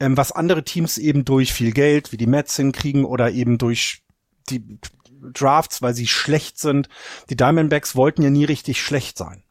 ähm, 0.00 0.16
was 0.16 0.32
andere 0.32 0.64
Teams 0.64 0.98
eben 0.98 1.24
durch 1.24 1.52
viel 1.52 1.72
Geld, 1.72 2.10
wie 2.10 2.16
die 2.16 2.26
Mets 2.26 2.56
hinkriegen 2.56 3.04
oder 3.04 3.30
eben 3.30 3.58
durch 3.58 4.02
die 4.50 4.80
Drafts, 5.32 5.82
weil 5.82 5.94
sie 5.94 6.08
schlecht 6.08 6.58
sind. 6.58 6.88
Die 7.30 7.36
Diamondbacks 7.36 7.94
wollten 7.94 8.22
ja 8.22 8.30
nie 8.30 8.44
richtig 8.44 8.82
schlecht 8.82 9.16
sein 9.16 9.43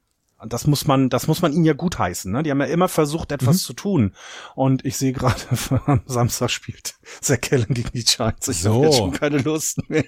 das 0.46 0.68
muss 0.68 0.88
man, 0.88 1.10
das 1.10 1.28
muss 1.28 1.42
man 1.42 1.54
ihnen 1.54 1.66
ja 1.66 1.74
gutheißen. 1.74 2.32
Ne? 2.32 2.44
Die 2.44 2.52
haben 2.52 2.60
ja 2.60 2.68
immer 2.68 2.88
versucht, 2.88 3.32
etwas 3.32 3.58
mhm. 3.58 3.60
zu 3.60 3.74
tun. 3.74 4.14
Und 4.56 4.86
ich 4.86 4.98
sehe 4.98 5.14
gerade, 5.14 5.42
am 5.86 6.02
Samstag 6.06 6.50
spielt 6.50 6.96
Zach 7.22 7.42
Kellen 7.42 7.68
gegen 7.70 7.92
die 7.94 8.04
Giants. 8.04 8.48
Ich 8.48 8.62
so. 8.62 8.76
habe 8.76 8.86
jetzt 8.86 8.98
schon 8.98 9.12
keine 9.12 9.38
Lust 9.38 9.90
mehr. 9.90 10.04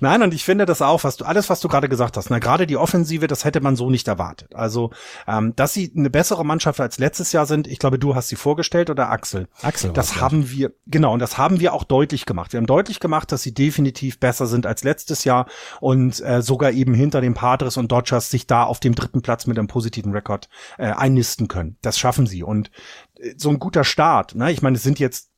Nein, 0.00 0.22
und 0.22 0.34
ich 0.34 0.44
finde 0.44 0.66
das 0.66 0.82
auch, 0.82 1.04
was 1.04 1.16
du, 1.16 1.24
alles, 1.24 1.50
was 1.50 1.60
du 1.60 1.68
gerade 1.68 1.88
gesagt 1.88 2.16
hast, 2.16 2.30
na, 2.30 2.38
gerade 2.38 2.66
die 2.66 2.76
Offensive, 2.76 3.26
das 3.26 3.44
hätte 3.44 3.60
man 3.60 3.76
so 3.76 3.90
nicht 3.90 4.08
erwartet. 4.08 4.54
Also, 4.54 4.90
ähm, 5.26 5.54
dass 5.56 5.72
sie 5.72 5.92
eine 5.96 6.10
bessere 6.10 6.44
Mannschaft 6.44 6.80
als 6.80 6.98
letztes 6.98 7.32
Jahr 7.32 7.46
sind, 7.46 7.66
ich 7.66 7.78
glaube, 7.78 7.98
du 7.98 8.14
hast 8.14 8.28
sie 8.28 8.36
vorgestellt 8.36 8.90
oder 8.90 9.10
Axel? 9.10 9.48
Axel. 9.62 9.92
Das 9.92 10.20
haben 10.20 10.50
wir, 10.50 10.72
genau, 10.86 11.12
und 11.12 11.20
das 11.20 11.38
haben 11.38 11.60
wir 11.60 11.72
auch 11.72 11.84
deutlich 11.84 12.26
gemacht. 12.26 12.52
Wir 12.52 12.58
haben 12.58 12.66
deutlich 12.66 13.00
gemacht, 13.00 13.32
dass 13.32 13.42
sie 13.42 13.54
definitiv 13.54 14.20
besser 14.20 14.46
sind 14.46 14.66
als 14.66 14.84
letztes 14.84 15.24
Jahr 15.24 15.46
und 15.80 16.20
äh, 16.20 16.42
sogar 16.42 16.72
eben 16.72 16.94
hinter 16.94 17.20
den 17.20 17.34
Padres 17.34 17.76
und 17.76 17.90
Dodgers 17.92 18.30
sich 18.30 18.46
da 18.46 18.64
auf 18.64 18.80
dem 18.80 18.94
dritten 18.94 19.22
Platz 19.22 19.46
mit 19.46 19.58
einem 19.58 19.68
positiven 19.68 20.12
Rekord 20.12 20.48
äh, 20.78 20.86
einnisten 20.86 21.48
können. 21.48 21.76
Das 21.82 21.98
schaffen 21.98 22.26
sie. 22.26 22.42
Und 22.42 22.70
äh, 23.18 23.34
so 23.36 23.50
ein 23.50 23.58
guter 23.58 23.84
Start, 23.84 24.34
ne? 24.34 24.50
ich 24.50 24.62
meine, 24.62 24.76
es 24.76 24.82
sind 24.82 24.98
jetzt 24.98 25.29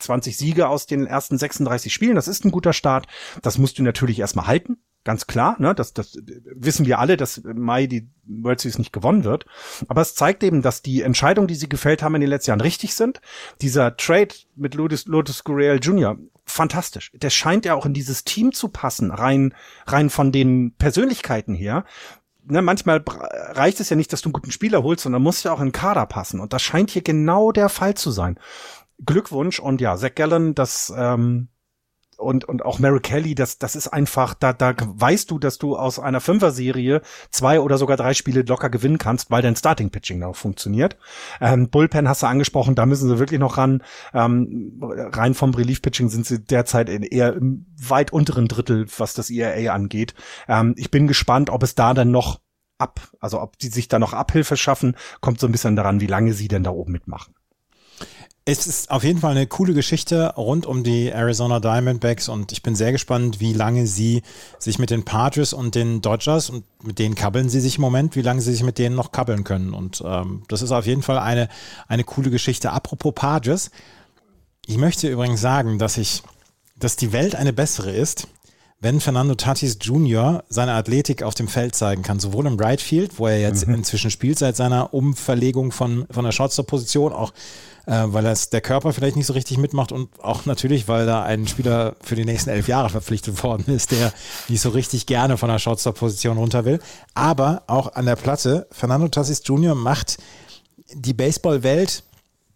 20 0.00 0.36
Siege 0.36 0.68
aus 0.68 0.86
den 0.86 1.06
ersten 1.06 1.38
36 1.38 1.92
Spielen, 1.92 2.16
das 2.16 2.28
ist 2.28 2.44
ein 2.44 2.50
guter 2.50 2.72
Start. 2.72 3.06
Das 3.42 3.58
musst 3.58 3.78
du 3.78 3.82
natürlich 3.82 4.18
erstmal 4.18 4.46
halten. 4.46 4.78
Ganz 5.02 5.26
klar, 5.26 5.56
ne? 5.58 5.74
das, 5.74 5.94
das 5.94 6.18
wissen 6.54 6.84
wir 6.84 6.98
alle, 6.98 7.16
dass 7.16 7.42
Mai 7.42 7.86
die 7.86 8.10
World 8.26 8.60
Series 8.60 8.78
nicht 8.78 8.92
gewonnen 8.92 9.24
wird. 9.24 9.46
Aber 9.88 10.02
es 10.02 10.14
zeigt 10.14 10.42
eben, 10.42 10.60
dass 10.60 10.82
die 10.82 11.00
Entscheidungen, 11.00 11.48
die 11.48 11.54
sie 11.54 11.70
gefällt 11.70 12.02
haben 12.02 12.14
in 12.16 12.20
den 12.20 12.28
letzten 12.28 12.50
Jahren, 12.50 12.60
richtig 12.60 12.94
sind. 12.94 13.22
Dieser 13.62 13.96
Trade 13.96 14.34
mit 14.56 14.74
Lotus, 14.74 15.06
Lotus 15.06 15.42
Gurriel 15.42 15.78
Jr., 15.80 16.18
fantastisch. 16.44 17.12
Der 17.14 17.30
scheint 17.30 17.64
ja 17.64 17.74
auch 17.74 17.86
in 17.86 17.94
dieses 17.94 18.24
Team 18.24 18.52
zu 18.52 18.68
passen, 18.68 19.10
rein, 19.10 19.54
rein 19.86 20.10
von 20.10 20.32
den 20.32 20.74
Persönlichkeiten 20.76 21.54
her 21.54 21.86
ne, 22.50 22.62
manchmal 22.62 23.02
reicht 23.06 23.80
es 23.80 23.90
ja 23.90 23.96
nicht, 23.96 24.12
dass 24.12 24.22
du 24.22 24.28
einen 24.28 24.34
guten 24.34 24.50
Spieler 24.50 24.82
holst, 24.82 25.02
sondern 25.02 25.22
muss 25.22 25.42
ja 25.42 25.52
auch 25.52 25.60
in 25.60 25.68
den 25.68 25.72
Kader 25.72 26.06
passen. 26.06 26.40
Und 26.40 26.52
das 26.52 26.62
scheint 26.62 26.90
hier 26.90 27.02
genau 27.02 27.52
der 27.52 27.68
Fall 27.68 27.94
zu 27.94 28.10
sein. 28.10 28.38
Glückwunsch 29.04 29.58
und 29.58 29.80
ja, 29.80 29.96
Zach 29.96 30.14
Gallen, 30.14 30.54
das 30.54 30.92
ähm, 30.96 31.48
und, 32.20 32.44
und 32.44 32.64
auch 32.64 32.78
Mary 32.78 33.00
Kelly, 33.00 33.34
das, 33.34 33.58
das 33.58 33.74
ist 33.74 33.88
einfach, 33.88 34.34
da, 34.34 34.52
da 34.52 34.74
weißt 34.78 35.30
du, 35.30 35.38
dass 35.38 35.58
du 35.58 35.76
aus 35.76 35.98
einer 35.98 36.20
Fünfer-Serie 36.20 37.00
zwei 37.30 37.60
oder 37.60 37.78
sogar 37.78 37.96
drei 37.96 38.14
Spiele 38.14 38.42
locker 38.42 38.70
gewinnen 38.70 38.98
kannst, 38.98 39.30
weil 39.30 39.42
dein 39.42 39.56
Starting-Pitching 39.56 40.22
auch 40.22 40.36
funktioniert. 40.36 40.96
Ähm, 41.40 41.70
Bullpen 41.70 42.08
hast 42.08 42.22
du 42.22 42.26
angesprochen, 42.26 42.74
da 42.74 42.86
müssen 42.86 43.08
sie 43.08 43.18
wirklich 43.18 43.40
noch 43.40 43.56
ran. 43.56 43.82
Ähm, 44.12 44.80
rein 44.82 45.34
vom 45.34 45.54
Relief-Pitching 45.54 46.08
sind 46.08 46.26
sie 46.26 46.40
derzeit 46.40 46.88
in 46.88 47.02
eher 47.02 47.34
im 47.34 47.66
weit 47.80 48.12
unteren 48.12 48.48
Drittel, 48.48 48.86
was 48.98 49.14
das 49.14 49.30
ERA 49.30 49.72
angeht. 49.72 50.14
Ähm, 50.46 50.74
ich 50.76 50.90
bin 50.90 51.08
gespannt, 51.08 51.50
ob 51.50 51.62
es 51.62 51.74
da 51.74 51.94
dann 51.94 52.10
noch 52.10 52.40
ab, 52.78 53.00
also 53.20 53.40
ob 53.40 53.58
die 53.58 53.68
sich 53.68 53.88
da 53.88 53.98
noch 53.98 54.12
Abhilfe 54.12 54.56
schaffen, 54.56 54.96
kommt 55.20 55.40
so 55.40 55.46
ein 55.46 55.52
bisschen 55.52 55.76
daran, 55.76 56.00
wie 56.00 56.06
lange 56.06 56.32
sie 56.32 56.48
denn 56.48 56.62
da 56.62 56.70
oben 56.70 56.92
mitmachen. 56.92 57.34
Es 58.46 58.66
ist 58.66 58.90
auf 58.90 59.04
jeden 59.04 59.20
Fall 59.20 59.32
eine 59.32 59.46
coole 59.46 59.74
Geschichte 59.74 60.34
rund 60.34 60.64
um 60.64 60.82
die 60.82 61.08
Arizona 61.08 61.60
Diamondbacks 61.60 62.28
und 62.28 62.52
ich 62.52 62.62
bin 62.62 62.74
sehr 62.74 62.90
gespannt, 62.90 63.38
wie 63.38 63.52
lange 63.52 63.86
sie 63.86 64.22
sich 64.58 64.78
mit 64.78 64.90
den 64.90 65.04
Padres 65.04 65.52
und 65.52 65.74
den 65.74 66.00
Dodgers 66.00 66.48
und 66.48 66.64
mit 66.82 66.98
denen 66.98 67.14
kabbeln 67.14 67.50
sie 67.50 67.60
sich 67.60 67.76
im 67.76 67.82
Moment, 67.82 68.16
wie 68.16 68.22
lange 68.22 68.40
sie 68.40 68.52
sich 68.52 68.62
mit 68.62 68.78
denen 68.78 68.96
noch 68.96 69.12
kabbeln 69.12 69.44
können. 69.44 69.74
Und 69.74 70.02
ähm, 70.04 70.42
das 70.48 70.62
ist 70.62 70.72
auf 70.72 70.86
jeden 70.86 71.02
Fall 71.02 71.18
eine, 71.18 71.48
eine 71.86 72.02
coole 72.02 72.30
Geschichte. 72.30 72.72
Apropos 72.72 73.12
Padres, 73.14 73.70
ich 74.66 74.78
möchte 74.78 75.08
übrigens 75.08 75.42
sagen, 75.42 75.78
dass 75.78 75.98
ich, 75.98 76.22
dass 76.76 76.96
die 76.96 77.12
Welt 77.12 77.34
eine 77.34 77.52
bessere 77.52 77.90
ist, 77.90 78.26
wenn 78.80 79.00
Fernando 79.00 79.34
Tatis 79.34 79.76
Jr. 79.82 80.42
seine 80.48 80.72
Athletik 80.72 81.22
auf 81.22 81.34
dem 81.34 81.48
Feld 81.48 81.74
zeigen 81.74 82.02
kann, 82.02 82.18
sowohl 82.18 82.46
im 82.46 82.58
Right 82.58 82.80
Field, 82.80 83.18
wo 83.18 83.26
er 83.26 83.38
jetzt 83.38 83.66
mhm. 83.66 83.74
inzwischen 83.74 84.10
spielt 84.10 84.38
seit 84.38 84.56
seiner 84.56 84.94
Umverlegung 84.94 85.70
von, 85.70 86.06
von 86.10 86.24
der 86.24 86.32
Shortstop-Position, 86.32 87.12
auch 87.12 87.34
äh, 87.86 88.04
weil 88.06 88.24
das 88.24 88.50
der 88.50 88.60
Körper 88.60 88.92
vielleicht 88.92 89.16
nicht 89.16 89.26
so 89.26 89.32
richtig 89.32 89.58
mitmacht 89.58 89.92
und 89.92 90.08
auch 90.22 90.46
natürlich, 90.46 90.88
weil 90.88 91.06
da 91.06 91.22
ein 91.22 91.46
Spieler 91.46 91.96
für 92.00 92.16
die 92.16 92.24
nächsten 92.24 92.50
elf 92.50 92.68
Jahre 92.68 92.90
verpflichtet 92.90 93.42
worden 93.42 93.72
ist, 93.74 93.90
der 93.90 94.12
nicht 94.48 94.60
so 94.60 94.70
richtig 94.70 95.06
gerne 95.06 95.36
von 95.36 95.48
der 95.48 95.58
Shortstop-Position 95.58 96.38
runter 96.38 96.64
will. 96.64 96.80
Aber 97.14 97.62
auch 97.66 97.94
an 97.94 98.06
der 98.06 98.16
Platte, 98.16 98.66
Fernando 98.70 99.08
Tatis 99.08 99.42
Jr. 99.44 99.74
macht 99.74 100.18
die 100.92 101.14
Baseballwelt 101.14 102.04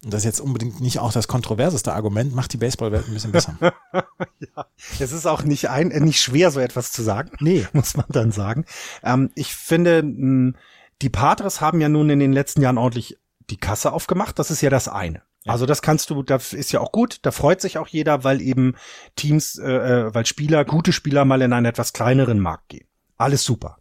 und 0.05 0.13
das 0.13 0.19
ist 0.19 0.25
jetzt 0.25 0.39
unbedingt 0.39 0.81
nicht 0.81 0.99
auch 0.99 1.11
das 1.11 1.27
kontroverseste 1.27 1.91
Argument, 1.91 2.35
macht 2.35 2.53
die 2.53 2.57
Baseballwelt 2.57 3.07
ein 3.07 3.13
bisschen 3.15 3.31
besser. 3.31 3.57
ja, 3.91 4.67
es 4.99 5.11
ist 5.11 5.25
auch 5.25 5.41
nicht 5.41 5.71
ein, 5.71 5.89
äh, 5.89 5.99
nicht 5.99 6.21
schwer, 6.21 6.51
so 6.51 6.59
etwas 6.59 6.91
zu 6.91 7.01
sagen. 7.01 7.31
Nee. 7.39 7.65
Muss 7.73 7.97
man 7.97 8.05
dann 8.09 8.31
sagen. 8.31 8.65
Ähm, 9.03 9.31
ich 9.33 9.55
finde, 9.55 10.53
die 11.01 11.09
Padres 11.09 11.59
haben 11.59 11.81
ja 11.81 11.89
nun 11.89 12.09
in 12.11 12.19
den 12.19 12.33
letzten 12.33 12.61
Jahren 12.61 12.77
ordentlich 12.77 13.17
die 13.49 13.57
Kasse 13.57 13.91
aufgemacht. 13.91 14.39
Das 14.39 14.51
ist 14.51 14.61
ja 14.61 14.69
das 14.69 14.87
eine. 14.87 15.21
Ja. 15.43 15.53
Also 15.53 15.65
das 15.65 15.81
kannst 15.81 16.09
du, 16.09 16.23
das 16.23 16.53
ist 16.53 16.71
ja 16.71 16.79
auch 16.79 16.91
gut, 16.91 17.19
da 17.21 17.31
freut 17.31 17.61
sich 17.61 17.77
auch 17.77 17.87
jeder, 17.87 18.23
weil 18.23 18.41
eben 18.41 18.75
Teams, 19.15 19.57
äh, 19.57 19.71
äh 19.71 20.13
weil 20.13 20.25
Spieler, 20.25 20.65
gute 20.65 20.91
Spieler 20.91 21.25
mal 21.25 21.41
in 21.41 21.53
einen 21.53 21.67
etwas 21.67 21.93
kleineren 21.93 22.39
Markt 22.39 22.69
gehen. 22.69 22.87
Alles 23.17 23.43
super. 23.43 23.77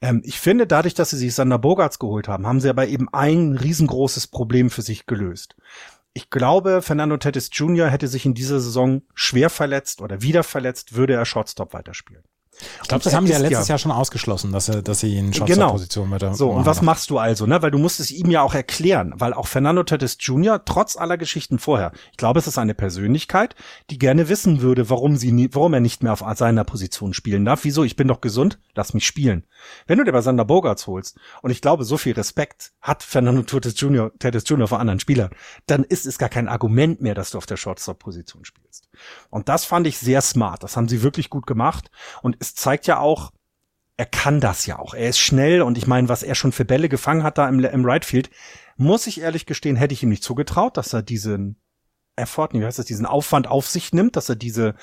Ähm, 0.00 0.22
ich 0.24 0.40
finde, 0.40 0.66
dadurch, 0.66 0.94
dass 0.94 1.10
sie 1.10 1.18
sich 1.18 1.34
Sander 1.34 1.58
Bogarts 1.58 1.98
geholt 1.98 2.28
haben, 2.28 2.46
haben 2.46 2.60
sie 2.60 2.68
aber 2.68 2.88
eben 2.88 3.08
ein 3.12 3.56
riesengroßes 3.56 4.26
Problem 4.28 4.70
für 4.70 4.82
sich 4.82 5.06
gelöst. 5.06 5.56
Ich 6.12 6.30
glaube, 6.30 6.80
Fernando 6.80 7.18
Tatis 7.18 7.50
Jr. 7.52 7.88
hätte 7.88 8.08
sich 8.08 8.24
in 8.24 8.32
dieser 8.32 8.58
Saison 8.58 9.02
schwer 9.14 9.50
verletzt 9.50 10.00
oder 10.00 10.22
wieder 10.22 10.42
verletzt, 10.42 10.94
würde 10.94 11.12
er 11.12 11.26
Shortstop 11.26 11.74
weiterspielen. 11.74 12.24
Ich 12.82 12.88
glaube, 12.88 13.04
das 13.04 13.14
haben 13.14 13.26
sie 13.26 13.32
ja 13.32 13.38
letztes 13.38 13.68
ja, 13.68 13.72
Jahr 13.72 13.78
schon 13.78 13.92
ausgeschlossen, 13.92 14.52
dass, 14.52 14.68
er, 14.68 14.82
dass 14.82 15.00
sie 15.00 15.14
ihn 15.14 15.32
Shortstop-Position 15.34 16.10
genau. 16.10 16.28
mit 16.28 16.36
So, 16.36 16.50
und 16.50 16.64
was 16.64 16.80
machst 16.82 17.10
du 17.10 17.18
also, 17.18 17.46
ne? 17.46 17.60
Weil 17.62 17.70
du 17.70 17.78
musst 17.78 18.00
es 18.00 18.10
ihm 18.10 18.30
ja 18.30 18.42
auch 18.42 18.54
erklären, 18.54 19.12
weil 19.16 19.34
auch 19.34 19.46
Fernando 19.46 19.82
Tatis 19.82 20.16
Jr., 20.20 20.64
trotz 20.64 20.96
aller 20.96 21.18
Geschichten 21.18 21.58
vorher, 21.58 21.92
ich 22.12 22.16
glaube, 22.16 22.38
es 22.38 22.46
ist 22.46 22.58
eine 22.58 22.74
Persönlichkeit, 22.74 23.54
die 23.90 23.98
gerne 23.98 24.28
wissen 24.28 24.62
würde, 24.62 24.88
warum 24.88 25.16
sie 25.16 25.32
nie, 25.32 25.50
warum 25.52 25.74
er 25.74 25.80
nicht 25.80 26.02
mehr 26.02 26.12
auf 26.12 26.24
seiner 26.36 26.64
Position 26.64 27.12
spielen 27.12 27.44
darf. 27.44 27.64
Wieso? 27.64 27.84
Ich 27.84 27.96
bin 27.96 28.08
doch 28.08 28.20
gesund, 28.20 28.58
lass 28.74 28.94
mich 28.94 29.06
spielen. 29.06 29.44
Wenn 29.86 29.98
du 29.98 30.04
dir 30.04 30.12
bei 30.12 30.20
Sander 30.20 30.44
Bogarts 30.44 30.86
holst, 30.86 31.18
und 31.42 31.50
ich 31.50 31.60
glaube, 31.60 31.84
so 31.84 31.96
viel 31.96 32.14
Respekt 32.14 32.72
hat 32.80 33.02
Fernando 33.02 33.42
Tatis 33.42 33.78
Jr., 33.78 34.12
Tatis 34.18 34.44
Jr. 34.46 34.68
vor 34.68 34.80
anderen 34.80 35.00
Spielern, 35.00 35.30
dann 35.66 35.84
ist 35.84 36.06
es 36.06 36.18
gar 36.18 36.28
kein 36.28 36.48
Argument 36.48 37.00
mehr, 37.00 37.14
dass 37.14 37.30
du 37.30 37.38
auf 37.38 37.46
der 37.46 37.56
Shortstop-Position 37.56 38.44
spielst. 38.44 38.88
Und 39.30 39.48
das 39.48 39.64
fand 39.64 39.86
ich 39.86 39.98
sehr 39.98 40.22
smart. 40.22 40.62
Das 40.62 40.76
haben 40.76 40.88
sie 40.88 41.02
wirklich 41.02 41.30
gut 41.30 41.46
gemacht. 41.46 41.90
Und 42.22 42.36
es 42.46 42.54
zeigt 42.54 42.86
ja 42.86 42.98
auch, 42.98 43.32
er 43.96 44.06
kann 44.06 44.40
das 44.40 44.66
ja 44.66 44.78
auch. 44.78 44.94
Er 44.94 45.08
ist 45.08 45.18
schnell 45.18 45.62
und 45.62 45.78
ich 45.78 45.86
meine, 45.86 46.08
was 46.08 46.22
er 46.22 46.34
schon 46.34 46.52
für 46.52 46.64
Bälle 46.64 46.88
gefangen 46.88 47.22
hat 47.22 47.38
da 47.38 47.48
im, 47.48 47.64
im 47.64 47.84
Right 47.84 48.04
Field, 48.04 48.30
muss 48.76 49.06
ich 49.06 49.20
ehrlich 49.20 49.46
gestehen, 49.46 49.76
hätte 49.76 49.94
ich 49.94 50.02
ihm 50.02 50.10
nicht 50.10 50.22
zugetraut, 50.22 50.76
dass 50.76 50.92
er 50.92 51.02
diesen 51.02 51.56
Effort, 52.14 52.50
wie 52.52 52.64
heißt 52.64 52.78
das, 52.78 52.86
diesen 52.86 53.06
Aufwand 53.06 53.46
auf 53.46 53.68
sich 53.68 53.92
nimmt, 53.92 54.16
dass 54.16 54.28
er 54.28 54.36
diese 54.36 54.74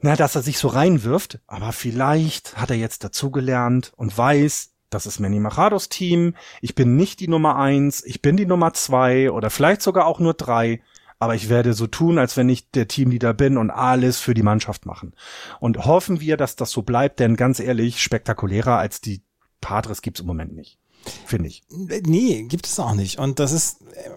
na, 0.00 0.14
dass 0.14 0.34
er 0.34 0.42
sich 0.42 0.58
so 0.58 0.68
reinwirft, 0.68 1.40
aber 1.46 1.72
vielleicht 1.72 2.56
hat 2.56 2.70
er 2.70 2.76
jetzt 2.76 3.02
dazugelernt 3.02 3.92
und 3.96 4.16
weiß, 4.16 4.72
das 4.90 5.06
ist 5.06 5.20
Manny 5.20 5.40
Machados 5.40 5.88
Team, 5.88 6.36
ich 6.60 6.74
bin 6.74 6.96
nicht 6.96 7.20
die 7.20 7.28
Nummer 7.28 7.56
eins, 7.56 8.04
ich 8.04 8.22
bin 8.22 8.36
die 8.36 8.46
Nummer 8.46 8.72
zwei 8.74 9.30
oder 9.30 9.50
vielleicht 9.50 9.82
sogar 9.82 10.06
auch 10.06 10.20
nur 10.20 10.34
drei, 10.34 10.82
aber 11.18 11.34
ich 11.34 11.48
werde 11.48 11.72
so 11.72 11.86
tun, 11.86 12.18
als 12.18 12.36
wenn 12.36 12.48
ich 12.48 12.70
der 12.70 12.88
Teamleader 12.88 13.34
bin 13.34 13.56
und 13.56 13.70
alles 13.70 14.18
für 14.18 14.34
die 14.34 14.42
Mannschaft 14.42 14.86
machen. 14.86 15.14
Und 15.60 15.84
hoffen 15.86 16.20
wir, 16.20 16.36
dass 16.36 16.56
das 16.56 16.70
so 16.70 16.82
bleibt, 16.82 17.20
denn 17.20 17.36
ganz 17.36 17.60
ehrlich, 17.60 18.02
spektakulärer 18.02 18.78
als 18.78 19.00
die 19.00 19.22
Padres 19.60 20.02
gibt's 20.02 20.20
im 20.20 20.26
Moment 20.26 20.54
nicht. 20.54 20.78
Finde 21.24 21.48
ich. 21.48 21.62
Nee, 21.70 22.42
gibt 22.48 22.66
es 22.66 22.78
auch 22.80 22.94
nicht. 22.94 23.18
Und 23.18 23.38
das 23.38 23.52
ist, 23.52 23.82
äh, 23.82 24.10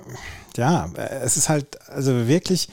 ja, 0.58 0.91
es 1.24 1.38
ist 1.38 1.47
halt, 1.47 1.80
also 1.89 2.28
wirklich, 2.28 2.70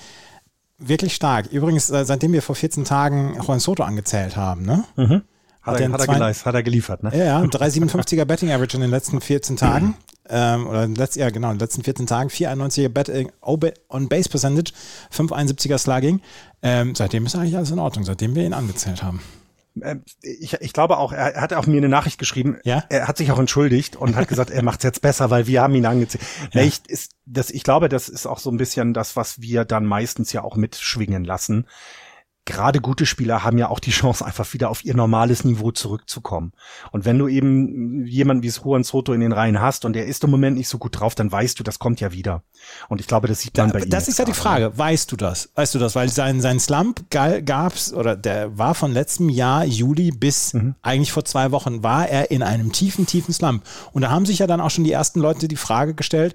wirklich 0.78 1.14
stark. 1.14 1.46
Übrigens, 1.52 1.90
äh, 1.90 2.04
seitdem 2.04 2.32
wir 2.32 2.42
vor 2.42 2.54
14 2.54 2.84
Tagen 2.84 3.38
Juan 3.46 3.60
Soto 3.60 3.82
angezählt 3.82 4.36
haben, 4.36 4.62
ne? 4.62 4.84
Mhm. 4.96 5.22
Hat, 5.66 5.80
er, 5.80 5.90
hat, 5.90 6.00
er 6.00 6.06
geleist, 6.06 6.46
hat 6.46 6.54
er 6.54 6.62
geliefert, 6.62 7.02
ne? 7.02 7.10
Ja, 7.12 7.24
ja 7.24 7.40
3,57er 7.40 8.24
Betting 8.24 8.50
Average 8.52 8.76
in 8.76 8.82
den 8.82 8.90
letzten 8.90 9.20
14 9.20 9.56
Tagen. 9.56 9.96
ähm, 10.28 10.66
oder 10.66 10.84
in 10.84 10.94
den 10.94 10.96
letzten, 10.96 11.20
ja, 11.20 11.30
genau, 11.30 11.50
in 11.50 11.56
den 11.56 11.60
letzten 11.60 11.82
14 11.82 12.06
Tagen. 12.06 12.30
4,91er 12.30 12.88
Betting 12.88 13.32
on 13.42 14.08
Base 14.08 14.28
Percentage, 14.28 14.72
5,71er 15.12 15.78
Slugging. 15.78 16.20
Ähm, 16.62 16.94
seitdem 16.94 17.26
ist 17.26 17.34
eigentlich 17.34 17.56
alles 17.56 17.72
in 17.72 17.80
Ordnung, 17.80 18.04
seitdem 18.04 18.36
wir 18.36 18.44
ihn 18.44 18.54
angezählt 18.54 19.02
haben. 19.02 19.20
Ähm, 19.82 20.02
ich, 20.22 20.54
ich 20.54 20.72
glaube 20.72 20.98
auch, 20.98 21.12
er, 21.12 21.34
er 21.34 21.40
hat 21.40 21.52
auch 21.52 21.66
mir 21.66 21.78
eine 21.78 21.88
Nachricht 21.88 22.18
geschrieben. 22.18 22.58
Ja? 22.64 22.84
Er 22.88 23.08
hat 23.08 23.18
sich 23.18 23.32
auch 23.32 23.38
entschuldigt 23.38 23.96
und 23.96 24.16
hat 24.16 24.28
gesagt, 24.28 24.50
er 24.50 24.62
macht 24.62 24.80
es 24.80 24.84
jetzt 24.84 25.02
besser, 25.02 25.30
weil 25.30 25.46
wir 25.46 25.62
haben 25.62 25.74
ihn 25.74 25.86
angezählt. 25.86 26.24
Ja. 26.52 26.62
Ich, 26.62 26.80
ist, 26.86 27.12
das, 27.24 27.50
ich 27.50 27.64
glaube, 27.64 27.88
das 27.88 28.08
ist 28.08 28.26
auch 28.26 28.38
so 28.38 28.50
ein 28.50 28.56
bisschen 28.56 28.94
das, 28.94 29.16
was 29.16 29.40
wir 29.40 29.64
dann 29.64 29.84
meistens 29.84 30.32
ja 30.32 30.42
auch 30.42 30.56
mitschwingen 30.56 31.24
lassen 31.24 31.66
gerade 32.46 32.80
gute 32.80 33.04
Spieler 33.04 33.44
haben 33.44 33.58
ja 33.58 33.68
auch 33.68 33.80
die 33.80 33.90
Chance, 33.90 34.24
einfach 34.24 34.50
wieder 34.54 34.70
auf 34.70 34.84
ihr 34.84 34.94
normales 34.94 35.44
Niveau 35.44 35.72
zurückzukommen. 35.72 36.52
Und 36.92 37.04
wenn 37.04 37.18
du 37.18 37.28
eben 37.28 38.06
jemanden 38.06 38.42
wie 38.42 38.48
Juan 38.48 38.84
Soto 38.84 39.12
in 39.12 39.20
den 39.20 39.32
Reihen 39.32 39.60
hast 39.60 39.84
und 39.84 39.92
der 39.92 40.06
ist 40.06 40.24
im 40.24 40.30
Moment 40.30 40.56
nicht 40.56 40.68
so 40.68 40.78
gut 40.78 40.98
drauf, 40.98 41.14
dann 41.14 41.30
weißt 41.30 41.58
du, 41.58 41.64
das 41.64 41.78
kommt 41.78 42.00
ja 42.00 42.12
wieder. 42.12 42.42
Und 42.88 43.00
ich 43.00 43.06
glaube, 43.06 43.28
das 43.28 43.40
sieht 43.40 43.56
man 43.56 43.68
da, 43.68 43.74
bei 43.74 43.84
ihm. 43.84 43.90
Das 43.90 44.08
ist 44.08 44.18
ja 44.18 44.24
die 44.24 44.32
Frage. 44.32 44.76
Weißt 44.78 45.12
du 45.12 45.16
das? 45.16 45.50
Weißt 45.54 45.74
du 45.74 45.78
das? 45.78 45.94
Weil 45.94 46.08
sein, 46.08 46.40
sein 46.40 46.60
Slump 46.60 47.10
gab's 47.10 47.92
oder 47.92 48.16
der 48.16 48.56
war 48.56 48.74
von 48.74 48.92
letztem 48.92 49.28
Jahr 49.28 49.64
Juli 49.64 50.12
bis 50.12 50.54
mhm. 50.54 50.76
eigentlich 50.82 51.12
vor 51.12 51.24
zwei 51.24 51.50
Wochen 51.50 51.82
war 51.82 52.08
er 52.08 52.30
in 52.30 52.42
einem 52.42 52.72
tiefen, 52.72 53.06
tiefen 53.06 53.34
Slump. 53.34 53.64
Und 53.92 54.02
da 54.02 54.10
haben 54.10 54.24
sich 54.24 54.38
ja 54.38 54.46
dann 54.46 54.60
auch 54.60 54.70
schon 54.70 54.84
die 54.84 54.92
ersten 54.92 55.20
Leute 55.20 55.48
die 55.48 55.56
Frage 55.56 55.94
gestellt, 55.94 56.34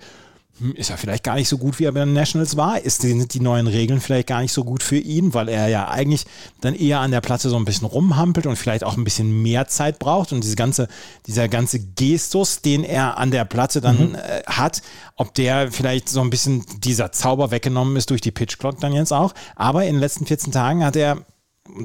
ist 0.76 0.91
er 0.91 0.97
vielleicht 0.97 1.24
gar 1.24 1.36
nicht 1.36 1.49
so 1.49 1.58
gut, 1.58 1.80
wie 1.80 1.86
er 1.86 1.91
bei 1.91 2.02
den 2.02 2.14
Nationals 2.14 2.56
war. 2.56 2.80
Ist, 2.80 3.02
sind 3.02 3.34
die 3.34 3.39
neuen 3.39 3.68
Regeln 3.68 3.99
vielleicht 3.99 4.28
gar 4.28 4.41
nicht 4.41 4.54
so 4.54 4.64
gut 4.64 4.84
für 4.84 4.97
ihn, 4.97 5.34
weil 5.34 5.49
er 5.49 5.68
ja 5.70 5.88
eigentlich 5.88 6.26
dann 6.62 6.76
eher 6.76 6.99
an 6.99 7.12
der 7.12 7.22
Platte 7.22 7.49
so 7.49 7.56
ein 7.56 7.66
bisschen 7.66 7.88
rumhampelt 7.88 8.45
und 8.45 8.58
vielleicht 8.58 8.84
auch 8.84 8.95
ein 8.95 9.04
bisschen 9.04 9.41
mehr 9.41 9.68
Zeit 9.68 9.97
braucht 9.97 10.32
und 10.32 10.43
diese 10.43 10.56
ganze, 10.56 10.88
dieser 11.26 11.47
ganze 11.47 11.80
Gestus, 11.80 12.62
den 12.62 12.84
er 12.84 13.18
an 13.18 13.32
der 13.32 13.45
Platte 13.45 13.82
dann 13.82 14.10
mhm. 14.10 14.16
äh, 14.16 14.43
hat, 14.45 14.84
ob 15.16 15.34
der 15.34 15.72
vielleicht 15.72 16.10
so 16.10 16.22
ein 16.22 16.30
bisschen 16.30 16.64
dieser 16.80 17.12
Zauber 17.12 17.49
weggenommen 17.49 17.95
ist 17.95 18.12
durch 18.12 18.22
die 18.22 18.32
Pitch 18.32 18.60
Clock 18.60 18.80
dann 18.80 18.93
jetzt 18.93 19.14
auch. 19.14 19.34
Aber 19.56 19.86
in 19.86 19.95
den 19.95 19.99
letzten 19.99 20.28
14 20.28 20.52
Tagen 20.52 20.84
hat 20.84 20.95
er, 20.95 21.26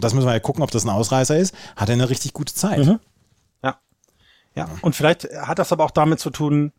das 0.00 0.12
müssen 0.12 0.26
wir 0.26 0.34
ja 0.34 0.40
gucken, 0.40 0.62
ob 0.62 0.70
das 0.70 0.84
ein 0.84 0.90
Ausreißer 0.90 1.38
ist, 1.38 1.54
hat 1.76 1.88
er 1.88 1.94
eine 1.94 2.10
richtig 2.10 2.34
gute 2.34 2.52
Zeit. 2.52 2.84
Mhm. 2.84 3.00
Ja. 3.62 3.78
Ja. 4.54 4.68
Und 4.82 4.94
vielleicht 4.94 5.24
hat 5.34 5.58
das 5.58 5.72
aber 5.72 5.84
auch 5.84 5.90
damit 5.90 6.20
zu 6.20 6.28
tun, 6.28 6.72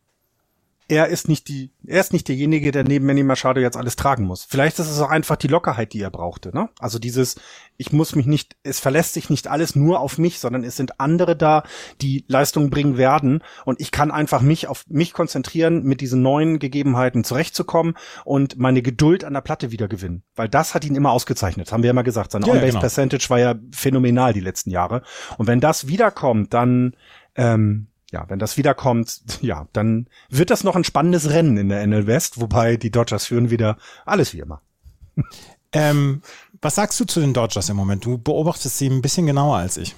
er 0.90 1.08
ist 1.08 1.28
nicht 1.28 1.50
die, 1.50 1.72
er 1.86 2.00
ist 2.00 2.14
nicht 2.14 2.28
derjenige, 2.28 2.72
der 2.72 2.84
neben 2.84 3.06
Manny 3.06 3.24
Machado 3.24 3.60
jetzt 3.60 3.76
alles 3.76 3.98
tragen 3.98 4.26
muss. 4.26 4.46
Vielleicht 4.46 4.80
ist 4.80 4.90
es 4.90 5.02
auch 5.02 5.10
einfach 5.10 5.36
die 5.36 5.48
Lockerheit, 5.48 5.92
die 5.92 6.02
er 6.02 6.10
brauchte, 6.10 6.56
ne? 6.56 6.70
Also 6.80 6.98
dieses, 6.98 7.36
ich 7.76 7.92
muss 7.92 8.16
mich 8.16 8.26
nicht, 8.26 8.56
es 8.64 8.80
verlässt 8.80 9.14
sich 9.14 9.30
nicht 9.30 9.48
alles 9.48 9.76
nur 9.76 10.00
auf 10.00 10.18
mich, 10.18 10.40
sondern 10.40 10.64
es 10.64 10.78
sind 10.78 11.00
andere 11.00 11.36
da, 11.36 11.64
die 12.02 12.24
Leistungen 12.28 12.70
bringen 12.70 12.98
werden 12.98 13.44
und 13.66 13.82
ich 13.82 13.92
kann 13.92 14.12
einfach 14.12 14.42
mich 14.42 14.68
auf 14.68 14.86
mich 14.88 15.12
konzentrieren, 15.12 15.84
mit 15.84 16.00
diesen 16.00 16.22
neuen 16.22 16.58
Gegebenheiten 16.58 17.26
zurechtzukommen 17.26 17.96
und 18.24 18.58
meine 18.58 18.82
Geduld 18.82 19.26
an 19.26 19.34
der 19.34 19.42
Platte 19.42 19.72
wieder 19.72 19.90
gewinnen. 19.90 20.24
Weil 20.36 20.48
das 20.48 20.74
hat 20.74 20.86
ihn 20.86 20.96
immer 20.96 21.12
ausgezeichnet, 21.12 21.72
haben 21.72 21.84
wir 21.84 21.88
ja 21.88 21.92
immer 21.92 22.04
gesagt. 22.04 22.32
Sein 22.32 22.44
ja, 22.44 22.54
On-Base 22.54 22.68
genau. 22.70 22.80
Percentage 22.80 23.30
war 23.30 23.40
ja 23.40 23.56
phänomenal 23.72 24.32
die 24.32 24.40
letzten 24.40 24.72
Jahre. 24.72 25.02
Und 25.38 25.48
wenn 25.48 25.60
das 25.60 25.88
wiederkommt, 25.88 26.54
dann, 26.54 26.96
ähm, 27.36 27.88
ja, 28.12 28.26
wenn 28.30 28.40
das 28.40 28.58
wiederkommt, 28.58 29.22
ja, 29.42 29.68
dann 29.74 30.08
wird 30.30 30.50
das 30.50 30.64
noch 30.64 30.76
ein 30.76 30.84
spannendes 30.84 31.30
Rennen 31.30 31.58
in 31.58 31.70
der 31.70 31.86
NL 31.86 32.08
West, 32.08 32.40
wobei 32.40 32.78
die 32.78 32.92
Dodgers 32.92 33.26
führen 33.26 33.50
wieder 33.50 33.78
alles 34.06 34.34
wie 34.34 34.40
immer. 34.40 34.62
Ähm, 35.74 36.22
was 36.62 36.76
sagst 36.76 37.00
du 37.00 37.06
zu 37.06 37.20
den 37.20 37.34
Dodgers 37.34 37.70
im 37.70 37.76
Moment? 37.76 38.06
Du 38.06 38.18
beobachtest 38.18 38.78
sie 38.78 38.88
ein 38.88 39.02
bisschen 39.02 39.26
genauer 39.26 39.58
als 39.58 39.78
ich. 39.78 39.96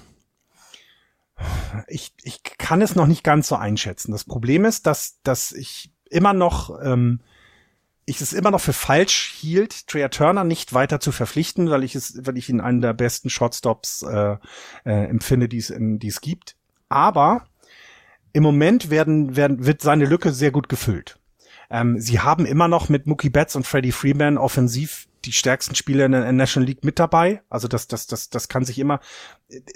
Ich, 1.88 2.14
ich 2.24 2.44
kann 2.44 2.82
es 2.82 2.96
noch 2.96 3.08
nicht 3.08 3.24
ganz 3.24 3.48
so 3.48 3.56
einschätzen. 3.56 4.12
Das 4.12 4.26
Problem 4.26 4.66
ist, 4.66 4.88
dass, 4.88 5.22
dass 5.24 5.52
ich 5.52 5.92
immer 6.10 6.34
noch, 6.34 6.78
ähm, 6.82 7.22
ich 8.06 8.20
es 8.20 8.34
immer 8.34 8.52
noch 8.52 8.60
für 8.60 8.74
falsch 8.74 9.36
hielt, 9.38 9.88
Trea 9.88 10.10
Turner 10.10 10.44
nicht 10.44 10.74
weiter 10.74 11.00
zu 11.00 11.12
verpflichten, 11.12 11.70
weil 11.70 11.84
ich 11.84 11.96
es, 11.96 12.26
weil 12.26 12.38
ich 12.38 12.50
ihn 12.50 12.60
einen 12.60 12.82
der 12.82 12.94
besten 12.94 13.30
Shotstops 13.30 14.02
äh, 14.02 14.38
äh, 14.84 15.06
empfinde, 15.06 15.48
die 15.48 15.60
es, 15.60 15.74
die 15.78 16.08
es 16.08 16.20
gibt. 16.20 16.58
Aber 16.90 17.46
im 18.34 18.44
Moment 18.44 18.90
werden, 18.90 19.36
werden, 19.36 19.66
wird 19.66 19.82
seine 19.82 20.06
Lücke 20.06 20.32
sehr 20.32 20.52
gut 20.52 20.70
gefüllt. 20.70 21.18
Ähm, 21.70 22.00
sie 22.00 22.20
haben 22.20 22.46
immer 22.46 22.68
noch 22.68 22.90
mit 22.90 23.06
Mookie 23.06 23.30
Betts 23.30 23.56
und 23.56 23.68
Freddie 23.68 23.92
Freeman 23.92 24.38
offensiv 24.38 25.08
die 25.26 25.34
stärksten 25.34 25.76
Spieler 25.76 26.06
in 26.06 26.14
der 26.14 26.32
National 26.32 26.68
League 26.68 26.84
mit 26.84 26.98
dabei. 26.98 27.42
Also 27.50 27.68
das, 27.68 27.88
das, 27.88 28.08
das, 28.08 28.30
das 28.30 28.48
kann 28.48 28.64
sich 28.64 28.80
immer, 28.80 29.00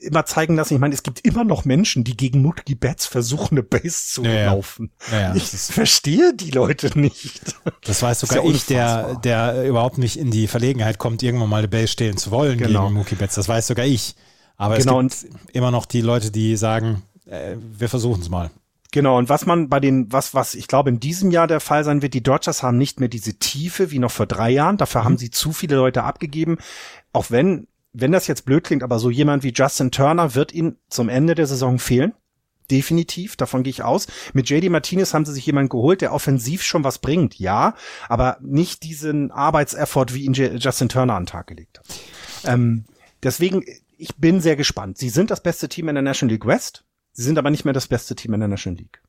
immer 0.02 0.26
zeigen 0.26 0.56
lassen. 0.56 0.74
Ich 0.74 0.80
meine, 0.80 0.94
es 0.94 1.04
gibt 1.04 1.20
immer 1.26 1.44
noch 1.44 1.66
Menschen, 1.66 2.04
die 2.04 2.16
gegen 2.16 2.42
Mookie 2.42 2.76
Betts 2.76 3.06
versuchen, 3.06 3.56
eine 3.56 3.64
Base 3.64 4.08
zu 4.08 4.24
ja, 4.24 4.46
laufen. 4.46 4.92
Ja. 5.12 5.20
Ja, 5.20 5.36
ich 5.36 5.44
verstehe 5.44 6.34
die 6.34 6.52
Leute 6.52 6.98
nicht. 6.98 7.56
Das 7.84 8.02
weiß 8.02 8.22
sogar 8.22 8.46
ich, 8.46 8.66
der, 8.66 9.16
der 9.16 9.66
überhaupt 9.66 9.98
nicht 9.98 10.18
in 10.18 10.32
die 10.32 10.48
Verlegenheit 10.48 10.98
kommt, 10.98 11.22
irgendwann 11.22 11.50
mal 11.50 11.58
eine 11.58 11.68
Base 11.68 11.90
stehlen 11.90 12.18
zu 12.18 12.32
wollen 12.32 12.58
genau. 12.58 12.84
gegen 12.84 12.94
Mookie 12.94 13.16
Betts. 13.16 13.36
Das 13.36 13.50
weiß 13.50 13.68
sogar 13.68 13.86
ich. 13.86 14.16
Aber 14.56 14.78
genau. 14.78 15.02
es 15.02 15.24
gibt 15.24 15.36
immer 15.52 15.72
noch 15.72 15.86
die 15.86 16.02
Leute, 16.02 16.32
die 16.32 16.56
sagen, 16.56 17.04
äh, 17.26 17.56
wir 17.58 17.90
versuchen 17.90 18.22
es 18.22 18.30
mal. 18.30 18.52
Genau, 18.94 19.18
und 19.18 19.28
was 19.28 19.48
man 19.48 19.70
bei 19.70 19.80
den, 19.80 20.12
was, 20.12 20.36
was 20.36 20.54
ich 20.54 20.68
glaube 20.68 20.92
in 20.92 21.00
diesem 21.00 21.32
Jahr 21.32 21.48
der 21.48 21.60
Fall 21.60 21.84
sein 21.84 22.04
wird, 22.04 22.14
die 22.14 22.22
Dodgers 22.22 22.62
haben 22.62 22.78
nicht 22.78 23.00
mehr 23.00 23.10
diese 23.10 23.34
Tiefe 23.34 23.90
wie 23.90 23.98
noch 23.98 24.12
vor 24.12 24.28
drei 24.28 24.52
Jahren. 24.52 24.78
Dafür 24.78 25.02
mhm. 25.02 25.06
haben 25.06 25.18
sie 25.18 25.32
zu 25.32 25.52
viele 25.52 25.76
Leute 25.76 26.04
abgegeben. 26.04 26.60
Auch 27.12 27.32
wenn, 27.32 27.68
wenn 27.92 28.12
das 28.12 28.28
jetzt 28.28 28.46
blöd 28.46 28.64
klingt, 28.64 28.84
aber 28.84 29.00
so 29.00 29.10
jemand 29.10 29.44
wie 29.44 29.52
Justin 29.52 29.90
Turner 29.90 30.36
wird 30.36 30.54
ihnen 30.54 30.78
zum 30.90 31.10
Ende 31.10 31.34
der 31.34 31.48
Saison 31.48 31.80
fehlen. 31.80 32.14
Definitiv, 32.70 33.36
davon 33.36 33.64
gehe 33.64 33.72
ich 33.72 33.84
aus. 33.84 34.06
Mit 34.34 34.48
JD 34.48 34.70
Martinez 34.70 35.16
haben 35.16 35.26
sie 35.26 35.34
sich 35.34 35.46
jemanden 35.46 35.70
geholt, 35.70 36.02
der 36.02 36.14
offensiv 36.14 36.62
schon 36.62 36.84
was 36.84 37.00
bringt, 37.00 37.40
ja, 37.40 37.74
aber 38.08 38.38
nicht 38.42 38.84
diesen 38.84 39.32
Arbeitseffort, 39.32 40.14
wie 40.14 40.24
ihn 40.24 40.34
Justin 40.34 40.90
Turner 40.90 41.16
an 41.16 41.24
den 41.24 41.28
Tag 41.28 41.48
gelegt 41.48 41.80
hat. 41.80 41.86
Ähm, 42.46 42.86
deswegen, 43.24 43.64
ich 43.98 44.16
bin 44.18 44.40
sehr 44.40 44.56
gespannt. 44.56 45.00
Sie 45.00 45.10
sind 45.10 45.32
das 45.32 45.42
beste 45.42 45.68
Team 45.68 45.90
in 45.90 45.96
der 45.96 46.04
National 46.04 46.34
League 46.34 46.46
West. 46.46 46.86
Sie 47.14 47.24
sind 47.24 47.38
aber 47.38 47.52
nicht 47.52 47.64
mehr 47.64 47.74
das 47.74 47.88
beste 47.88 48.16
Team 48.16 48.34
in 48.34 48.40
der 48.40 48.50
National 48.50 48.80
League. 48.80 49.02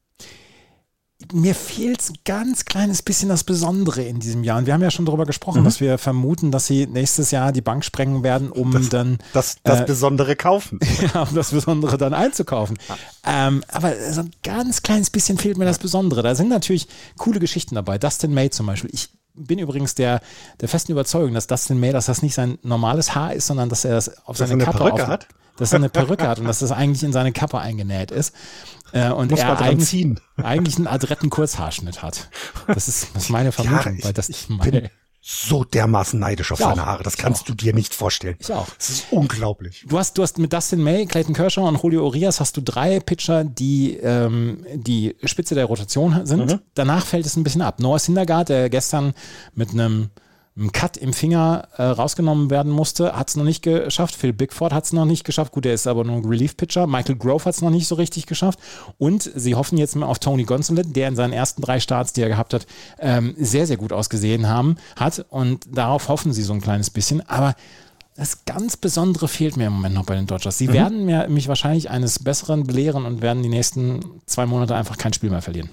Mir 1.33 1.55
fehlt 1.55 2.03
ein 2.11 2.19
ganz 2.27 2.67
kleines 2.67 3.01
bisschen 3.01 3.31
das 3.31 3.45
Besondere 3.45 4.03
in 4.03 4.21
diesem 4.21 4.45
Jahr. 4.45 4.59
Und 4.59 4.67
wir 4.67 4.75
haben 4.75 4.83
ja 4.83 4.91
schon 4.91 5.07
darüber 5.07 5.25
gesprochen, 5.25 5.61
mhm. 5.61 5.65
dass 5.65 5.81
wir 5.81 5.97
vermuten, 5.97 6.51
dass 6.51 6.67
sie 6.67 6.87
nächstes 6.87 7.31
Jahr 7.31 7.51
die 7.51 7.63
Bank 7.63 7.83
sprengen 7.83 8.23
werden, 8.23 8.51
um 8.51 8.73
das, 8.73 8.91
dann 8.91 9.19
das, 9.33 9.57
das 9.63 9.83
äh, 9.83 9.85
Besondere 9.85 10.37
kaufen. 10.37 10.81
ja, 11.15 11.23
um 11.23 11.35
das 11.35 11.53
Besondere 11.53 11.97
dann 11.97 12.13
einzukaufen. 12.13 12.77
Ja. 12.89 13.47
Ähm, 13.47 13.65
aber 13.69 13.95
so 14.13 14.21
ein 14.21 14.33
ganz 14.43 14.83
kleines 14.83 15.09
bisschen 15.09 15.39
fehlt 15.39 15.57
mir 15.57 15.65
das 15.65 15.79
Besondere. 15.79 16.23
Da 16.23 16.35
sind 16.35 16.51
natürlich 16.51 16.89
coole 17.17 17.41
Geschichten 17.41 17.75
dabei. 17.75 17.97
Dustin 17.97 18.35
May 18.35 18.51
zum 18.51 18.67
Beispiel. 18.67 18.91
Ich 18.93 19.09
bin 19.33 19.59
übrigens 19.59 19.95
der, 19.95 20.21
der 20.61 20.69
festen 20.69 20.93
Überzeugung, 20.93 21.33
dass 21.33 21.47
Dustin 21.47 21.81
May, 21.81 21.93
dass 21.93 22.07
das 22.07 22.21
nicht 22.21 22.35
sein 22.35 22.59
normales 22.63 23.15
Haar 23.15 23.33
ist, 23.33 23.47
sondern 23.47 23.71
dass 23.71 23.87
er 23.87 23.93
das 23.93 24.27
auf 24.27 24.37
seine 24.37 24.63
Kappe 24.63 24.93
auf, 24.93 25.07
hat 25.07 25.27
dass 25.57 25.73
er 25.73 25.77
eine 25.77 25.89
Perücke 25.89 26.27
hat 26.27 26.39
und 26.39 26.47
dass 26.47 26.61
das 26.61 26.73
eigentlich 26.73 27.03
in 27.03 27.13
seine 27.13 27.33
Kappe 27.33 27.59
eingenäht 27.59 28.11
ist. 28.11 28.35
Äh, 28.93 29.11
und 29.11 29.31
Muss 29.31 29.41
er 29.41 29.61
eigentlich, 29.61 29.89
ziehen. 29.89 30.21
eigentlich 30.37 30.77
einen 30.77 30.87
adretten 30.87 31.31
Kurzhaarschnitt 31.31 32.03
hat. 32.03 32.29
Das 32.67 32.89
ist, 32.89 33.09
das 33.15 33.25
ist 33.25 33.31
meine 33.31 33.53
Vermutung. 33.53 33.99
Ja, 33.99 34.05
weil 34.05 34.13
das 34.13 34.29
ich 34.29 34.47
bin 34.49 34.89
so 35.27 35.65
dermaßen 35.65 36.21
neidisch 36.21 36.53
auf 36.53 36.59
seine 36.59 36.85
Haare. 36.85 37.03
Das 37.03 37.17
kannst 37.17 37.49
du 37.49 37.55
dir 37.55 37.73
nicht 37.73 37.95
vorstellen. 37.95 38.37
Ich 38.39 38.53
auch. 38.53 38.69
Das 38.77 38.91
ist 38.91 39.07
unglaublich. 39.11 39.87
Du 39.89 39.99
hast, 39.99 40.19
du 40.19 40.23
hast 40.23 40.39
mit 40.39 40.53
Dustin 40.53 40.83
May, 40.83 41.07
Clayton 41.07 41.35
Kershaw 41.35 41.67
und 41.67 41.83
Julio 41.83 42.05
Urias 42.05 42.41
hast 42.41 42.59
du 42.59 42.61
drei 42.61 43.01
Pitcher, 43.01 43.43
die 43.43 43.97
ähm, 43.97 44.67
die 44.75 45.17
Spitze 45.25 45.55
der 45.55 45.65
Rotation 45.65 46.27
sind. 46.27 46.51
Mhm. 46.51 46.61
Danach 46.75 47.07
fällt 47.07 47.25
es 47.25 47.37
ein 47.37 47.43
bisschen 47.43 47.63
ab. 47.63 47.81
Noah 47.81 47.99
Syndergaard, 47.99 48.51
der 48.51 48.69
gestern 48.69 49.15
mit 49.55 49.71
einem 49.71 50.11
ein 50.57 50.71
Cut 50.71 50.97
im 50.97 51.13
Finger 51.13 51.69
äh, 51.77 51.83
rausgenommen 51.83 52.49
werden 52.49 52.71
musste, 52.71 53.17
hat 53.17 53.29
es 53.29 53.37
noch 53.37 53.45
nicht 53.45 53.63
geschafft. 53.63 54.15
Phil 54.15 54.33
Bigford 54.33 54.73
hat 54.73 54.85
es 54.85 54.93
noch 54.93 55.05
nicht 55.05 55.25
geschafft. 55.25 55.53
Gut, 55.53 55.67
er 55.67 55.75
ist 55.75 55.89
aber 55.89 56.05
nur 56.05 56.17
ein 56.17 56.25
Relief-Pitcher. 56.25 56.87
Michael 56.87 57.17
Grove 57.17 57.45
hat 57.45 57.55
es 57.55 57.63
noch 57.63 57.71
nicht 57.71 57.89
so 57.89 57.97
richtig 57.97 58.27
geschafft. 58.27 58.61
Und 58.97 59.29
sie 59.35 59.57
hoffen 59.57 59.79
jetzt 59.79 59.97
mal 59.97 60.07
auf 60.07 60.21
Tony 60.21 60.45
Gonsolin, 60.45 60.93
der 60.93 61.09
in 61.09 61.17
seinen 61.17 61.33
ersten 61.33 61.61
drei 61.61 61.81
Starts, 61.81 62.13
die 62.13 62.23
er 62.23 62.29
gehabt 62.29 62.55
hat, 62.55 62.67
ähm, 63.01 63.35
sehr, 63.37 63.67
sehr 63.67 63.77
gut 63.77 63.93
ausgesehen 63.93 64.49
haben, 64.49 64.77
hat. 64.95 65.27
Und 65.29 65.67
darauf 65.77 66.09
hoffen 66.09 66.33
sie 66.33 66.43
so 66.43 66.53
ein 66.53 66.61
kleines 66.61 66.91
bisschen. 66.91 67.29
Aber 67.29 67.57
das 68.15 68.45
ganz 68.45 68.77
Besondere 68.77 69.27
fehlt 69.27 69.57
mir 69.57 69.67
im 69.67 69.73
Moment 69.73 69.97
noch 69.97 70.07
bei 70.07 70.15
den 70.15 70.27
Dodgers. 70.27 70.57
Sie 70.57 70.69
mhm. 70.69 70.73
werden 70.73 71.05
mir, 71.05 71.29
mich 71.29 71.49
wahrscheinlich 71.49 71.91
eines 71.91 72.21
Besseren 72.21 72.65
belehren 72.65 73.07
und 73.07 73.23
werden 73.23 73.43
die 73.43 73.49
nächsten 73.49 74.05
zwei 74.27 74.47
Monate 74.47 74.77
einfach 74.77 74.99
kein 74.99 75.13
Spiel 75.13 75.31
mehr 75.31 75.43
verlieren. 75.43 75.71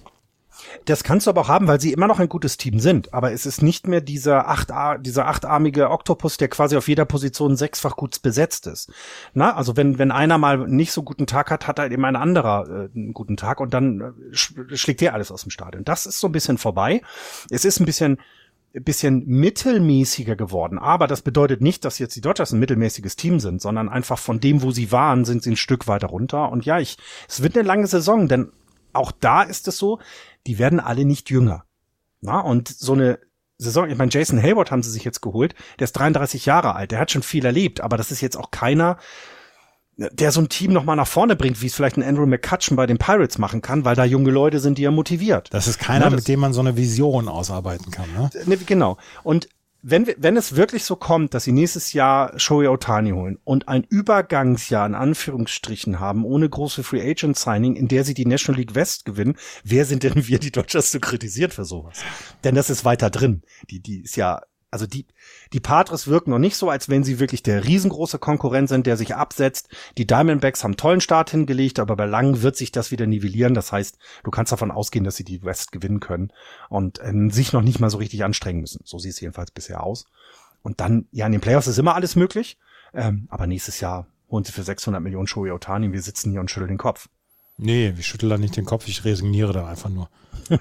Das 0.85 1.03
kannst 1.03 1.27
du 1.27 1.31
aber 1.31 1.41
auch 1.41 1.47
haben, 1.47 1.67
weil 1.67 1.79
sie 1.79 1.93
immer 1.93 2.07
noch 2.07 2.19
ein 2.19 2.29
gutes 2.29 2.57
Team 2.57 2.79
sind. 2.79 3.13
Aber 3.13 3.31
es 3.31 3.45
ist 3.45 3.61
nicht 3.61 3.87
mehr 3.87 4.01
dieser, 4.01 4.47
acht, 4.47 4.69
dieser 4.99 5.27
achtarmige 5.27 5.89
Oktopus, 5.89 6.37
der 6.37 6.47
quasi 6.47 6.77
auf 6.77 6.87
jeder 6.87 7.05
Position 7.05 7.55
sechsfach 7.55 7.95
gut 7.95 8.21
besetzt 8.21 8.67
ist. 8.67 8.91
Na, 9.33 9.55
also 9.55 9.77
wenn, 9.77 9.97
wenn 9.99 10.11
einer 10.11 10.37
mal 10.37 10.57
nicht 10.67 10.91
so 10.91 11.03
guten 11.03 11.27
Tag 11.27 11.51
hat, 11.51 11.67
hat 11.67 11.79
halt 11.79 11.91
eben 11.91 12.05
ein 12.05 12.15
anderer 12.15 12.67
äh, 12.67 12.89
einen 12.95 13.13
guten 13.13 13.37
Tag 13.37 13.59
und 13.59 13.73
dann 13.73 14.01
äh, 14.01 14.75
schlägt 14.77 15.01
der 15.01 15.13
alles 15.13 15.31
aus 15.31 15.43
dem 15.43 15.51
Stadion. 15.51 15.83
Das 15.83 16.05
ist 16.05 16.19
so 16.19 16.27
ein 16.27 16.33
bisschen 16.33 16.57
vorbei. 16.57 17.01
Es 17.49 17.65
ist 17.65 17.79
ein 17.79 17.85
bisschen, 17.85 18.17
bisschen 18.73 19.25
mittelmäßiger 19.27 20.35
geworden. 20.35 20.79
Aber 20.79 21.07
das 21.07 21.21
bedeutet 21.21 21.61
nicht, 21.61 21.85
dass 21.85 21.99
jetzt 21.99 22.15
die 22.15 22.21
Dodgers 22.21 22.51
ein 22.51 22.59
mittelmäßiges 22.59 23.15
Team 23.15 23.39
sind, 23.39 23.61
sondern 23.61 23.89
einfach 23.89 24.17
von 24.17 24.39
dem, 24.39 24.61
wo 24.61 24.71
sie 24.71 24.91
waren, 24.91 25.25
sind 25.25 25.43
sie 25.43 25.51
ein 25.51 25.57
Stück 25.57 25.87
weiter 25.87 26.07
runter. 26.07 26.51
Und 26.51 26.65
ja, 26.65 26.79
ich, 26.79 26.97
es 27.27 27.43
wird 27.43 27.57
eine 27.57 27.67
lange 27.67 27.87
Saison, 27.87 28.27
denn 28.27 28.51
auch 28.93 29.11
da 29.11 29.43
ist 29.43 29.67
es 29.67 29.77
so, 29.77 29.99
die 30.47 30.59
werden 30.59 30.79
alle 30.79 31.05
nicht 31.05 31.29
jünger. 31.29 31.63
Na, 32.21 32.39
und 32.39 32.67
so 32.67 32.93
eine 32.93 33.19
Saison, 33.57 33.89
ich 33.89 33.97
meine, 33.97 34.11
Jason 34.11 34.41
Hayward 34.41 34.71
haben 34.71 34.83
sie 34.83 34.91
sich 34.91 35.03
jetzt 35.03 35.21
geholt, 35.21 35.53
der 35.79 35.85
ist 35.85 35.93
33 35.93 36.45
Jahre 36.45 36.75
alt, 36.75 36.91
der 36.91 36.99
hat 36.99 37.11
schon 37.11 37.23
viel 37.23 37.45
erlebt, 37.45 37.81
aber 37.81 37.95
das 37.95 38.11
ist 38.11 38.21
jetzt 38.21 38.35
auch 38.35 38.51
keiner, 38.51 38.97
der 39.97 40.31
so 40.31 40.41
ein 40.41 40.49
Team 40.49 40.73
nochmal 40.73 40.95
nach 40.95 41.07
vorne 41.07 41.35
bringt, 41.35 41.61
wie 41.61 41.67
es 41.67 41.75
vielleicht 41.75 41.97
ein 41.97 42.03
Andrew 42.03 42.25
McCutcheon 42.25 42.75
bei 42.75 42.87
den 42.87 42.97
Pirates 42.97 43.37
machen 43.37 43.61
kann, 43.61 43.85
weil 43.85 43.95
da 43.95 44.03
junge 44.03 44.31
Leute 44.31 44.59
sind, 44.59 44.77
die 44.77 44.83
er 44.83 44.91
motiviert. 44.91 45.53
Das 45.53 45.67
ist 45.67 45.79
keiner, 45.79 46.05
Na, 46.05 46.09
das, 46.11 46.21
mit 46.21 46.27
dem 46.27 46.39
man 46.39 46.53
so 46.53 46.61
eine 46.61 46.75
Vision 46.75 47.27
ausarbeiten 47.27 47.91
kann. 47.91 48.11
Ne? 48.13 48.29
ne 48.45 48.57
genau. 48.57 48.97
Und 49.23 49.47
wenn, 49.83 50.07
wenn 50.17 50.37
es 50.37 50.55
wirklich 50.55 50.85
so 50.85 50.95
kommt, 50.95 51.33
dass 51.33 51.43
sie 51.43 51.51
nächstes 51.51 51.93
Jahr 51.93 52.37
Shohei 52.39 52.69
Otani 52.69 53.11
holen 53.11 53.39
und 53.43 53.67
ein 53.67 53.83
Übergangsjahr 53.83 54.85
in 54.85 54.95
Anführungsstrichen 54.95 55.99
haben, 55.99 56.25
ohne 56.25 56.47
große 56.47 56.83
Free 56.83 57.01
Agent 57.01 57.37
Signing, 57.37 57.75
in 57.75 57.87
der 57.87 58.03
sie 58.03 58.13
die 58.13 58.25
National 58.25 58.59
League 58.59 58.75
West 58.75 59.05
gewinnen, 59.05 59.37
wer 59.63 59.85
sind 59.85 60.03
denn 60.03 60.27
wir, 60.27 60.39
die 60.39 60.51
Dodgers, 60.51 60.91
zu 60.91 60.99
kritisiert 60.99 61.53
für 61.53 61.65
sowas? 61.65 62.03
Denn 62.43 62.55
das 62.55 62.69
ist 62.69 62.85
weiter 62.85 63.09
drin. 63.09 63.41
Die, 63.69 63.79
die 63.79 64.01
ist 64.01 64.15
ja, 64.15 64.41
also 64.71 64.87
die, 64.87 65.05
die 65.51 65.59
Padres 65.59 66.07
wirken 66.07 66.31
noch 66.31 66.39
nicht 66.39 66.55
so, 66.55 66.69
als 66.69 66.87
wenn 66.87 67.03
sie 67.03 67.19
wirklich 67.19 67.43
der 67.43 67.65
riesengroße 67.65 68.19
Konkurrent 68.19 68.69
sind, 68.69 68.87
der 68.87 68.95
sich 68.95 69.15
absetzt. 69.15 69.69
Die 69.97 70.07
Diamondbacks 70.07 70.63
haben 70.63 70.77
tollen 70.77 71.01
Start 71.01 71.29
hingelegt, 71.29 71.77
aber 71.77 71.97
bei 71.97 72.05
Lang 72.05 72.41
wird 72.41 72.55
sich 72.55 72.71
das 72.71 72.89
wieder 72.89 73.05
nivellieren. 73.05 73.53
Das 73.53 73.71
heißt, 73.71 73.97
du 74.23 74.31
kannst 74.31 74.53
davon 74.53 74.71
ausgehen, 74.71 75.03
dass 75.03 75.17
sie 75.17 75.25
die 75.25 75.43
West 75.43 75.73
gewinnen 75.73 75.99
können 75.99 76.31
und 76.69 76.99
äh, 76.99 77.29
sich 77.29 77.51
noch 77.51 77.61
nicht 77.61 77.81
mal 77.81 77.89
so 77.89 77.97
richtig 77.97 78.23
anstrengen 78.23 78.61
müssen. 78.61 78.81
So 78.85 78.97
sieht 78.97 79.11
es 79.11 79.19
jedenfalls 79.19 79.51
bisher 79.51 79.83
aus. 79.83 80.05
Und 80.63 80.79
dann, 80.79 81.07
ja, 81.11 81.25
in 81.25 81.33
den 81.33 81.41
Playoffs 81.41 81.67
ist 81.67 81.77
immer 81.77 81.95
alles 81.95 82.15
möglich. 82.15 82.57
Ähm, 82.93 83.27
aber 83.29 83.47
nächstes 83.47 83.81
Jahr 83.81 84.07
holen 84.29 84.45
sie 84.45 84.53
für 84.53 84.63
600 84.63 85.01
Millionen 85.01 85.27
Shohei 85.27 85.53
Otani. 85.53 85.91
Wir 85.91 86.01
sitzen 86.01 86.31
hier 86.31 86.39
und 86.39 86.49
schütteln 86.49 86.69
den 86.69 86.77
Kopf. 86.77 87.09
Nee, 87.57 87.93
ich 87.97 88.07
schüttel 88.07 88.29
da 88.29 88.37
nicht 88.37 88.55
den 88.57 88.65
Kopf, 88.65 88.87
ich 88.87 89.03
resigniere 89.05 89.53
da 89.53 89.67
einfach 89.67 89.89
nur. 89.89 90.09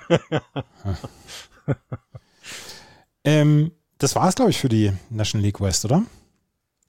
ähm, 3.25 3.73
das 4.01 4.17
war 4.17 4.29
es, 4.29 4.35
glaube 4.35 4.51
ich, 4.51 4.59
für 4.59 4.69
die 4.69 4.93
National 5.11 5.45
League 5.45 5.61
West, 5.61 5.85
oder? 5.85 6.03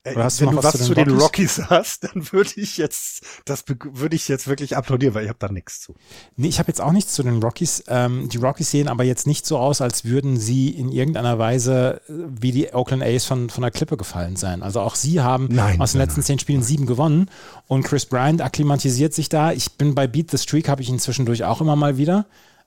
Oder 0.03 0.15
Wenn 0.15 0.49
du, 0.49 0.57
was, 0.57 0.65
was 0.65 0.71
zu 0.71 0.77
den, 0.79 0.85
zu 0.87 0.93
den 0.95 1.19
Rockies 1.19 1.61
hast, 1.69 2.05
dann 2.05 2.31
würde 2.31 2.49
ich 2.55 2.77
jetzt, 2.77 3.23
das 3.45 3.65
würde 3.67 4.15
ich 4.15 4.27
jetzt 4.27 4.47
wirklich 4.47 4.75
applaudieren, 4.75 5.13
weil 5.13 5.25
ich 5.25 5.29
habe 5.29 5.37
da 5.37 5.49
nichts 5.49 5.79
zu. 5.79 5.93
Nee, 6.35 6.47
ich 6.47 6.57
habe 6.57 6.69
jetzt 6.69 6.81
auch 6.81 6.91
nichts 6.91 7.13
zu 7.13 7.21
den 7.21 7.39
Rockies. 7.43 7.83
Ähm, 7.87 8.27
die 8.27 8.37
Rockies 8.37 8.71
sehen 8.71 8.87
aber 8.87 9.03
jetzt 9.03 9.27
nicht 9.27 9.45
so 9.45 9.59
aus, 9.59 9.79
als 9.79 10.03
würden 10.03 10.39
sie 10.39 10.69
in 10.69 10.91
irgendeiner 10.91 11.37
Weise 11.37 12.01
äh, 12.09 12.13
wie 12.27 12.51
die 12.51 12.73
Oakland 12.73 13.03
A's 13.03 13.25
von, 13.25 13.51
von 13.51 13.61
der 13.61 13.69
Klippe 13.69 13.95
gefallen 13.95 14.37
sein. 14.37 14.63
Also 14.63 14.81
auch 14.81 14.95
sie 14.95 15.21
haben 15.21 15.49
nein, 15.51 15.79
aus 15.79 15.91
den 15.91 15.99
nein, 15.99 16.07
letzten 16.07 16.21
nein. 16.21 16.25
zehn 16.25 16.39
Spielen 16.39 16.63
sieben 16.63 16.87
gewonnen 16.87 17.29
und 17.67 17.83
Chris 17.83 18.07
Bryant 18.07 18.41
akklimatisiert 18.41 19.13
sich 19.13 19.29
da. 19.29 19.51
Ich 19.51 19.73
bin 19.73 19.93
bei 19.93 20.07
Beat 20.07 20.31
the 20.31 20.39
Streak, 20.39 20.67
habe 20.67 20.81
ich 20.81 20.89
ihn 20.89 20.97
zwischendurch 20.97 21.43
auch 21.43 21.61
immer 21.61 21.75
mal 21.75 21.97
wieder. 21.97 22.25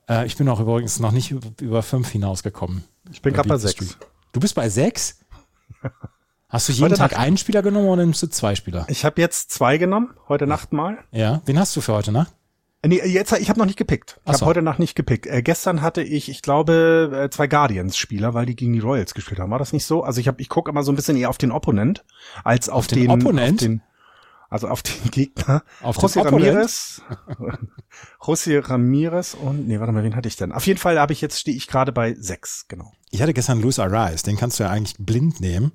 Äh, 0.09 0.25
ich 0.27 0.37
bin 0.37 0.49
auch 0.49 0.61
übrigens 0.61 1.01
noch 1.01 1.11
nicht 1.11 1.33
über, 1.33 1.49
über 1.61 1.83
fünf 1.83 2.11
hinausgekommen. 2.11 2.85
Ich 3.11 3.23
bin 3.23 3.35
gerade 3.35 3.49
bei 3.49 3.57
sechs. 3.57 3.97
Du 4.35 4.41
bist 4.41 4.57
bei 4.57 4.69
sechs? 4.69 5.21
Hast 6.49 6.69
du 6.69 6.73
jeden 6.73 6.87
heute 6.87 6.97
Tag 6.97 7.13
Nacht. 7.13 7.21
einen 7.21 7.37
Spieler 7.37 7.63
genommen 7.63 7.87
oder 7.87 8.03
nimmst 8.03 8.21
du 8.21 8.27
zwei 8.27 8.57
Spieler? 8.57 8.85
Ich 8.89 9.05
habe 9.05 9.21
jetzt 9.21 9.53
zwei 9.53 9.79
genommen, 9.79 10.11
heute 10.29 10.49
Nacht 10.49 10.73
mal. 10.73 10.99
Ja, 11.13 11.41
wen 11.47 11.57
hast 11.57 11.75
du 11.77 11.81
für 11.81 11.93
heute 11.95 12.11
Nacht? 12.11 12.35
Nee, 12.85 13.01
jetzt, 13.07 13.33
ich 13.33 13.49
habe 13.49 13.61
noch 13.61 13.67
nicht 13.67 13.79
gepickt. 13.79 14.21
Ich 14.27 14.33
so. 14.33 14.41
habe 14.41 14.47
heute 14.47 14.63
Nacht 14.63 14.81
nicht 14.81 14.97
gepickt. 14.97 15.27
Äh, 15.27 15.43
gestern 15.43 15.83
hatte 15.83 16.03
ich, 16.03 16.29
ich 16.29 16.43
glaube, 16.43 17.13
äh, 17.15 17.31
zwei 17.31 17.47
Guardians-Spieler, 17.47 18.35
weil 18.35 18.45
die 18.45 18.57
gegen 18.57 18.73
die 18.73 18.81
Royals 18.81 19.15
gespielt 19.15 19.39
haben. 19.39 19.53
War 19.53 19.61
das 19.61 19.73
nicht 19.73 19.87
so? 19.87 20.03
Also 20.03 20.21
ich 20.21 20.29
ich 20.37 20.49
gucke 20.49 20.69
immer 20.69 20.83
so 20.83 20.91
ein 20.91 20.97
bisschen 20.97 21.17
eher 21.17 21.31
auf 21.31 21.39
den 21.39 21.53
Opponent 21.53 22.05
als 22.43 22.69
auf, 22.69 22.79
auf 22.79 22.87
den, 22.89 23.03
den 23.03 23.11
Opponent. 23.11 23.63
Auf 23.63 23.67
den, 23.67 23.83
also 24.55 24.69
auf 24.69 24.83
den 24.83 24.95
Gegner. 25.11 25.65
Auf 25.83 25.99
José 25.99 26.25
Ramirez. 26.25 27.03
José 28.21 28.61
Ramirez 28.65 29.35
und, 29.35 29.67
nee, 29.67 29.81
warte 29.81 29.93
mal, 29.93 30.05
wen 30.05 30.15
hatte 30.15 30.29
ich 30.29 30.37
denn? 30.37 30.53
Auf 30.53 30.65
jeden 30.69 30.79
Fall 30.79 30.99
habe 30.99 31.13
ich 31.13 31.21
jetzt, 31.21 31.41
stehe 31.41 31.57
ich 31.57 31.67
gerade 31.67 31.91
bei 31.91 32.15
sechs, 32.15 32.67
genau. 32.69 32.93
Ich 33.11 33.21
hatte 33.21 33.35
gestern 33.35 33.61
Luis 33.61 33.81
Arise, 33.81 34.23
den 34.23 34.37
kannst 34.37 34.61
du 34.61 34.63
ja 34.63 34.71
eigentlich 34.71 34.95
blind 34.99 35.41
nehmen. 35.41 35.73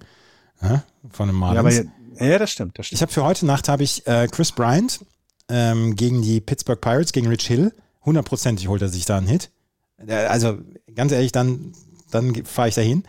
Ja, 0.61 0.83
von 1.11 1.27
einem 1.27 1.37
Marlins. 1.37 1.75
Ja, 1.75 1.83
aber, 2.15 2.25
ja, 2.25 2.39
das 2.39 2.51
stimmt, 2.51 2.79
das 2.79 2.87
stimmt. 2.87 2.97
Ich 2.97 3.01
habe 3.01 3.11
für 3.11 3.23
heute 3.23 3.45
Nacht 3.45 3.67
habe 3.67 3.83
ich 3.83 4.07
äh, 4.07 4.27
Chris 4.31 4.53
Bryant 4.53 5.05
ähm, 5.49 5.97
gegen 5.97 6.21
die 6.21 6.39
Pittsburgh 6.39 6.79
Pirates, 6.79 7.11
gegen 7.11 7.27
Rich 7.27 7.47
Hill. 7.47 7.73
Hundertprozentig 8.05 8.69
holt 8.69 8.81
er 8.81 8.87
sich 8.87 9.03
da 9.03 9.17
einen 9.17 9.27
Hit. 9.27 9.51
Äh, 9.97 10.13
also 10.13 10.57
ganz 10.95 11.11
ehrlich, 11.11 11.33
dann 11.33 11.73
dann 12.11 12.45
fahre 12.45 12.69
ich 12.69 12.75
dahin. 12.75 13.03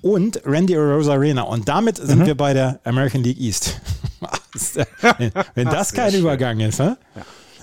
Und 0.00 0.42
Randy 0.44 0.76
Rosarena. 0.76 1.42
Und 1.42 1.68
damit 1.68 1.96
sind 1.96 2.20
mhm. 2.20 2.26
wir 2.26 2.36
bei 2.36 2.52
der 2.52 2.80
American 2.84 3.22
League 3.22 3.40
East. 3.40 3.80
Wenn 5.54 5.66
das 5.66 5.92
kein 5.92 6.14
Übergang 6.14 6.60
ist, 6.60 6.78
ne? 6.78 6.96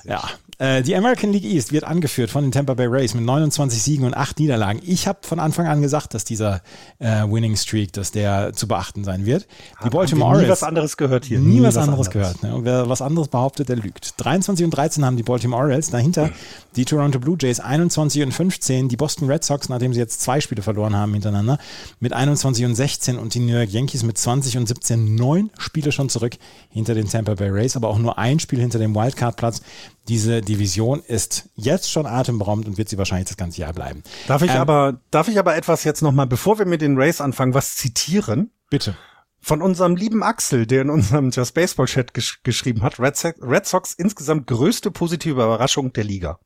Ja. 0.04 0.22
Äh, 0.62 0.84
die 0.84 0.96
American 0.96 1.34
League 1.34 1.44
East 1.44 1.72
wird 1.72 1.86
angeführt 1.86 2.30
von 2.30 2.44
den 2.44 2.52
Tampa 2.52 2.76
Bay 2.76 2.86
Rays 2.86 3.16
mit 3.16 3.24
29 3.24 3.82
Siegen 3.82 4.06
und 4.06 4.14
8 4.14 4.38
Niederlagen. 4.38 4.80
Ich 4.86 5.08
habe 5.08 5.18
von 5.24 5.40
Anfang 5.40 5.66
an 5.66 5.82
gesagt, 5.82 6.14
dass 6.14 6.24
dieser 6.24 6.62
äh, 7.00 7.24
Winning 7.24 7.56
Streak, 7.56 7.94
dass 7.94 8.12
der 8.12 8.54
zu 8.54 8.68
beachten 8.68 9.04
sein 9.04 9.26
wird. 9.26 9.48
Die 9.80 9.86
Haben 9.86 9.90
Baltimore 9.90 10.30
Orioles. 10.30 10.46
Nie 10.46 10.52
was 10.52 10.62
anderes 10.64 10.98
gehört 10.98 11.26
hier. 11.26 11.40
Nie, 11.40 11.56
nie 11.56 11.64
was, 11.64 11.74
was, 11.74 11.88
anderes, 11.88 12.10
anderes. 12.10 12.10
gehört. 12.10 12.44
Ne? 12.44 12.56
Und 12.56 12.66
wer 12.66 12.88
was 12.88 13.02
anderes 13.02 13.30
behauptet, 13.30 13.70
der 13.70 13.78
lügt. 13.78 14.14
23 14.18 14.64
und 14.64 14.70
13 14.70 15.04
haben 15.04 15.18
die 15.18 15.24
Baltimore 15.24 15.64
Orioles. 15.64 15.90
Dahinter 15.90 16.30
die 16.76 16.86
Toronto 16.86 17.18
Blue 17.18 17.38
Jays 17.40 17.60
21 17.60 18.22
und 18.22 18.32
15. 18.32 18.88
Die 18.88 18.98
Boston 18.98 19.32
Red 19.32 19.44
Sox, 19.44 19.68
nachdem 19.68 19.94
sie 19.94 20.00
jetzt 20.00 20.22
zwei 20.22 20.42
Spiele 20.42 20.62
verloren 20.62 20.96
haben 20.96 21.14
hintereinander, 21.14 21.58
mit 22.00 22.14
21 22.14 22.66
und 22.66 22.76
16 22.76 23.18
und 23.18 23.34
die 23.34 23.40
New 23.40 23.58
York 23.58 23.72
Yankees 23.72 24.04
mit 24.04 24.20
20 24.20 24.58
und 24.58 24.68
17. 24.68 25.16
Neun 25.16 25.50
Spiele 25.58 25.92
schon 25.92 26.10
zurück 26.10 26.34
hinter 26.70 26.94
den 26.94 27.10
Tampa 27.10 27.34
Bay 27.34 27.50
Rays, 27.50 27.76
aber 27.76 27.88
auch 27.88 27.98
nur 27.98 28.20
ein 28.20 28.38
Spiel 28.38 28.60
hinter 28.60 28.78
dem 28.78 28.94
Wildcard-Platz. 28.94 29.62
Diese 30.08 30.42
Division 30.52 31.02
ist 31.08 31.50
jetzt 31.56 31.90
schon 31.90 32.06
atemberaubend 32.06 32.68
und 32.68 32.78
wird 32.78 32.90
sie 32.90 32.98
wahrscheinlich 32.98 33.30
das 33.30 33.38
ganze 33.38 33.62
Jahr 33.62 33.72
bleiben. 33.72 34.04
Darf 34.28 34.42
ich 34.42 34.52
ähm, 34.52 34.58
aber, 34.58 35.00
darf 35.10 35.30
ich 35.30 35.40
aber 35.40 35.56
etwas 35.56 35.86
jetzt 35.86 36.02
nochmal, 36.02 36.28
bevor 36.28 36.60
wir 36.60 36.66
mit 36.66 36.82
den 36.82 36.98
Race 36.98 37.22
anfangen, 37.22 37.54
was 37.54 37.78
zitieren? 37.78 38.52
Bitte. 38.70 38.98
Von 39.40 39.62
unserem 39.62 39.96
lieben 39.96 40.24
Axel, 40.24 40.68
der 40.68 40.82
in 40.82 40.90
unserem 40.90 41.32
Just 41.32 41.54
Baseball 41.54 41.86
Chat 41.86 42.14
gesch 42.14 42.44
geschrieben 42.44 42.84
hat, 42.84 43.00
Red 43.00 43.16
Sox, 43.16 43.40
Red 43.42 43.66
Sox 43.66 43.94
insgesamt 43.94 44.46
größte 44.48 44.92
positive 44.92 45.42
Überraschung 45.42 45.94
der 45.94 46.04
Liga. 46.04 46.40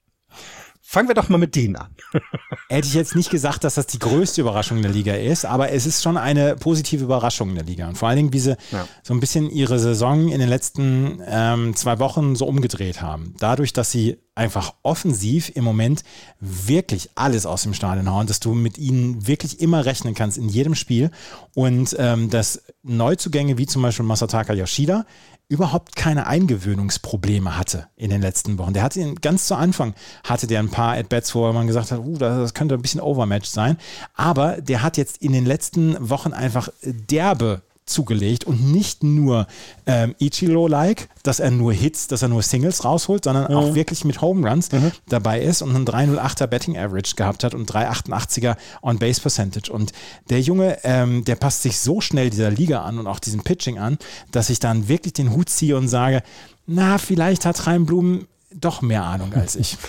Fangen 0.88 1.08
wir 1.08 1.16
doch 1.16 1.30
mal 1.30 1.40
mit 1.40 1.56
denen 1.56 1.78
an. 1.78 1.90
Hätte 2.70 2.88
ich 2.88 2.94
jetzt 2.94 3.16
nicht 3.16 3.32
gesagt, 3.32 3.64
dass 3.64 3.74
das 3.74 3.88
die 3.88 3.98
größte 3.98 4.42
Überraschung 4.42 4.84
der 4.84 4.92
Liga 4.92 5.16
ist, 5.16 5.44
aber 5.44 5.72
es 5.72 5.88
ist 5.88 6.04
schon 6.04 6.16
eine 6.16 6.56
positive 6.56 7.04
Überraschung 7.04 7.50
in 7.50 7.56
der 7.56 7.64
Liga. 7.64 7.88
Und 7.88 7.98
vor 7.98 8.08
allen 8.08 8.18
Dingen, 8.18 8.34
wie 8.34 8.40
sie 8.40 8.56
ja. 8.72 8.88
so 9.02 9.16
ein 9.16 9.20
bisschen 9.20 9.50
ihre 9.50 9.80
Saison 9.80 10.28
in 10.30 10.40
den 10.40 10.48
letzten 10.48 11.24
ähm, 11.26 11.76
zwei 11.76 11.98
Wochen 11.98 12.36
so 12.36 12.46
umgedreht 12.46 13.02
haben. 13.02 13.34
Dadurch, 13.40 13.74
dass 13.74 13.90
sie 13.90 14.20
einfach 14.36 14.76
offensiv 14.84 15.52
im 15.56 15.64
Moment 15.64 16.04
wirklich 16.40 17.10
alles 17.16 17.48
aus 17.48 17.64
dem 17.64 17.74
Stadion 17.74 18.12
hauen, 18.12 18.28
dass 18.28 18.40
du 18.40 18.54
mit 18.54 18.78
ihnen 18.78 19.26
wirklich 19.28 19.62
immer 19.62 19.86
rechnen 19.86 20.14
kannst 20.14 20.38
in 20.38 20.50
jedem 20.50 20.76
Spiel. 20.76 21.10
Und 21.56 21.96
ähm, 21.98 22.30
dass 22.30 22.62
Neuzugänge 22.84 23.58
wie 23.58 23.66
zum 23.66 23.82
Beispiel 23.82 24.06
Masataka 24.06 24.54
Yoshida 24.54 25.06
überhaupt 25.48 25.96
keine 25.96 26.28
Eingewöhnungsprobleme 26.28 27.58
hatte 27.58 27.88
in 27.96 28.10
den 28.10 28.22
letzten 28.22 28.58
Wochen. 28.58 28.74
Der 28.74 28.84
hatte 28.84 29.14
ganz 29.16 29.48
zu 29.48 29.56
Anfang 29.56 29.94
hatte 30.24 30.48
der 30.48 30.60
ein 30.60 30.72
paar 30.72 30.96
At-Bats, 30.96 31.36
wo 31.36 31.52
man 31.54 31.68
gesagt 31.68 31.92
hat, 31.92 32.00
uh, 32.00 32.18
das 32.18 32.54
könnte 32.54 32.76
ein 32.76 32.82
bisschen 32.82 33.02
Overmatch 33.02 33.48
sein. 33.48 33.78
Aber 34.16 34.62
der 34.62 34.82
hat 34.82 34.98
jetzt 34.98 35.18
in 35.18 35.34
den 35.34 35.46
letzten 35.46 36.10
Wochen 36.10 36.34
einfach 36.34 36.70
derbe 36.84 37.62
zugelegt 37.86 38.46
und 38.46 38.72
nicht 38.72 39.04
nur 39.04 39.48
ähm, 39.86 40.16
Ichiro-like, 40.18 41.08
dass 41.24 41.40
er 41.40 41.52
nur 41.52 41.72
Hits, 41.72 42.08
dass 42.08 42.24
er 42.24 42.30
nur 42.30 42.42
Singles 42.42 42.84
rausholt, 42.84 43.26
sondern 43.26 43.52
mhm. 43.52 43.58
auch 43.58 43.76
wirklich 43.76 44.04
mit 44.06 44.22
Home 44.22 44.48
Runs 44.50 44.72
mhm. 44.72 44.92
dabei 45.08 45.42
ist 45.42 45.62
und 45.62 45.76
einen 45.76 45.86
308er 45.86 46.48
Betting 46.48 46.78
Average 46.78 47.16
gehabt 47.16 47.44
hat 47.44 47.54
und 47.54 47.72
388er 47.72 48.58
On-Base 48.82 49.22
Percentage. 49.22 49.72
Und 49.72 49.94
der 50.30 50.42
Junge, 50.42 50.80
ähm, 50.84 51.24
der 51.26 51.36
passt 51.36 51.62
sich 51.62 51.80
so 51.80 52.02
schnell 52.02 52.32
dieser 52.32 52.50
Liga 52.50 52.82
an 52.82 52.98
und 52.98 53.08
auch 53.08 53.20
diesem 53.20 53.44
Pitching 53.44 53.78
an, 53.78 53.98
dass 54.32 54.50
ich 54.50 54.60
dann 54.60 54.88
wirklich 54.88 55.14
den 55.14 55.32
Hut 55.32 55.50
ziehe 55.50 55.78
und 55.78 55.88
sage, 55.88 56.24
na, 56.66 56.98
vielleicht 56.98 57.46
hat 57.46 57.68
Reinblum 57.68 58.28
doch 58.52 58.82
mehr 58.82 59.04
Ahnung 59.04 59.34
als 59.34 59.56
ich. 59.56 59.78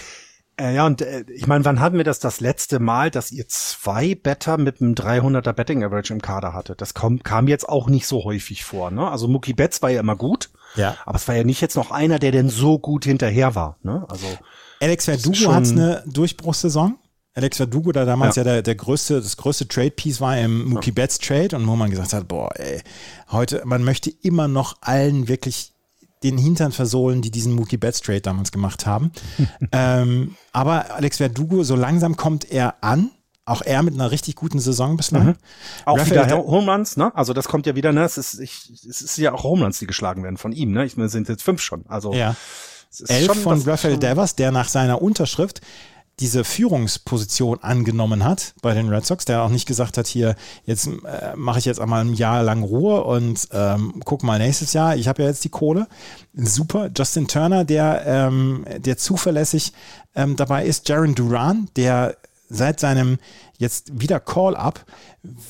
Äh, 0.58 0.74
ja, 0.74 0.86
und 0.86 1.02
äh, 1.02 1.24
ich 1.34 1.46
meine, 1.46 1.64
wann 1.66 1.80
hatten 1.80 1.96
wir 1.98 2.04
das 2.04 2.18
das 2.18 2.40
letzte 2.40 2.78
Mal, 2.78 3.10
dass 3.10 3.30
ihr 3.30 3.46
zwei 3.48 4.14
Better 4.14 4.56
mit 4.56 4.80
einem 4.80 4.94
300er 4.94 5.52
Betting 5.52 5.84
Average 5.84 6.14
im 6.14 6.22
Kader 6.22 6.54
hattet? 6.54 6.80
Das 6.80 6.94
kam, 6.94 7.22
kam 7.22 7.46
jetzt 7.46 7.68
auch 7.68 7.88
nicht 7.88 8.06
so 8.06 8.24
häufig 8.24 8.64
vor. 8.64 8.90
Ne? 8.90 9.06
Also 9.10 9.28
Mookie 9.28 9.52
Betts 9.52 9.82
war 9.82 9.90
ja 9.90 10.00
immer 10.00 10.16
gut, 10.16 10.48
Ja. 10.74 10.96
aber 11.04 11.16
es 11.16 11.28
war 11.28 11.34
ja 11.34 11.44
nicht 11.44 11.60
jetzt 11.60 11.76
noch 11.76 11.90
einer, 11.90 12.18
der 12.18 12.32
denn 12.32 12.48
so 12.48 12.78
gut 12.78 13.04
hinterher 13.04 13.54
war. 13.54 13.76
Ne? 13.82 14.06
Also 14.08 14.26
Alex 14.80 15.04
Verdugo 15.04 15.52
hat 15.52 15.66
eine 15.68 16.02
Durchbruchssaison. 16.06 16.98
Alex 17.34 17.58
Verdugo, 17.58 17.92
der 17.92 18.06
damals 18.06 18.36
ja, 18.36 18.44
Ja. 18.44 18.52
der, 18.54 18.62
der 18.62 18.74
größte, 18.76 19.20
das 19.20 19.36
größte 19.36 19.68
Trade-Piece 19.68 20.22
war 20.22 20.38
im 20.38 20.70
Mookie 20.70 20.90
Betts 20.92 21.18
Trade 21.18 21.54
und 21.56 21.66
wo 21.66 21.76
man 21.76 21.90
gesagt 21.90 22.14
hat, 22.14 22.28
boah, 22.28 22.48
ey, 22.58 22.80
heute, 23.30 23.60
man 23.66 23.84
möchte 23.84 24.08
immer 24.22 24.48
noch 24.48 24.76
allen 24.80 25.28
wirklich 25.28 25.74
den 26.22 26.38
Hintern 26.38 26.72
versohlen, 26.72 27.22
die 27.22 27.30
diesen 27.30 27.54
Mookie 27.54 27.76
Betts 27.76 28.00
Trade 28.00 28.20
damals 28.22 28.50
gemacht 28.52 28.86
haben. 28.86 29.12
ähm, 29.72 30.36
aber 30.52 30.94
Alex 30.94 31.18
Verdugo, 31.18 31.62
so 31.62 31.76
langsam 31.76 32.16
kommt 32.16 32.50
er 32.50 32.76
an. 32.82 33.10
Auch 33.48 33.62
er 33.62 33.84
mit 33.84 33.94
einer 33.94 34.10
richtig 34.10 34.34
guten 34.34 34.58
Saison 34.58 34.96
bislang. 34.96 35.36
auch 35.84 35.96
Raphael 35.98 36.10
wieder 36.10 36.26
De- 36.26 36.36
Home 36.36 36.72
Runs, 36.72 36.96
ne? 36.96 37.14
Also 37.14 37.32
das 37.32 37.46
kommt 37.46 37.64
ja 37.66 37.76
wieder, 37.76 37.92
ne? 37.92 38.02
Es 38.02 38.18
ist, 38.18 38.40
ich, 38.40 38.72
es 38.88 39.02
ist 39.02 39.16
ja 39.18 39.32
auch 39.32 39.44
Home 39.44 39.62
Runs, 39.62 39.78
die 39.78 39.86
geschlagen 39.86 40.24
werden 40.24 40.36
von 40.36 40.50
ihm, 40.50 40.72
ne? 40.72 40.84
Ich 40.84 40.96
meine, 40.96 41.06
es 41.06 41.12
sind 41.12 41.28
jetzt 41.28 41.44
fünf 41.44 41.62
schon. 41.62 41.84
Also 41.86 42.12
Ja. 42.12 42.34
es 42.90 42.98
ist 43.02 43.10
Elf 43.10 43.40
von 43.40 43.62
schon- 43.62 44.00
Devers, 44.00 44.34
der 44.34 44.50
nach 44.50 44.66
seiner 44.68 45.00
Unterschrift 45.00 45.60
diese 46.20 46.44
Führungsposition 46.44 47.62
angenommen 47.62 48.24
hat 48.24 48.54
bei 48.62 48.72
den 48.72 48.88
Red 48.88 49.04
Sox, 49.04 49.26
der 49.26 49.42
auch 49.42 49.50
nicht 49.50 49.66
gesagt 49.66 49.98
hat, 49.98 50.06
hier, 50.06 50.34
jetzt 50.64 50.86
äh, 50.86 51.36
mache 51.36 51.58
ich 51.58 51.66
jetzt 51.66 51.80
einmal 51.80 52.02
ein 52.02 52.14
Jahr 52.14 52.42
lang 52.42 52.62
Ruhe 52.62 53.04
und 53.04 53.48
ähm, 53.52 54.00
guck 54.04 54.22
mal 54.22 54.38
nächstes 54.38 54.72
Jahr, 54.72 54.96
ich 54.96 55.08
habe 55.08 55.22
ja 55.22 55.28
jetzt 55.28 55.44
die 55.44 55.50
Kohle. 55.50 55.86
Super. 56.34 56.90
Justin 56.96 57.28
Turner, 57.28 57.64
der, 57.64 58.04
ähm, 58.06 58.64
der 58.78 58.96
zuverlässig 58.96 59.72
ähm, 60.14 60.36
dabei 60.36 60.64
ist. 60.64 60.88
Jaron 60.88 61.14
Duran, 61.14 61.68
der 61.76 62.16
seit 62.48 62.80
seinem 62.80 63.18
jetzt 63.58 64.00
wieder 64.00 64.20
Call-Up 64.20 64.84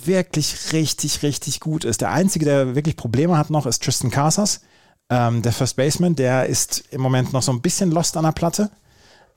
wirklich 0.04 0.72
richtig, 0.72 1.22
richtig 1.22 1.60
gut 1.60 1.84
ist. 1.84 2.00
Der 2.00 2.10
Einzige, 2.10 2.44
der 2.44 2.74
wirklich 2.74 2.96
Probleme 2.96 3.38
hat 3.38 3.50
noch, 3.50 3.66
ist 3.66 3.82
Tristan 3.82 4.10
Casas. 4.10 4.62
Ähm, 5.10 5.42
der 5.42 5.52
First 5.52 5.76
Baseman, 5.76 6.16
der 6.16 6.46
ist 6.46 6.84
im 6.90 7.00
Moment 7.00 7.32
noch 7.32 7.42
so 7.42 7.52
ein 7.52 7.60
bisschen 7.60 7.92
lost 7.92 8.16
an 8.16 8.24
der 8.24 8.32
Platte. 8.32 8.70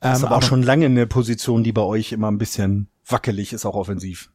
Ähm, 0.01 0.13
ist 0.13 0.23
aber 0.23 0.37
auch 0.37 0.43
schon 0.43 0.63
lange 0.63 0.85
eine 0.85 1.07
Position, 1.07 1.63
die 1.63 1.71
bei 1.73 1.81
euch 1.81 2.11
immer 2.11 2.31
ein 2.31 2.37
bisschen 2.37 2.87
wackelig 3.05 3.53
ist, 3.53 3.65
auch 3.65 3.75
offensiv. 3.75 4.31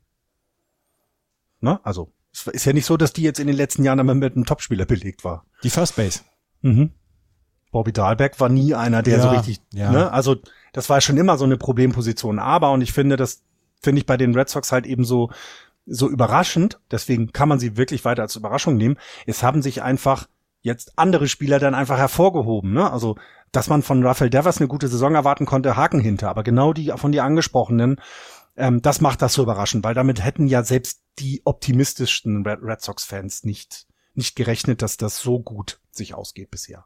Ne? 1.61 1.81
Also, 1.85 2.12
es 2.33 2.47
ist 2.49 2.65
ja 2.65 2.73
nicht 2.73 2.85
so, 2.87 2.97
dass 2.97 3.12
die 3.12 3.23
jetzt 3.23 3.41
in 3.41 3.47
den 3.47 3.57
letzten 3.57 3.85
Jahren 3.85 3.99
immer 3.99 4.15
mit 4.15 4.35
einem 4.35 4.45
Topspieler 4.45 4.85
belegt 4.85 5.25
war. 5.25 5.47
die 5.62 5.71
First 5.71 5.97
Base. 5.97 6.21
Mhm. 6.62 6.91
Bobby 7.71 7.93
Dahlbeck 7.93 8.39
war 8.39 8.49
nie 8.49 8.75
einer, 8.75 9.03
der 9.03 9.17
Ja, 9.19 9.23
so 9.23 9.29
richtig, 9.31 9.61
ja. 9.73 9.91
ne? 9.91 10.12
Also, 10.12 10.37
das 10.73 10.89
war 10.91 11.01
schon 11.01 11.17
immer 11.17 11.39
so 11.39 11.45
eine 11.45 11.57
Problemposition. 11.57 12.39
Aber, 12.39 12.71
und 12.73 12.83
ich 12.83 12.93
finde, 12.93 13.17
das 13.17 13.43
finde 13.83 14.01
ich 14.01 14.07
bei 14.07 14.17
den 14.17 14.35
Red 14.35 14.49
Sox 14.49 14.71
halt 14.71 14.87
eben 14.87 15.05
so, 15.05 15.31
so 15.87 16.09
überraschend. 16.09 16.81
Deswegen 16.91 17.33
kann 17.33 17.49
man 17.49 17.59
sie 17.59 17.77
wirklich 17.77 18.05
weiter 18.05 18.23
als 18.23 18.37
Überraschung 18.37 18.77
nehmen. 18.77 18.97
Es 19.27 19.43
haben 19.43 19.62
sich 19.62 19.83
einfach 19.83 20.29
jetzt 20.62 20.93
andere 20.97 21.29
Spieler 21.29 21.59
dann 21.59 21.75
einfach 21.75 21.99
hervorgehoben, 21.99 22.73
ne? 22.73 22.91
Also, 22.91 23.17
dass 23.57 23.69
man 23.69 23.83
von 23.83 24.05
Rafael 24.05 24.31
Devers 24.31 24.59
eine 24.59 24.69
gute 24.69 24.89
Saison 24.89 25.15
erwarten 25.15 25.47
konnte, 25.47 25.77
Haken 25.77 26.01
hinter. 26.01 26.29
Aber 26.29 26.43
genau 26.43 26.73
die 26.73 26.93
von 26.97 27.13
dir 27.13 27.25
angesprochenen, 27.25 28.01
ähm, 28.57 28.83
das 28.83 29.01
macht 29.01 29.23
das 29.23 29.35
so 29.35 29.43
überraschend, 29.43 29.85
weil 29.85 29.95
damit 29.95 30.25
hätten 30.25 30.47
ja 30.47 30.63
selbst 30.63 31.01
die 31.19 31.43
optimistischsten 31.45 32.47
Red, 32.47 32.61
Red 32.63 32.83
Sox-Fans 32.83 33.45
nicht, 33.45 33.87
nicht 34.15 34.37
gerechnet, 34.37 34.83
dass 34.83 34.97
das 34.97 35.19
so 35.19 35.41
gut 35.41 35.81
sich 35.91 36.15
ausgeht 36.15 36.51
bisher. 36.51 36.85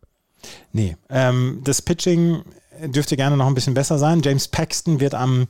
Nee, 0.73 0.97
ähm, 1.11 1.63
das 1.65 1.83
Pitching 1.83 2.45
dürfte 2.87 3.17
gerne 3.17 3.37
noch 3.37 3.47
ein 3.47 3.55
bisschen 3.55 3.75
besser 3.75 3.99
sein. 3.99 4.23
James 4.23 4.49
Paxton 4.49 5.01
wird 5.01 5.15
am 5.15 5.49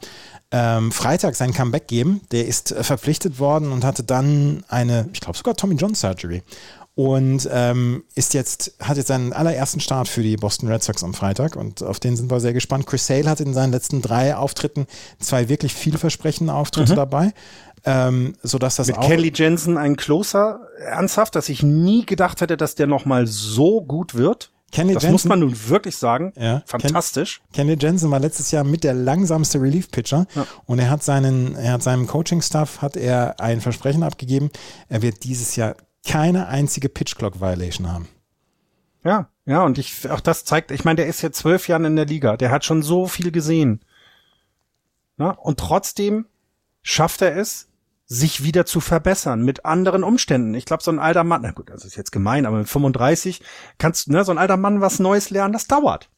ähm, 0.50 0.92
Freitag 0.92 1.36
sein 1.36 1.52
Comeback 1.52 1.86
geben. 1.86 2.22
Der 2.32 2.46
ist 2.46 2.72
äh, 2.72 2.82
verpflichtet 2.82 3.38
worden 3.38 3.70
und 3.70 3.84
hatte 3.84 4.02
dann 4.02 4.64
eine, 4.68 5.08
ich 5.12 5.20
glaube 5.20 5.36
sogar 5.36 5.54
Tommy 5.54 5.74
John 5.74 5.94
Surgery. 5.94 6.42
Und 6.98 7.48
ähm, 7.52 8.02
ist 8.16 8.34
jetzt, 8.34 8.74
hat 8.80 8.96
jetzt 8.96 9.06
seinen 9.06 9.32
allerersten 9.32 9.78
Start 9.78 10.08
für 10.08 10.20
die 10.20 10.36
Boston 10.36 10.68
Red 10.68 10.82
Sox 10.82 11.04
am 11.04 11.14
Freitag 11.14 11.54
und 11.54 11.80
auf 11.80 12.00
den 12.00 12.16
sind 12.16 12.28
wir 12.28 12.40
sehr 12.40 12.52
gespannt. 12.52 12.88
Chris 12.88 13.06
Sale 13.06 13.30
hat 13.30 13.38
in 13.38 13.54
seinen 13.54 13.70
letzten 13.70 14.02
drei 14.02 14.34
Auftritten 14.34 14.88
zwei 15.20 15.48
wirklich 15.48 15.72
vielversprechende 15.74 16.52
Auftritte 16.52 16.96
dabei. 16.96 17.34
Ähm, 17.84 18.34
sodass 18.42 18.74
das 18.74 18.88
Mit 18.88 18.98
auch 18.98 19.06
Kelly 19.06 19.30
Jensen 19.32 19.78
ein 19.78 19.94
Closer, 19.94 20.58
ernsthaft, 20.84 21.36
dass 21.36 21.48
ich 21.48 21.62
nie 21.62 22.04
gedacht 22.04 22.40
hätte, 22.40 22.56
dass 22.56 22.74
der 22.74 22.88
noch 22.88 23.04
mal 23.04 23.28
so 23.28 23.80
gut 23.80 24.16
wird. 24.16 24.50
Kenny 24.72 24.92
das 24.94 25.04
Jensen- 25.04 25.12
muss 25.12 25.24
man 25.24 25.38
nun 25.38 25.54
wirklich 25.68 25.96
sagen. 25.96 26.32
Ja. 26.36 26.62
Fantastisch. 26.66 27.40
Kenny 27.52 27.76
Jensen 27.80 28.10
war 28.10 28.18
letztes 28.18 28.50
Jahr 28.50 28.64
mit 28.64 28.82
der 28.82 28.94
langsamste 28.94 29.62
Relief-Pitcher 29.62 30.26
und 30.66 30.80
er 30.80 30.90
hat 30.90 31.04
seinen, 31.04 31.54
er 31.54 31.74
hat 31.74 31.84
seinem 31.84 32.08
Coaching-Staff 32.08 32.82
hat 32.82 32.96
er 32.96 33.38
ein 33.38 33.60
Versprechen 33.60 34.02
abgegeben, 34.02 34.50
er 34.88 35.00
wird 35.00 35.22
dieses 35.22 35.54
Jahr 35.54 35.76
keine 36.08 36.48
einzige 36.48 36.88
Pitch-Clock-Violation 36.88 37.92
haben. 37.92 38.08
Ja, 39.04 39.28
ja, 39.44 39.62
und 39.62 39.76
ich, 39.76 40.08
auch 40.10 40.20
das 40.20 40.46
zeigt, 40.46 40.70
ich 40.70 40.84
meine, 40.84 40.96
der 40.96 41.06
ist 41.06 41.20
jetzt 41.20 41.38
zwölf 41.38 41.68
Jahre 41.68 41.86
in 41.86 41.96
der 41.96 42.06
Liga, 42.06 42.38
der 42.38 42.50
hat 42.50 42.64
schon 42.64 42.82
so 42.82 43.06
viel 43.06 43.30
gesehen. 43.30 43.80
Na, 45.18 45.30
und 45.30 45.60
trotzdem 45.60 46.26
schafft 46.82 47.20
er 47.20 47.36
es, 47.36 47.68
sich 48.06 48.42
wieder 48.42 48.64
zu 48.64 48.80
verbessern 48.80 49.44
mit 49.44 49.66
anderen 49.66 50.02
Umständen. 50.02 50.54
Ich 50.54 50.64
glaube, 50.64 50.82
so 50.82 50.90
ein 50.90 50.98
alter 50.98 51.24
Mann, 51.24 51.42
na 51.42 51.50
gut, 51.50 51.68
das 51.68 51.84
ist 51.84 51.96
jetzt 51.96 52.10
gemein, 52.10 52.46
aber 52.46 52.56
mit 52.56 52.68
35 52.68 53.42
kannst, 53.76 54.08
ne, 54.08 54.24
so 54.24 54.32
ein 54.32 54.38
alter 54.38 54.56
Mann 54.56 54.80
was 54.80 54.98
Neues 55.00 55.28
lernen, 55.28 55.52
das 55.52 55.66
dauert. 55.66 56.08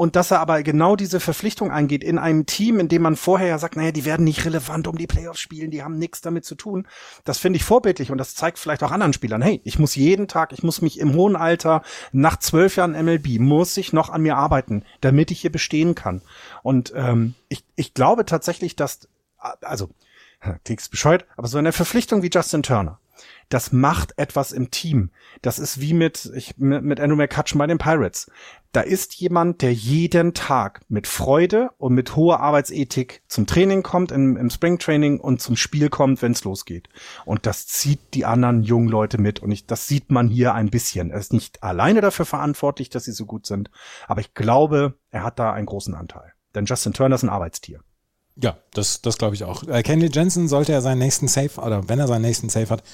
Und 0.00 0.14
dass 0.14 0.30
er 0.30 0.38
aber 0.38 0.62
genau 0.62 0.94
diese 0.94 1.18
Verpflichtung 1.18 1.72
eingeht 1.72 2.04
in 2.04 2.18
einem 2.18 2.46
Team, 2.46 2.78
in 2.78 2.86
dem 2.86 3.02
man 3.02 3.16
vorher 3.16 3.48
ja 3.48 3.58
sagt, 3.58 3.74
naja, 3.74 3.90
die 3.90 4.04
werden 4.04 4.22
nicht 4.22 4.44
relevant 4.44 4.86
um 4.86 4.96
die 4.96 5.08
Playoffs 5.08 5.40
spielen, 5.40 5.72
die 5.72 5.82
haben 5.82 5.98
nichts 5.98 6.20
damit 6.20 6.44
zu 6.44 6.54
tun. 6.54 6.86
Das 7.24 7.38
finde 7.38 7.56
ich 7.56 7.64
vorbildlich 7.64 8.12
und 8.12 8.18
das 8.18 8.36
zeigt 8.36 8.60
vielleicht 8.60 8.84
auch 8.84 8.92
anderen 8.92 9.12
Spielern, 9.12 9.42
hey, 9.42 9.60
ich 9.64 9.80
muss 9.80 9.96
jeden 9.96 10.28
Tag, 10.28 10.52
ich 10.52 10.62
muss 10.62 10.82
mich 10.82 11.00
im 11.00 11.14
hohen 11.14 11.34
Alter, 11.34 11.82
nach 12.12 12.38
zwölf 12.38 12.76
Jahren 12.76 12.92
MLB, 12.92 13.40
muss 13.40 13.76
ich 13.76 13.92
noch 13.92 14.08
an 14.08 14.22
mir 14.22 14.36
arbeiten, 14.36 14.84
damit 15.00 15.32
ich 15.32 15.40
hier 15.40 15.50
bestehen 15.50 15.96
kann. 15.96 16.22
Und 16.62 16.92
ähm, 16.94 17.34
ich, 17.48 17.64
ich 17.74 17.92
glaube 17.92 18.24
tatsächlich, 18.24 18.76
dass, 18.76 19.08
also, 19.36 19.90
klingt 20.64 20.90
bescheuert, 20.92 21.26
aber 21.36 21.48
so 21.48 21.58
eine 21.58 21.72
Verpflichtung 21.72 22.22
wie 22.22 22.30
Justin 22.32 22.62
Turner, 22.62 23.00
das 23.48 23.72
macht 23.72 24.18
etwas 24.18 24.52
im 24.52 24.70
Team. 24.70 25.10
Das 25.42 25.58
ist 25.58 25.80
wie 25.80 25.94
mit, 25.94 26.30
ich, 26.34 26.56
mit 26.58 27.00
Andrew 27.00 27.16
McCutcheon 27.16 27.58
bei 27.58 27.66
den 27.66 27.78
Pirates. 27.78 28.30
Da 28.72 28.82
ist 28.82 29.14
jemand, 29.14 29.62
der 29.62 29.72
jeden 29.72 30.34
Tag 30.34 30.82
mit 30.88 31.06
Freude 31.06 31.70
und 31.78 31.94
mit 31.94 32.16
hoher 32.16 32.40
Arbeitsethik 32.40 33.22
zum 33.26 33.46
Training 33.46 33.82
kommt, 33.82 34.12
im, 34.12 34.36
im 34.36 34.50
Springtraining 34.50 35.20
und 35.20 35.40
zum 35.40 35.56
Spiel 35.56 35.88
kommt, 35.88 36.20
wenn 36.20 36.32
es 36.32 36.44
losgeht. 36.44 36.88
Und 37.24 37.46
das 37.46 37.66
zieht 37.66 38.00
die 38.12 38.26
anderen 38.26 38.62
jungen 38.62 38.88
Leute 38.88 39.18
mit. 39.18 39.40
Und 39.40 39.50
ich, 39.50 39.66
das 39.66 39.88
sieht 39.88 40.10
man 40.10 40.28
hier 40.28 40.54
ein 40.54 40.68
bisschen. 40.68 41.10
Er 41.10 41.18
ist 41.18 41.32
nicht 41.32 41.62
alleine 41.62 42.02
dafür 42.02 42.26
verantwortlich, 42.26 42.90
dass 42.90 43.04
sie 43.04 43.12
so 43.12 43.24
gut 43.24 43.46
sind. 43.46 43.70
Aber 44.06 44.20
ich 44.20 44.34
glaube, 44.34 44.98
er 45.10 45.22
hat 45.22 45.38
da 45.38 45.52
einen 45.52 45.66
großen 45.66 45.94
Anteil. 45.94 46.34
Denn 46.54 46.66
Justin 46.66 46.92
Turner 46.92 47.14
ist 47.14 47.22
ein 47.22 47.30
Arbeitstier. 47.30 47.80
Ja, 48.40 48.56
das, 48.72 49.02
das 49.02 49.18
glaube 49.18 49.34
ich 49.34 49.42
auch. 49.42 49.64
Äh, 49.64 49.82
Kenley 49.82 50.10
Jensen 50.12 50.46
sollte 50.46 50.72
er 50.72 50.80
seinen 50.80 50.98
nächsten 50.98 51.26
Save, 51.26 51.60
oder 51.60 51.88
wenn 51.88 51.98
er 51.98 52.06
seinen 52.06 52.22
nächsten 52.22 52.48
Save 52.48 52.68
hat, 52.70 52.84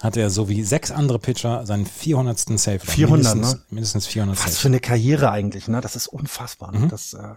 hat 0.00 0.16
er 0.16 0.30
so 0.30 0.48
wie 0.48 0.62
sechs 0.62 0.92
andere 0.92 1.18
Pitcher 1.18 1.66
seinen 1.66 1.84
400. 1.84 2.38
Save. 2.38 2.78
400, 2.78 3.34
mindestens, 3.34 3.54
ne? 3.54 3.64
Mindestens 3.70 4.06
400 4.06 4.36
Was 4.36 4.44
für 4.44 4.50
Saves. 4.50 4.66
eine 4.66 4.80
Karriere 4.80 5.30
eigentlich, 5.32 5.66
ne? 5.66 5.80
Das 5.80 5.96
ist 5.96 6.06
unfassbar. 6.06 6.72
Mhm. 6.72 6.82
Ne? 6.82 6.88
Das 6.88 7.12
äh, 7.14 7.34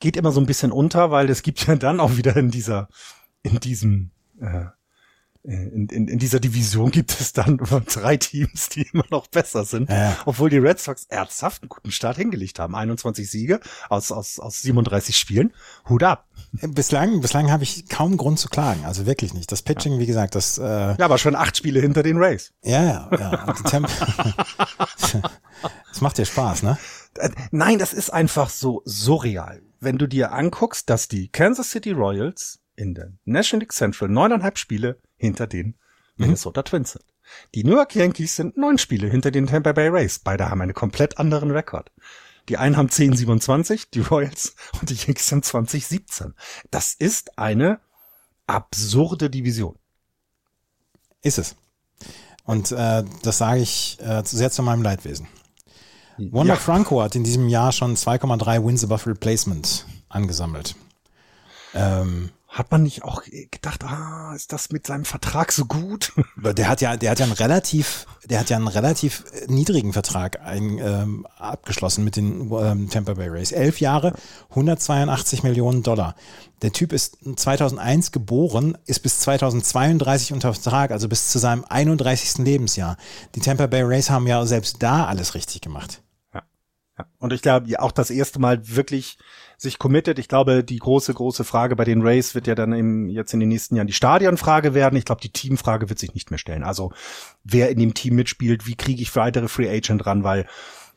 geht 0.00 0.16
immer 0.16 0.32
so 0.32 0.40
ein 0.40 0.46
bisschen 0.46 0.72
unter, 0.72 1.10
weil 1.10 1.28
es 1.28 1.42
gibt 1.42 1.66
ja 1.66 1.76
dann 1.76 2.00
auch 2.00 2.16
wieder 2.16 2.36
in 2.36 2.50
dieser, 2.50 2.88
in 3.42 3.60
diesem, 3.60 4.10
äh, 4.40 4.66
in, 5.48 5.88
in, 5.88 6.08
in 6.08 6.18
dieser 6.18 6.40
Division 6.40 6.90
gibt 6.90 7.18
es 7.20 7.32
dann 7.32 7.56
drei 7.92 8.16
Teams, 8.16 8.68
die 8.68 8.82
immer 8.92 9.04
noch 9.10 9.26
besser 9.28 9.64
sind, 9.64 9.88
Ja. 9.90 10.16
obwohl 10.26 10.50
die 10.50 10.58
Red 10.58 10.78
Sox 10.78 11.06
ernsthaft 11.08 11.62
einen 11.62 11.68
guten 11.70 11.90
Start 11.90 12.16
hingelegt 12.18 12.58
haben. 12.58 12.74
21 12.74 13.30
Siege 13.30 13.60
aus, 13.88 14.12
aus, 14.12 14.38
aus 14.38 14.60
37 14.62 15.16
Spielen. 15.16 15.52
Hut 15.88 16.02
ab. 16.02 16.28
Bislang, 16.52 17.20
bislang 17.20 17.50
habe 17.50 17.62
ich 17.62 17.88
kaum 17.88 18.16
Grund 18.16 18.38
zu 18.38 18.48
klagen. 18.48 18.84
Also 18.84 19.06
wirklich 19.06 19.34
nicht. 19.34 19.50
Das 19.50 19.62
Pitching, 19.62 19.98
wie 19.98 20.06
gesagt, 20.06 20.34
das, 20.34 20.58
äh, 20.58 20.62
Ja, 20.62 20.96
aber 21.00 21.18
schon 21.18 21.34
acht 21.34 21.56
Spiele 21.56 21.80
hinter 21.80 22.02
den 22.02 22.18
Rays. 22.18 22.52
ja, 22.62 22.84
ja, 22.84 23.10
ja. 23.18 23.44
Und 23.44 23.58
die 23.58 23.62
Temp 23.64 23.88
das 25.90 26.00
macht 26.00 26.18
dir 26.18 26.24
Spaß, 26.26 26.62
ne? 26.62 26.78
Äh, 27.16 27.30
Nein, 27.50 27.78
das 27.78 27.92
ist 27.92 28.10
einfach 28.10 28.50
so 28.50 28.82
surreal. 28.84 29.62
Wenn 29.80 29.98
du 29.98 30.06
dir 30.06 30.32
anguckst, 30.32 30.90
dass 30.90 31.08
die 31.08 31.28
Kansas 31.28 31.70
City 31.70 31.92
Royals 31.92 32.60
in 32.76 32.94
der 32.94 33.12
National 33.24 33.60
League 33.62 33.72
Central 33.72 34.08
neuneinhalb 34.10 34.58
Spiele 34.58 34.98
hinter 35.18 35.46
den 35.46 35.74
Minnesota 36.16 36.62
Twins 36.62 36.92
sind. 36.92 37.04
Die 37.54 37.64
New 37.64 37.74
York 37.74 37.94
Yankees 37.94 38.36
sind 38.36 38.56
neun 38.56 38.78
Spiele 38.78 39.08
hinter 39.08 39.30
den 39.30 39.46
Tampa 39.46 39.72
Bay 39.72 39.88
Rays. 39.88 40.18
Beide 40.18 40.48
haben 40.48 40.62
einen 40.62 40.74
komplett 40.74 41.18
anderen 41.18 41.50
Rekord. 41.50 41.92
Die 42.48 42.56
einen 42.56 42.76
haben 42.76 42.88
10-27, 42.88 43.88
die 43.92 44.00
Royals 44.00 44.56
und 44.80 44.90
die 44.90 44.94
Yankees 44.94 45.30
haben 45.30 45.42
20-17. 45.42 46.32
Das 46.70 46.94
ist 46.94 47.38
eine 47.38 47.80
absurde 48.46 49.28
Division. 49.28 49.76
Ist 51.22 51.38
es. 51.38 51.56
Und 52.44 52.72
äh, 52.72 53.04
das 53.22 53.38
sage 53.38 53.60
ich 53.60 53.98
äh, 54.00 54.22
sehr 54.24 54.50
zu 54.50 54.62
meinem 54.62 54.82
Leidwesen. 54.82 55.28
Wanda 56.16 56.54
Ja. 56.54 56.58
Franco 56.58 57.02
hat 57.02 57.14
in 57.14 57.24
diesem 57.24 57.48
Jahr 57.48 57.72
schon 57.72 57.94
2,3 57.96 58.64
Wins 58.64 58.82
above 58.84 59.10
Replacement 59.10 59.86
angesammelt. 60.08 60.74
Ähm, 61.74 62.30
hat 62.48 62.70
man 62.70 62.82
nicht 62.82 63.04
auch 63.04 63.22
gedacht, 63.24 63.84
ah, 63.84 64.32
ist 64.34 64.54
das 64.54 64.70
mit 64.70 64.86
seinem 64.86 65.04
Vertrag 65.04 65.52
so 65.52 65.66
gut? 65.66 66.12
Der 66.36 66.66
hat 66.66 66.80
ja, 66.80 66.96
der 66.96 67.10
hat 67.10 67.18
ja 67.18 67.26
einen 67.26 67.34
relativ, 67.34 68.06
der 68.24 68.40
hat 68.40 68.48
ja 68.48 68.56
einen 68.56 68.68
relativ 68.68 69.24
niedrigen 69.48 69.92
Vertrag 69.92 70.40
ein, 70.40 70.78
ähm, 70.78 71.26
abgeschlossen 71.36 72.04
mit 72.04 72.16
den 72.16 72.50
ähm, 72.50 72.88
Tampa 72.88 73.14
Bay 73.14 73.28
Rays. 73.28 73.52
Elf 73.52 73.80
Jahre, 73.80 74.14
182 74.50 75.42
Millionen 75.42 75.82
Dollar. 75.82 76.14
Der 76.62 76.72
Typ 76.72 76.92
ist 76.92 77.18
2001 77.36 78.12
geboren, 78.12 78.78
ist 78.86 79.00
bis 79.00 79.20
2032 79.20 80.32
unter 80.32 80.54
Vertrag, 80.54 80.90
also 80.90 81.06
bis 81.08 81.28
zu 81.28 81.38
seinem 81.38 81.64
31. 81.68 82.38
Lebensjahr. 82.38 82.96
Die 83.34 83.40
Tampa 83.40 83.66
Bay 83.66 83.82
Rays 83.82 84.08
haben 84.08 84.26
ja 84.26 84.44
selbst 84.46 84.82
da 84.82 85.04
alles 85.06 85.34
richtig 85.34 85.60
gemacht. 85.60 86.02
Ja. 86.32 86.42
ja. 86.98 87.06
Und 87.18 87.32
ich 87.34 87.42
glaube, 87.42 87.80
auch 87.80 87.92
das 87.92 88.10
erste 88.10 88.38
Mal 88.38 88.66
wirklich 88.68 89.18
sich 89.58 89.78
committet. 89.78 90.18
Ich 90.20 90.28
glaube, 90.28 90.62
die 90.62 90.78
große, 90.78 91.12
große 91.12 91.44
Frage 91.44 91.74
bei 91.76 91.84
den 91.84 92.00
Rays 92.00 92.34
wird 92.34 92.46
ja 92.46 92.54
dann 92.54 92.72
im, 92.72 93.08
jetzt 93.08 93.34
in 93.34 93.40
den 93.40 93.48
nächsten 93.48 93.74
Jahren 93.74 93.88
die 93.88 93.92
Stadionfrage 93.92 94.72
werden. 94.72 94.96
Ich 94.96 95.04
glaube, 95.04 95.20
die 95.20 95.32
Teamfrage 95.32 95.90
wird 95.90 95.98
sich 95.98 96.14
nicht 96.14 96.30
mehr 96.30 96.38
stellen. 96.38 96.62
Also, 96.62 96.92
wer 97.42 97.68
in 97.68 97.80
dem 97.80 97.92
Team 97.92 98.14
mitspielt, 98.14 98.66
wie 98.66 98.76
kriege 98.76 99.02
ich 99.02 99.14
weitere 99.16 99.48
Free 99.48 99.68
Agent 99.68 100.06
ran, 100.06 100.22
weil 100.22 100.46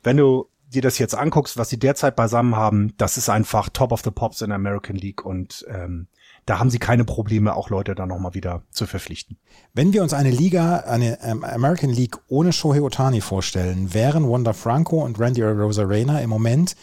wenn 0.03 0.17
du 0.17 0.47
dir 0.69 0.83
das 0.83 0.99
jetzt 0.99 1.15
anguckst, 1.15 1.57
was 1.57 1.69
sie 1.69 1.79
derzeit 1.79 2.15
beisammen 2.15 2.55
haben, 2.55 2.93
das 2.97 3.17
ist 3.17 3.29
einfach 3.29 3.67
Top 3.69 3.91
of 3.91 4.01
the 4.03 4.11
Pops 4.11 4.41
in 4.41 4.49
der 4.49 4.55
American 4.55 4.95
League 4.95 5.25
und 5.25 5.65
ähm, 5.67 6.07
da 6.45 6.59
haben 6.59 6.69
sie 6.69 6.79
keine 6.79 7.03
Probleme, 7.03 7.55
auch 7.55 7.69
Leute 7.69 7.93
dann 7.93 8.09
nochmal 8.09 8.33
wieder 8.33 8.63
zu 8.71 8.88
verpflichten. 8.88 9.38
Wenn 9.73 9.93
wir 9.93 10.01
uns 10.01 10.13
eine 10.13 10.31
Liga, 10.31 10.77
eine 10.77 11.19
ähm, 11.23 11.43
American 11.43 11.89
League 11.89 12.17
ohne 12.27 12.53
Shohei 12.53 12.81
Otani 12.81 13.21
vorstellen, 13.21 13.93
wären 13.93 14.29
Wanda 14.29 14.53
Franco 14.53 15.03
und 15.03 15.19
Randy 15.19 15.43
Rosarena 15.43 16.19
im 16.19 16.29
Moment 16.29 16.75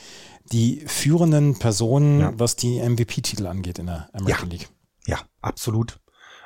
die 0.53 0.83
führenden 0.87 1.59
Personen, 1.59 2.21
ja. 2.21 2.33
was 2.37 2.57
die 2.57 2.81
MVP-Titel 2.81 3.47
angeht 3.47 3.79
in 3.79 3.87
der 3.87 4.09
American 4.13 4.51
ja. 4.51 4.57
League. 4.57 4.69
Ja, 5.07 5.19
absolut. 5.41 5.99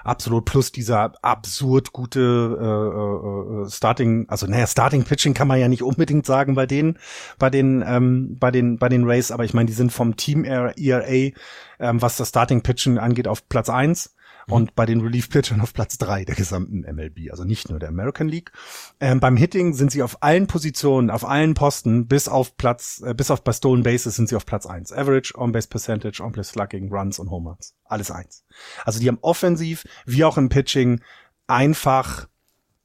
Absolut. 0.05 0.45
Plus 0.45 0.73
dieser 0.73 1.13
absurd 1.23 1.93
gute 1.93 2.21
äh, 2.61 3.67
äh, 3.67 3.71
Starting, 3.71 4.29
also 4.29 4.47
naja, 4.47 4.67
Starting 4.67 5.05
Pitching 5.05 5.35
kann 5.35 5.49
man 5.49 5.61
ja 5.61 5.69
nicht 5.69 5.83
unbedingt 5.83 6.27
sagen 6.27 6.55
bei 6.55 6.67
denen, 6.67 6.99
bei 7.39 7.51
den, 7.51 7.85
ähm, 7.87 8.37
bei 8.39 8.51
den, 8.51 8.79
bei 8.79 8.89
den 8.89 9.05
Rays, 9.05 9.31
aber 9.31 9.45
ich 9.45 9.55
meine, 9.55 9.67
die 9.67 9.73
sind 9.73 9.93
vom 9.93 10.17
Team 10.17 10.45
ERA, 10.45 11.07
ähm, 11.09 12.03
was 12.03 12.17
das 12.17 12.31
Starting 12.31 12.63
Pitching 12.63 12.99
angeht, 12.99 13.29
auf 13.29 13.49
Platz 13.49 13.69
eins. 13.69 14.15
Und 14.49 14.75
bei 14.75 14.87
den 14.87 15.01
Relief 15.01 15.31
Pitchern 15.31 15.61
auf 15.61 15.73
Platz 15.73 15.99
drei 15.99 16.25
der 16.25 16.35
gesamten 16.35 16.81
MLB, 16.81 17.31
also 17.31 17.45
nicht 17.45 17.71
nur 17.71 17.79
der 17.79 17.89
American 17.89 18.29
League. 18.29 18.53
Ähm, 19.01 19.21
beim 19.21 19.37
Hitting 19.37 19.75
sind 19.75 19.93
sie 19.93 20.03
auf 20.03 20.23
allen 20.23 20.47
Positionen, 20.47 21.11
auf 21.11 21.25
allen 21.25 21.55
Posten, 21.55 22.07
bis 22.07 22.29
auf 22.29 22.57
Platz, 22.57 23.03
äh, 23.05 23.15
bis 23.15 23.31
auf 23.31 23.45
bei 23.45 23.53
Stolen 23.53 23.83
Bases 23.83 24.17
sind 24.17 24.29
sie 24.29 24.37
auf 24.37 24.47
Platz 24.47 24.67
eins. 24.67 24.93
Average, 24.93 25.35
On-Base 25.37 25.69
Percentage, 25.69 26.23
On-Base 26.23 26.51
Slugging, 26.51 26.93
Runs 26.93 27.19
und 27.19 27.31
Home 27.31 27.51
Runs. 27.51 27.75
Alles 27.85 28.11
eins. 28.11 28.45
Also 28.85 29.01
die 29.01 29.09
haben 29.09 29.19
offensiv, 29.21 29.85
wie 30.07 30.25
auch 30.25 30.39
im 30.39 30.49
Pitching, 30.49 31.01
einfach 31.47 32.29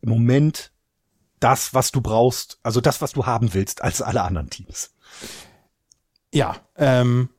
im 0.01 0.09
Moment 0.09 0.71
das, 1.39 1.73
was 1.73 1.91
du 1.91 2.01
brauchst, 2.01 2.59
also 2.63 2.81
das, 2.81 3.01
was 3.01 3.13
du 3.13 3.25
haben 3.25 3.53
willst, 3.53 3.81
als 3.81 4.01
alle 4.01 4.23
anderen 4.23 4.49
Teams. 4.49 4.93
Ja, 6.33 6.57
ähm, 6.75 7.29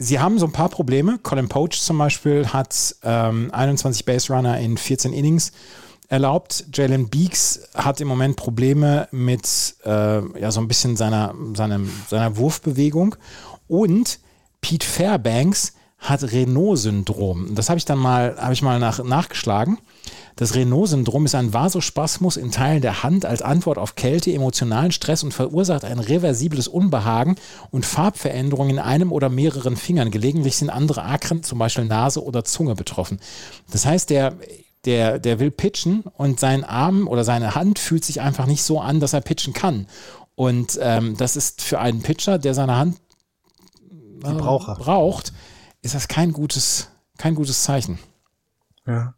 sie 0.00 0.18
haben 0.18 0.38
so 0.38 0.46
ein 0.46 0.52
paar 0.52 0.70
Probleme. 0.70 1.18
Colin 1.22 1.48
Poach 1.48 1.80
zum 1.80 1.98
Beispiel 1.98 2.48
hat 2.48 2.96
ähm, 3.04 3.50
21 3.52 4.04
Base 4.04 4.32
Runner 4.32 4.58
in 4.58 4.76
14 4.76 5.12
Innings 5.12 5.52
erlaubt. 6.08 6.64
Jalen 6.72 7.08
Beeks 7.08 7.60
hat 7.74 8.00
im 8.00 8.08
Moment 8.08 8.36
Probleme 8.36 9.06
mit 9.12 9.76
äh, 9.84 10.40
ja 10.40 10.50
so 10.50 10.60
ein 10.60 10.66
bisschen 10.66 10.96
seiner, 10.96 11.34
seinem, 11.54 11.88
seiner 12.08 12.36
Wurfbewegung. 12.36 13.14
Und 13.68 14.18
Pete 14.60 14.86
Fairbanks 14.86 15.74
hat 15.98 16.22
Renault-Syndrom. 16.22 17.54
Das 17.54 17.68
habe 17.68 17.78
ich 17.78 17.84
dann 17.84 17.98
mal, 17.98 18.36
habe 18.38 18.54
ich 18.54 18.62
mal 18.62 18.80
nach, 18.80 19.04
nachgeschlagen. 19.04 19.78
Das 20.40 20.54
Renault-Syndrom 20.54 21.26
ist 21.26 21.34
ein 21.34 21.52
Vasospasmus 21.52 22.38
in 22.38 22.50
Teilen 22.50 22.80
der 22.80 23.02
Hand 23.02 23.26
als 23.26 23.42
Antwort 23.42 23.76
auf 23.76 23.94
Kälte, 23.94 24.32
emotionalen 24.32 24.90
Stress 24.90 25.22
und 25.22 25.34
verursacht 25.34 25.84
ein 25.84 25.98
reversibles 25.98 26.66
Unbehagen 26.66 27.36
und 27.70 27.84
Farbveränderungen 27.84 28.70
in 28.70 28.78
einem 28.78 29.12
oder 29.12 29.28
mehreren 29.28 29.76
Fingern. 29.76 30.10
Gelegentlich 30.10 30.56
sind 30.56 30.70
andere 30.70 31.02
Akren, 31.02 31.42
zum 31.42 31.58
Beispiel 31.58 31.84
Nase 31.84 32.24
oder 32.24 32.42
Zunge, 32.42 32.74
betroffen. 32.74 33.20
Das 33.70 33.84
heißt, 33.84 34.08
der, 34.08 34.34
der, 34.86 35.18
der 35.18 35.40
will 35.40 35.50
pitchen 35.50 36.04
und 36.16 36.40
sein 36.40 36.64
Arm 36.64 37.06
oder 37.06 37.22
seine 37.22 37.54
Hand 37.54 37.78
fühlt 37.78 38.06
sich 38.06 38.22
einfach 38.22 38.46
nicht 38.46 38.62
so 38.62 38.80
an, 38.80 38.98
dass 38.98 39.12
er 39.12 39.20
pitchen 39.20 39.52
kann. 39.52 39.88
Und 40.36 40.78
ähm, 40.80 41.18
das 41.18 41.36
ist 41.36 41.60
für 41.60 41.80
einen 41.80 42.00
Pitcher, 42.00 42.38
der 42.38 42.54
seine 42.54 42.76
Hand 42.78 42.96
äh, 44.24 44.32
braucht, 44.32 45.34
ist 45.82 45.94
das 45.94 46.08
kein 46.08 46.32
gutes, 46.32 46.88
kein 47.18 47.34
gutes 47.34 47.62
Zeichen. 47.62 47.98
Ja. 48.86 49.12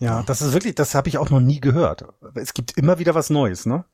Ja, 0.00 0.22
das 0.22 0.40
ist 0.40 0.54
wirklich, 0.54 0.74
das 0.74 0.94
habe 0.94 1.10
ich 1.10 1.18
auch 1.18 1.28
noch 1.28 1.40
nie 1.40 1.60
gehört. 1.60 2.06
Es 2.34 2.54
gibt 2.54 2.76
immer 2.78 2.98
wieder 2.98 3.14
was 3.14 3.28
Neues, 3.28 3.66
ne? 3.66 3.84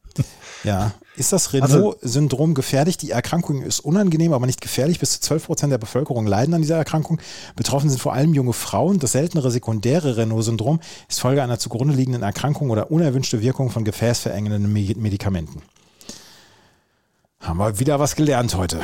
Ja. 0.63 0.93
Ist 1.17 1.33
das 1.33 1.53
also 1.53 1.77
Renault-Syndrom 1.79 2.55
gefährlich? 2.55 2.97
Die 2.97 3.11
Erkrankung 3.11 3.63
ist 3.63 3.81
unangenehm, 3.81 4.33
aber 4.33 4.47
nicht 4.47 4.61
gefährlich. 4.61 5.01
Bis 5.01 5.13
zu 5.13 5.21
12 5.21 5.47
Prozent 5.47 5.73
der 5.73 5.79
Bevölkerung 5.79 6.27
leiden 6.27 6.55
an 6.55 6.63
dieser 6.63 6.77
Erkrankung. 6.77 7.21
Betroffen 7.57 7.91
sind 7.91 8.01
vor 8.01 8.13
allem 8.13 8.35
junge 8.35 8.53
Frauen. 8.53 9.01
Das 9.01 9.13
seltenere 9.13 9.51
sekundäre 9.51 10.17
Renault-Syndrom 10.17 10.81
ist 11.09 11.21
Folge 11.21 11.43
einer 11.43 11.59
zugrunde 11.59 11.95
liegenden 11.95 12.23
Erkrankung 12.23 12.71
oder 12.71 12.91
unerwünschte 12.93 13.43
Wirkung 13.43 13.71
von 13.71 13.85
gefäßverengenden 13.85 14.73
Medikamenten. 14.73 15.63
Haben 17.41 17.59
wir 17.59 17.81
wieder 17.81 17.99
was 17.99 18.15
gelernt 18.15 18.55
heute. 18.55 18.81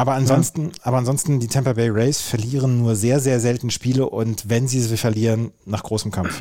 Aber 0.00 0.14
ansonsten, 0.14 0.68
ja. 0.68 0.70
aber 0.84 0.96
ansonsten, 0.96 1.40
die 1.40 1.48
Tampa 1.48 1.74
Bay 1.74 1.90
Rays 1.90 2.22
verlieren 2.22 2.78
nur 2.78 2.96
sehr, 2.96 3.20
sehr 3.20 3.38
selten 3.38 3.68
Spiele 3.68 4.08
und 4.08 4.48
wenn 4.48 4.66
sie 4.66 4.80
sie 4.80 4.96
verlieren, 4.96 5.52
nach 5.66 5.82
großem 5.82 6.10
Kampf. 6.10 6.40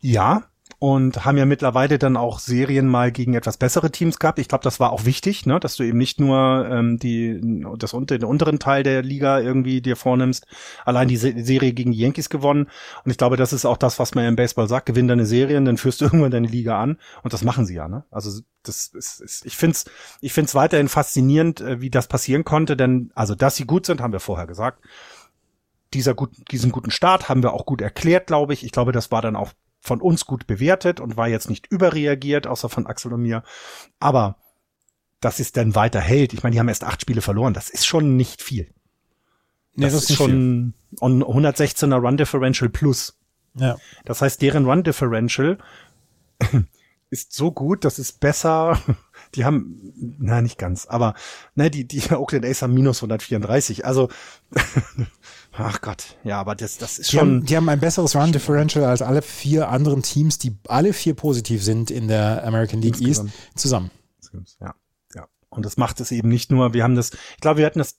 Ja, 0.00 0.44
und 0.78 1.24
haben 1.24 1.38
ja 1.38 1.46
mittlerweile 1.46 1.98
dann 1.98 2.16
auch 2.16 2.38
Serien 2.38 2.86
mal 2.86 3.10
gegen 3.10 3.34
etwas 3.34 3.56
bessere 3.56 3.90
Teams 3.90 4.18
gehabt. 4.18 4.38
Ich 4.38 4.48
glaube, 4.48 4.64
das 4.64 4.78
war 4.78 4.92
auch 4.92 5.06
wichtig, 5.06 5.46
ne, 5.46 5.58
dass 5.58 5.76
du 5.76 5.84
eben 5.84 5.96
nicht 5.96 6.20
nur 6.20 6.68
ähm, 6.70 6.98
die 6.98 7.64
das 7.78 7.94
unter, 7.94 8.18
den 8.18 8.28
unteren 8.28 8.58
Teil 8.58 8.82
der 8.82 9.02
Liga 9.02 9.40
irgendwie 9.40 9.80
dir 9.80 9.96
vornimmst. 9.96 10.46
Allein 10.84 11.08
die 11.08 11.16
Se 11.16 11.32
Serie 11.36 11.72
gegen 11.72 11.92
die 11.92 11.98
Yankees 11.98 12.28
gewonnen 12.28 12.68
und 13.04 13.10
ich 13.10 13.16
glaube, 13.16 13.36
das 13.36 13.52
ist 13.52 13.64
auch 13.64 13.78
das, 13.78 13.98
was 13.98 14.14
man 14.14 14.26
im 14.26 14.36
Baseball 14.36 14.68
sagt: 14.68 14.86
Gewinn 14.86 15.08
deine 15.08 15.24
Serien, 15.24 15.64
dann 15.64 15.78
führst 15.78 16.00
du 16.00 16.04
irgendwann 16.06 16.30
deine 16.30 16.48
Liga 16.48 16.80
an 16.80 16.98
und 17.22 17.32
das 17.32 17.42
machen 17.42 17.64
sie 17.64 17.74
ja. 17.74 17.88
Ne? 17.88 18.04
Also 18.10 18.40
das 18.62 18.88
ist, 18.88 19.20
ist 19.20 19.46
ich 19.46 19.56
find's 19.56 19.86
ich 20.20 20.32
find's 20.32 20.54
weiterhin 20.54 20.88
faszinierend, 20.88 21.62
äh, 21.62 21.80
wie 21.80 21.90
das 21.90 22.06
passieren 22.06 22.44
konnte, 22.44 22.76
denn 22.76 23.10
also 23.14 23.34
dass 23.34 23.56
sie 23.56 23.64
gut 23.64 23.86
sind, 23.86 24.02
haben 24.02 24.12
wir 24.12 24.20
vorher 24.20 24.46
gesagt 24.46 24.82
dieser 25.94 26.14
gut, 26.14 26.30
diesen 26.50 26.72
guten 26.72 26.90
Start 26.90 27.28
haben 27.28 27.42
wir 27.42 27.52
auch 27.52 27.64
gut 27.64 27.80
erklärt, 27.80 28.26
glaube 28.26 28.52
ich. 28.52 28.64
Ich 28.64 28.72
glaube, 28.72 28.92
das 28.92 29.12
war 29.12 29.22
dann 29.22 29.36
auch 29.36 29.52
von 29.86 30.00
uns 30.00 30.26
gut 30.26 30.46
bewertet 30.46 31.00
und 31.00 31.16
war 31.16 31.28
jetzt 31.28 31.48
nicht 31.48 31.66
überreagiert, 31.68 32.46
außer 32.46 32.68
von 32.68 32.86
Axel 32.86 33.12
und 33.12 33.22
mir. 33.22 33.42
Aber 34.00 34.36
dass 35.20 35.40
es 35.40 35.52
dann 35.52 35.74
weiter 35.74 36.00
hält, 36.00 36.34
ich 36.34 36.42
meine, 36.42 36.54
die 36.54 36.60
haben 36.60 36.68
erst 36.68 36.84
acht 36.84 37.00
Spiele 37.00 37.22
verloren, 37.22 37.54
das 37.54 37.70
ist 37.70 37.86
schon 37.86 38.16
nicht 38.16 38.42
viel. 38.42 38.70
Nee, 39.74 39.84
das, 39.84 39.92
das 39.92 40.02
ist, 40.04 40.10
ist 40.10 40.16
schon 40.16 40.74
viel. 40.98 41.22
116er 41.22 42.00
Run 42.00 42.16
Differential 42.16 42.68
plus. 42.68 43.18
Ja. 43.54 43.76
Das 44.04 44.22
heißt, 44.22 44.42
deren 44.42 44.66
Run 44.66 44.82
Differential 44.82 45.58
ist 47.10 47.32
so 47.32 47.52
gut, 47.52 47.84
das 47.84 47.98
ist 47.98 48.20
besser. 48.20 48.78
Die 49.34 49.44
haben, 49.44 49.92
na, 50.18 50.40
nicht 50.40 50.58
ganz, 50.58 50.86
aber, 50.86 51.14
ne, 51.56 51.68
die, 51.68 51.86
die 51.86 52.00
Oakland 52.12 52.46
Ace 52.46 52.62
haben 52.62 52.72
minus 52.74 52.98
134. 52.98 53.84
Also, 53.84 54.08
Ach 55.58 55.80
Gott, 55.80 56.16
ja, 56.22 56.38
aber 56.38 56.54
das, 56.54 56.78
das 56.78 56.98
ist 56.98 57.12
die 57.12 57.16
schon. 57.16 57.28
Haben, 57.28 57.46
die 57.46 57.56
haben 57.56 57.68
ein 57.68 57.80
besseres 57.80 58.14
Run 58.14 58.32
Differential 58.32 58.84
als 58.84 59.00
alle 59.02 59.22
vier 59.22 59.68
anderen 59.68 60.02
Teams, 60.02 60.38
die 60.38 60.56
alle 60.68 60.92
vier 60.92 61.14
positiv 61.14 61.62
sind 61.62 61.90
in 61.90 62.08
der 62.08 62.44
American 62.44 62.82
League 62.82 63.00
Insgesamt. 63.00 63.30
East 63.30 63.58
zusammen. 63.58 63.90
Ja, 64.60 64.74
ja. 65.14 65.26
Und 65.48 65.64
das 65.64 65.76
macht 65.76 66.00
es 66.00 66.12
eben 66.12 66.28
nicht 66.28 66.50
nur, 66.50 66.74
wir 66.74 66.84
haben 66.84 66.94
das, 66.94 67.12
ich 67.12 67.40
glaube, 67.40 67.58
wir 67.58 67.66
hatten 67.66 67.78
das 67.78 67.96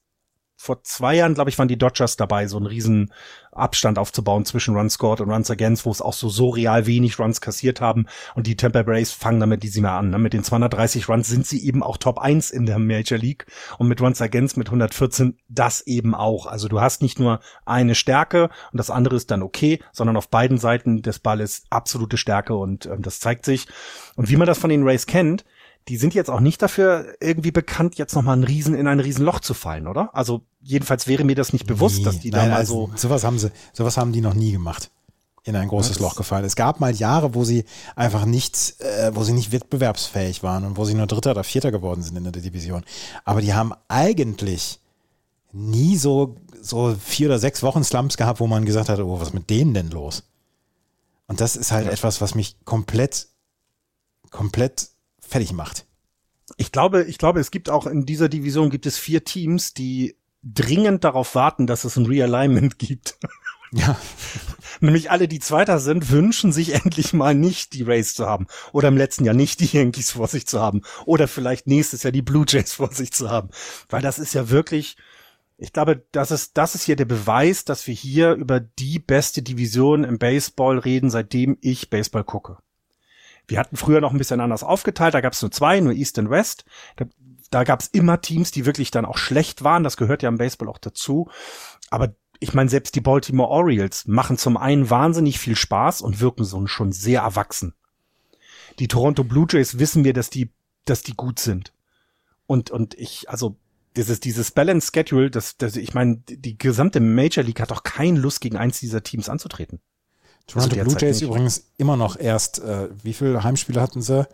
vor 0.59 0.81
zwei 0.81 1.15
Jahren, 1.15 1.35
glaube 1.35 1.51
ich, 1.51 1.57
waren 1.59 1.67
die 1.67 1.77
Dodgers 1.77 2.17
dabei, 2.17 2.47
so 2.47 2.57
einen 2.57 2.65
riesen 2.65 3.13
Abstand 3.51 3.99
aufzubauen 3.99 4.43
zwischen 4.43 4.75
Runs 4.75 4.93
scored 4.93 5.21
und 5.21 5.29
Runs 5.29 5.51
against, 5.51 5.85
wo 5.85 5.91
es 5.91 6.01
auch 6.01 6.13
so, 6.13 6.29
so 6.29 6.49
real 6.49 6.87
wenig 6.87 7.19
Runs 7.19 7.41
kassiert 7.41 7.79
haben. 7.79 8.07
Und 8.33 8.47
die 8.47 8.55
Tampa 8.55 8.81
Brays 8.81 9.11
fangen 9.11 9.39
damit 9.39 9.61
die 9.61 9.67
sie 9.67 9.81
mal 9.81 9.97
an. 9.97 10.09
Ne? 10.09 10.17
Mit 10.17 10.33
den 10.33 10.43
230 10.43 11.07
Runs 11.09 11.27
sind 11.27 11.45
sie 11.45 11.63
eben 11.63 11.83
auch 11.83 11.97
Top 11.97 12.17
1 12.17 12.49
in 12.49 12.65
der 12.65 12.79
Major 12.79 13.19
League. 13.19 13.45
Und 13.77 13.87
mit 13.87 14.01
Runs 14.01 14.19
against 14.19 14.57
mit 14.57 14.67
114 14.67 15.37
das 15.47 15.81
eben 15.81 16.15
auch. 16.15 16.47
Also 16.47 16.67
du 16.67 16.81
hast 16.81 17.03
nicht 17.03 17.19
nur 17.19 17.39
eine 17.65 17.93
Stärke 17.93 18.49
und 18.71 18.77
das 18.77 18.89
andere 18.89 19.15
ist 19.15 19.29
dann 19.29 19.43
okay, 19.43 19.79
sondern 19.91 20.17
auf 20.17 20.29
beiden 20.29 20.57
Seiten 20.57 21.03
des 21.03 21.19
Balles 21.19 21.63
absolute 21.69 22.17
Stärke 22.17 22.55
und 22.55 22.87
ähm, 22.87 23.03
das 23.03 23.19
zeigt 23.19 23.45
sich. 23.45 23.67
Und 24.15 24.29
wie 24.29 24.37
man 24.37 24.47
das 24.47 24.57
von 24.57 24.71
den 24.71 24.83
Rays 24.83 25.05
kennt, 25.05 25.45
die 25.87 25.97
sind 25.97 26.13
jetzt 26.13 26.29
auch 26.29 26.39
nicht 26.39 26.61
dafür 26.61 27.15
irgendwie 27.19 27.51
bekannt, 27.51 27.95
jetzt 27.95 28.15
nochmal 28.15 28.37
ein 28.37 28.43
Riesen 28.43 28.75
in 28.75 28.87
ein 28.87 28.99
Riesenloch 28.99 29.39
zu 29.39 29.53
fallen, 29.53 29.87
oder? 29.87 30.13
Also 30.13 30.41
jedenfalls 30.61 31.07
wäre 31.07 31.23
mir 31.23 31.35
das 31.35 31.53
nicht 31.53 31.65
bewusst, 31.65 31.99
nee, 31.99 32.03
dass 32.03 32.19
die 32.19 32.29
da 32.29 32.45
mal 32.45 32.53
also, 32.53 32.89
so. 32.91 33.07
Sowas 33.07 33.23
haben 33.23 33.39
sie, 33.39 33.51
sowas 33.73 33.97
haben 33.97 34.11
die 34.11 34.21
noch 34.21 34.33
nie 34.33 34.51
gemacht. 34.51 34.91
in 35.43 35.55
ein 35.55 35.69
großes 35.69 35.99
Loch 35.99 36.17
gefallen. 36.17 36.43
Es 36.43 36.57
gab 36.57 36.81
mal 36.81 36.93
Jahre, 36.93 37.33
wo 37.33 37.45
sie 37.45 37.63
einfach 37.95 38.25
nicht, 38.25 38.81
äh, 38.81 39.15
wo 39.15 39.23
sie 39.23 39.31
nicht 39.31 39.53
wettbewerbsfähig 39.53 40.43
waren 40.43 40.65
und 40.65 40.75
wo 40.75 40.83
sie 40.83 40.93
nur 40.93 41.07
Dritter 41.07 41.31
oder 41.31 41.45
Vierter 41.45 41.71
geworden 41.71 42.01
sind 42.01 42.17
in 42.17 42.23
der 42.25 42.33
Division. 42.33 42.83
Aber 43.23 43.39
die 43.39 43.53
haben 43.53 43.73
eigentlich 43.87 44.81
nie 45.53 45.95
so, 45.95 46.35
so 46.61 46.95
vier 46.99 47.27
oder 47.27 47.39
sechs 47.39 47.63
Wochen 47.63 47.85
Slumps 47.85 48.17
gehabt, 48.17 48.41
wo 48.41 48.47
man 48.47 48.65
gesagt 48.65 48.89
hat, 48.89 48.99
oh, 48.99 49.21
was 49.21 49.31
mit 49.31 49.49
denen 49.49 49.73
denn 49.73 49.89
los? 49.89 50.23
Und 51.27 51.39
das 51.39 51.55
ist 51.55 51.71
halt 51.71 51.85
ja. 51.85 51.93
etwas, 51.93 52.19
was 52.19 52.35
mich 52.35 52.57
komplett, 52.65 53.27
komplett 54.31 54.89
fertig 55.27 55.53
macht. 55.53 55.85
Ich 56.55 56.71
glaube, 56.71 57.03
ich 57.03 57.17
glaube, 57.17 57.39
es 57.39 57.51
gibt 57.51 57.69
auch 57.69 57.87
in 57.87 58.05
dieser 58.05 58.29
Division 58.29 58.69
gibt 58.69 58.85
es 58.85 58.97
vier 58.97 59.23
Teams, 59.23 59.73
die 59.73 60.15
dringend 60.43 61.03
darauf 61.03 61.35
warten, 61.35 61.67
dass 61.67 61.83
es 61.83 61.97
ein 61.97 62.05
Realignment 62.05 62.79
gibt. 62.79 63.17
Ja. 63.71 63.97
Nämlich 64.79 65.11
alle, 65.11 65.27
die 65.27 65.39
Zweiter 65.39 65.79
sind, 65.79 66.09
wünschen 66.09 66.51
sich 66.51 66.73
endlich 66.73 67.13
mal 67.13 67.35
nicht 67.35 67.73
die 67.73 67.83
Rays 67.83 68.13
zu 68.13 68.25
haben. 68.25 68.47
Oder 68.71 68.87
im 68.87 68.97
letzten 68.97 69.25
Jahr 69.25 69.35
nicht 69.35 69.59
die 69.59 69.65
Yankees 69.65 70.11
vor 70.11 70.27
sich 70.27 70.47
zu 70.47 70.61
haben. 70.61 70.83
Oder 71.05 71.27
vielleicht 71.27 71.67
nächstes 71.67 72.03
Jahr 72.03 72.11
die 72.11 72.21
Blue 72.21 72.45
Jays 72.47 72.73
vor 72.73 72.93
sich 72.93 73.11
zu 73.11 73.29
haben. 73.29 73.49
Weil 73.89 74.01
das 74.01 74.19
ist 74.19 74.33
ja 74.33 74.49
wirklich, 74.49 74.95
ich 75.57 75.73
glaube, 75.73 76.05
das 76.11 76.31
ist, 76.31 76.57
das 76.57 76.75
ist 76.75 76.83
hier 76.83 76.95
der 76.95 77.05
Beweis, 77.05 77.65
dass 77.65 77.87
wir 77.87 77.93
hier 77.93 78.33
über 78.33 78.59
die 78.59 78.99
beste 78.99 79.41
Division 79.41 80.03
im 80.03 80.19
Baseball 80.19 80.77
reden, 80.77 81.09
seitdem 81.09 81.57
ich 81.61 81.89
Baseball 81.89 82.23
gucke. 82.23 82.57
Wir 83.47 83.59
hatten 83.59 83.77
früher 83.77 84.01
noch 84.01 84.11
ein 84.11 84.17
bisschen 84.17 84.41
anders 84.41 84.63
aufgeteilt, 84.63 85.13
da 85.13 85.21
gab 85.21 85.33
es 85.33 85.41
nur 85.41 85.51
zwei, 85.51 85.79
nur 85.79 85.93
East 85.93 86.17
und 86.19 86.29
West. 86.29 86.65
Da, 86.97 87.05
da 87.49 87.63
gab 87.63 87.81
es 87.81 87.87
immer 87.87 88.21
Teams, 88.21 88.51
die 88.51 88.65
wirklich 88.65 88.91
dann 88.91 89.05
auch 89.05 89.17
schlecht 89.17 89.63
waren, 89.63 89.83
das 89.83 89.97
gehört 89.97 90.23
ja 90.23 90.29
im 90.29 90.37
Baseball 90.37 90.67
auch 90.69 90.77
dazu. 90.79 91.29
Aber 91.89 92.15
ich 92.39 92.53
meine, 92.53 92.69
selbst 92.69 92.95
die 92.95 93.01
Baltimore 93.01 93.49
Orioles 93.49 94.05
machen 94.07 94.37
zum 94.37 94.57
einen 94.57 94.89
wahnsinnig 94.89 95.39
viel 95.39 95.55
Spaß 95.55 96.01
und 96.01 96.19
wirken 96.19 96.43
so 96.43 96.65
schon 96.67 96.91
sehr 96.91 97.21
erwachsen. 97.21 97.73
Die 98.79 98.87
Toronto 98.87 99.23
Blue 99.23 99.47
Jays 99.49 99.79
wissen 99.79 100.03
wir, 100.03 100.13
dass 100.13 100.29
die, 100.29 100.51
dass 100.85 101.01
die 101.01 101.15
gut 101.15 101.39
sind. 101.39 101.73
Und, 102.45 102.69
und 102.69 102.93
ich, 102.95 103.29
also, 103.29 103.57
dieses, 103.95 104.19
dieses 104.19 104.51
Balance 104.51 104.91
Schedule, 104.93 105.31
das, 105.31 105.57
das, 105.57 105.75
ich 105.75 105.93
meine, 105.93 106.17
die 106.17 106.57
gesamte 106.57 106.99
Major 106.99 107.43
League 107.43 107.59
hat 107.59 107.71
doch 107.71 107.83
keine 107.83 108.19
Lust, 108.19 108.41
gegen 108.41 108.57
eins 108.57 108.79
dieser 108.79 109.01
Teams 109.01 109.29
anzutreten. 109.29 109.81
Toronto 110.47 110.75
also 110.75 110.89
Blue 110.89 110.97
Jays 110.99 111.21
übrigens 111.21 111.63
immer 111.77 111.97
noch 111.97 112.17
erst, 112.17 112.59
äh, 112.59 112.89
wie 113.03 113.13
viele 113.13 113.43
Heimspiele 113.43 113.81
hatten 113.81 114.01
sie? 114.01 114.27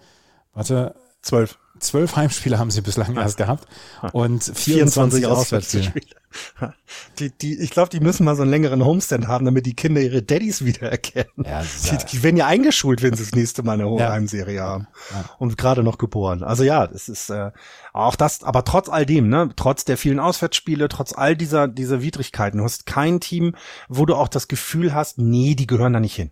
Warte. 0.54 0.96
Zwölf 1.22 1.58
zwölf 1.84 2.16
Heimspiele 2.16 2.58
haben 2.60 2.72
sie 2.72 2.82
bislang 2.82 3.16
erst 3.16 3.38
gehabt 3.38 3.68
und 4.12 4.44
24, 4.44 5.22
24 5.22 5.26
Auswärtsspiele. 5.28 5.94
Die, 7.20 7.30
die, 7.30 7.60
ich 7.60 7.70
glaube, 7.70 7.90
die 7.90 8.00
müssen 8.00 8.24
mal 8.24 8.36
so 8.36 8.42
einen 8.42 8.50
längeren 8.50 8.84
Homestand 8.84 9.28
haben, 9.28 9.46
damit 9.46 9.68
die 9.68 9.76
Kinder 9.76 10.02
ihre 10.02 10.24
Daddys 10.24 10.66
wiedererkennen. 10.66 11.32
Ja, 11.46 11.62
die, 11.62 12.06
die, 12.12 12.24
werden 12.24 12.38
ja 12.38 12.48
eingeschult, 12.48 13.04
wenn 13.04 13.14
sie 13.14 13.24
das 13.24 13.34
nächste 13.34 13.62
Mal 13.62 13.74
eine 13.74 13.88
hohe 13.88 14.00
ja. 14.00 14.12
Heimserie 14.12 14.60
haben. 14.60 14.88
Ja. 15.12 15.26
Und 15.38 15.60
gerade 15.60 15.84
noch 15.84 16.00
geboren. 16.00 16.42
Also 16.42 16.64
ja, 16.64 16.88
das 16.88 17.08
ist 17.08 17.30
äh, 17.30 17.52
auch 17.94 18.16
das, 18.16 18.44
aber 18.44 18.64
trotz 18.66 18.90
all 18.90 19.06
dem, 19.06 19.30
ne, 19.30 19.50
trotz 19.56 19.86
der 19.86 19.98
vielen 19.98 20.20
Auswärtsspiele, 20.20 20.88
trotz 20.90 21.14
all 21.14 21.36
dieser, 21.36 21.68
dieser 21.68 22.02
Widrigkeiten, 22.02 22.58
du 22.58 22.64
hast 22.64 22.88
kein 22.88 23.20
Team, 23.20 23.56
wo 23.88 24.08
du 24.08 24.16
auch 24.16 24.28
das 24.28 24.48
Gefühl 24.48 24.94
hast, 24.94 25.20
nee, 25.20 25.54
die 25.54 25.68
gehören 25.68 25.94
da 25.94 26.00
nicht 26.00 26.16
hin 26.16 26.32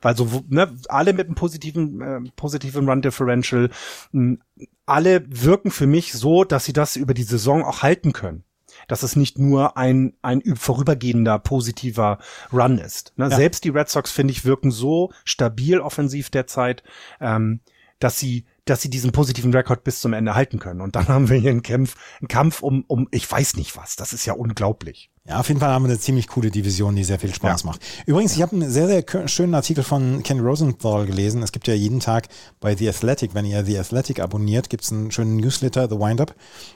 weil 0.00 0.16
so 0.16 0.44
ne, 0.48 0.74
alle 0.88 1.12
mit 1.12 1.26
einem 1.26 1.34
positiven 1.34 2.00
äh, 2.00 2.30
positiven 2.36 2.88
Run 2.88 3.02
Differential, 3.02 3.70
mh, 4.12 4.38
alle 4.86 5.24
wirken 5.28 5.70
für 5.70 5.86
mich 5.86 6.12
so, 6.12 6.44
dass 6.44 6.64
sie 6.64 6.72
das 6.72 6.96
über 6.96 7.14
die 7.14 7.22
Saison 7.22 7.64
auch 7.64 7.82
halten 7.82 8.12
können. 8.12 8.44
Dass 8.88 9.02
es 9.02 9.16
nicht 9.16 9.38
nur 9.38 9.76
ein 9.78 10.14
ein 10.22 10.42
vorübergehender 10.54 11.38
positiver 11.38 12.18
Run 12.52 12.78
ist. 12.78 13.14
Ne? 13.16 13.28
Ja. 13.30 13.36
Selbst 13.36 13.64
die 13.64 13.70
Red 13.70 13.88
Sox 13.88 14.10
finde 14.10 14.32
ich 14.32 14.44
wirken 14.44 14.70
so 14.70 15.12
stabil 15.24 15.80
offensiv 15.80 16.30
derzeit, 16.30 16.82
ähm, 17.20 17.60
dass 17.98 18.18
sie 18.18 18.44
dass 18.66 18.82
sie 18.82 18.90
diesen 18.90 19.12
positiven 19.12 19.54
Rekord 19.54 19.84
bis 19.84 20.00
zum 20.00 20.12
Ende 20.12 20.34
halten 20.34 20.58
können. 20.58 20.82
Und 20.82 20.94
dann 20.96 21.08
haben 21.08 21.30
wir 21.30 21.38
hier 21.38 21.50
einen 21.50 21.62
Kampf, 21.62 21.96
einen 22.20 22.28
Kampf 22.28 22.62
um, 22.62 22.84
um, 22.86 23.08
ich 23.10 23.30
weiß 23.30 23.56
nicht 23.56 23.76
was. 23.76 23.96
Das 23.96 24.12
ist 24.12 24.26
ja 24.26 24.34
unglaublich. 24.34 25.10
Ja, 25.28 25.40
auf 25.40 25.48
jeden 25.48 25.58
Fall 25.58 25.70
haben 25.70 25.84
wir 25.84 25.90
eine 25.90 25.98
ziemlich 25.98 26.28
coole 26.28 26.52
Division, 26.52 26.94
die 26.94 27.02
sehr 27.02 27.18
viel 27.18 27.34
Spaß 27.34 27.62
ja. 27.62 27.66
macht. 27.66 27.80
Übrigens, 28.06 28.36
ich 28.36 28.42
habe 28.42 28.54
einen 28.54 28.70
sehr, 28.70 28.86
sehr 28.86 29.28
schönen 29.28 29.56
Artikel 29.56 29.82
von 29.82 30.22
Ken 30.22 30.38
Rosenthal 30.38 31.04
gelesen. 31.04 31.42
Es 31.42 31.50
gibt 31.50 31.66
ja 31.66 31.74
jeden 31.74 31.98
Tag 31.98 32.28
bei 32.60 32.76
The 32.76 32.88
Athletic, 32.88 33.34
wenn 33.34 33.44
ihr 33.44 33.64
The 33.64 33.76
Athletic 33.78 34.20
abonniert, 34.20 34.70
gibt 34.70 34.84
es 34.84 34.92
einen 34.92 35.10
schönen 35.10 35.36
Newsletter, 35.36 35.88
The 35.88 35.98
Windup. 35.98 36.34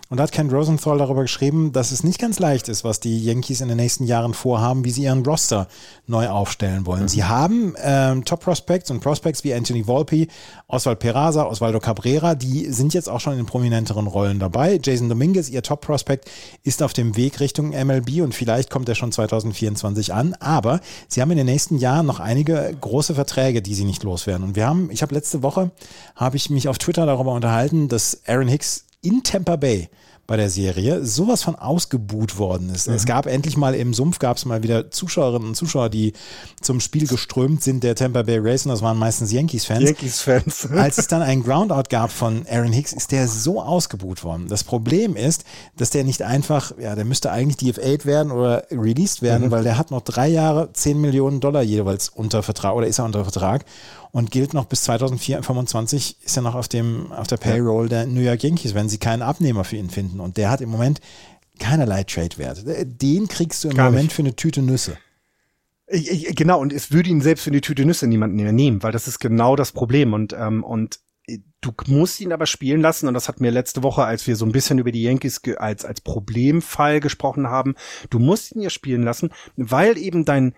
Und 0.08 0.16
da 0.16 0.24
hat 0.24 0.32
Ken 0.32 0.50
Rosenthal 0.50 0.98
darüber 0.98 1.22
geschrieben, 1.22 1.70
dass 1.70 1.92
es 1.92 2.02
nicht 2.02 2.18
ganz 2.18 2.40
leicht 2.40 2.68
ist, 2.68 2.82
was 2.82 2.98
die 2.98 3.22
Yankees 3.22 3.60
in 3.60 3.68
den 3.68 3.76
nächsten 3.76 4.04
Jahren 4.04 4.34
vorhaben, 4.34 4.84
wie 4.84 4.90
sie 4.90 5.04
ihren 5.04 5.24
Roster 5.24 5.68
neu 6.08 6.28
aufstellen 6.28 6.86
wollen. 6.86 7.02
Mhm. 7.02 7.08
Sie 7.08 7.22
haben 7.22 7.74
ähm, 7.80 8.24
Top 8.24 8.40
Prospects 8.40 8.90
und 8.90 8.98
Prospects 8.98 9.44
wie 9.44 9.54
Anthony 9.54 9.86
Volpe, 9.86 10.26
Oswald 10.66 10.98
Peraza, 10.98 11.44
Osvaldo 11.44 11.78
Cabrera, 11.78 12.34
die 12.34 12.72
sind 12.72 12.94
jetzt 12.94 13.08
auch 13.08 13.20
schon 13.20 13.38
in 13.38 13.46
prominenteren 13.46 14.08
Rollen 14.08 14.40
dabei. 14.40 14.80
Jason 14.82 15.08
Dominguez, 15.08 15.48
ihr 15.48 15.62
Top 15.62 15.82
Prospect, 15.82 16.28
ist 16.64 16.82
auf 16.82 16.92
dem 16.92 17.16
Weg 17.16 17.38
Richtung 17.38 17.70
MLB 17.70 18.22
und 18.22 18.34
Vielleicht 18.40 18.70
kommt 18.70 18.88
er 18.88 18.94
schon 18.94 19.12
2024 19.12 20.14
an, 20.14 20.32
aber 20.40 20.80
sie 21.08 21.20
haben 21.20 21.30
in 21.30 21.36
den 21.36 21.44
nächsten 21.44 21.76
Jahren 21.76 22.06
noch 22.06 22.20
einige 22.20 22.74
große 22.80 23.14
Verträge, 23.14 23.60
die 23.60 23.74
sie 23.74 23.84
nicht 23.84 24.02
loswerden. 24.02 24.46
Und 24.46 24.56
wir 24.56 24.66
haben, 24.66 24.90
ich 24.90 25.02
habe 25.02 25.14
letzte 25.14 25.42
Woche, 25.42 25.72
habe 26.16 26.38
ich 26.38 26.48
mich 26.48 26.66
auf 26.66 26.78
Twitter 26.78 27.04
darüber 27.04 27.34
unterhalten, 27.34 27.88
dass 27.88 28.22
Aaron 28.26 28.48
Hicks 28.48 28.86
in 29.02 29.22
Tampa 29.22 29.56
Bay 29.56 29.90
bei 30.30 30.36
der 30.36 30.48
Serie 30.48 31.04
sowas 31.04 31.42
von 31.42 31.56
ausgebuht 31.56 32.38
worden 32.38 32.70
ist. 32.72 32.86
Mhm. 32.86 32.94
Es 32.94 33.04
gab 33.04 33.26
endlich 33.26 33.56
mal 33.56 33.74
im 33.74 33.92
Sumpf 33.92 34.20
gab 34.20 34.36
es 34.36 34.44
mal 34.44 34.62
wieder 34.62 34.88
Zuschauerinnen 34.88 35.48
und 35.48 35.54
Zuschauer, 35.56 35.88
die 35.88 36.12
zum 36.60 36.78
Spiel 36.78 37.08
geströmt 37.08 37.64
sind 37.64 37.82
der 37.82 37.96
Tampa 37.96 38.22
Bay 38.22 38.38
Race 38.40 38.64
und 38.64 38.70
das 38.70 38.80
waren 38.80 38.96
meistens 38.96 39.32
Yankees-Fans. 39.32 39.82
Yankees-Fans. 39.82 40.70
Als 40.76 40.98
es 40.98 41.08
dann 41.08 41.22
einen 41.22 41.42
Groundout 41.42 41.88
gab 41.90 42.12
von 42.12 42.46
Aaron 42.48 42.70
Hicks, 42.70 42.92
ist 42.92 43.10
der 43.10 43.26
so 43.26 43.60
ausgebuht 43.60 44.22
worden. 44.22 44.46
Das 44.48 44.62
Problem 44.62 45.16
ist, 45.16 45.42
dass 45.76 45.90
der 45.90 46.04
nicht 46.04 46.22
einfach, 46.22 46.78
ja, 46.78 46.94
der 46.94 47.04
müsste 47.04 47.32
eigentlich 47.32 47.74
DFA 47.74 48.04
werden 48.04 48.30
oder 48.30 48.62
released 48.70 49.22
werden, 49.22 49.48
mhm. 49.48 49.50
weil 49.50 49.64
der 49.64 49.78
hat 49.78 49.90
noch 49.90 50.02
drei 50.02 50.28
Jahre 50.28 50.72
10 50.72 51.00
Millionen 51.00 51.40
Dollar 51.40 51.62
jeweils 51.62 52.08
unter 52.08 52.44
Vertrag 52.44 52.76
oder 52.76 52.86
ist 52.86 53.00
er 53.00 53.04
unter 53.04 53.24
Vertrag 53.24 53.64
und 54.12 54.30
gilt 54.30 54.54
noch 54.54 54.66
bis 54.66 54.82
2025, 54.84 56.16
ist 56.24 56.36
er 56.36 56.42
noch 56.42 56.54
auf, 56.54 56.68
dem, 56.68 57.12
auf 57.12 57.26
der 57.26 57.36
Payroll 57.36 57.88
der 57.88 58.06
New 58.06 58.20
York 58.20 58.42
Yankees, 58.42 58.74
wenn 58.74 58.88
sie 58.88 58.98
keinen 58.98 59.22
Abnehmer 59.22 59.64
für 59.64 59.76
ihn 59.76 59.90
finden. 59.90 60.20
Und 60.20 60.36
der 60.36 60.50
hat 60.50 60.60
im 60.60 60.70
Moment 60.70 61.00
keinerlei 61.58 62.04
Trade-Wert. 62.04 62.64
Den 62.84 63.28
kriegst 63.28 63.62
du 63.64 63.68
im 63.68 63.74
Gar 63.74 63.86
Moment 63.86 64.04
nicht. 64.04 64.12
für 64.14 64.22
eine 64.22 64.34
Tüte 64.34 64.62
Nüsse. 64.62 64.96
Ich, 65.86 66.10
ich, 66.10 66.36
genau, 66.36 66.60
und 66.60 66.72
es 66.72 66.92
würde 66.92 67.10
ihn 67.10 67.20
selbst 67.20 67.42
für 67.42 67.50
eine 67.50 67.60
Tüte 67.60 67.84
Nüsse 67.84 68.06
niemanden 68.06 68.36
mehr 68.36 68.52
nehmen, 68.52 68.82
weil 68.82 68.92
das 68.92 69.08
ist 69.08 69.18
genau 69.18 69.56
das 69.56 69.72
Problem. 69.72 70.12
Und, 70.12 70.32
ähm, 70.32 70.64
und 70.64 71.00
du 71.60 71.72
musst 71.86 72.20
ihn 72.20 72.32
aber 72.32 72.46
spielen 72.46 72.80
lassen, 72.80 73.06
und 73.06 73.14
das 73.14 73.28
hat 73.28 73.40
mir 73.40 73.50
letzte 73.50 73.82
Woche, 73.82 74.04
als 74.04 74.26
wir 74.26 74.36
so 74.36 74.44
ein 74.44 74.52
bisschen 74.52 74.78
über 74.78 74.92
die 74.92 75.02
Yankees 75.02 75.40
als, 75.58 75.84
als 75.84 76.00
Problemfall 76.00 77.00
gesprochen 77.00 77.48
haben, 77.48 77.74
du 78.08 78.18
musst 78.18 78.52
ihn 78.52 78.62
ja 78.62 78.70
spielen 78.70 79.02
lassen, 79.02 79.30
weil 79.56 79.98
eben 79.98 80.24
dein, 80.24 80.54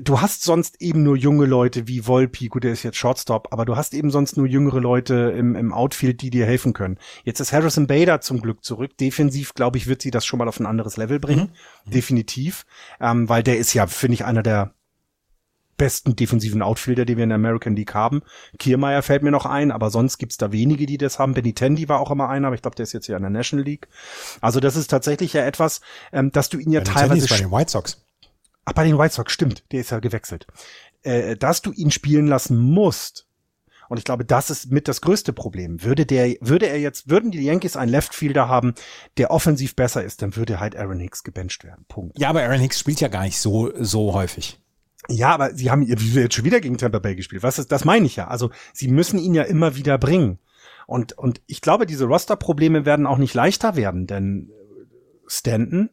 du 0.00 0.20
hast 0.20 0.42
sonst 0.42 0.80
eben 0.80 1.02
nur 1.02 1.16
junge 1.16 1.46
Leute 1.46 1.88
wie 1.88 2.06
Volpi, 2.06 2.48
gut, 2.48 2.64
der 2.64 2.72
ist 2.72 2.82
jetzt 2.82 2.96
Shortstop, 2.96 3.48
aber 3.52 3.64
du 3.64 3.76
hast 3.76 3.94
eben 3.94 4.10
sonst 4.10 4.36
nur 4.36 4.46
jüngere 4.46 4.80
Leute 4.80 5.34
im, 5.36 5.54
im 5.54 5.72
Outfield, 5.72 6.22
die 6.22 6.30
dir 6.30 6.46
helfen 6.46 6.72
können. 6.72 6.98
Jetzt 7.24 7.40
ist 7.40 7.52
Harrison 7.52 7.86
Bader 7.86 8.20
zum 8.20 8.40
Glück 8.40 8.64
zurück. 8.64 8.96
Defensiv, 8.98 9.54
glaube 9.54 9.78
ich, 9.78 9.86
wird 9.86 10.02
sie 10.02 10.10
das 10.10 10.26
schon 10.26 10.38
mal 10.38 10.48
auf 10.48 10.60
ein 10.60 10.66
anderes 10.66 10.96
Level 10.96 11.20
bringen. 11.20 11.52
Mhm. 11.86 11.90
Definitiv. 11.90 12.66
Ähm, 13.00 13.28
weil 13.28 13.42
der 13.42 13.58
ist 13.58 13.74
ja, 13.74 13.86
finde 13.86 14.14
ich, 14.14 14.24
einer 14.24 14.42
der 14.42 14.74
besten 15.76 16.14
defensiven 16.14 16.62
Outfielder, 16.62 17.04
die 17.04 17.16
wir 17.16 17.24
in 17.24 17.30
der 17.30 17.36
American 17.36 17.74
League 17.74 17.94
haben. 17.94 18.22
Kiermeier 18.58 19.02
fällt 19.02 19.22
mir 19.22 19.30
noch 19.30 19.46
ein, 19.46 19.72
aber 19.72 19.90
sonst 19.90 20.18
gibt's 20.18 20.36
da 20.36 20.52
wenige, 20.52 20.86
die 20.86 20.98
das 20.98 21.18
haben. 21.18 21.34
Benny 21.34 21.52
Tendi 21.52 21.88
war 21.88 22.00
auch 22.00 22.10
immer 22.10 22.28
einer, 22.28 22.48
aber 22.48 22.54
ich 22.54 22.62
glaube, 22.62 22.76
der 22.76 22.84
ist 22.84 22.92
jetzt 22.92 23.08
ja 23.08 23.16
in 23.16 23.22
der 23.22 23.30
National 23.30 23.64
League. 23.64 23.88
Also 24.40 24.60
das 24.60 24.76
ist 24.76 24.88
tatsächlich 24.88 25.32
ja 25.32 25.44
etwas, 25.44 25.80
ähm, 26.12 26.30
dass 26.30 26.48
du 26.48 26.58
ihn 26.58 26.70
ja 26.70 26.80
Benny 26.80 26.94
teilweise... 26.94 27.28
bei 27.28 27.38
den 27.38 27.50
White 27.50 27.70
Sox. 27.72 28.03
Ach, 28.64 28.72
bei 28.72 28.84
den 28.84 28.98
White 28.98 29.14
Sox, 29.14 29.32
stimmt, 29.32 29.64
der 29.72 29.80
ist 29.80 29.90
ja 29.90 29.98
gewechselt. 29.98 30.46
Äh, 31.02 31.36
dass 31.36 31.62
du 31.62 31.72
ihn 31.72 31.90
spielen 31.90 32.26
lassen 32.26 32.58
musst. 32.58 33.26
Und 33.88 33.98
ich 33.98 34.04
glaube, 34.04 34.24
das 34.24 34.48
ist 34.48 34.70
mit 34.70 34.88
das 34.88 35.02
größte 35.02 35.34
Problem. 35.34 35.82
Würde 35.82 36.06
der, 36.06 36.34
würde 36.40 36.66
er 36.66 36.80
jetzt, 36.80 37.10
würden 37.10 37.30
die 37.30 37.42
Yankees 37.42 37.76
einen 37.76 37.90
Leftfielder 37.90 38.48
haben, 38.48 38.74
der 39.18 39.30
offensiv 39.30 39.76
besser 39.76 40.02
ist, 40.02 40.22
dann 40.22 40.36
würde 40.36 40.60
halt 40.60 40.74
Aaron 40.74 41.00
Hicks 41.00 41.22
gebencht 41.22 41.64
werden. 41.64 41.84
Punkt. 41.88 42.18
Ja, 42.18 42.30
aber 42.30 42.42
Aaron 42.42 42.60
Hicks 42.60 42.80
spielt 42.80 43.00
ja 43.00 43.08
gar 43.08 43.24
nicht 43.24 43.38
so, 43.38 43.70
so 43.78 44.14
häufig. 44.14 44.58
Ja, 45.08 45.34
aber 45.34 45.54
sie 45.54 45.70
haben 45.70 45.82
jetzt 45.82 46.34
schon 46.34 46.46
wieder 46.46 46.60
gegen 46.60 46.78
Tampa 46.78 46.98
Bay 46.98 47.14
gespielt. 47.14 47.42
Was 47.42 47.58
ist, 47.58 47.70
das 47.70 47.84
meine 47.84 48.06
ich 48.06 48.16
ja. 48.16 48.28
Also, 48.28 48.50
sie 48.72 48.88
müssen 48.88 49.18
ihn 49.18 49.34
ja 49.34 49.42
immer 49.42 49.76
wieder 49.76 49.98
bringen. 49.98 50.38
Und, 50.86 51.16
und 51.18 51.42
ich 51.46 51.60
glaube, 51.60 51.84
diese 51.86 52.06
Roster-Probleme 52.06 52.86
werden 52.86 53.06
auch 53.06 53.18
nicht 53.18 53.34
leichter 53.34 53.76
werden, 53.76 54.06
denn 54.06 54.50
Stanton, 55.26 55.90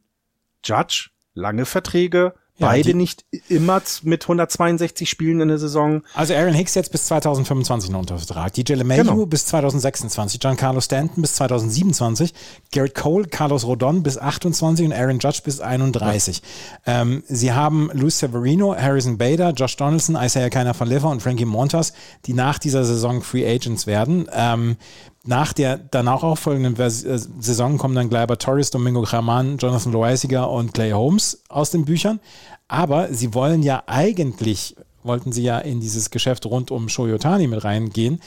Judge, 0.63 1.09
lange 1.33 1.65
Verträge, 1.65 2.33
Ja, 2.61 2.67
Beide 2.67 2.93
nicht 2.93 3.25
immer 3.49 3.81
mit 4.03 4.23
162 4.23 5.09
Spielen 5.09 5.41
in 5.41 5.47
der 5.47 5.57
Saison. 5.57 6.03
Also 6.13 6.35
Aaron 6.35 6.53
Hicks 6.53 6.75
jetzt 6.75 6.91
bis 6.91 7.07
2025 7.07 7.89
noch 7.89 7.99
unter 7.99 8.17
Vertrag. 8.17 8.53
DJ 8.53 8.73
LeMahieu 8.73 9.03
genau. 9.03 9.25
bis 9.25 9.47
2026. 9.47 10.39
Giancarlo 10.39 10.79
Stanton 10.79 11.21
bis 11.21 11.33
2027. 11.35 12.33
Garrett 12.71 12.95
Cole, 12.95 13.25
Carlos 13.25 13.65
Rodon 13.65 14.03
bis 14.03 14.17
28 14.17 14.85
und 14.85 14.93
Aaron 14.93 15.19
Judge 15.19 15.41
bis 15.43 15.59
31. 15.59 16.41
Ja. 16.85 17.01
Ähm, 17.01 17.23
sie 17.27 17.51
haben 17.51 17.89
Luis 17.93 18.19
Severino, 18.19 18.75
Harrison 18.75 19.17
Bader, 19.17 19.51
Josh 19.51 19.75
Donaldson, 19.75 20.15
Isaiah 20.15 20.49
Keiner 20.49 20.73
von 20.73 20.87
Liver 20.87 21.09
und 21.09 21.21
Frankie 21.21 21.45
Montas, 21.45 21.93
die 22.25 22.33
nach 22.33 22.59
dieser 22.59 22.83
Saison 22.83 23.21
Free 23.21 23.47
Agents 23.47 23.87
werden. 23.87 24.27
Ähm, 24.31 24.77
nach 25.23 25.53
der 25.53 25.77
danach 25.77 26.23
auch 26.23 26.37
folgenden 26.37 26.75
äh, 26.77 26.89
Saison 26.89 27.77
kommen 27.77 27.95
dann 27.95 28.09
Gleiber 28.09 28.37
Torres, 28.37 28.71
Domingo 28.71 29.01
Graman, 29.01 29.57
Jonathan 29.57 29.91
Loisiger 29.91 30.49
und 30.49 30.73
Clay 30.73 30.91
Holmes 30.91 31.43
aus 31.49 31.71
den 31.71 31.85
Büchern. 31.85 32.19
Aber 32.67 33.13
sie 33.13 33.33
wollen 33.33 33.61
ja 33.61 33.83
eigentlich, 33.85 34.75
wollten 35.03 35.31
sie 35.31 35.43
ja 35.43 35.59
in 35.59 35.79
dieses 35.79 36.09
Geschäft 36.09 36.45
rund 36.45 36.71
um 36.71 36.89
Shoyotani 36.89 37.47
mit 37.47 37.63
reingehen. 37.63 38.21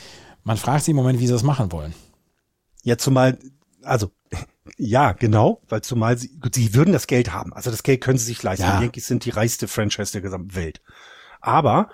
Man 0.45 0.57
fragt 0.57 0.85
sich 0.85 0.91
im 0.91 0.97
Moment, 0.97 1.19
wie 1.19 1.27
sie 1.27 1.33
das 1.33 1.43
machen 1.43 1.73
wollen. 1.73 1.95
Ja, 2.83 2.99
zumal, 2.99 3.39
also 3.83 4.11
ja, 4.77 5.13
genau, 5.13 5.63
weil 5.69 5.81
zumal 5.81 6.17
sie, 6.19 6.31
sie 6.53 6.75
würden 6.75 6.93
das 6.93 7.07
Geld 7.07 7.33
haben. 7.33 7.53
Also 7.53 7.71
das 7.71 7.83
Geld 7.83 8.03
können 8.03 8.19
sie 8.19 8.27
sich 8.27 8.43
leisten. 8.43 8.67
Ja. 8.67 8.77
Die 8.77 8.85
Yankees 8.85 9.07
sind 9.07 9.25
die 9.25 9.31
reichste 9.31 9.67
Franchise 9.67 10.13
der 10.13 10.21
gesamten 10.21 10.55
Welt. 10.55 10.81
Aber 11.41 11.89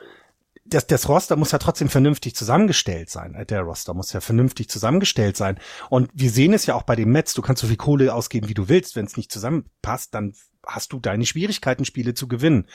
das, 0.65 0.87
das 0.87 1.09
Roster 1.09 1.37
muss 1.37 1.53
ja 1.53 1.59
trotzdem 1.59 1.89
vernünftig 1.89 2.35
zusammengestellt 2.35 3.11
sein. 3.11 3.35
Äh, 3.35 3.47
der 3.47 3.63
Roster 3.63 3.95
muss 3.95 4.13
ja 4.13 4.21
vernünftig 4.21 4.69
zusammengestellt 4.69 5.37
sein. 5.37 5.59
Und 5.89 6.11
wir 6.15 6.31
sehen 6.31 6.53
es 6.53 6.67
ja 6.67 6.75
auch 6.75 6.83
bei 6.83 6.97
den 6.97 7.11
Mets. 7.11 7.35
Du 7.35 7.43
kannst 7.43 7.63
so 7.63 7.67
viel 7.69 7.77
Kohle 7.77 8.15
ausgeben, 8.15 8.49
wie 8.49 8.55
du 8.55 8.69
willst. 8.69 8.97
Wenn 8.97 9.07
es 9.07 9.17
nicht 9.17 9.33
zusammenpasst, 9.33 10.15
dann 10.15 10.35
hast 10.67 10.93
du 10.93 11.01
deine 11.01 11.25
Schwierigkeiten, 11.25 11.85
Spiele 11.85 12.15
zu 12.15 12.29
gewinnen. 12.29 12.67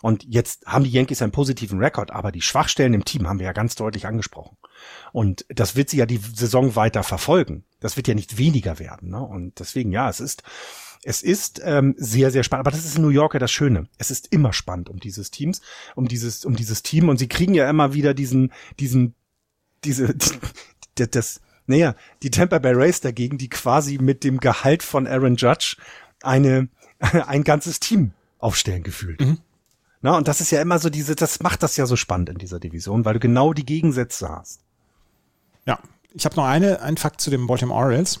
Und 0.00 0.24
jetzt 0.24 0.66
haben 0.66 0.84
die 0.84 0.90
Yankees 0.90 1.22
einen 1.22 1.32
positiven 1.32 1.80
Rekord, 1.80 2.12
aber 2.12 2.30
die 2.30 2.42
Schwachstellen 2.42 2.94
im 2.94 3.04
Team 3.04 3.28
haben 3.28 3.40
wir 3.40 3.46
ja 3.46 3.52
ganz 3.52 3.74
deutlich 3.74 4.06
angesprochen. 4.06 4.56
Und 5.12 5.44
das 5.48 5.74
wird 5.74 5.90
sie 5.90 5.98
ja 5.98 6.06
die 6.06 6.18
Saison 6.18 6.76
weiter 6.76 7.02
verfolgen. 7.02 7.64
Das 7.80 7.96
wird 7.96 8.08
ja 8.08 8.14
nicht 8.14 8.38
weniger 8.38 8.78
werden. 8.78 9.10
Ne? 9.10 9.20
Und 9.20 9.58
deswegen, 9.58 9.90
ja, 9.90 10.08
es 10.08 10.20
ist, 10.20 10.44
es 11.04 11.22
ist 11.22 11.60
ähm, 11.64 11.94
sehr, 11.98 12.30
sehr 12.30 12.42
spannend. 12.42 12.66
Aber 12.66 12.76
das 12.76 12.84
ist 12.84 12.96
in 12.96 13.02
New 13.02 13.08
Yorker 13.08 13.38
das 13.38 13.50
Schöne. 13.50 13.88
Es 13.98 14.10
ist 14.10 14.32
immer 14.32 14.52
spannend 14.52 14.88
um 14.88 15.00
dieses 15.00 15.30
Teams, 15.30 15.60
um 15.94 16.06
dieses, 16.06 16.44
um 16.44 16.54
dieses 16.54 16.82
Team. 16.82 17.08
Und 17.08 17.18
sie 17.18 17.28
kriegen 17.28 17.54
ja 17.54 17.68
immer 17.68 17.92
wieder 17.92 18.14
diesen, 18.14 18.52
diesen, 18.78 19.14
diese, 19.84 20.14
die, 20.98 21.10
das, 21.10 21.40
naja, 21.66 21.94
die 22.22 22.30
Tampa 22.30 22.58
Bay 22.58 22.72
Rays 22.72 23.00
dagegen, 23.00 23.38
die 23.38 23.48
quasi 23.48 23.98
mit 23.98 24.22
dem 24.22 24.38
Gehalt 24.38 24.82
von 24.82 25.06
Aaron 25.06 25.36
Judge 25.36 25.76
eine, 26.22 26.68
ein 27.00 27.42
ganzes 27.42 27.80
Team 27.80 28.12
aufstellen 28.38 28.84
gefühlt. 28.84 29.20
Mhm. 29.20 29.38
Na, 30.02 30.16
und 30.16 30.26
das 30.26 30.40
ist 30.40 30.50
ja 30.50 30.60
immer 30.60 30.78
so 30.78 30.90
diese, 30.90 31.14
das 31.14 31.40
macht 31.42 31.62
das 31.62 31.76
ja 31.76 31.86
so 31.86 31.94
spannend 31.94 32.28
in 32.28 32.38
dieser 32.38 32.58
Division, 32.58 33.04
weil 33.04 33.14
du 33.14 33.20
genau 33.20 33.52
die 33.52 33.64
Gegensätze 33.64 34.28
hast. 34.28 34.60
Ja, 35.64 35.78
ich 36.12 36.24
habe 36.24 36.36
noch 36.36 36.44
eine, 36.44 36.82
einen 36.82 36.96
Fakt 36.96 37.20
zu 37.20 37.30
den 37.30 37.46
Baltimore 37.46 37.78
Orioles. 37.78 38.20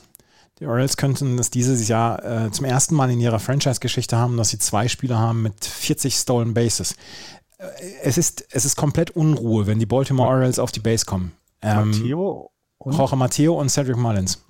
Die 0.58 0.66
Orioles 0.66 0.96
könnten 0.96 1.38
es 1.38 1.50
dieses 1.50 1.88
Jahr 1.88 2.24
äh, 2.24 2.50
zum 2.50 2.66
ersten 2.66 2.94
Mal 2.94 3.10
in 3.10 3.20
ihrer 3.20 3.40
Franchise-Geschichte 3.40 4.16
haben, 4.16 4.36
dass 4.36 4.50
sie 4.50 4.58
zwei 4.58 4.88
Spieler 4.88 5.18
haben 5.18 5.42
mit 5.42 5.64
40 5.64 6.14
Stolen 6.14 6.54
Bases. 6.54 6.94
Äh, 7.58 7.64
es 8.02 8.18
ist, 8.18 8.46
es 8.50 8.64
ist 8.64 8.76
komplett 8.76 9.10
Unruhe, 9.10 9.66
wenn 9.66 9.78
die 9.78 9.86
Baltimore 9.86 10.28
Orioles 10.28 10.58
auf 10.58 10.72
die 10.72 10.80
Base 10.80 11.04
kommen. 11.04 11.32
Ähm, 11.62 11.90
Matteo 11.90 12.50
und? 12.78 12.96
Jorge 12.96 13.16
Matteo 13.16 13.58
und 13.58 13.70
Cedric 13.70 13.96
Mullins. 13.96 14.42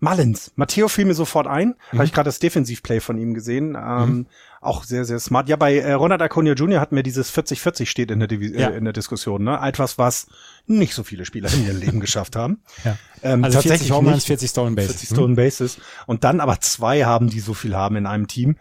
Mullins. 0.00 0.52
Matteo 0.56 0.88
fiel 0.88 1.04
mir 1.04 1.14
sofort 1.14 1.46
ein. 1.46 1.76
Mhm. 1.92 1.98
Habe 1.98 2.04
ich 2.06 2.12
gerade 2.12 2.28
das 2.28 2.38
Defensivplay 2.38 3.00
von 3.00 3.18
ihm 3.18 3.34
gesehen. 3.34 3.76
Ähm, 3.76 4.08
mhm. 4.08 4.26
Auch 4.60 4.84
sehr, 4.84 5.04
sehr 5.04 5.18
smart. 5.20 5.48
Ja, 5.48 5.56
bei 5.56 5.78
äh, 5.78 5.92
Ronald 5.92 6.20
Acuna 6.22 6.52
Jr. 6.52 6.80
hatten 6.80 6.96
wir 6.96 7.02
dieses 7.02 7.32
40-40 7.32 7.86
steht 7.86 8.10
in 8.10 8.18
der, 8.18 8.28
Divi 8.28 8.58
ja. 8.58 8.70
äh, 8.70 8.76
in 8.76 8.84
der 8.84 8.92
Diskussion. 8.92 9.44
Ne? 9.44 9.58
Etwas, 9.62 9.98
was 9.98 10.26
nicht 10.66 10.94
so 10.94 11.02
viele 11.02 11.24
Spieler 11.24 11.52
in 11.52 11.66
ihrem 11.66 11.78
Leben 11.78 12.00
geschafft 12.00 12.36
haben. 12.36 12.62
Ja. 12.84 12.96
Ähm, 13.22 13.44
also 13.44 13.56
tatsächlich 13.56 13.88
40 13.88 13.92
Home 13.92 14.20
40 14.20 14.50
Stolen 14.50 14.74
Bases. 14.74 14.92
40 14.92 15.08
Stolen 15.16 15.30
mhm. 15.32 15.36
Bases. 15.36 15.78
Und 16.06 16.24
dann 16.24 16.40
aber 16.40 16.60
zwei 16.60 17.04
haben, 17.04 17.28
die 17.28 17.40
so 17.40 17.54
viel 17.54 17.76
haben 17.76 17.96
in 17.96 18.06
einem 18.06 18.26
Team. 18.26 18.56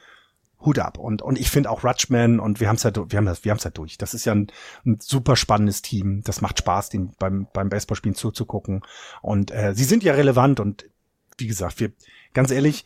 Hut 0.66 0.78
ab. 0.80 0.98
Und, 0.98 1.22
und 1.22 1.40
ich 1.40 1.49
finde 1.49 1.72
auch 1.72 1.86
Rutschman 1.86 2.40
und 2.41 2.60
wir 2.60 2.68
haben 2.68 2.76
es 2.76 2.84
ja, 2.84 2.91
wir 2.94 3.18
haben 3.18 3.26
das, 3.26 3.45
wir 3.45 3.52
haben 3.52 3.60
es 3.60 3.64
ja 3.64 3.70
durch. 3.70 3.98
Das 3.98 4.14
ist 4.14 4.26
ja 4.26 4.34
ein, 4.36 4.48
ein, 4.86 4.98
super 4.99 5.38
spannendes 5.38 5.82
Team. 5.82 6.22
Das 6.26 6.41
macht 6.41 6.60
Spaß, 6.60 6.90
den 6.90 7.14
beim, 7.18 7.48
beim 7.53 7.70
Baseballspielen 7.70 8.16
zuzugucken. 8.16 8.82
Und 9.22 9.52
äh, 9.52 9.74
sie 9.74 9.86
sind 9.86 10.03
ja 10.03 10.14
relevant 10.14 10.60
und 10.60 10.86
wie 11.40 11.48
gesagt, 11.48 11.80
wir, 11.80 11.91
ganz 12.34 12.52
ehrlich, 12.52 12.86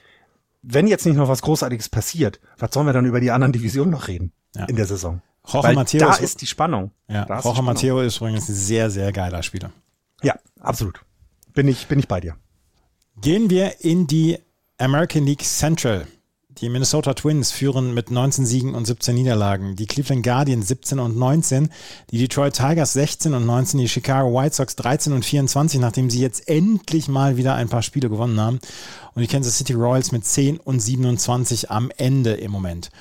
wenn 0.62 0.88
jetzt 0.88 1.06
nicht 1.06 1.16
noch 1.16 1.28
was 1.28 1.42
Großartiges 1.42 1.90
passiert, 1.90 2.40
was 2.58 2.74
sollen 2.74 2.86
wir 2.86 2.94
dann 2.94 3.06
über 3.06 3.20
die 3.20 3.32
anderen 3.32 3.52
Divisionen 3.52 3.92
noch 3.92 4.08
reden 4.08 4.32
ja. 4.56 4.66
in 4.66 4.76
der 4.76 4.86
Saison? 4.86 5.22
Jorge 5.46 5.68
Weil 5.68 5.76
Matteo 5.76 6.00
da 6.00 6.16
ist, 6.16 6.42
die 6.42 6.48
Spannung. 6.48 6.92
Ja, 7.08 7.26
da 7.26 7.42
Jorge 7.42 7.62
Matteo 7.62 8.00
ist 8.00 8.18
übrigens 8.18 8.48
ein 8.48 8.56
sehr, 8.56 8.90
sehr 8.90 9.12
geiler 9.12 9.44
Spieler. 9.44 9.72
Ja, 10.22 10.36
absolut. 10.60 11.02
Bin 11.54 11.68
ich, 11.68 11.88
bin 11.88 12.00
ich 12.00 12.08
bei 12.08 12.22
dir. 12.22 12.38
Gehen 13.22 13.50
wir 13.50 13.82
in 13.82 14.08
die 14.08 14.40
American 14.78 15.26
League 15.26 15.44
Central. 15.44 16.08
Die 16.60 16.70
Minnesota 16.70 17.14
Twins 17.16 17.52
führen 17.52 17.94
mit 17.94 18.12
19 18.12 18.46
Siegen 18.46 18.76
und 18.76 18.86
17 18.86 19.16
Niederlagen. 19.16 19.76
Die 19.76 19.88
Cleveland 19.88 20.24
Guardians 20.24 20.68
17 20.68 21.00
und 21.00 21.18
19. 21.18 21.70
Die 22.12 22.20
Detroit 22.20 22.54
Tigers 22.54 22.94
16 22.94 23.34
und 23.34 23.46
19. 23.46 23.80
Die 23.80 23.90
Chicago 23.90 24.34
White 24.34 24.56
Sox 24.56 24.76
13 24.76 25.14
und 25.14 25.26
24, 25.26 25.80
nachdem 25.80 26.10
sie 26.10 26.22
jetzt 26.22 26.48
endlich 26.48 27.08
mal 27.08 27.38
wieder 27.38 27.56
ein 27.56 27.70
paar 27.70 27.82
Spiele 27.82 28.10
gewonnen 28.10 28.40
haben. 28.40 28.60
Und 29.16 29.22
die 29.22 29.28
Kansas 29.28 29.58
City 29.58 29.74
Royals 29.74 30.12
mit 30.12 30.26
10 30.26 30.58
und 30.58 30.80
27 30.80 31.72
am 31.72 31.90
Ende 31.98 32.34
im 32.34 32.52
Moment. 32.52 32.92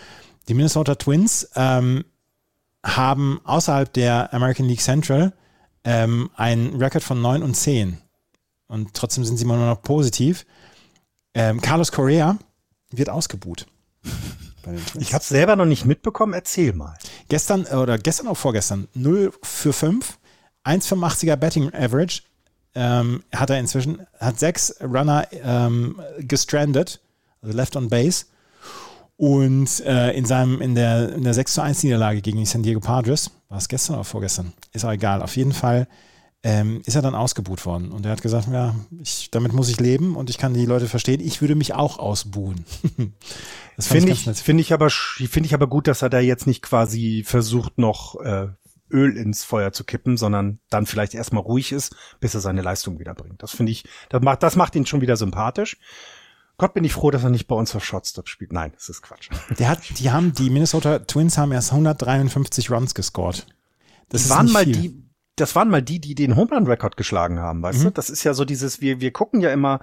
Die 0.48 0.54
Minnesota 0.54 0.94
Twins 0.94 1.50
ähm, 1.54 2.04
haben 2.84 3.40
außerhalb 3.44 3.92
der 3.92 4.32
American 4.32 4.66
League 4.66 4.80
Central 4.80 5.34
ähm, 5.84 6.30
einen 6.36 6.76
Rekord 6.76 7.04
von 7.04 7.20
9 7.20 7.42
und 7.42 7.54
10. 7.54 7.98
Und 8.68 8.94
trotzdem 8.94 9.24
sind 9.24 9.36
sie 9.36 9.44
immer 9.44 9.56
nur 9.56 9.66
noch 9.66 9.82
positiv. 9.82 10.46
Ähm, 11.34 11.60
Carlos 11.60 11.92
Correa 11.92 12.38
wird 12.96 13.10
ausgebuht. 13.10 13.66
Ich 14.98 15.12
habe 15.12 15.22
es 15.22 15.28
selber 15.28 15.56
noch 15.56 15.64
nicht 15.64 15.84
mitbekommen. 15.84 16.34
Erzähl 16.34 16.72
mal. 16.72 16.94
Gestern 17.28 17.66
äh, 17.66 17.74
oder 17.74 17.98
gestern 17.98 18.28
auch 18.28 18.36
vorgestern 18.36 18.88
0 18.94 19.32
für 19.42 19.72
5, 19.72 20.18
1,85er 20.64 21.36
Betting 21.36 21.74
Average. 21.74 22.22
Ähm, 22.74 23.22
hat 23.34 23.50
er 23.50 23.58
inzwischen, 23.58 24.06
hat 24.18 24.38
sechs 24.38 24.74
Runner 24.80 25.26
ähm, 25.30 26.00
gestrandet, 26.20 27.00
also 27.42 27.54
left 27.56 27.76
on 27.76 27.90
base. 27.90 28.26
Und 29.16 29.80
äh, 29.80 30.12
in 30.12 30.24
seinem, 30.24 30.60
in 30.62 30.74
der, 30.74 31.12
in 31.12 31.22
der 31.22 31.34
6 31.34 31.54
zu 31.54 31.60
1 31.60 31.82
Niederlage 31.82 32.22
gegen 32.22 32.38
die 32.38 32.46
San 32.46 32.62
Diego 32.62 32.80
Padres, 32.80 33.30
war 33.48 33.58
es 33.58 33.68
gestern 33.68 33.96
oder 33.96 34.04
vorgestern? 34.04 34.52
Ist 34.72 34.84
auch 34.84 34.90
egal. 34.90 35.22
Auf 35.22 35.36
jeden 35.36 35.52
Fall 35.52 35.86
ähm, 36.42 36.82
ist 36.84 36.96
er 36.96 37.02
dann 37.02 37.14
ausgebuht 37.14 37.64
worden. 37.66 37.92
Und 37.92 38.04
er 38.04 38.12
hat 38.12 38.22
gesagt, 38.22 38.48
ja, 38.50 38.74
ich, 39.00 39.30
damit 39.30 39.52
muss 39.52 39.68
ich 39.68 39.78
leben 39.78 40.16
und 40.16 40.28
ich 40.28 40.38
kann 40.38 40.54
die 40.54 40.66
Leute 40.66 40.88
verstehen. 40.88 41.20
Ich 41.20 41.40
würde 41.40 41.54
mich 41.54 41.74
auch 41.74 41.98
ausbuhen. 41.98 42.64
das 43.76 43.86
finde 43.86 44.12
ich, 44.12 44.26
ich 44.26 44.38
finde 44.38 44.60
ich 44.60 44.72
aber, 44.72 44.90
finde 44.90 45.46
ich 45.46 45.54
aber 45.54 45.68
gut, 45.68 45.86
dass 45.86 46.02
er 46.02 46.10
da 46.10 46.18
jetzt 46.18 46.46
nicht 46.46 46.62
quasi 46.62 47.22
versucht, 47.24 47.78
noch 47.78 48.20
äh, 48.20 48.48
Öl 48.90 49.16
ins 49.16 49.44
Feuer 49.44 49.72
zu 49.72 49.84
kippen, 49.84 50.16
sondern 50.16 50.58
dann 50.68 50.86
vielleicht 50.86 51.14
erstmal 51.14 51.42
ruhig 51.42 51.72
ist, 51.72 51.94
bis 52.20 52.34
er 52.34 52.40
seine 52.40 52.62
Leistung 52.62 52.98
wiederbringt. 52.98 53.42
Das 53.42 53.52
finde 53.52 53.72
ich, 53.72 53.84
das 54.08 54.20
macht, 54.20 54.42
das 54.42 54.56
macht 54.56 54.74
ihn 54.74 54.86
schon 54.86 55.00
wieder 55.00 55.16
sympathisch. 55.16 55.78
Gott 56.58 56.74
bin 56.74 56.84
ich 56.84 56.92
froh, 56.92 57.10
dass 57.10 57.24
er 57.24 57.30
nicht 57.30 57.46
bei 57.46 57.56
uns 57.56 57.74
auf 57.74 57.84
Shotstop 57.84 58.28
spielt. 58.28 58.52
Nein, 58.52 58.72
das 58.74 58.88
ist 58.88 59.02
Quatsch. 59.02 59.30
Der 59.58 59.68
hat, 59.68 59.80
die 59.98 60.10
haben, 60.10 60.32
die 60.32 60.50
Minnesota 60.50 60.98
Twins 60.98 61.38
haben 61.38 61.52
erst 61.52 61.70
153 61.70 62.70
Runs 62.70 62.94
gescored. 62.94 63.46
Das 64.10 64.28
waren 64.28 64.52
mal 64.52 64.64
viel. 64.64 64.76
die, 64.76 65.11
das 65.36 65.56
waren 65.56 65.70
mal 65.70 65.82
die, 65.82 66.00
die 66.00 66.14
den 66.14 66.36
Home 66.36 66.50
Run 66.54 66.66
Record 66.66 66.96
geschlagen 66.96 67.40
haben, 67.40 67.62
weißt 67.62 67.80
mhm. 67.80 67.84
du? 67.84 67.90
Das 67.92 68.10
ist 68.10 68.24
ja 68.24 68.34
so 68.34 68.44
dieses, 68.44 68.80
wir, 68.80 69.00
wir 69.00 69.12
gucken 69.12 69.40
ja 69.40 69.50
immer, 69.50 69.80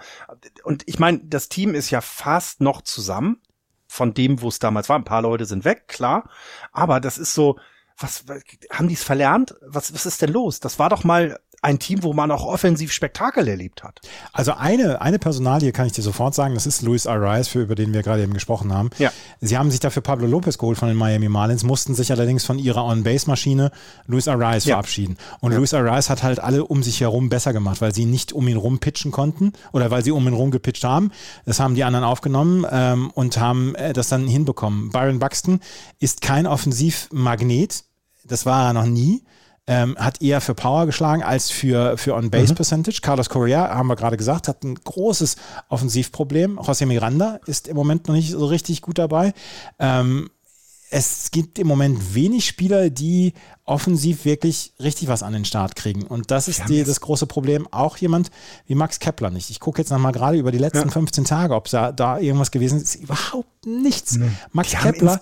und 0.63 0.83
ich 0.85 0.99
meine, 0.99 1.19
das 1.23 1.49
Team 1.49 1.73
ist 1.73 1.89
ja 1.89 2.01
fast 2.01 2.61
noch 2.61 2.81
zusammen 2.81 3.41
von 3.87 4.13
dem, 4.13 4.41
wo 4.41 4.47
es 4.47 4.59
damals 4.59 4.89
war. 4.89 4.97
Ein 4.97 5.03
paar 5.03 5.23
Leute 5.23 5.45
sind 5.45 5.65
weg, 5.65 5.87
klar. 5.87 6.29
Aber 6.71 6.99
das 6.99 7.17
ist 7.17 7.33
so, 7.33 7.57
was, 7.97 8.25
haben 8.71 8.87
die 8.87 8.93
es 8.93 9.03
verlernt? 9.03 9.55
Was, 9.61 9.93
was 9.93 10.05
ist 10.05 10.21
denn 10.21 10.31
los? 10.31 10.59
Das 10.59 10.77
war 10.77 10.89
doch 10.89 11.03
mal 11.03 11.39
ein 11.61 11.79
Team, 11.79 12.03
wo 12.03 12.13
man 12.13 12.31
auch 12.31 12.45
offensiv 12.45 12.91
Spektakel 12.91 13.47
erlebt 13.47 13.83
hat. 13.83 13.99
Also 14.31 14.53
eine, 14.53 15.01
eine 15.01 15.19
Personalie 15.19 15.71
kann 15.71 15.87
ich 15.87 15.91
dir 15.91 16.01
sofort 16.01 16.33
sagen, 16.33 16.53
das 16.53 16.65
ist 16.65 16.81
Luis 16.81 17.05
Arias, 17.05 17.49
für, 17.49 17.61
über 17.61 17.75
den 17.75 17.93
wir 17.93 18.01
gerade 18.01 18.23
eben 18.23 18.33
gesprochen 18.33 18.73
haben. 18.73 18.89
Ja. 18.97 19.11
Sie 19.41 19.57
haben 19.57 19.69
sich 19.69 19.79
dafür 19.79 20.01
Pablo 20.01 20.27
Lopez 20.27 20.57
geholt 20.57 20.77
von 20.77 20.87
den 20.87 20.97
Miami 20.97 21.27
Marlins, 21.27 21.63
mussten 21.63 21.95
sich 21.95 22.11
allerdings 22.11 22.45
von 22.45 22.59
ihrer 22.59 22.85
On-Base-Maschine 22.85 23.71
Luis 24.07 24.27
Arias 24.27 24.65
ja. 24.65 24.75
verabschieden. 24.75 25.17
Und 25.41 25.51
ja. 25.51 25.57
Luis 25.57 25.73
Arias 25.73 26.09
hat 26.09 26.23
halt 26.23 26.39
alle 26.39 26.63
um 26.63 26.81
sich 26.81 27.01
herum 27.01 27.29
besser 27.29 27.51
gemacht, 27.51 27.81
weil 27.81 27.93
sie 27.93 28.05
nicht 28.05 28.31
um 28.31 28.47
ihn 28.47 28.57
rum 28.57 28.79
pitchen 28.79 29.11
konnten 29.11 29.53
oder 29.73 29.91
weil 29.91 30.03
sie 30.03 30.11
um 30.11 30.25
ihn 30.27 30.33
rum 30.33 30.51
gepitcht 30.51 30.85
haben. 30.85 31.11
Das 31.45 31.59
haben 31.59 31.75
die 31.75 31.83
anderen 31.83 32.05
aufgenommen 32.05 32.65
ähm, 32.71 33.11
und 33.11 33.37
haben 33.37 33.75
äh, 33.75 33.91
das 33.91 34.07
dann 34.07 34.27
hinbekommen. 34.27 34.91
Byron 34.91 35.19
Buxton 35.19 35.59
ist 35.99 36.21
kein 36.21 36.47
Offensivmagnet, 36.47 37.83
das 38.25 38.45
war 38.45 38.67
er 38.67 38.73
noch 38.73 38.85
nie 38.85 39.23
ähm, 39.69 39.95
hat 39.99 40.19
eher 40.19 40.41
für 40.41 40.55
Power 40.55 40.87
geschlagen 40.87 41.21
als 41.21 41.51
für, 41.51 41.95
für 41.95 42.15
On-Base-Percentage. 42.15 42.97
Mhm. 43.01 43.05
Carlos 43.05 43.29
Correa, 43.29 43.69
haben 43.69 43.87
wir 43.87 43.95
gerade 43.95 44.17
gesagt, 44.17 44.47
hat 44.47 44.63
ein 44.63 44.73
großes 44.73 45.35
Offensivproblem. 45.69 46.59
José 46.59 46.87
Miranda 46.87 47.39
ist 47.45 47.67
im 47.67 47.75
Moment 47.75 48.07
noch 48.07 48.15
nicht 48.15 48.31
so 48.31 48.47
richtig 48.47 48.81
gut 48.81 48.97
dabei. 48.97 49.31
Ähm, 49.77 50.31
es 50.91 51.29
gibt 51.29 51.59
im 51.59 51.67
Moment 51.67 52.15
wenig 52.15 52.47
Spieler, 52.47 52.89
die 52.89 53.33
offensiv 53.63 54.25
wirklich 54.25 54.73
richtig 54.79 55.07
was 55.07 55.21
an 55.21 55.33
den 55.33 55.45
Start 55.45 55.75
kriegen. 55.75 56.03
Und 56.03 56.31
das 56.31 56.47
ist 56.47 56.67
die, 56.67 56.83
das 56.83 56.99
große 56.99 57.27
Problem. 57.27 57.67
Auch 57.71 57.97
jemand 57.97 58.31
wie 58.65 58.73
Max 58.73 58.97
Kepler 58.99 59.29
nicht. 59.29 59.51
Ich 59.51 59.59
gucke 59.59 59.79
jetzt 59.81 59.91
nochmal 59.91 60.13
gerade 60.13 60.37
über 60.37 60.51
die 60.51 60.57
letzten 60.57 60.87
ja. 60.87 60.91
15 60.91 61.25
Tage, 61.25 61.53
ob 61.53 61.69
da, 61.69 61.91
da 61.91 62.17
irgendwas 62.17 62.49
gewesen 62.49 62.81
ist. 62.81 62.95
Überhaupt 62.95 63.67
nichts. 63.67 64.17
Nee. 64.17 64.31
Max 64.51 64.71
Kepler, 64.71 65.19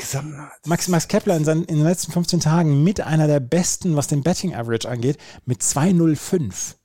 Max, 0.66 0.88
Max 0.88 1.08
Kepler 1.10 1.36
in, 1.36 1.44
seinen, 1.44 1.66
in 1.66 1.76
den 1.76 1.86
letzten 1.86 2.14
15 2.14 2.40
Tagen 2.40 2.84
mit 2.84 3.02
einer 3.02 3.28
der 3.28 3.42
besten, 3.42 3.98
was 3.98 4.08
den 4.08 4.24
Betting 4.24 4.56
Average 4.56 4.88
angeht, 4.90 5.18
mit 5.46 5.62
2,05. 5.62 6.76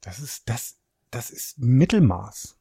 Das 0.00 0.18
ist, 0.18 0.42
das, 0.46 0.74
das 1.12 1.30
ist 1.30 1.58
Mittelmaß. 1.58 2.56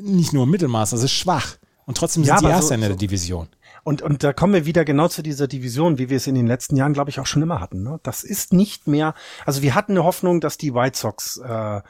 Nicht 0.00 0.32
nur 0.32 0.46
Mittelmaß, 0.46 0.90
das 0.90 1.02
ist 1.02 1.12
schwach. 1.12 1.58
Und 1.84 1.96
trotzdem 1.96 2.24
sind 2.24 2.34
ja, 2.34 2.38
sie 2.38 2.46
erst 2.46 2.68
so, 2.68 2.74
in 2.74 2.80
der 2.80 2.90
so. 2.90 2.96
Division. 2.96 3.48
Und, 3.84 4.02
und 4.02 4.22
da 4.22 4.32
kommen 4.32 4.54
wir 4.54 4.66
wieder 4.66 4.84
genau 4.84 5.08
zu 5.08 5.22
dieser 5.22 5.48
Division, 5.48 5.98
wie 5.98 6.08
wir 6.08 6.16
es 6.16 6.26
in 6.26 6.34
den 6.34 6.46
letzten 6.46 6.76
Jahren, 6.76 6.92
glaube 6.92 7.10
ich, 7.10 7.18
auch 7.18 7.26
schon 7.26 7.42
immer 7.42 7.60
hatten. 7.60 7.82
Ne? 7.82 7.98
Das 8.02 8.22
ist 8.22 8.52
nicht 8.52 8.86
mehr, 8.86 9.14
also 9.44 9.62
wir 9.62 9.74
hatten 9.74 9.92
eine 9.92 10.04
Hoffnung, 10.04 10.40
dass 10.40 10.56
die 10.56 10.74
White 10.74 10.98
Sox 10.98 11.38
äh, 11.38 11.80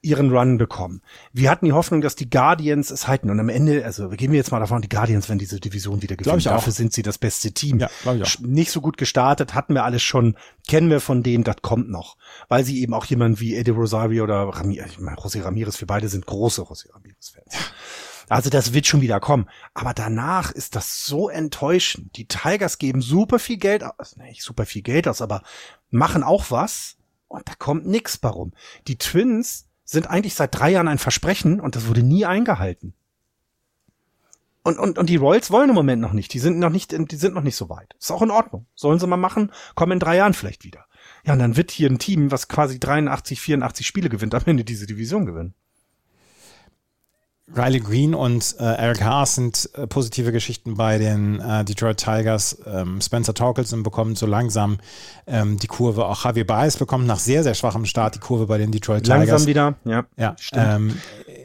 ihren 0.00 0.30
Run 0.30 0.58
bekommen. 0.58 1.02
Wir 1.32 1.50
hatten 1.50 1.64
die 1.64 1.72
Hoffnung, 1.72 2.00
dass 2.00 2.14
die 2.14 2.30
Guardians 2.30 2.90
es 2.90 3.08
halten. 3.08 3.30
Und 3.30 3.40
am 3.40 3.48
Ende, 3.48 3.84
also 3.84 4.08
gehen 4.10 4.30
wir 4.30 4.36
jetzt 4.36 4.52
mal 4.52 4.60
davon, 4.60 4.80
die 4.80 4.88
Guardians 4.88 5.28
werden 5.28 5.40
diese 5.40 5.58
Division 5.58 6.02
wieder 6.02 6.16
gewinnen. 6.16 6.38
Ich 6.38 6.48
auch. 6.48 6.52
Dafür 6.52 6.72
sind 6.72 6.92
sie 6.92 7.02
das 7.02 7.18
beste 7.18 7.52
Team. 7.52 7.80
Ja, 7.80 7.90
ich 8.04 8.22
auch. 8.22 8.40
Nicht 8.40 8.70
so 8.70 8.80
gut 8.80 8.96
gestartet, 8.96 9.54
hatten 9.54 9.74
wir 9.74 9.84
alles 9.84 10.02
schon, 10.02 10.36
kennen 10.68 10.90
wir 10.90 11.00
von 11.00 11.22
denen, 11.22 11.42
das 11.42 11.56
kommt 11.62 11.90
noch. 11.90 12.16
Weil 12.48 12.64
sie 12.64 12.80
eben 12.80 12.94
auch 12.94 13.06
jemand 13.06 13.40
wie 13.40 13.56
Eddie 13.56 13.72
Rosario 13.72 14.22
oder 14.22 14.42
Ramirez, 14.48 14.92
ich 14.92 15.00
meine, 15.00 15.16
José 15.16 15.42
Ramirez, 15.42 15.80
wir 15.80 15.88
beide 15.88 16.08
sind 16.08 16.26
große 16.26 16.62
José 16.62 16.92
Ramirez-Fans. 16.94 17.52
Ja. 17.52 17.58
Also 18.28 18.50
das 18.50 18.72
wird 18.72 18.86
schon 18.86 19.00
wieder 19.00 19.20
kommen. 19.20 19.48
Aber 19.74 19.94
danach 19.94 20.50
ist 20.50 20.76
das 20.76 21.04
so 21.04 21.28
enttäuschend. 21.28 22.16
Die 22.16 22.26
Tigers 22.26 22.78
geben 22.78 23.00
super 23.00 23.38
viel 23.38 23.56
Geld 23.56 23.84
aus, 23.84 24.16
nee, 24.16 24.28
nicht 24.28 24.42
super 24.42 24.66
viel 24.66 24.82
Geld 24.82 25.08
aus, 25.08 25.22
aber 25.22 25.42
machen 25.90 26.22
auch 26.22 26.50
was 26.50 26.96
und 27.28 27.48
da 27.48 27.54
kommt 27.54 27.86
nix 27.86 28.18
warum. 28.22 28.52
Die 28.86 28.98
Twins 28.98 29.68
sind 29.84 30.08
eigentlich 30.08 30.34
seit 30.34 30.58
drei 30.58 30.70
Jahren 30.70 30.88
ein 30.88 30.98
Versprechen 30.98 31.60
und 31.60 31.76
das 31.76 31.86
wurde 31.88 32.02
nie 32.02 32.26
eingehalten. 32.26 32.94
Und, 34.62 34.78
und, 34.78 34.98
und 34.98 35.08
die 35.08 35.16
Royals 35.16 35.50
wollen 35.50 35.70
im 35.70 35.74
Moment 35.74 36.02
noch 36.02 36.12
nicht. 36.12 36.34
Die 36.34 36.40
sind 36.40 36.58
noch 36.58 36.68
nicht, 36.68 36.92
die 36.92 37.16
sind 37.16 37.32
noch 37.32 37.42
nicht 37.42 37.56
so 37.56 37.70
weit. 37.70 37.94
Ist 37.98 38.10
auch 38.10 38.20
in 38.20 38.30
Ordnung. 38.30 38.66
Sollen 38.74 38.98
sie 38.98 39.06
mal 39.06 39.16
machen, 39.16 39.50
kommen 39.74 39.92
in 39.92 39.98
drei 39.98 40.16
Jahren 40.16 40.34
vielleicht 40.34 40.64
wieder. 40.64 40.84
Ja, 41.24 41.32
und 41.32 41.38
dann 41.38 41.56
wird 41.56 41.70
hier 41.70 41.88
ein 41.88 41.98
Team, 41.98 42.30
was 42.30 42.48
quasi 42.48 42.78
83, 42.78 43.40
84 43.40 43.86
Spiele 43.86 44.10
gewinnt, 44.10 44.34
am 44.34 44.42
Ende 44.44 44.64
diese 44.64 44.86
Division 44.86 45.24
gewinnen. 45.24 45.54
Riley 47.54 47.80
Green 47.80 48.14
und 48.14 48.56
äh, 48.58 48.64
Eric 48.64 49.02
Haas 49.02 49.34
sind 49.36 49.70
äh, 49.74 49.86
positive 49.86 50.32
Geschichten 50.32 50.74
bei 50.74 50.98
den 50.98 51.40
äh, 51.40 51.64
Detroit 51.64 51.96
Tigers. 51.96 52.58
Ähm, 52.66 53.00
Spencer 53.00 53.34
Torkelson 53.34 53.82
bekommt 53.82 54.18
so 54.18 54.26
langsam 54.26 54.78
ähm, 55.26 55.58
die 55.58 55.66
Kurve. 55.66 56.06
Auch 56.06 56.24
Javier 56.24 56.46
Baez 56.46 56.76
bekommt 56.76 57.06
nach 57.06 57.18
sehr, 57.18 57.42
sehr 57.42 57.54
schwachem 57.54 57.84
Start 57.86 58.14
die 58.14 58.18
Kurve 58.18 58.46
bei 58.46 58.58
den 58.58 58.70
Detroit 58.70 59.04
Tigers. 59.04 59.28
Langsam 59.28 59.46
wieder, 59.46 59.74
ja. 59.84 60.04
Ja, 60.16 60.36
stimmt. 60.38 60.66
Ähm, 60.68 61.00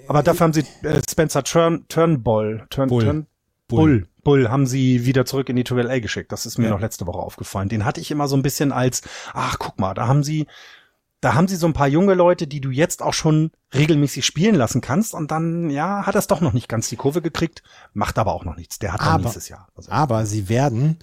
Aber 0.07 0.23
dafür 0.23 0.45
haben 0.45 0.53
sie 0.53 0.65
äh, 0.83 1.01
Spencer 1.09 1.43
Turn, 1.43 1.85
Turnbull, 1.87 2.65
Turn, 2.69 2.89
Bull. 2.89 3.03
Turn, 3.03 3.27
Bull. 3.67 4.07
Bull 4.23 4.49
haben 4.49 4.67
sie 4.67 5.05
wieder 5.05 5.25
zurück 5.25 5.49
in 5.49 5.55
die 5.55 5.63
Triple 5.63 5.89
A 5.89 5.99
geschickt. 5.99 6.31
Das 6.31 6.45
ist 6.45 6.57
mir 6.57 6.65
ja. 6.65 6.71
noch 6.71 6.79
letzte 6.79 7.07
Woche 7.07 7.19
aufgefallen. 7.19 7.69
Den 7.69 7.85
hatte 7.85 7.99
ich 7.99 8.09
immer 8.11 8.27
so 8.27 8.37
ein 8.37 8.41
bisschen 8.41 8.71
als, 8.71 9.01
ach 9.33 9.57
guck 9.59 9.79
mal, 9.79 9.93
da 9.93 10.07
haben 10.07 10.23
sie 10.23 10.47
da 11.23 11.35
haben 11.35 11.47
sie 11.47 11.55
so 11.55 11.67
ein 11.67 11.73
paar 11.73 11.87
junge 11.87 12.15
Leute, 12.15 12.47
die 12.47 12.59
du 12.59 12.69
jetzt 12.69 13.01
auch 13.01 13.13
schon 13.13 13.51
regelmäßig 13.73 14.25
spielen 14.25 14.55
lassen 14.55 14.81
kannst 14.81 15.13
und 15.13 15.31
dann, 15.31 15.69
ja, 15.69 16.05
hat 16.05 16.15
das 16.15 16.27
doch 16.27 16.41
noch 16.41 16.51
nicht 16.51 16.67
ganz 16.67 16.89
die 16.89 16.97
Kurve 16.97 17.21
gekriegt, 17.21 17.63
macht 17.93 18.17
aber 18.17 18.33
auch 18.33 18.43
noch 18.43 18.57
nichts. 18.57 18.77
Der 18.79 18.91
hat 18.91 18.99
dann 18.99 19.07
aber, 19.07 19.23
nächstes 19.23 19.47
Jahr. 19.47 19.69
Also, 19.75 19.89
aber 19.89 20.25
sie 20.25 20.49
werden 20.49 20.97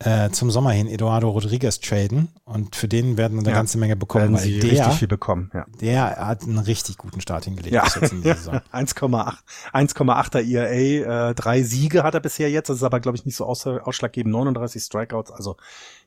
äh, 0.00 0.30
zum 0.30 0.50
Sommer 0.50 0.72
hin 0.72 0.88
Eduardo 0.88 1.30
Rodriguez 1.30 1.78
traden 1.78 2.30
und 2.44 2.74
für 2.74 2.88
den 2.88 3.16
werden 3.16 3.38
eine 3.38 3.48
ja, 3.48 3.54
ganze 3.54 3.78
Menge 3.78 3.94
bekommen, 3.94 4.34
weil 4.34 4.60
der, 4.60 4.70
richtig 4.72 4.94
viel 4.94 5.08
bekommen. 5.08 5.52
Ja. 5.54 5.66
Der 5.80 6.16
hat 6.16 6.42
einen 6.42 6.58
richtig 6.58 6.98
guten 6.98 7.20
Start 7.20 7.44
hingelegt. 7.44 7.72
Ja. 7.72 7.84
1,8 7.84 9.34
1,8er 9.72 10.40
ERA, 10.40 11.30
äh, 11.30 11.34
drei 11.34 11.62
Siege 11.62 12.02
hat 12.02 12.14
er 12.14 12.20
bisher 12.20 12.50
jetzt, 12.50 12.70
das 12.70 12.78
ist 12.78 12.82
aber 12.82 12.98
glaube 12.98 13.18
ich 13.18 13.24
nicht 13.24 13.36
so 13.36 13.46
ausschlaggebend, 13.46 14.32
39 14.32 14.82
Strikeouts, 14.82 15.30
also 15.30 15.56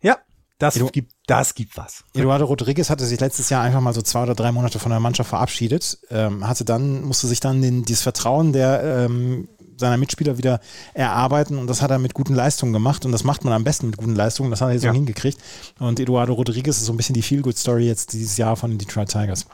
ja, 0.02 0.18
das 0.57 0.75
Edu 0.75 0.88
gibt, 0.88 1.13
das 1.25 1.55
gibt 1.55 1.77
was. 1.77 2.03
Eduardo 2.13 2.45
Rodriguez 2.45 2.89
hatte 2.89 3.05
sich 3.05 3.19
letztes 3.19 3.49
Jahr 3.49 3.63
einfach 3.63 3.81
mal 3.81 3.93
so 3.93 4.01
zwei 4.01 4.23
oder 4.23 4.35
drei 4.35 4.51
Monate 4.51 4.80
von 4.80 4.91
der 4.91 4.99
Mannschaft 4.99 5.30
verabschiedet, 5.30 5.99
ähm, 6.09 6.47
hatte 6.47 6.63
dann, 6.65 7.03
musste 7.03 7.27
sich 7.27 7.39
dann 7.39 7.61
den, 7.61 7.84
dieses 7.84 8.03
Vertrauen 8.03 8.53
der 8.53 8.84
ähm, 8.84 9.47
seiner 9.77 9.97
Mitspieler 9.97 10.38
wieder 10.38 10.59
erarbeiten 10.93 11.57
und 11.57 11.67
das 11.67 11.81
hat 11.81 11.91
er 11.91 11.99
mit 11.99 12.13
guten 12.13 12.35
Leistungen 12.35 12.73
gemacht 12.73 13.05
und 13.05 13.11
das 13.11 13.23
macht 13.23 13.43
man 13.43 13.53
am 13.53 13.63
besten 13.63 13.88
mit 13.88 13.97
guten 13.97 14.15
Leistungen, 14.15 14.51
das 14.51 14.61
hat 14.61 14.69
er 14.69 14.73
jetzt 14.73 14.84
ja. 14.84 14.91
auch 14.91 14.95
hingekriegt 14.95 15.39
und 15.80 15.99
Eduardo 15.99 16.34
Rodriguez 16.34 16.77
ist 16.77 16.85
so 16.85 16.93
ein 16.93 16.97
bisschen 16.97 17.15
die 17.15 17.23
Feel-Good-Story 17.23 17.85
jetzt 17.88 18.13
dieses 18.13 18.38
Jahr 18.38 18.55
von 18.55 18.69
den 18.69 18.77
Detroit 18.77 19.09
Tigers. 19.09 19.47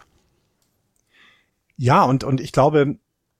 Ja, 1.77 2.03
und, 2.03 2.25
und 2.25 2.41
ich 2.41 2.51
glaube, 2.51 2.97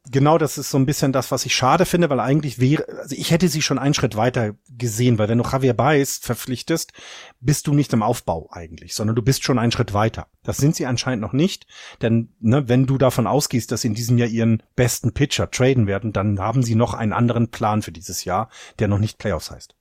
genau 0.10 0.38
das 0.38 0.58
ist 0.58 0.70
so 0.70 0.78
ein 0.78 0.86
bisschen 0.86 1.12
das, 1.12 1.32
was 1.32 1.46
ich 1.46 1.54
schade 1.54 1.86
finde, 1.86 2.10
weil 2.10 2.20
eigentlich 2.20 2.60
wäre, 2.60 2.88
also 3.00 3.16
ich 3.16 3.32
hätte 3.32 3.48
sie 3.48 3.62
schon 3.62 3.80
einen 3.80 3.94
Schritt 3.94 4.16
weiter 4.16 4.56
gesehen, 4.70 5.18
weil 5.18 5.30
wenn 5.30 5.38
du 5.38 5.44
Javier 5.44 5.74
Baez 5.74 6.20
verpflichtest, 6.22 6.94
bist 7.40 7.68
du 7.68 7.74
nicht 7.74 7.94
im 7.94 8.04
Aufbau 8.04 8.50
eigentlich, 8.52 8.96
sondern 8.96 9.16
du 9.16 9.22
bist 9.22 9.44
schon 9.44 9.60
einen 9.60 9.72
Schritt 9.72 9.94
weiter. 9.94 10.28
Das 10.44 10.58
sind 10.58 10.76
sie 10.76 10.86
anscheinend 10.86 11.22
noch 11.22 11.34
nicht, 11.34 11.68
denn 12.02 12.34
ne, 12.40 12.68
wenn 12.68 12.86
du 12.86 12.98
davon 12.98 13.28
ausgehst, 13.28 13.72
dass 13.72 13.82
sie 13.82 13.90
in 13.90 13.96
diesem 13.96 14.18
Jahr 14.18 14.30
ihren 14.30 14.64
besten 14.76 15.14
Pitcher 15.14 15.52
traden 15.52 15.88
werden, 15.88 16.14
dann 16.14 16.40
haben 16.40 16.64
sie 16.64 16.76
noch 16.76 16.94
einen 16.94 17.14
anderen 17.14 17.50
Plan 17.50 17.82
für 17.82 17.92
dieses 17.92 18.24
Jahr, 18.26 18.50
der 18.80 18.88
noch 18.88 19.00
nicht 19.00 19.18
Playoffs 19.18 19.52
heißt. 19.52 19.76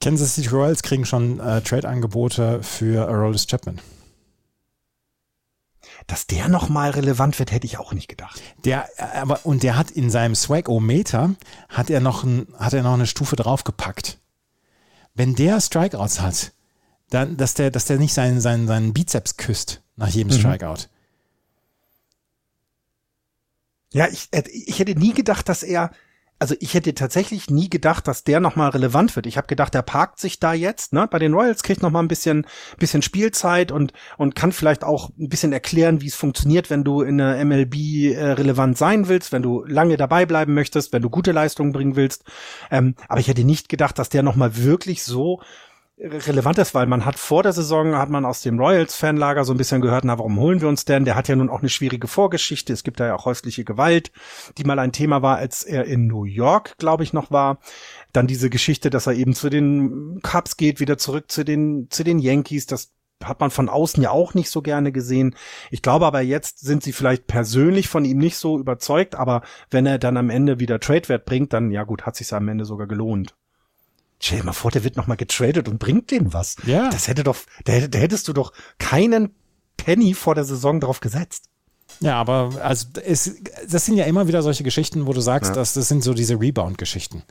Kansas 0.00 0.34
City 0.34 0.48
Royals 0.48 0.82
kriegen 0.82 1.06
schon 1.06 1.40
äh, 1.40 1.62
Trade-Angebote 1.62 2.62
für 2.62 3.08
Aroldis 3.08 3.46
Chapman 3.46 3.80
dass 6.06 6.26
der 6.26 6.48
nochmal 6.48 6.90
relevant 6.90 7.38
wird, 7.38 7.52
hätte 7.52 7.66
ich 7.66 7.78
auch 7.78 7.92
nicht 7.92 8.08
gedacht. 8.08 8.40
Der, 8.64 8.88
aber, 9.14 9.44
und 9.44 9.62
der 9.62 9.76
hat 9.76 9.90
in 9.90 10.10
seinem 10.10 10.34
Swag-O-Meter, 10.34 11.34
hat 11.68 11.90
er 11.90 12.00
noch 12.00 12.24
ein, 12.24 12.46
hat 12.58 12.74
er 12.74 12.82
noch 12.82 12.94
eine 12.94 13.06
Stufe 13.06 13.36
draufgepackt. 13.36 14.18
Wenn 15.14 15.34
der 15.34 15.60
Strikeouts 15.60 16.20
hat, 16.20 16.52
dann, 17.10 17.36
dass 17.36 17.54
der, 17.54 17.70
dass 17.70 17.86
der 17.86 17.98
nicht 17.98 18.12
seinen, 18.12 18.40
seinen, 18.40 18.66
seinen 18.66 18.92
Bizeps 18.92 19.36
küsst 19.36 19.82
nach 19.96 20.08
jedem 20.08 20.32
mhm. 20.32 20.38
Strikeout. 20.38 20.88
Ja, 23.92 24.08
ich, 24.08 24.28
ich 24.50 24.78
hätte 24.80 24.98
nie 24.98 25.14
gedacht, 25.14 25.48
dass 25.48 25.62
er, 25.62 25.92
also 26.44 26.56
ich 26.60 26.74
hätte 26.74 26.92
tatsächlich 26.92 27.48
nie 27.48 27.70
gedacht, 27.70 28.06
dass 28.06 28.22
der 28.22 28.38
nochmal 28.38 28.68
relevant 28.68 29.16
wird. 29.16 29.24
Ich 29.24 29.38
habe 29.38 29.46
gedacht, 29.46 29.72
der 29.72 29.80
parkt 29.80 30.20
sich 30.20 30.40
da 30.40 30.52
jetzt, 30.52 30.92
ne? 30.92 31.08
Bei 31.10 31.18
den 31.18 31.32
Royals 31.32 31.62
kriegt 31.62 31.80
nochmal 31.80 32.02
ein 32.02 32.08
bisschen, 32.08 32.46
bisschen 32.78 33.00
Spielzeit 33.00 33.72
und, 33.72 33.94
und 34.18 34.34
kann 34.34 34.52
vielleicht 34.52 34.84
auch 34.84 35.08
ein 35.18 35.30
bisschen 35.30 35.54
erklären, 35.54 36.02
wie 36.02 36.06
es 36.08 36.14
funktioniert, 36.14 36.68
wenn 36.68 36.84
du 36.84 37.00
in 37.00 37.16
der 37.16 37.42
MLB 37.42 37.74
äh, 38.12 38.32
relevant 38.32 38.76
sein 38.76 39.08
willst, 39.08 39.32
wenn 39.32 39.40
du 39.40 39.64
lange 39.64 39.96
dabei 39.96 40.26
bleiben 40.26 40.52
möchtest, 40.52 40.92
wenn 40.92 41.00
du 41.00 41.08
gute 41.08 41.32
Leistungen 41.32 41.72
bringen 41.72 41.96
willst. 41.96 42.24
Ähm, 42.70 42.94
aber 43.08 43.20
ich 43.20 43.28
hätte 43.28 43.44
nicht 43.44 43.70
gedacht, 43.70 43.98
dass 43.98 44.10
der 44.10 44.22
nochmal 44.22 44.54
wirklich 44.54 45.02
so 45.02 45.40
relevant 45.98 46.58
ist, 46.58 46.74
weil 46.74 46.86
man 46.86 47.04
hat 47.04 47.18
vor 47.18 47.42
der 47.42 47.52
Saison, 47.52 47.96
hat 47.96 48.10
man 48.10 48.24
aus 48.24 48.42
dem 48.42 48.58
Royals-Fanlager 48.58 49.44
so 49.44 49.54
ein 49.54 49.56
bisschen 49.56 49.80
gehört, 49.80 50.04
na, 50.04 50.18
warum 50.18 50.38
holen 50.38 50.60
wir 50.60 50.68
uns 50.68 50.84
denn? 50.84 51.04
Der 51.04 51.14
hat 51.14 51.28
ja 51.28 51.36
nun 51.36 51.48
auch 51.48 51.60
eine 51.60 51.68
schwierige 51.68 52.08
Vorgeschichte. 52.08 52.72
Es 52.72 52.82
gibt 52.82 52.98
da 52.98 53.06
ja 53.06 53.14
auch 53.14 53.24
häusliche 53.24 53.64
Gewalt, 53.64 54.10
die 54.58 54.64
mal 54.64 54.78
ein 54.78 54.92
Thema 54.92 55.22
war, 55.22 55.36
als 55.36 55.62
er 55.62 55.84
in 55.84 56.06
New 56.06 56.24
York, 56.24 56.76
glaube 56.78 57.04
ich, 57.04 57.12
noch 57.12 57.30
war. 57.30 57.58
Dann 58.12 58.26
diese 58.26 58.50
Geschichte, 58.50 58.90
dass 58.90 59.06
er 59.06 59.14
eben 59.14 59.34
zu 59.34 59.50
den 59.50 60.20
Cubs 60.22 60.56
geht, 60.56 60.80
wieder 60.80 60.98
zurück 60.98 61.30
zu 61.30 61.44
den, 61.44 61.88
zu 61.90 62.02
den 62.02 62.18
Yankees. 62.18 62.66
Das 62.66 62.92
hat 63.22 63.38
man 63.38 63.50
von 63.50 63.68
außen 63.68 64.02
ja 64.02 64.10
auch 64.10 64.34
nicht 64.34 64.50
so 64.50 64.62
gerne 64.62 64.90
gesehen. 64.90 65.36
Ich 65.70 65.80
glaube 65.80 66.06
aber 66.06 66.20
jetzt 66.20 66.58
sind 66.58 66.82
sie 66.82 66.92
vielleicht 66.92 67.28
persönlich 67.28 67.88
von 67.88 68.04
ihm 68.04 68.18
nicht 68.18 68.36
so 68.36 68.58
überzeugt, 68.58 69.14
aber 69.14 69.42
wenn 69.70 69.86
er 69.86 69.98
dann 69.98 70.16
am 70.16 70.30
Ende 70.30 70.58
wieder 70.58 70.80
Trade-Wert 70.80 71.24
bringt, 71.24 71.52
dann 71.52 71.70
ja 71.70 71.84
gut, 71.84 72.04
hat 72.04 72.16
sich 72.16 72.32
am 72.32 72.48
Ende 72.48 72.64
sogar 72.64 72.88
gelohnt. 72.88 73.34
Stell 74.24 74.38
dir 74.38 74.44
mal 74.44 74.52
vor, 74.54 74.70
der 74.70 74.84
wird 74.84 74.96
nochmal 74.96 75.18
getradet 75.18 75.68
und 75.68 75.78
bringt 75.78 76.10
denen 76.10 76.32
was. 76.32 76.56
Ja. 76.64 76.88
Das 76.88 77.08
hätte 77.08 77.24
doch, 77.24 77.36
da, 77.64 77.78
da 77.86 77.98
hättest 77.98 78.26
du 78.26 78.32
doch 78.32 78.54
keinen 78.78 79.34
Penny 79.76 80.14
vor 80.14 80.34
der 80.34 80.44
Saison 80.44 80.80
drauf 80.80 81.00
gesetzt. 81.00 81.50
Ja, 82.00 82.18
aber 82.18 82.52
also 82.62 82.86
es, 83.04 83.36
das 83.68 83.84
sind 83.84 83.98
ja 83.98 84.04
immer 84.06 84.26
wieder 84.26 84.42
solche 84.42 84.64
Geschichten, 84.64 85.06
wo 85.06 85.12
du 85.12 85.20
sagst, 85.20 85.50
ja. 85.50 85.54
dass 85.54 85.74
das 85.74 85.88
sind 85.88 86.02
so 86.02 86.14
diese 86.14 86.40
Rebound-Geschichten. 86.40 87.22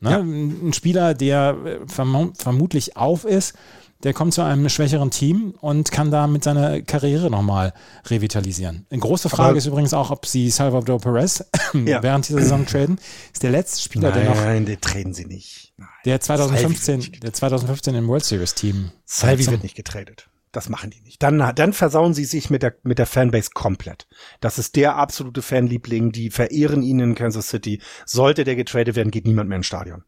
Ne? 0.00 0.10
Ja. 0.10 0.18
Ein 0.18 0.74
Spieler, 0.74 1.14
der 1.14 1.56
verm 1.86 2.34
vermutlich 2.34 2.98
auf 2.98 3.24
ist, 3.24 3.54
der 4.02 4.12
kommt 4.12 4.34
zu 4.34 4.42
einem 4.42 4.68
schwächeren 4.68 5.10
Team 5.10 5.54
und 5.60 5.92
kann 5.92 6.10
da 6.10 6.26
mit 6.26 6.42
seiner 6.42 6.82
Karriere 6.82 7.30
nochmal 7.30 7.72
revitalisieren. 8.06 8.86
Eine 8.90 9.00
große 9.00 9.28
Frage 9.28 9.50
Aber 9.50 9.58
ist 9.58 9.66
übrigens 9.66 9.94
auch, 9.94 10.10
ob 10.10 10.26
sie 10.26 10.50
Salvador 10.50 11.00
Perez 11.00 11.44
ja. 11.86 12.02
während 12.02 12.28
dieser 12.28 12.40
Saison 12.40 12.66
traden. 12.66 12.98
Ist 13.32 13.42
der 13.42 13.50
letzte 13.50 13.82
Spieler, 13.82 14.10
Nein, 14.10 14.20
der 14.20 14.30
noch. 14.30 14.36
Nein, 14.36 14.66
den 14.66 14.80
traden 14.80 15.14
sie 15.14 15.26
nicht. 15.26 15.72
Nein. 15.76 15.88
Der 16.04 16.20
2015, 16.20 17.20
der 17.22 17.32
2015 17.32 17.94
im 17.94 18.08
World 18.08 18.24
Series 18.24 18.54
Team. 18.54 18.90
Salvi 19.04 19.46
wird 19.46 19.62
nicht 19.62 19.76
getradet. 19.76 20.28
Das 20.50 20.68
machen 20.68 20.90
die 20.90 21.00
nicht. 21.00 21.22
Dann, 21.22 21.38
dann 21.54 21.72
versauen 21.72 22.12
sie 22.12 22.26
sich 22.26 22.50
mit 22.50 22.62
der, 22.62 22.76
mit 22.82 22.98
der 22.98 23.06
Fanbase 23.06 23.50
komplett. 23.54 24.06
Das 24.40 24.58
ist 24.58 24.76
der 24.76 24.96
absolute 24.96 25.40
Fanliebling. 25.40 26.12
Die 26.12 26.28
verehren 26.28 26.82
ihn 26.82 27.00
in 27.00 27.14
Kansas 27.14 27.48
City. 27.48 27.80
Sollte 28.04 28.44
der 28.44 28.54
getradet 28.54 28.94
werden, 28.94 29.10
geht 29.10 29.26
niemand 29.26 29.48
mehr 29.48 29.56
ins 29.56 29.66
Stadion. 29.66 30.04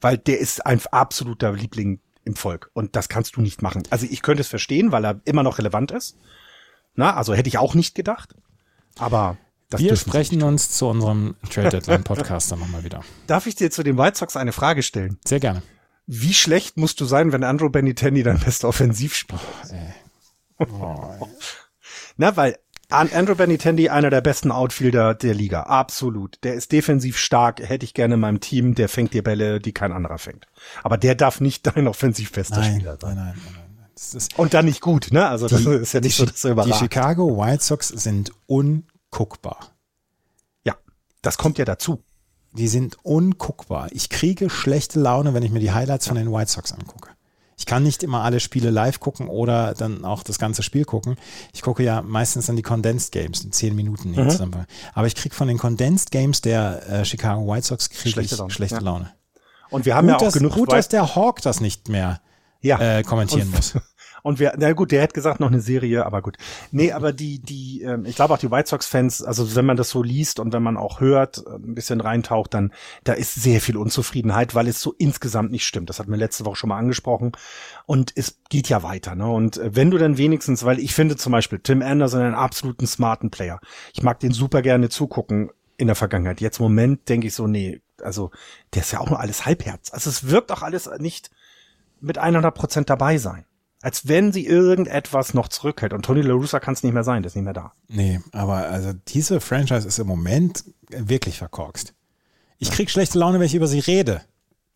Weil 0.00 0.18
der 0.18 0.38
ist 0.38 0.64
ein 0.64 0.80
absoluter 0.92 1.52
Liebling 1.52 2.00
im 2.26 2.36
Volk. 2.36 2.70
Und 2.74 2.96
das 2.96 3.08
kannst 3.08 3.36
du 3.36 3.40
nicht 3.40 3.62
machen. 3.62 3.84
Also 3.90 4.06
ich 4.10 4.22
könnte 4.22 4.42
es 4.42 4.48
verstehen, 4.48 4.92
weil 4.92 5.04
er 5.04 5.20
immer 5.24 5.42
noch 5.42 5.58
relevant 5.58 5.90
ist. 5.92 6.16
Na, 6.94 7.14
also 7.14 7.34
hätte 7.34 7.48
ich 7.48 7.58
auch 7.58 7.74
nicht 7.74 7.94
gedacht. 7.94 8.34
Aber 8.98 9.36
das 9.70 9.80
Wir 9.80 9.96
sprechen 9.96 10.42
uns 10.42 10.70
zu 10.70 10.86
unserem 10.86 11.36
Trade 11.50 11.70
Deadline 11.70 12.04
Podcast 12.04 12.52
dann 12.52 12.58
nochmal 12.58 12.84
wieder. 12.84 13.02
Darf 13.26 13.46
ich 13.46 13.54
dir 13.54 13.70
zu 13.70 13.82
den 13.82 13.98
White 13.98 14.18
Sox 14.18 14.36
eine 14.36 14.52
Frage 14.52 14.82
stellen? 14.82 15.18
Sehr 15.24 15.40
gerne. 15.40 15.62
Wie 16.06 16.34
schlecht 16.34 16.76
musst 16.76 17.00
du 17.00 17.04
sein, 17.04 17.32
wenn 17.32 17.42
Andrew 17.42 17.68
Benitendi 17.68 18.22
dein 18.22 18.38
bester 18.38 18.68
Offensivspieler 18.68 19.40
ist? 19.62 19.74
Oh, 20.58 20.66
oh, 21.20 21.28
Na, 22.16 22.36
weil 22.36 22.58
Andrew 22.88 23.34
Benitendi 23.34 23.88
einer 23.88 24.10
der 24.10 24.20
besten 24.20 24.52
Outfielder 24.52 25.14
der 25.14 25.34
Liga. 25.34 25.62
Absolut. 25.62 26.38
Der 26.44 26.54
ist 26.54 26.72
defensiv 26.72 27.18
stark. 27.18 27.60
Hätte 27.60 27.84
ich 27.84 27.94
gerne 27.94 28.14
in 28.14 28.20
meinem 28.20 28.40
Team. 28.40 28.74
Der 28.74 28.88
fängt 28.88 29.12
dir 29.12 29.24
Bälle, 29.24 29.60
die 29.60 29.72
kein 29.72 29.92
anderer 29.92 30.18
fängt. 30.18 30.46
Aber 30.84 30.96
der 30.96 31.14
darf 31.14 31.40
nicht 31.40 31.66
dein 31.76 31.88
offensiv 31.88 32.32
bester 32.32 32.62
Spieler 32.62 32.96
sein. 33.00 33.16
Nein, 33.16 33.24
nein, 33.26 33.42
nein. 33.44 33.54
nein. 33.56 34.22
Und 34.36 34.54
dann 34.54 34.66
nicht 34.66 34.82
gut, 34.82 35.08
ne? 35.10 35.26
Also 35.26 35.48
das 35.48 35.64
ist 35.64 35.94
ja 35.94 36.00
nicht 36.00 36.18
die, 36.18 36.20
so, 36.20 36.26
dass 36.26 36.44
er 36.44 36.52
überragt. 36.52 36.74
Die 36.74 36.78
Chicago 36.78 37.38
White 37.38 37.64
Sox 37.64 37.88
sind 37.88 38.30
unguckbar. 38.46 39.70
Ja, 40.64 40.76
das 41.22 41.38
kommt 41.38 41.56
ja 41.58 41.64
dazu. 41.64 42.04
Die 42.52 42.68
sind 42.68 42.98
unguckbar. 43.02 43.88
Ich 43.92 44.10
kriege 44.10 44.50
schlechte 44.50 45.00
Laune, 45.00 45.34
wenn 45.34 45.42
ich 45.42 45.50
mir 45.50 45.60
die 45.60 45.72
Highlights 45.72 46.06
von 46.06 46.16
den 46.16 46.30
White 46.30 46.50
Sox 46.50 46.72
angucke. 46.72 47.15
Ich 47.58 47.64
kann 47.64 47.82
nicht 47.82 48.02
immer 48.02 48.22
alle 48.22 48.40
Spiele 48.40 48.70
live 48.70 49.00
gucken 49.00 49.28
oder 49.28 49.72
dann 49.72 50.04
auch 50.04 50.22
das 50.22 50.38
ganze 50.38 50.62
Spiel 50.62 50.84
gucken. 50.84 51.16
Ich 51.54 51.62
gucke 51.62 51.82
ja 51.82 52.02
meistens 52.02 52.46
dann 52.46 52.56
die 52.56 52.62
Condensed 52.62 53.12
Games 53.12 53.42
in 53.44 53.52
zehn 53.52 53.74
Minuten. 53.74 54.10
Mhm. 54.10 54.66
Aber 54.92 55.06
ich 55.06 55.14
kriege 55.14 55.34
von 55.34 55.48
den 55.48 55.56
Condensed 55.56 56.10
Games 56.10 56.42
der 56.42 56.86
äh, 56.88 57.04
Chicago 57.04 57.46
White 57.50 57.66
Sox 57.66 57.88
kriege 57.88 58.20
ich 58.20 58.36
Laune. 58.36 58.50
schlechte 58.50 58.76
ja. 58.76 58.82
Laune. 58.82 59.10
Und 59.70 59.86
wir 59.86 59.96
haben 59.96 60.06
gut, 60.06 60.12
ja 60.12 60.16
auch 60.16 60.22
dass, 60.22 60.34
genug. 60.34 60.52
Gut, 60.52 60.72
dass 60.72 60.88
der 60.88 61.16
Hawk 61.16 61.40
das 61.42 61.60
nicht 61.60 61.88
mehr 61.88 62.20
ja. 62.60 62.98
äh, 62.98 63.02
kommentieren 63.02 63.48
und, 63.48 63.56
muss. 63.56 63.74
Und 64.26 64.40
wir, 64.40 64.54
na 64.58 64.72
gut, 64.72 64.90
der 64.90 65.02
hätte 65.02 65.14
gesagt 65.14 65.38
noch 65.38 65.46
eine 65.46 65.60
Serie, 65.60 66.04
aber 66.04 66.20
gut. 66.20 66.36
Nee, 66.72 66.90
aber 66.90 67.12
die, 67.12 67.38
die, 67.38 67.82
ähm, 67.82 68.04
ich 68.06 68.16
glaube 68.16 68.34
auch 68.34 68.38
die 68.38 68.50
White 68.50 68.68
Sox-Fans, 68.68 69.22
also 69.22 69.54
wenn 69.54 69.64
man 69.64 69.76
das 69.76 69.90
so 69.90 70.02
liest 70.02 70.40
und 70.40 70.52
wenn 70.52 70.64
man 70.64 70.76
auch 70.76 70.98
hört, 70.98 71.44
äh, 71.46 71.50
ein 71.54 71.76
bisschen 71.76 72.00
reintaucht, 72.00 72.52
dann 72.52 72.72
da 73.04 73.12
ist 73.12 73.36
sehr 73.36 73.60
viel 73.60 73.76
Unzufriedenheit, 73.76 74.56
weil 74.56 74.66
es 74.66 74.80
so 74.80 74.92
insgesamt 74.98 75.52
nicht 75.52 75.64
stimmt. 75.64 75.90
Das 75.90 76.00
hat 76.00 76.08
mir 76.08 76.16
letzte 76.16 76.44
Woche 76.44 76.56
schon 76.56 76.70
mal 76.70 76.76
angesprochen. 76.76 77.30
Und 77.86 78.14
es 78.16 78.40
geht 78.48 78.68
ja 78.68 78.82
weiter, 78.82 79.14
ne? 79.14 79.30
Und 79.30 79.58
äh, 79.58 79.76
wenn 79.76 79.92
du 79.92 79.96
dann 79.96 80.18
wenigstens, 80.18 80.64
weil 80.64 80.80
ich 80.80 80.92
finde 80.92 81.14
zum 81.14 81.30
Beispiel 81.30 81.60
Tim 81.60 81.80
Anderson 81.80 82.22
einen 82.22 82.34
absoluten 82.34 82.88
smarten 82.88 83.30
Player. 83.30 83.60
Ich 83.94 84.02
mag 84.02 84.18
den 84.18 84.32
super 84.32 84.60
gerne 84.60 84.88
zugucken 84.88 85.52
in 85.76 85.86
der 85.86 85.94
Vergangenheit. 85.94 86.40
Jetzt 86.40 86.58
im 86.58 86.64
Moment 86.64 87.08
denke 87.08 87.28
ich 87.28 87.34
so, 87.36 87.46
nee, 87.46 87.80
also 88.02 88.32
der 88.74 88.82
ist 88.82 88.90
ja 88.90 88.98
auch 88.98 89.08
nur 89.08 89.20
alles 89.20 89.46
halbherz. 89.46 89.92
Also 89.92 90.10
es 90.10 90.28
wirkt 90.28 90.50
auch 90.50 90.62
alles 90.62 90.90
nicht 90.98 91.30
mit 92.00 92.18
100 92.18 92.52
Prozent 92.52 92.90
dabei 92.90 93.18
sein 93.18 93.44
als 93.86 94.08
wenn 94.08 94.32
sie 94.32 94.44
irgendetwas 94.44 95.32
noch 95.32 95.46
zurückhält. 95.46 95.92
Und 95.92 96.04
Tony 96.04 96.20
La 96.20 96.34
Russa 96.34 96.58
kann 96.58 96.74
es 96.74 96.82
nicht 96.82 96.92
mehr 96.92 97.04
sein, 97.04 97.22
der 97.22 97.28
ist 97.28 97.36
nicht 97.36 97.44
mehr 97.44 97.52
da. 97.52 97.72
Nee, 97.86 98.18
aber 98.32 98.66
also 98.66 98.92
diese 99.06 99.40
Franchise 99.40 99.86
ist 99.86 100.00
im 100.00 100.08
Moment 100.08 100.64
wirklich 100.88 101.38
verkorkst. 101.38 101.94
Ich 102.58 102.72
krieg 102.72 102.90
schlechte 102.90 103.16
Laune, 103.16 103.38
wenn 103.38 103.46
ich 103.46 103.54
über 103.54 103.68
sie 103.68 103.78
rede. 103.78 104.22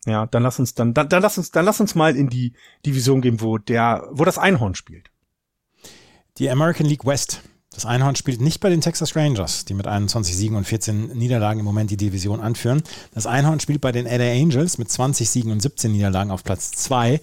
Ja, 0.05 0.27
dann 0.27 0.43
lass 0.43 0.59
uns 0.59 0.75
dann, 0.75 0.93
dann, 0.93 1.09
dann 1.09 1.21
lass 1.21 1.37
uns, 1.37 1.51
dann 1.51 1.65
lass 1.65 1.81
uns 1.81 1.93
mal 1.93 2.15
in 2.15 2.29
die 2.29 2.53
Division 2.85 3.19
gehen, 3.19 3.41
wo 3.41 3.57
der, 3.57 4.07
wo 4.11 4.23
das 4.23 4.37
Einhorn 4.37 4.75
spielt. 4.75 5.11
Die 6.37 6.49
American 6.49 6.85
League 6.85 7.05
West. 7.05 7.41
Das 7.73 7.85
Einhorn 7.85 8.15
spielt 8.15 8.39
nicht 8.39 8.61
bei 8.61 8.69
den 8.69 8.79
Texas 8.79 9.17
Rangers, 9.17 9.65
die 9.65 9.73
mit 9.73 9.87
21 9.87 10.37
Siegen 10.37 10.55
und 10.55 10.65
14 10.65 11.17
Niederlagen 11.17 11.59
im 11.59 11.65
Moment 11.65 11.91
die 11.91 11.97
Division 11.97 12.39
anführen. 12.39 12.81
Das 13.13 13.27
Einhorn 13.27 13.59
spielt 13.59 13.81
bei 13.81 13.91
den 13.91 14.05
LA 14.05 14.31
Angels 14.31 14.77
mit 14.77 14.89
20 14.89 15.29
Siegen 15.29 15.51
und 15.51 15.61
17 15.61 15.91
Niederlagen 15.91 16.31
auf 16.31 16.45
Platz 16.45 16.71
2. 16.71 17.19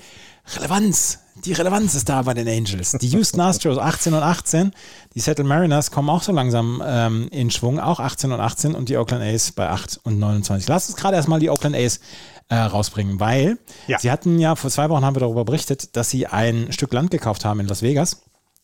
Relevanz. 0.56 1.18
Die 1.44 1.52
Relevanz 1.52 1.94
ist 1.94 2.08
da 2.08 2.22
bei 2.22 2.34
den 2.34 2.48
Angels. 2.48 2.92
Die 2.92 3.08
Houston 3.08 3.40
Astros 3.40 3.78
18 3.78 4.12
und 4.12 4.22
18. 4.22 4.72
Die 5.14 5.20
Seattle 5.20 5.44
Mariners 5.44 5.90
kommen 5.90 6.10
auch 6.10 6.22
so 6.22 6.32
langsam 6.32 6.82
ähm, 6.84 7.28
in 7.30 7.50
Schwung, 7.50 7.78
auch 7.78 8.00
18 8.00 8.32
und 8.32 8.40
18 8.40 8.74
und 8.74 8.88
die 8.88 8.96
Oakland 8.96 9.22
A's 9.22 9.52
bei 9.52 9.68
8 9.68 10.00
und 10.02 10.18
29. 10.18 10.68
Lass 10.68 10.88
uns 10.88 10.96
gerade 10.98 11.16
erstmal 11.16 11.38
die 11.38 11.50
Oakland 11.50 11.76
A's 11.76 12.00
äh, 12.48 12.56
rausbringen, 12.56 13.20
weil 13.20 13.58
ja. 13.86 13.98
sie 13.98 14.10
hatten 14.10 14.38
ja 14.38 14.56
vor 14.56 14.70
zwei 14.70 14.88
Wochen 14.88 15.04
haben 15.04 15.14
wir 15.14 15.20
darüber 15.20 15.44
berichtet, 15.44 15.96
dass 15.96 16.10
sie 16.10 16.26
ein 16.26 16.72
Stück 16.72 16.92
Land 16.92 17.10
gekauft 17.10 17.44
haben 17.44 17.60
in 17.60 17.68
Las 17.68 17.82
Vegas 17.82 18.22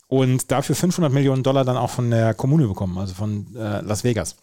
und 0.09 0.51
dafür 0.51 0.74
500 0.74 1.12
Millionen 1.12 1.43
Dollar 1.43 1.65
dann 1.65 1.77
auch 1.77 1.90
von 1.90 2.11
der 2.11 2.35
Kommune 2.35 2.66
bekommen, 2.66 2.98
also 2.98 3.15
von 3.15 3.55
äh, 3.55 3.81
Las 3.82 4.05
Vegas. 4.05 4.36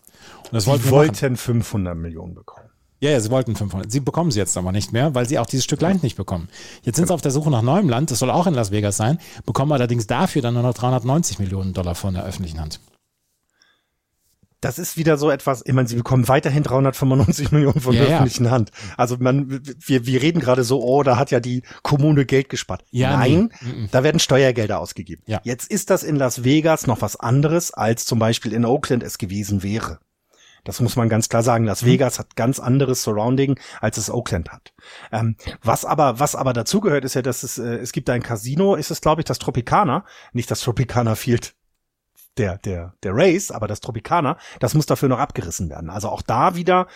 Und 0.43 0.53
das 0.53 0.68
wollten, 0.68 0.89
wollten 0.89 1.38
500 1.38 1.97
Millionen 1.97 2.35
bekommen. 2.35 2.60
Ja, 3.02 3.10
ja, 3.10 3.19
sie 3.19 3.32
wollten 3.32 3.56
500. 3.56 3.91
Sie 3.91 3.99
bekommen 3.99 4.30
sie 4.30 4.38
jetzt 4.38 4.56
aber 4.56 4.72
nicht 4.72 4.94
mehr, 4.94 5.15
weil 5.15 5.28
sie 5.28 5.40
auch 5.40 5.48
dieses 5.48 5.65
Stück 5.65 5.82
Land 5.82 6.03
nicht 6.03 6.15
bekommen. 6.15 6.49
Jetzt 6.84 6.98
sind 6.98 7.07
sie 7.07 7.14
auf 7.14 7.22
der 7.22 7.32
Suche 7.32 7.49
nach 7.49 7.64
neuem 7.64 7.90
Land. 7.90 8.11
Das 8.11 8.19
soll 8.19 8.30
auch 8.30 8.45
in 8.45 8.53
Las 8.53 8.69
Vegas 8.69 8.95
sein. 8.95 9.18
Bekommen 9.44 9.72
allerdings 9.72 10.06
dafür 10.06 10.44
dann 10.44 10.53
nur 10.53 10.61
noch 10.61 10.76
390 10.76 11.40
Millionen 11.40 11.73
Dollar 11.73 11.95
von 11.95 12.14
der 12.14 12.23
öffentlichen 12.23 12.60
Hand. 12.60 12.80
Das 14.61 14.78
ist 14.78 14.95
wieder 14.95 15.18
so 15.18 15.32
etwas, 15.32 15.64
ich 15.65 15.73
meine, 15.73 15.88
sie 15.88 15.95
bekommen 15.95 16.28
weiterhin 16.28 16.61
395 16.61 17.52
Millionen 17.52 17.82
von 17.82 17.95
ja, 17.95 18.02
der 18.02 18.14
öffentlichen 18.14 18.45
ja. 18.45 18.52
Hand. 18.52 18.69
Also 18.95 19.18
man, 19.19 19.61
wir, 19.80 20.06
wir 20.06 20.22
reden 20.22 20.40
gerade 20.40 20.64
so, 20.64 20.84
oh, 20.84 21.02
da 21.02 21.18
hat 21.18 21.32
ja 21.32 21.40
die 21.40 21.64
Kommune 21.82 22.26
Geld 22.26 22.49
gespart. 22.49 22.86
Ja, 22.91 23.18
Nein, 23.18 23.52
nee. 23.61 23.88
da 23.90 24.03
werden 24.03 24.19
Steuergelder 24.19 24.80
ausgegeben. 24.80 25.23
Ja. 25.26 25.41
Jetzt 25.44 25.72
ist 25.72 25.90
das 25.90 26.03
in 26.03 26.15
Las 26.15 26.44
Vegas 26.44 26.86
noch 26.86 27.02
was 27.02 27.15
anderes, 27.15 27.73
als 27.73 28.06
zum 28.06 28.19
Beispiel 28.19 28.53
in 28.53 28.64
Oakland 28.64 29.02
es 29.02 29.18
gewesen 29.18 29.64
wäre. 29.64 29.98
Das 30.63 30.79
muss 30.79 30.95
man 30.95 31.09
ganz 31.09 31.29
klar 31.29 31.43
sagen. 31.43 31.65
Las 31.65 31.81
mhm. 31.81 31.88
Vegas 31.88 32.19
hat 32.19 32.35
ganz 32.35 32.59
anderes 32.59 33.03
Surrounding, 33.03 33.59
als 33.79 33.97
es 33.97 34.09
Oakland 34.09 34.51
hat. 34.51 34.73
Ähm, 35.11 35.35
was 35.63 35.85
aber, 35.85 36.19
was 36.19 36.35
aber 36.35 36.53
dazugehört, 36.53 37.05
ist 37.05 37.15
ja, 37.15 37.21
dass 37.21 37.43
es, 37.43 37.57
äh, 37.57 37.77
es 37.77 37.91
gibt 37.91 38.09
ein 38.09 38.23
Casino, 38.23 38.75
ist 38.75 38.91
es, 38.91 39.01
glaube 39.01 39.21
ich, 39.21 39.25
das 39.25 39.39
Tropicana, 39.39 40.05
nicht 40.33 40.51
das 40.51 40.61
Tropicana 40.61 41.15
Field 41.15 41.55
der, 42.38 42.57
der, 42.59 42.93
der 43.03 43.11
Race, 43.13 43.51
aber 43.51 43.67
das 43.67 43.81
Tropicana, 43.81 44.38
das 44.59 44.73
muss 44.73 44.85
dafür 44.85 45.09
noch 45.09 45.19
abgerissen 45.19 45.69
werden. 45.69 45.89
Also 45.89 46.09
auch 46.09 46.21
da 46.21 46.55
wieder, 46.55 46.88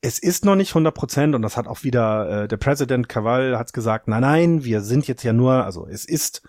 es 0.00 0.18
ist 0.18 0.44
noch 0.44 0.56
nicht 0.56 0.72
100 0.72 0.94
Prozent 0.94 1.34
und 1.34 1.42
das 1.42 1.56
hat 1.56 1.66
auch 1.66 1.82
wieder 1.82 2.42
äh, 2.44 2.48
der 2.48 2.58
Präsident 2.58 3.08
Caval 3.08 3.58
hat 3.58 3.72
gesagt, 3.72 4.08
nein, 4.08 4.20
nein, 4.20 4.64
wir 4.64 4.82
sind 4.82 5.08
jetzt 5.08 5.22
ja 5.22 5.32
nur, 5.32 5.64
also 5.64 5.86
es 5.86 6.04
ist, 6.04 6.42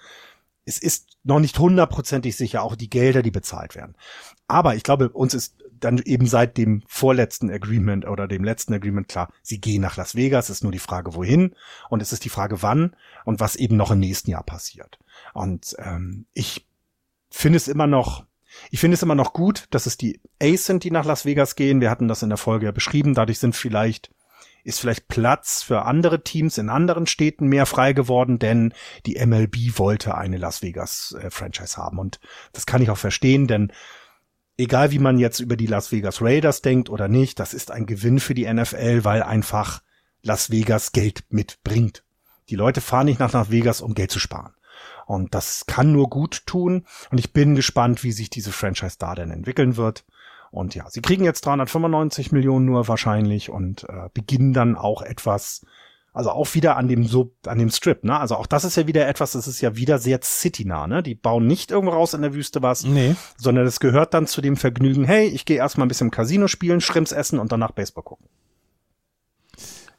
es 0.65 0.77
ist 0.77 1.17
noch 1.23 1.39
nicht 1.39 1.57
hundertprozentig 1.57 2.35
sicher, 2.35 2.63
auch 2.63 2.75
die 2.75 2.89
Gelder, 2.89 3.21
die 3.21 3.31
bezahlt 3.31 3.75
werden. 3.75 3.95
Aber 4.47 4.75
ich 4.75 4.83
glaube, 4.83 5.09
uns 5.09 5.33
ist 5.33 5.55
dann 5.85 5.99
eben 5.99 6.27
seit 6.27 6.57
dem 6.57 6.83
vorletzten 6.87 7.49
Agreement 7.49 8.07
oder 8.07 8.27
dem 8.27 8.43
letzten 8.43 8.73
Agreement 8.73 9.07
klar, 9.07 9.31
sie 9.41 9.61
gehen 9.61 9.81
nach 9.81 9.97
Las 9.97 10.15
Vegas, 10.15 10.49
ist 10.49 10.63
nur 10.63 10.71
die 10.71 10.79
Frage, 10.79 11.13
wohin 11.13 11.55
und 11.89 12.01
es 12.01 12.11
ist 12.11 12.25
die 12.25 12.29
Frage, 12.29 12.61
wann 12.61 12.95
und 13.23 13.39
was 13.39 13.55
eben 13.55 13.77
noch 13.77 13.91
im 13.91 13.99
nächsten 13.99 14.31
Jahr 14.31 14.43
passiert. 14.43 14.99
Und 15.33 15.75
ähm, 15.79 16.25
ich 16.33 16.67
finde 17.29 17.57
es 17.57 17.67
immer 17.67 17.87
noch, 17.87 18.25
ich 18.71 18.79
finde 18.79 18.95
es 18.95 19.03
immer 19.03 19.15
noch 19.15 19.33
gut, 19.33 19.65
dass 19.69 19.85
es 19.85 19.97
die 19.97 20.19
Ace 20.41 20.65
sind, 20.65 20.83
die 20.83 20.91
nach 20.91 21.05
Las 21.05 21.25
Vegas 21.25 21.55
gehen. 21.55 21.81
Wir 21.81 21.89
hatten 21.89 22.07
das 22.07 22.23
in 22.23 22.29
der 22.29 22.37
Folge 22.37 22.65
ja 22.65 22.71
beschrieben. 22.71 23.13
Dadurch 23.13 23.39
sind 23.39 23.55
vielleicht 23.55 24.11
ist 24.63 24.79
vielleicht 24.79 25.07
Platz 25.07 25.61
für 25.61 25.83
andere 25.83 26.23
Teams 26.23 26.57
in 26.57 26.69
anderen 26.69 27.05
Städten 27.05 27.45
mehr 27.45 27.67
frei 27.67 27.93
geworden, 27.93 28.39
denn 28.39 28.73
die 29.05 29.23
MLB 29.23 29.77
wollte 29.77 30.15
eine 30.15 30.37
Las 30.37 30.63
Vegas 30.63 31.15
äh, 31.21 31.29
Franchise 31.29 31.77
haben 31.77 31.99
und 31.99 32.19
das 32.51 32.65
kann 32.65 32.81
ich 32.81 32.89
auch 32.89 32.97
verstehen, 32.97 33.45
denn 33.45 33.71
egal 34.57 34.91
wie 34.91 34.99
man 34.99 35.19
jetzt 35.19 35.39
über 35.39 35.57
die 35.57 35.67
Las 35.67 35.91
Vegas 35.91 36.21
Raiders 36.21 36.61
denkt 36.61 36.89
oder 36.89 37.07
nicht, 37.07 37.39
das 37.39 37.53
ist 37.53 37.71
ein 37.71 37.85
Gewinn 37.85 38.19
für 38.19 38.33
die 38.33 38.51
NFL, 38.51 39.03
weil 39.03 39.23
einfach 39.23 39.81
Las 40.21 40.51
Vegas 40.51 40.91
Geld 40.91 41.23
mitbringt. 41.29 42.03
Die 42.49 42.55
Leute 42.55 42.81
fahren 42.81 43.05
nicht 43.05 43.19
nach 43.19 43.33
Las 43.33 43.51
Vegas, 43.51 43.81
um 43.81 43.93
Geld 43.95 44.11
zu 44.11 44.19
sparen. 44.19 44.53
Und 45.05 45.35
das 45.35 45.65
kann 45.67 45.91
nur 45.91 46.09
gut 46.09 46.45
tun. 46.45 46.85
Und 47.11 47.19
ich 47.19 47.31
bin 47.31 47.55
gespannt, 47.55 48.03
wie 48.03 48.11
sich 48.11 48.29
diese 48.29 48.51
Franchise 48.51 48.97
da 48.97 49.13
denn 49.15 49.31
entwickeln 49.31 49.77
wird. 49.77 50.05
Und 50.51 50.73
ja, 50.73 50.89
sie 50.89 51.01
kriegen 51.01 51.25
jetzt 51.25 51.45
395 51.45 52.31
Millionen 52.31 52.65
nur 52.65 52.87
wahrscheinlich 52.87 53.49
und 53.49 53.83
äh, 53.89 54.09
beginnen 54.13 54.53
dann 54.53 54.75
auch 54.75 55.01
etwas 55.01 55.65
also 56.15 56.29
auch 56.31 56.53
wieder 56.55 56.77
an 56.77 56.87
dem 56.87 57.05
so 57.05 57.35
an 57.45 57.59
dem 57.59 57.69
Strip, 57.69 58.05
ne? 58.05 58.17
Also 58.17 58.37
auch 58.37 58.47
das 58.47 58.63
ist 58.63 58.77
ja 58.77 58.87
wieder 58.87 59.05
etwas, 59.05 59.33
das 59.33 59.47
ist 59.47 59.59
ja 59.59 59.75
wieder 59.75 59.99
sehr 59.99 60.21
citynah, 60.23 60.87
ne? 60.87 61.03
Die 61.03 61.13
bauen 61.13 61.45
nicht 61.45 61.71
irgendwo 61.71 61.93
raus 61.93 62.13
in 62.13 62.21
der 62.21 62.33
Wüste 62.33 62.61
was, 62.61 62.85
nee. 62.85 63.17
sondern 63.35 63.67
es 63.67 63.81
gehört 63.81 64.13
dann 64.13 64.25
zu 64.25 64.39
dem 64.39 64.55
Vergnügen, 64.55 65.03
hey, 65.03 65.27
ich 65.27 65.43
gehe 65.43 65.57
erstmal 65.57 65.85
ein 65.85 65.89
bisschen 65.89 66.07
im 66.07 66.11
Casino 66.11 66.47
spielen, 66.47 66.79
Shrimps 66.79 67.11
essen 67.11 67.37
und 67.37 67.51
danach 67.51 67.71
Baseball 67.71 68.03
gucken. 68.05 68.27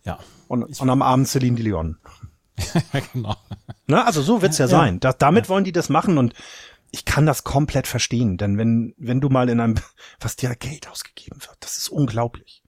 Ja. 0.04 0.18
Und, 0.48 0.80
und 0.80 0.90
am 0.90 1.02
Abend 1.02 1.28
Celine 1.28 1.56
Dion. 1.56 1.98
genau. 3.12 3.36
Ne? 3.86 4.02
Also 4.02 4.22
so 4.22 4.40
wird's 4.40 4.56
ja, 4.56 4.64
ja 4.64 4.68
sein. 4.70 5.00
Das, 5.00 5.18
damit 5.18 5.44
ja. 5.44 5.48
wollen 5.50 5.64
die 5.64 5.72
das 5.72 5.90
machen 5.90 6.16
und 6.16 6.32
ich 6.92 7.04
kann 7.04 7.26
das 7.26 7.44
komplett 7.44 7.86
verstehen, 7.86 8.38
denn 8.38 8.56
wenn, 8.56 8.94
wenn 8.96 9.20
du 9.20 9.28
mal 9.28 9.50
in 9.50 9.60
einem, 9.60 9.74
was 10.20 10.36
dir 10.36 10.54
Geld 10.56 10.88
ausgegeben 10.88 11.42
wird, 11.42 11.58
das 11.60 11.76
ist 11.76 11.90
unglaublich. 11.90 12.62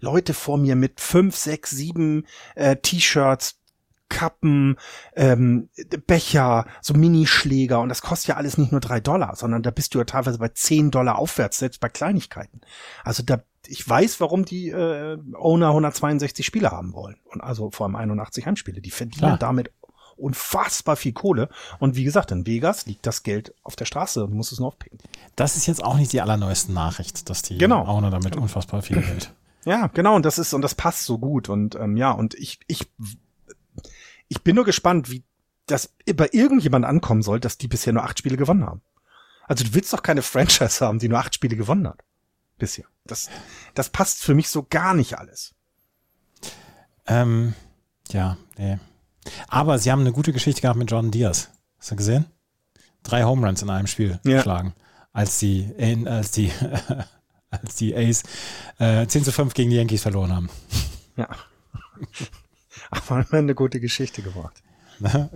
Leute 0.00 0.34
vor 0.34 0.58
mir 0.58 0.76
mit 0.76 1.00
fünf, 1.00 1.36
sechs, 1.36 1.70
sieben 1.70 2.26
äh, 2.54 2.76
T-Shirts, 2.76 3.60
Kappen, 4.08 4.76
ähm, 5.16 5.68
Becher, 6.06 6.66
so 6.80 6.94
Minischläger 6.94 7.80
und 7.80 7.88
das 7.88 8.02
kostet 8.02 8.28
ja 8.28 8.36
alles 8.36 8.58
nicht 8.58 8.70
nur 8.70 8.80
drei 8.80 9.00
Dollar, 9.00 9.34
sondern 9.34 9.62
da 9.62 9.70
bist 9.70 9.94
du 9.94 9.98
ja 9.98 10.04
teilweise 10.04 10.38
bei 10.38 10.48
zehn 10.48 10.90
Dollar 10.90 11.18
aufwärts, 11.18 11.58
selbst 11.58 11.80
bei 11.80 11.88
Kleinigkeiten. 11.88 12.60
Also 13.02 13.22
da, 13.22 13.42
ich 13.66 13.88
weiß, 13.88 14.20
warum 14.20 14.44
die 14.44 14.68
äh, 14.68 15.18
Owner 15.34 15.68
162 15.68 16.46
Spiele 16.46 16.70
haben 16.70 16.92
wollen. 16.92 17.16
Und 17.24 17.40
also 17.40 17.70
vor 17.70 17.86
allem 17.86 17.96
81 17.96 18.46
Heimspiele. 18.46 18.80
Die 18.80 18.90
verdienen 18.90 19.20
Klar. 19.20 19.38
damit 19.38 19.72
unfassbar 20.16 20.96
viel 20.96 21.12
Kohle. 21.12 21.48
Und 21.78 21.96
wie 21.96 22.04
gesagt, 22.04 22.30
in 22.30 22.46
Vegas 22.46 22.86
liegt 22.86 23.06
das 23.06 23.22
Geld 23.22 23.54
auf 23.62 23.74
der 23.74 23.84
Straße 23.84 24.22
und 24.22 24.30
du 24.30 24.36
musst 24.36 24.52
es 24.52 24.58
nur 24.58 24.68
aufpicken. 24.68 24.98
Das 25.34 25.56
ist 25.56 25.66
jetzt 25.66 25.82
auch 25.82 25.96
nicht 25.96 26.12
die 26.12 26.20
allerneueste 26.20 26.72
Nachricht, 26.72 27.28
dass 27.30 27.42
die 27.42 27.58
genau. 27.58 27.84
Owner 27.86 28.10
damit 28.10 28.36
unfassbar 28.36 28.82
viel 28.82 29.00
Geld. 29.00 29.32
Ja, 29.64 29.86
genau, 29.88 30.16
und 30.16 30.24
das 30.24 30.38
ist, 30.38 30.52
und 30.52 30.62
das 30.62 30.74
passt 30.74 31.04
so 31.04 31.18
gut. 31.18 31.48
Und 31.48 31.74
ähm, 31.76 31.96
ja, 31.96 32.10
und 32.10 32.34
ich, 32.34 32.60
ich, 32.66 32.90
ich 34.28 34.42
bin 34.42 34.56
nur 34.56 34.64
gespannt, 34.64 35.10
wie 35.10 35.24
das 35.66 35.94
bei 36.14 36.28
irgendjemand 36.32 36.84
ankommen 36.84 37.22
soll, 37.22 37.40
dass 37.40 37.58
die 37.58 37.68
bisher 37.68 37.92
nur 37.92 38.04
acht 38.04 38.18
Spiele 38.18 38.36
gewonnen 38.36 38.66
haben. 38.66 38.82
Also 39.46 39.64
du 39.64 39.74
willst 39.74 39.92
doch 39.92 40.02
keine 40.02 40.22
Franchise 40.22 40.84
haben, 40.84 40.98
die 40.98 41.08
nur 41.08 41.18
acht 41.18 41.34
Spiele 41.34 41.56
gewonnen 41.56 41.88
hat. 41.88 42.00
Bisher. 42.58 42.86
Das, 43.06 43.30
das 43.74 43.90
passt 43.90 44.22
für 44.22 44.34
mich 44.34 44.48
so 44.48 44.66
gar 44.68 44.94
nicht 44.94 45.18
alles. 45.18 45.54
Ähm, 47.06 47.54
ja, 48.10 48.36
nee. 48.56 48.78
Aber 49.48 49.78
sie 49.78 49.90
haben 49.90 50.00
eine 50.00 50.12
gute 50.12 50.32
Geschichte 50.32 50.62
gehabt 50.62 50.78
mit 50.78 50.90
Jordan 50.90 51.10
Diaz. 51.10 51.50
Hast 51.78 51.90
du 51.90 51.96
gesehen? 51.96 52.26
Drei 53.02 53.24
Home 53.24 53.46
Runs 53.46 53.62
in 53.62 53.70
einem 53.70 53.86
Spiel 53.86 54.18
ja. 54.24 54.36
geschlagen. 54.36 54.74
Als 55.12 55.38
die, 55.38 55.70
als 56.06 56.30
die, 56.30 56.50
als 57.62 57.76
die 57.76 57.94
Ace 57.94 58.22
äh, 58.78 59.06
10 59.06 59.24
zu 59.24 59.32
5 59.32 59.54
gegen 59.54 59.70
die 59.70 59.76
Yankees 59.76 60.02
verloren 60.02 60.34
haben. 60.34 60.50
Ja. 61.16 61.28
Aber 62.90 63.24
eine 63.30 63.54
gute 63.54 63.80
Geschichte 63.80 64.22
gemacht. 64.22 64.62
ja, 65.00 65.28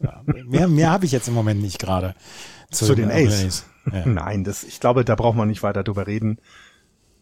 ja. 0.00 0.22
Mehr, 0.24 0.68
mehr 0.68 0.90
habe 0.90 1.06
ich 1.06 1.12
jetzt 1.12 1.28
im 1.28 1.34
Moment 1.34 1.60
nicht 1.60 1.78
gerade. 1.78 2.14
Zu, 2.70 2.86
zu, 2.86 2.94
den 2.94 3.10
Ace. 3.10 3.44
Ace. 3.44 3.64
Ja. 3.92 4.06
Nein, 4.06 4.44
das, 4.44 4.64
ich 4.64 4.80
glaube, 4.80 5.04
da 5.04 5.14
braucht 5.14 5.36
man 5.36 5.48
nicht 5.48 5.62
weiter 5.62 5.82
drüber 5.82 6.06
reden. 6.06 6.38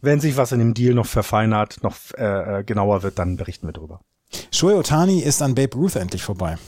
Wenn 0.01 0.21
sich 0.21 0.37
was 0.37 0.53
in 0.53 0.59
dem 0.59 0.75
Deal 0.75 0.95
noch 0.95 1.07
verfeinert, 1.07 1.83
noch 1.83 1.97
äh, 2.17 2.61
äh 2.61 2.65
genauer 2.65 3.03
wird, 3.03 3.19
dann 3.19 3.37
berichten 3.37 3.67
wir 3.67 3.73
drüber. 3.73 4.01
Shohei 4.53 4.75
Otani 4.75 5.21
ist 5.21 5.43
an 5.43 5.55
Babe 5.55 5.77
Ruth 5.77 5.97
endlich 5.97 6.23
vorbei. 6.23 6.59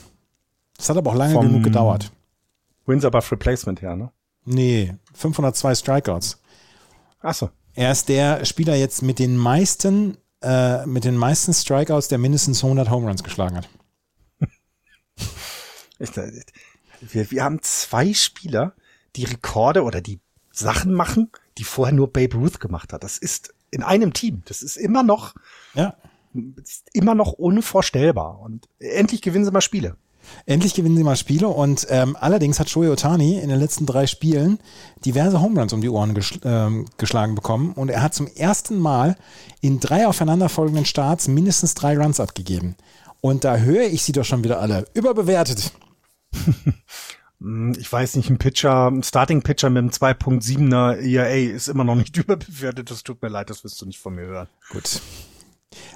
Das 0.77 0.89
hat 0.89 0.97
aber 0.97 1.11
auch 1.11 1.17
lange 1.17 1.35
Vom 1.35 1.47
genug 1.47 1.65
gedauert. 1.65 2.13
Wins 2.87 3.05
above 3.05 3.31
Replacement 3.33 3.83
her, 3.83 3.97
ne? 3.97 4.13
Nee, 4.45 4.95
502 5.15 5.75
Strikeouts. 5.75 6.41
Ach 7.21 7.35
so. 7.35 7.51
Er 7.79 7.93
ist 7.93 8.09
der 8.09 8.45
Spieler 8.45 8.75
jetzt 8.75 9.03
mit 9.03 9.21
den 9.21 9.37
meisten, 9.37 10.19
äh, 10.43 10.85
mit 10.85 11.05
den 11.05 11.17
meisten 11.17 11.55
Strikeouts, 11.55 12.09
der 12.09 12.19
mindestens 12.19 12.65
100 12.65 12.91
Home 12.91 13.07
Runs 13.07 13.23
geschlagen 13.23 13.57
hat. 13.57 13.69
wir, 17.01 17.31
wir 17.31 17.45
haben 17.45 17.63
zwei 17.63 18.13
Spieler, 18.15 18.75
die 19.15 19.27
Rekorde 19.27 19.85
oder 19.85 20.01
die 20.01 20.19
Sachen 20.51 20.93
machen, 20.93 21.31
die 21.57 21.63
vorher 21.63 21.95
nur 21.95 22.13
Babe 22.13 22.37
Ruth 22.37 22.59
gemacht 22.59 22.93
hat. 22.93 23.05
Das 23.05 23.17
ist 23.17 23.55
in 23.71 23.85
einem 23.85 24.13
Team. 24.13 24.43
Das 24.47 24.63
ist 24.63 24.77
immer 24.77 25.05
noch, 25.05 25.37
ja. 25.75 25.95
ist 26.57 26.89
immer 26.95 27.15
noch 27.15 27.31
unvorstellbar. 27.31 28.41
Und 28.41 28.69
endlich 28.81 29.23
gewinnen 29.23 29.45
sie 29.45 29.53
mal 29.53 29.61
Spiele. 29.61 29.97
Endlich 30.47 30.75
gewinnen 30.75 30.97
sie 30.97 31.05
mal 31.05 31.17
Spiele 31.17 31.49
und 31.49 31.87
ähm, 31.91 32.17
allerdings 32.19 32.59
hat 32.59 32.71
Shohei 32.71 32.91
Otani 32.91 33.39
in 33.39 33.49
den 33.49 33.59
letzten 33.59 33.87
drei 33.87 34.07
Spielen 34.07 34.59
diverse 35.05 35.41
Homeruns 35.41 35.73
um 35.73 35.81
die 35.81 35.89
Ohren 35.89 36.15
geschl 36.15 36.41
ähm, 36.45 36.87
geschlagen 36.97 37.35
bekommen 37.35 37.73
und 37.73 37.91
er 37.91 38.03
hat 38.03 38.15
zum 38.15 38.27
ersten 38.27 38.79
Mal 38.79 39.17
in 39.61 39.81
drei 39.81 40.07
aufeinanderfolgenden 40.07 40.85
Starts 40.85 41.29
mindestens 41.29 41.75
drei 41.75 41.99
Runs 41.99 42.21
abgegeben. 42.21 42.77
Und 43.21 43.45
da 43.45 43.57
höre 43.57 43.87
ich 43.87 44.03
sie 44.03 44.13
doch 44.13 44.25
schon 44.25 44.45
wieder 44.45 44.61
alle 44.61 44.87
überbewertet. 44.95 45.73
Hm, 47.41 47.75
ich 47.79 47.91
weiß 47.91 48.17
nicht, 48.17 48.31
ein 48.31 48.39
Pitcher, 48.39 48.91
ein 48.91 49.03
Starting 49.03 49.43
Pitcher 49.43 49.71
mit 49.71 49.79
einem 49.79 49.91
2.7er 49.91 50.97
ERA 50.97 51.55
ist 51.55 51.69
immer 51.69 51.85
noch 51.85 51.95
nicht 51.95 52.17
überbewertet. 52.17 52.91
Das 52.91 53.03
tut 53.03 53.23
mir 53.23 53.29
leid, 53.29 53.51
das 53.51 53.65
wirst 53.65 53.81
du 53.81 53.87
nicht 53.87 54.01
von 54.01 54.15
mir 54.15 54.27
hören. 54.27 54.49
Gut. 54.71 55.01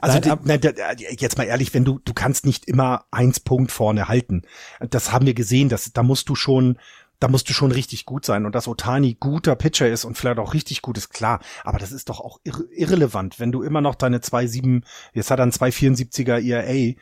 Also 0.00 0.18
Nein, 0.18 0.60
die, 0.60 0.70
na, 0.70 0.92
jetzt 1.10 1.38
mal 1.38 1.44
ehrlich, 1.44 1.72
wenn 1.72 1.84
du 1.84 1.98
du 2.04 2.12
kannst 2.12 2.44
nicht 2.44 2.66
immer 2.66 3.06
eins 3.10 3.40
Punkt 3.40 3.72
vorne 3.72 4.08
halten. 4.08 4.42
Das 4.80 5.12
haben 5.12 5.26
wir 5.26 5.34
gesehen, 5.34 5.68
dass 5.68 5.92
da 5.92 6.02
musst 6.02 6.28
du 6.28 6.34
schon 6.34 6.78
da 7.22 7.28
musst 7.28 7.48
du 7.48 7.52
schon 7.52 7.70
richtig 7.70 8.04
gut 8.04 8.24
sein 8.26 8.46
und 8.46 8.54
dass 8.54 8.66
Otani 8.66 9.16
guter 9.18 9.54
Pitcher 9.54 9.88
ist 9.88 10.04
und 10.04 10.18
vielleicht 10.18 10.38
auch 10.38 10.54
richtig 10.54 10.82
gut 10.82 10.98
ist 10.98 11.10
klar, 11.10 11.40
aber 11.62 11.78
das 11.78 11.92
ist 11.92 12.08
doch 12.08 12.18
auch 12.18 12.40
irre 12.42 12.64
irrelevant, 12.72 13.38
wenn 13.38 13.52
du 13.52 13.62
immer 13.62 13.80
noch 13.80 13.94
deine 13.94 14.18
2,7, 14.18 14.82
jetzt 15.12 15.30
hat 15.30 15.38
er 15.38 15.46
ein 15.46 15.52
2,74er 15.52 16.44
ERA. 16.44 16.94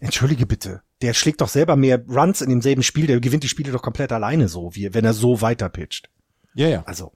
Entschuldige 0.00 0.46
bitte, 0.46 0.82
der 1.00 1.14
schlägt 1.14 1.40
doch 1.40 1.48
selber 1.48 1.76
mehr 1.76 2.04
Runs 2.08 2.40
in 2.40 2.50
demselben 2.50 2.82
Spiel, 2.82 3.06
der 3.06 3.20
gewinnt 3.20 3.44
die 3.44 3.48
Spiele 3.48 3.70
doch 3.70 3.82
komplett 3.82 4.10
alleine 4.10 4.48
so, 4.48 4.74
wie 4.74 4.92
wenn 4.94 5.04
er 5.04 5.14
so 5.14 5.42
weiter 5.42 5.68
pitcht. 5.68 6.10
Ja, 6.54 6.66
ja. 6.66 6.82
Also 6.84 7.12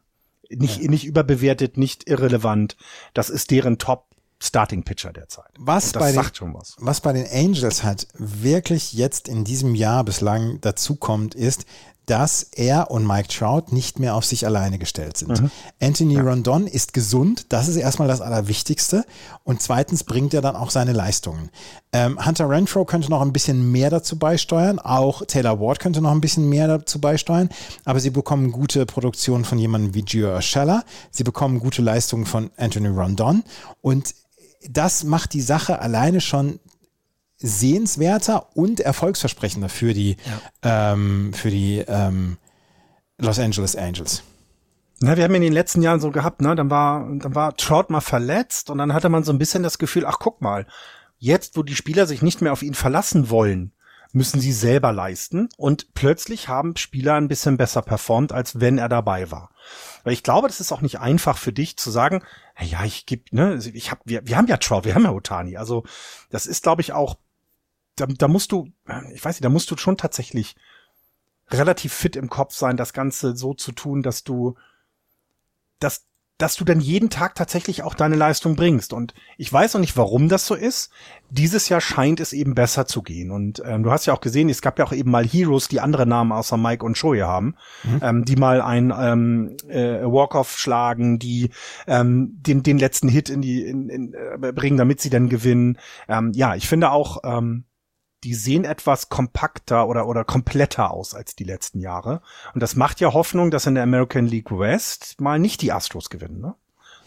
nicht 0.49 0.83
ja. 0.83 0.91
nicht 0.91 1.05
überbewertet, 1.05 1.77
nicht 1.77 2.09
irrelevant. 2.09 2.77
Das 3.13 3.29
ist 3.29 3.51
deren 3.51 3.79
Top 3.79 4.12
Starting 4.43 4.83
Pitcher 4.83 5.13
derzeit. 5.13 5.51
Was 5.59 5.93
bei, 5.93 6.11
den, 6.11 6.19
was. 6.55 6.75
was 6.79 7.01
bei 7.01 7.13
den 7.13 7.27
Angels 7.31 7.85
halt 7.85 8.09
wirklich 8.15 8.93
jetzt 8.93 9.29
in 9.29 9.45
diesem 9.45 9.77
Jahr 9.77 10.03
bislang 10.03 10.61
dazu 10.61 10.97
kommt, 10.97 11.37
ist, 11.37 11.65
dass 12.07 12.43
er 12.43 12.91
und 12.91 13.07
Mike 13.07 13.29
Trout 13.29 13.67
nicht 13.71 14.01
mehr 14.01 14.17
auf 14.17 14.25
sich 14.25 14.45
alleine 14.45 14.79
gestellt 14.79 15.17
sind. 15.17 15.41
Mhm. 15.41 15.51
Anthony 15.81 16.15
ja. 16.15 16.23
Rondon 16.23 16.67
ist 16.67 16.93
gesund, 16.93 17.47
das 17.51 17.69
ist 17.69 17.77
erstmal 17.77 18.09
das 18.09 18.21
Allerwichtigste. 18.21 19.05
Und 19.45 19.63
zweitens 19.63 20.03
bringt 20.03 20.35
er 20.35 20.41
dann 20.41 20.57
auch 20.57 20.71
seine 20.71 20.93
Leistungen. 20.93 21.51
Ähm, 21.93 22.25
Hunter 22.25 22.49
Renfro 22.49 22.85
könnte 22.85 23.09
noch 23.09 23.23
ein 23.23 23.33
bisschen 23.33 23.71
mehr 23.71 23.91
dazu 23.91 24.19
beisteuern, 24.19 24.79
auch 24.81 25.25
Taylor 25.27 25.61
Ward 25.61 25.79
könnte 25.79 26.01
noch 26.01 26.11
ein 26.11 26.21
bisschen 26.21 26.49
mehr 26.49 26.67
dazu 26.67 27.01
beisteuern, 27.01 27.51
aber 27.85 28.01
sie 28.01 28.11
bekommen 28.11 28.51
gute 28.51 28.87
Produktionen 28.87 29.45
von 29.45 29.59
jemandem 29.59 29.95
wie 29.95 30.03
Gio 30.03 30.35
Urshela, 30.35 30.85
sie 31.11 31.23
bekommen 31.23 31.61
gute 31.61 31.83
Leistungen 31.83 32.27
von 32.27 32.51
Anthony 32.57 32.89
Rondon 32.89 33.45
und 33.81 34.15
das 34.69 35.05
macht 35.05 35.33
die 35.33 35.41
Sache 35.41 35.81
alleine 35.81 36.21
schon 36.21 36.61
sehenswerter 37.39 38.57
und 38.57 38.81
erfolgsversprechender 38.81 39.69
für 39.69 39.95
die, 39.95 40.17
ja. 40.63 40.93
ähm, 40.93 41.33
für 41.33 41.51
die 41.51 41.79
ähm, 41.87 42.39
Los 43.19 43.39
Angeles 43.39 43.77
Angels. 43.77 44.23
Na, 45.01 45.17
wir 45.17 45.25
haben 45.25 45.35
in 45.35 45.43
den 45.43 45.53
letzten 45.53 45.83
Jahren 45.83 46.01
so 46.01 46.13
gehabt, 46.13 46.41
ne, 46.41 46.55
dann 46.55 46.71
war, 46.71 47.09
dann 47.19 47.35
war 47.35 47.57
Trout 47.57 47.87
mal 47.89 48.01
verletzt 48.01 48.71
und 48.71 48.79
dann 48.79 48.95
hatte 48.95 49.09
man 49.09 49.25
so 49.25 49.33
ein 49.33 49.39
bisschen 49.39 49.65
das 49.65 49.79
Gefühl, 49.79 50.07
ach 50.07 50.19
guck 50.21 50.41
mal, 50.41 50.67
jetzt, 51.19 51.57
wo 51.57 51.65
die 51.65 51.75
Spieler 51.75 52.07
sich 52.07 52.23
nicht 52.23 52.41
mehr 52.41 52.53
auf 52.53 52.63
ihn 52.63 52.75
verlassen 52.75 53.29
wollen, 53.29 53.73
müssen 54.13 54.41
sie 54.41 54.53
selber 54.53 54.93
leisten 54.93 55.49
und 55.57 55.95
plötzlich 55.95 56.49
haben 56.49 56.77
Spieler 56.77 57.15
ein 57.15 57.29
bisschen 57.29 57.57
besser 57.57 57.83
performt, 57.83 58.33
als 58.33 58.61
wenn 58.61 58.79
er 58.79 58.89
dabei 58.89 59.31
war. 59.31 59.51
Weil 60.05 60.13
ich 60.13 60.23
glaube, 60.23 60.49
das 60.49 60.61
ist 60.61 60.73
auch 60.73 60.81
nicht 60.81 60.99
einfach 60.99 61.39
für 61.39 61.53
dich 61.53 61.77
zu 61.77 61.91
sagen, 61.91 62.23
ja, 62.61 62.85
ich 62.85 63.07
gebe, 63.07 63.25
ne, 63.31 63.61
ich 63.73 63.91
hab, 63.91 64.01
wir, 64.05 64.27
wir 64.27 64.37
haben 64.37 64.47
ja 64.47 64.57
Trout, 64.57 64.85
wir 64.85 64.95
haben 64.95 65.05
ja 65.05 65.13
Otani. 65.13 65.57
Also 65.57 65.85
das 66.31 66.47
ist, 66.47 66.63
glaube 66.63 66.83
ich, 66.83 66.93
auch 66.93 67.17
da, 67.97 68.07
da 68.07 68.29
musst 68.29 68.53
du, 68.53 68.73
ich 69.13 69.25
weiß 69.25 69.37
nicht, 69.37 69.45
da 69.45 69.49
musst 69.49 69.71
du 69.71 69.77
schon 69.77 69.97
tatsächlich 69.97 70.57
relativ 71.51 71.93
fit 71.93 72.17
im 72.17 72.31
Kopf 72.31 72.55
sein, 72.55 72.77
das 72.77 72.93
Ganze 72.93 73.37
so 73.37 73.55
zu 73.55 73.73
tun, 73.73 74.03
dass 74.03 74.25
du, 74.25 74.57
dass, 75.79 76.07
dass 76.43 76.57
du 76.57 76.65
dann 76.65 76.81
jeden 76.81 77.09
Tag 77.09 77.37
tatsächlich 77.37 77.85
auch 77.85 77.95
deine 77.95 78.17
Leistung 78.17 78.57
bringst. 78.57 78.93
Und 78.93 79.15
ich 79.39 79.53
weiß 79.53 79.75
noch 79.75 79.81
nicht, 79.81 79.97
warum 79.97 80.29
das 80.29 80.45
so 80.45 80.57
ist. 80.57 80.91
Dieses 81.31 81.69
Jahr 81.69 81.81
scheint 81.81 82.19
es 82.19 82.33
eben 82.33 82.57
besser 82.57 82.85
zu 82.85 83.01
gehen. 83.03 83.31
Und 83.31 83.63
ähm, 83.65 83.85
du 83.85 83.93
hast 83.93 84.07
ja 84.07 84.13
auch 84.13 84.21
gesehen, 84.21 84.49
es 84.49 84.61
gab 84.61 84.77
ja 84.77 84.85
auch 84.85 84.93
eben 84.93 85.13
mal 85.13 85.25
Heroes, 85.25 85.69
die 85.69 85.79
andere 85.79 86.05
Namen 86.05 86.33
außer 86.33 86.57
Mike 86.57 86.85
und 86.85 86.99
Shoei 86.99 87.21
haben, 87.21 87.55
mhm. 87.85 88.01
ähm, 88.03 88.25
die 88.25 88.35
mal 88.35 88.61
ein 88.61 88.93
ähm, 88.99 89.57
äh, 89.69 90.03
Walk-off 90.03 90.59
schlagen, 90.59 91.21
die 91.21 91.51
ähm, 91.87 92.37
den, 92.41 92.65
den 92.65 92.79
letzten 92.79 93.09
Hit 93.09 93.31
in 93.31 93.41
die 93.41 93.63
in, 93.63 93.89
in, 93.89 94.13
äh, 94.13 94.53
bringen, 94.53 94.79
damit 94.79 95.01
sie 95.01 95.11
dann 95.11 95.29
gewinnen. 95.29 95.79
Ähm, 96.09 96.33
ja, 96.35 96.57
ich 96.57 96.69
finde 96.69 96.91
auch, 96.91 97.19
ähm, 97.23 97.67
die 98.25 98.35
sehen 98.35 98.65
etwas 98.65 99.09
kompakter 99.09 99.89
oder, 99.89 100.07
oder 100.07 100.25
kompletter 100.25 100.91
aus 100.91 101.15
als 101.15 101.35
die 101.35 101.45
letzten 101.45 101.81
Jahre. 101.81 102.23
Und 102.55 102.63
das 102.63 102.77
macht 102.77 103.01
ja 103.01 103.13
Hoffnung, 103.13 103.51
dass 103.51 103.67
in 103.67 103.75
der 103.75 103.85
American 103.85 104.27
League 104.27 104.51
West 104.51 105.21
mal 105.21 105.39
nicht 105.39 105.63
die 105.63 105.73
Astros 105.73 106.11
gewinnen. 106.11 106.41
Ne? 106.41 106.55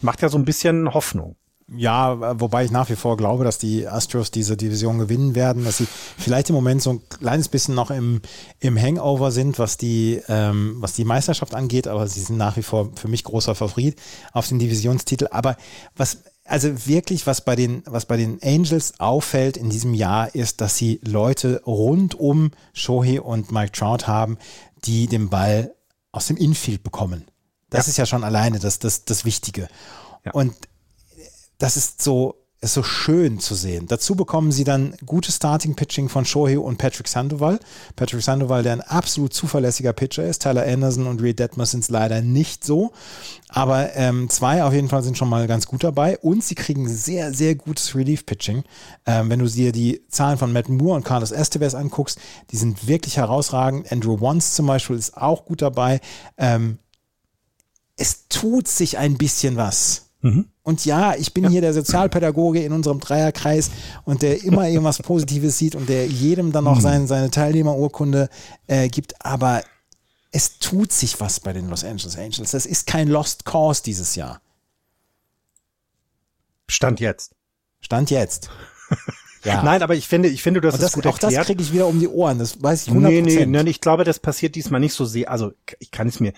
Macht 0.01 0.21
ja 0.21 0.29
so 0.29 0.37
ein 0.37 0.45
bisschen 0.45 0.93
Hoffnung. 0.93 1.35
Ja, 1.67 2.39
wobei 2.39 2.63
ich 2.63 2.69
nach 2.69 2.91
wie 2.91 2.95
vor 2.95 3.17
glaube, 3.17 3.43
dass 3.43 3.57
die 3.57 3.87
Astros 3.87 4.29
diese 4.29 4.55
Division 4.55 4.99
gewinnen 4.99 5.33
werden, 5.33 5.65
dass 5.65 5.77
sie 5.77 5.87
vielleicht 6.15 6.49
im 6.49 6.55
Moment 6.55 6.83
so 6.83 6.91
ein 6.91 7.01
kleines 7.09 7.49
bisschen 7.49 7.73
noch 7.73 7.89
im, 7.89 8.21
im 8.59 8.79
Hangover 8.79 9.31
sind, 9.31 9.57
was 9.57 9.77
die, 9.77 10.21
ähm, 10.27 10.75
was 10.77 10.93
die 10.93 11.05
Meisterschaft 11.05 11.55
angeht, 11.55 11.87
aber 11.87 12.07
sie 12.07 12.21
sind 12.21 12.37
nach 12.37 12.55
wie 12.55 12.61
vor 12.61 12.91
für 12.95 13.07
mich 13.07 13.23
großer 13.23 13.55
Favorit 13.55 13.99
auf 14.31 14.47
den 14.47 14.59
Divisionstitel. 14.59 15.27
Aber 15.31 15.57
was 15.95 16.19
also 16.45 16.87
wirklich, 16.87 17.25
was 17.25 17.41
bei 17.41 17.55
den, 17.55 17.81
was 17.85 18.05
bei 18.05 18.17
den 18.17 18.41
Angels 18.43 18.99
auffällt 18.99 19.57
in 19.57 19.69
diesem 19.69 19.93
Jahr, 19.95 20.33
ist, 20.33 20.61
dass 20.61 20.77
sie 20.77 21.01
Leute 21.03 21.61
rund 21.65 22.13
um 22.15 22.51
Shohei 22.73 23.19
und 23.19 23.51
Mike 23.51 23.71
Trout 23.71 24.05
haben, 24.05 24.37
die 24.85 25.07
den 25.07 25.29
Ball 25.29 25.73
aus 26.11 26.27
dem 26.27 26.37
Infield 26.37 26.83
bekommen. 26.83 27.25
Das 27.71 27.87
ja. 27.87 27.91
ist 27.91 27.97
ja 27.97 28.05
schon 28.05 28.23
alleine 28.23 28.59
das, 28.59 28.77
das, 28.77 29.05
das 29.05 29.25
Wichtige. 29.25 29.67
Ja. 30.23 30.31
Und 30.33 30.55
das 31.57 31.77
ist 31.77 32.01
so, 32.03 32.35
ist 32.61 32.73
so 32.73 32.83
schön 32.83 33.39
zu 33.39 33.53
sehen. 33.53 33.85
Dazu 33.87 34.15
bekommen 34.15 34.51
sie 34.51 34.63
dann 34.63 34.95
gutes 35.05 35.35
Starting-Pitching 35.35 36.09
von 36.09 36.25
Shohei 36.25 36.57
und 36.57 36.77
Patrick 36.77 37.07
Sandoval. 37.07 37.59
Patrick 37.95 38.21
Sandoval, 38.21 38.63
der 38.63 38.73
ein 38.73 38.81
absolut 38.81 39.33
zuverlässiger 39.33 39.93
Pitcher 39.93 40.23
ist. 40.23 40.41
Tyler 40.41 40.65
Anderson 40.65 41.05
und 41.05 41.21
Reed 41.21 41.39
Detmer 41.39 41.65
sind 41.65 41.81
es 41.81 41.89
leider 41.89 42.21
nicht 42.21 42.63
so. 42.63 42.91
Aber 43.49 43.95
ähm, 43.95 44.29
zwei 44.29 44.63
auf 44.63 44.73
jeden 44.73 44.89
Fall 44.89 45.03
sind 45.03 45.17
schon 45.17 45.29
mal 45.29 45.47
ganz 45.47 45.67
gut 45.67 45.83
dabei. 45.83 46.17
Und 46.17 46.43
sie 46.43 46.55
kriegen 46.55 46.87
sehr, 46.89 47.33
sehr 47.33 47.55
gutes 47.55 47.93
Relief-Pitching. 47.93 48.63
Ähm, 49.05 49.29
wenn 49.29 49.39
du 49.39 49.47
dir 49.47 49.71
die 49.71 50.01
Zahlen 50.09 50.37
von 50.37 50.51
Matt 50.51 50.69
Moore 50.69 50.95
und 50.95 51.05
Carlos 51.05 51.31
Estevez 51.31 51.75
anguckst, 51.75 52.19
die 52.51 52.57
sind 52.57 52.87
wirklich 52.87 53.17
herausragend. 53.17 53.91
Andrew 53.91 54.19
Wons 54.19 54.55
zum 54.55 54.65
Beispiel 54.65 54.95
ist 54.95 55.17
auch 55.17 55.45
gut 55.45 55.61
dabei. 55.61 55.99
Ähm, 56.37 56.79
es 57.97 58.27
tut 58.27 58.67
sich 58.67 58.97
ein 58.97 59.17
bisschen 59.17 59.55
was. 59.55 60.04
Mhm. 60.25 60.47
Und 60.63 60.85
ja, 60.85 61.13
ich 61.13 61.35
bin 61.35 61.43
ja. 61.43 61.49
hier 61.51 61.61
der 61.61 61.75
Sozialpädagoge 61.75 62.63
in 62.63 62.71
unserem 62.71 62.99
Dreierkreis 62.99 63.69
und 64.05 64.23
der 64.23 64.43
immer 64.43 64.67
irgendwas 64.67 64.97
Positives 64.97 65.59
sieht 65.59 65.75
und 65.75 65.87
der 65.87 66.07
jedem 66.07 66.51
dann 66.51 66.63
noch 66.63 66.77
mhm. 66.77 66.81
sein, 66.81 67.07
seine 67.07 67.29
Teilnehmerurkunde 67.29 68.29
äh, 68.65 68.89
gibt. 68.89 69.23
Aber 69.23 69.61
es 70.31 70.57
tut 70.57 70.91
sich 70.91 71.19
was 71.19 71.39
bei 71.39 71.53
den 71.53 71.69
Los 71.69 71.83
Angeles 71.83 72.17
Angels. 72.17 72.49
Das 72.49 72.65
ist 72.65 72.87
kein 72.87 73.07
Lost 73.07 73.45
Cause 73.45 73.83
dieses 73.85 74.15
Jahr. 74.15 74.41
Stand 76.67 76.99
jetzt. 76.99 77.35
Stand 77.81 78.09
jetzt. 78.09 78.49
Ja. 79.45 79.61
Nein, 79.61 79.83
aber 79.83 79.93
ich 79.93 80.07
finde, 80.07 80.27
ich 80.27 80.41
finde, 80.41 80.59
das, 80.59 80.73
das 80.73 80.85
ist 80.85 80.93
gut 80.93 81.05
Auch 81.05 81.13
erklärt. 81.13 81.41
das 81.41 81.45
kriege 81.45 81.61
ich 81.61 81.71
wieder 81.71 81.85
um 81.85 81.99
die 81.99 82.07
Ohren. 82.07 82.39
Das 82.39 82.63
weiß 82.63 82.87
ich 82.87 82.93
100%. 82.93 82.99
Nee, 82.99 83.21
nee, 83.21 83.45
nee, 83.45 83.69
ich 83.69 83.79
glaube, 83.79 84.03
das 84.03 84.17
passiert 84.17 84.55
diesmal 84.55 84.79
nicht 84.79 84.93
so 84.93 85.05
sehr. 85.05 85.29
Also 85.29 85.51
ich 85.77 85.91
kann 85.91 86.07
es 86.07 86.19
mir 86.19 86.33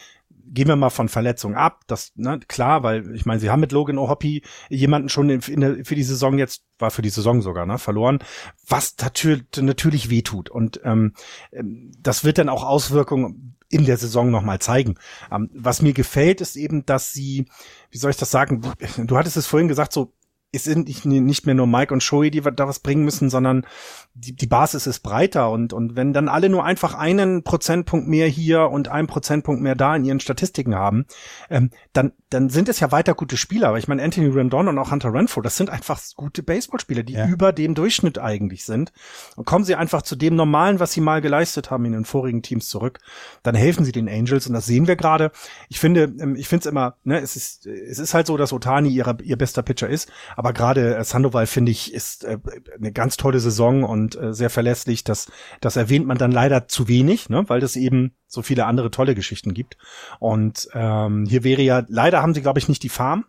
gehen 0.53 0.67
wir 0.67 0.75
mal 0.75 0.89
von 0.89 1.09
Verletzung 1.09 1.55
ab. 1.55 1.81
Das, 1.87 2.11
ne, 2.15 2.39
klar, 2.47 2.83
weil 2.83 3.13
ich 3.15 3.25
meine, 3.25 3.39
sie 3.39 3.49
haben 3.49 3.59
mit 3.59 3.71
Logan 3.71 3.97
O'Hoppy 3.97 4.43
jemanden 4.69 5.09
schon 5.09 5.29
in, 5.29 5.41
in 5.41 5.85
für 5.85 5.95
die 5.95 6.03
Saison 6.03 6.37
jetzt, 6.37 6.63
war 6.79 6.91
für 6.91 7.01
die 7.01 7.09
Saison 7.09 7.41
sogar, 7.41 7.65
ne, 7.65 7.77
verloren, 7.77 8.19
was 8.67 8.95
natürlich, 9.01 9.45
natürlich 9.57 10.09
wehtut. 10.09 10.49
Und 10.49 10.81
ähm, 10.83 11.13
ähm, 11.51 11.91
das 11.99 12.23
wird 12.23 12.37
dann 12.37 12.49
auch 12.49 12.63
Auswirkungen 12.63 13.55
in 13.69 13.85
der 13.85 13.97
Saison 13.97 14.31
nochmal 14.31 14.59
zeigen. 14.59 14.95
Ähm, 15.31 15.49
was 15.53 15.81
mir 15.81 15.93
gefällt, 15.93 16.41
ist 16.41 16.55
eben, 16.55 16.85
dass 16.85 17.13
sie, 17.13 17.47
wie 17.91 17.97
soll 17.97 18.11
ich 18.11 18.17
das 18.17 18.31
sagen, 18.31 18.61
du 18.97 19.17
hattest 19.17 19.37
es 19.37 19.47
vorhin 19.47 19.67
gesagt, 19.67 19.93
so 19.93 20.13
es 20.53 20.63
sind 20.63 20.87
nicht, 20.87 21.05
nicht 21.05 21.45
mehr 21.45 21.55
nur 21.55 21.67
Mike 21.67 21.93
und 21.93 22.01
Shoei, 22.01 22.29
die 22.29 22.41
da 22.41 22.67
was 22.67 22.79
bringen 22.79 23.03
müssen, 23.03 23.29
sondern 23.29 23.65
die, 24.13 24.33
die 24.33 24.47
Basis 24.47 24.87
ist 24.87 25.01
breiter 25.01 25.51
und, 25.51 25.73
und 25.73 25.95
wenn 25.95 26.13
dann 26.13 26.29
alle 26.29 26.49
nur 26.49 26.63
einfach 26.63 26.95
einen 26.95 27.43
Prozentpunkt 27.43 28.07
mehr 28.07 28.27
hier 28.27 28.69
und 28.69 28.87
einen 28.87 29.07
Prozentpunkt 29.07 29.61
mehr 29.61 29.75
da 29.75 29.95
in 29.95 30.05
ihren 30.05 30.19
Statistiken 30.19 30.73
haben, 30.73 31.05
ähm, 31.49 31.69
dann, 31.93 32.13
dann 32.29 32.49
sind 32.49 32.69
es 32.69 32.79
ja 32.79 32.91
weiter 32.91 33.13
gute 33.13 33.37
Spieler. 33.37 33.69
Aber 33.69 33.77
ich 33.77 33.87
meine, 33.87 34.01
Anthony 34.01 34.27
Rendon 34.27 34.67
und 34.67 34.77
auch 34.79 34.91
Hunter 34.91 35.13
Renfro, 35.13 35.41
das 35.41 35.57
sind 35.57 35.69
einfach 35.69 35.99
gute 36.15 36.43
Baseballspieler, 36.43 37.03
die 37.03 37.13
ja. 37.13 37.27
über 37.27 37.51
dem 37.51 37.75
Durchschnitt 37.75 38.17
eigentlich 38.17 38.65
sind. 38.65 38.91
Und 39.35 39.45
kommen 39.45 39.65
sie 39.65 39.75
einfach 39.75 40.01
zu 40.01 40.15
dem 40.15 40.35
Normalen, 40.35 40.79
was 40.79 40.93
sie 40.93 41.01
mal 41.01 41.21
geleistet 41.21 41.69
haben 41.69 41.85
in 41.85 41.91
den 41.91 42.05
vorigen 42.05 42.41
Teams 42.41 42.69
zurück, 42.69 42.99
dann 43.43 43.55
helfen 43.55 43.85
sie 43.85 43.91
den 43.91 44.09
Angels 44.09 44.47
und 44.47 44.53
das 44.53 44.65
sehen 44.65 44.87
wir 44.87 44.95
gerade. 44.95 45.31
Ich 45.67 45.79
finde, 45.79 46.03
ähm, 46.19 46.35
ich 46.35 46.47
finde 46.47 46.61
es 46.61 46.71
immer, 46.71 46.95
ne, 47.03 47.19
es 47.19 47.35
ist, 47.35 47.65
es 47.65 47.99
ist 47.99 48.13
halt 48.13 48.27
so, 48.27 48.37
dass 48.37 48.53
Otani 48.53 48.89
ihre, 48.89 49.17
ihr 49.21 49.37
bester 49.37 49.61
Pitcher 49.61 49.89
ist, 49.89 50.09
aber 50.35 50.46
gerade 50.53 50.97
äh, 50.97 51.03
Sandoval 51.03 51.45
finde 51.45 51.71
ich 51.71 51.93
ist 51.93 52.23
äh, 52.23 52.39
eine 52.77 52.91
ganz 52.91 53.17
tolle 53.17 53.39
Saison 53.39 53.83
und 53.83 53.97
und 53.97 54.15
äh, 54.15 54.33
sehr 54.33 54.49
verlässlich. 54.49 55.03
Das, 55.03 55.31
das 55.59 55.75
erwähnt 55.75 56.05
man 56.05 56.17
dann 56.17 56.31
leider 56.31 56.67
zu 56.67 56.87
wenig, 56.87 57.29
ne, 57.29 57.47
weil 57.49 57.63
es 57.63 57.75
eben 57.75 58.13
so 58.27 58.41
viele 58.41 58.65
andere 58.65 58.91
tolle 58.91 59.15
Geschichten 59.15 59.53
gibt. 59.53 59.77
Und 60.19 60.69
ähm, 60.73 61.25
hier 61.25 61.43
wäre 61.43 61.61
ja, 61.61 61.83
leider 61.87 62.21
haben 62.21 62.33
sie, 62.33 62.41
glaube 62.41 62.59
ich, 62.59 62.69
nicht 62.69 62.83
die 62.83 62.89
Farm, 62.89 63.25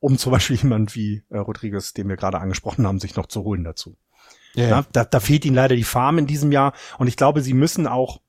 um 0.00 0.18
zum 0.18 0.32
Beispiel 0.32 0.56
jemand 0.56 0.94
wie 0.94 1.22
äh, 1.28 1.38
Rodriguez, 1.38 1.92
den 1.92 2.08
wir 2.08 2.16
gerade 2.16 2.40
angesprochen 2.40 2.86
haben, 2.86 2.98
sich 2.98 3.16
noch 3.16 3.26
zu 3.26 3.44
holen 3.44 3.64
dazu. 3.64 3.96
Yeah. 4.56 4.68
Ja, 4.68 4.84
da, 4.92 5.04
da 5.04 5.20
fehlt 5.20 5.44
ihnen 5.44 5.56
leider 5.56 5.76
die 5.76 5.84
Farm 5.84 6.18
in 6.18 6.26
diesem 6.26 6.50
Jahr. 6.50 6.72
Und 6.98 7.08
ich 7.08 7.16
glaube, 7.16 7.42
sie 7.42 7.52
müssen 7.52 7.86
auch, 7.86 8.20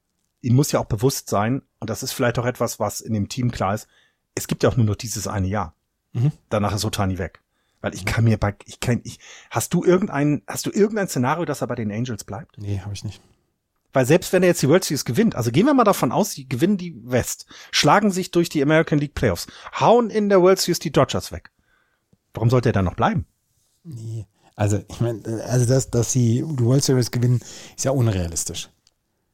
ihnen 0.42 0.58
muss 0.58 0.74
ja 0.74 0.80
auch 0.80 0.86
bewusst 0.86 1.30
sein, 1.30 1.62
und 1.80 1.90
das 1.90 2.04
ist 2.04 2.12
vielleicht 2.12 2.38
auch 2.38 2.46
etwas, 2.46 2.80
was 2.80 3.00
in 3.02 3.14
dem 3.14 3.30
Team 3.30 3.50
klar 3.50 3.74
ist, 3.74 3.88
es 4.36 4.48
gibt 4.48 4.64
ja 4.64 4.70
auch 4.70 4.76
nur 4.76 4.86
noch 4.86 4.96
dieses 4.96 5.28
eine 5.28 5.48
Jahr. 5.48 5.74
Mhm. 6.12 6.32
Danach 6.50 6.76
ist 6.76 6.84
Otani 6.84 7.18
weg. 7.18 7.42
Weil 7.82 7.94
ich 7.94 8.06
kann 8.06 8.24
mir 8.24 8.38
bei, 8.38 8.56
ich 8.66 8.80
kann, 8.80 9.02
ich, 9.04 9.20
hast 9.52 9.74
du 9.74 9.84
irgendein, 9.84 10.42
hast 10.48 10.66
du 10.66 10.72
irgendein 10.72 11.08
Szenario, 11.08 11.46
dass 11.46 11.62
er 11.62 11.68
bei 11.68 11.76
den 11.76 11.92
Angels 11.92 12.24
bleibt? 12.24 12.58
Nee, 12.58 12.80
habe 12.80 12.94
ich 12.94 13.04
nicht. 13.04 13.22
Weil 13.94 14.06
selbst 14.06 14.34
wenn 14.34 14.44
er 14.44 14.50
jetzt 14.50 14.62
die 14.62 14.70
World 14.70 14.84
Series 14.84 15.06
gewinnt, 15.06 15.36
also 15.36 15.52
gehen 15.52 15.66
wir 15.66 15.74
mal 15.74 15.84
davon 15.84 16.12
aus, 16.12 16.32
sie 16.32 16.48
gewinnen 16.48 16.78
die 16.78 16.96
West, 17.04 17.48
schlagen 17.72 18.12
sich 18.12 18.32
durch 18.32 18.50
die 18.50 18.62
American 18.62 19.00
League 19.00 19.14
Playoffs, 19.14 19.48
hauen 19.80 20.10
in 20.10 20.30
der 20.30 20.42
World 20.42 20.60
Series 20.60 20.80
die 20.80 20.92
Dodgers 20.92 21.32
weg. 21.32 21.52
Warum 22.34 22.50
sollte 22.50 22.70
er 22.70 22.74
dann 22.74 22.86
noch 22.86 22.96
bleiben? 22.96 23.26
Nee. 23.84 24.28
Also, 24.56 24.84
ich 24.90 25.02
meine, 25.02 25.22
also 25.46 25.66
dass, 25.66 25.90
dass 25.92 26.12
sie 26.12 26.44
die 26.46 26.64
World 26.64 26.84
Series 26.84 27.12
gewinnen, 27.12 27.42
ist 27.76 27.86
ja 27.86 27.92
unrealistisch. 27.92 28.70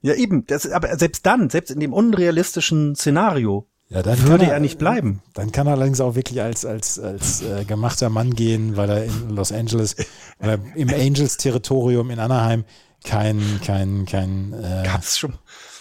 Ja, 0.02 0.14
eben. 0.16 0.46
Das, 0.46 0.70
aber 0.70 0.98
selbst 0.98 1.26
dann, 1.26 1.50
selbst 1.50 1.72
in 1.72 1.80
dem 1.80 1.94
unrealistischen 1.94 2.96
Szenario, 2.96 3.68
ja, 3.90 4.02
dann 4.02 4.22
würde 4.28 4.46
er, 4.46 4.54
er, 4.54 4.60
nicht 4.60 4.80
bleiben. 4.80 5.22
Dann 5.34 5.52
kann 5.52 5.68
er 5.68 5.74
allerdings 5.74 6.02
auch 6.02 6.16
wirklich 6.16 6.42
als, 6.42 6.66
als, 6.66 7.00
als 7.00 7.42
äh, 7.44 7.64
gemachter 7.66 8.10
Mann 8.10 8.34
gehen, 8.34 8.76
weil 8.76 8.90
er 8.90 9.06
in 9.06 9.30
Los 9.30 9.52
Angeles, 9.52 9.96
weil 10.40 10.50
er 10.52 10.76
im 10.76 10.90
Angels-Territorium 10.90 12.10
in 12.10 12.20
Anaheim 12.20 12.66
kein, 13.04 13.60
kein, 13.64 14.06
kein, 14.06 14.54
äh, 14.54 14.88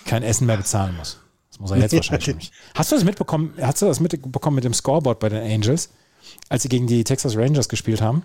kein 0.04 0.22
Essen 0.22 0.46
mehr 0.46 0.56
bezahlen 0.56 0.96
muss. 0.96 1.20
Das 1.50 1.60
muss 1.60 1.70
er 1.70 1.78
jetzt 1.78 1.94
wahrscheinlich 1.94 2.34
nicht. 2.36 2.52
Hast 2.74 2.92
du 2.92 2.96
das 2.96 3.04
mitbekommen? 3.04 3.54
Hast 3.60 3.80
du 3.80 3.86
das 3.86 4.00
mitbekommen 4.00 4.56
mit 4.56 4.64
dem 4.64 4.74
Scoreboard 4.74 5.18
bei 5.18 5.28
den 5.28 5.42
Angels, 5.42 5.90
als 6.48 6.62
sie 6.62 6.68
gegen 6.68 6.86
die 6.86 7.04
Texas 7.04 7.36
Rangers 7.36 7.68
gespielt 7.68 8.02
haben? 8.02 8.24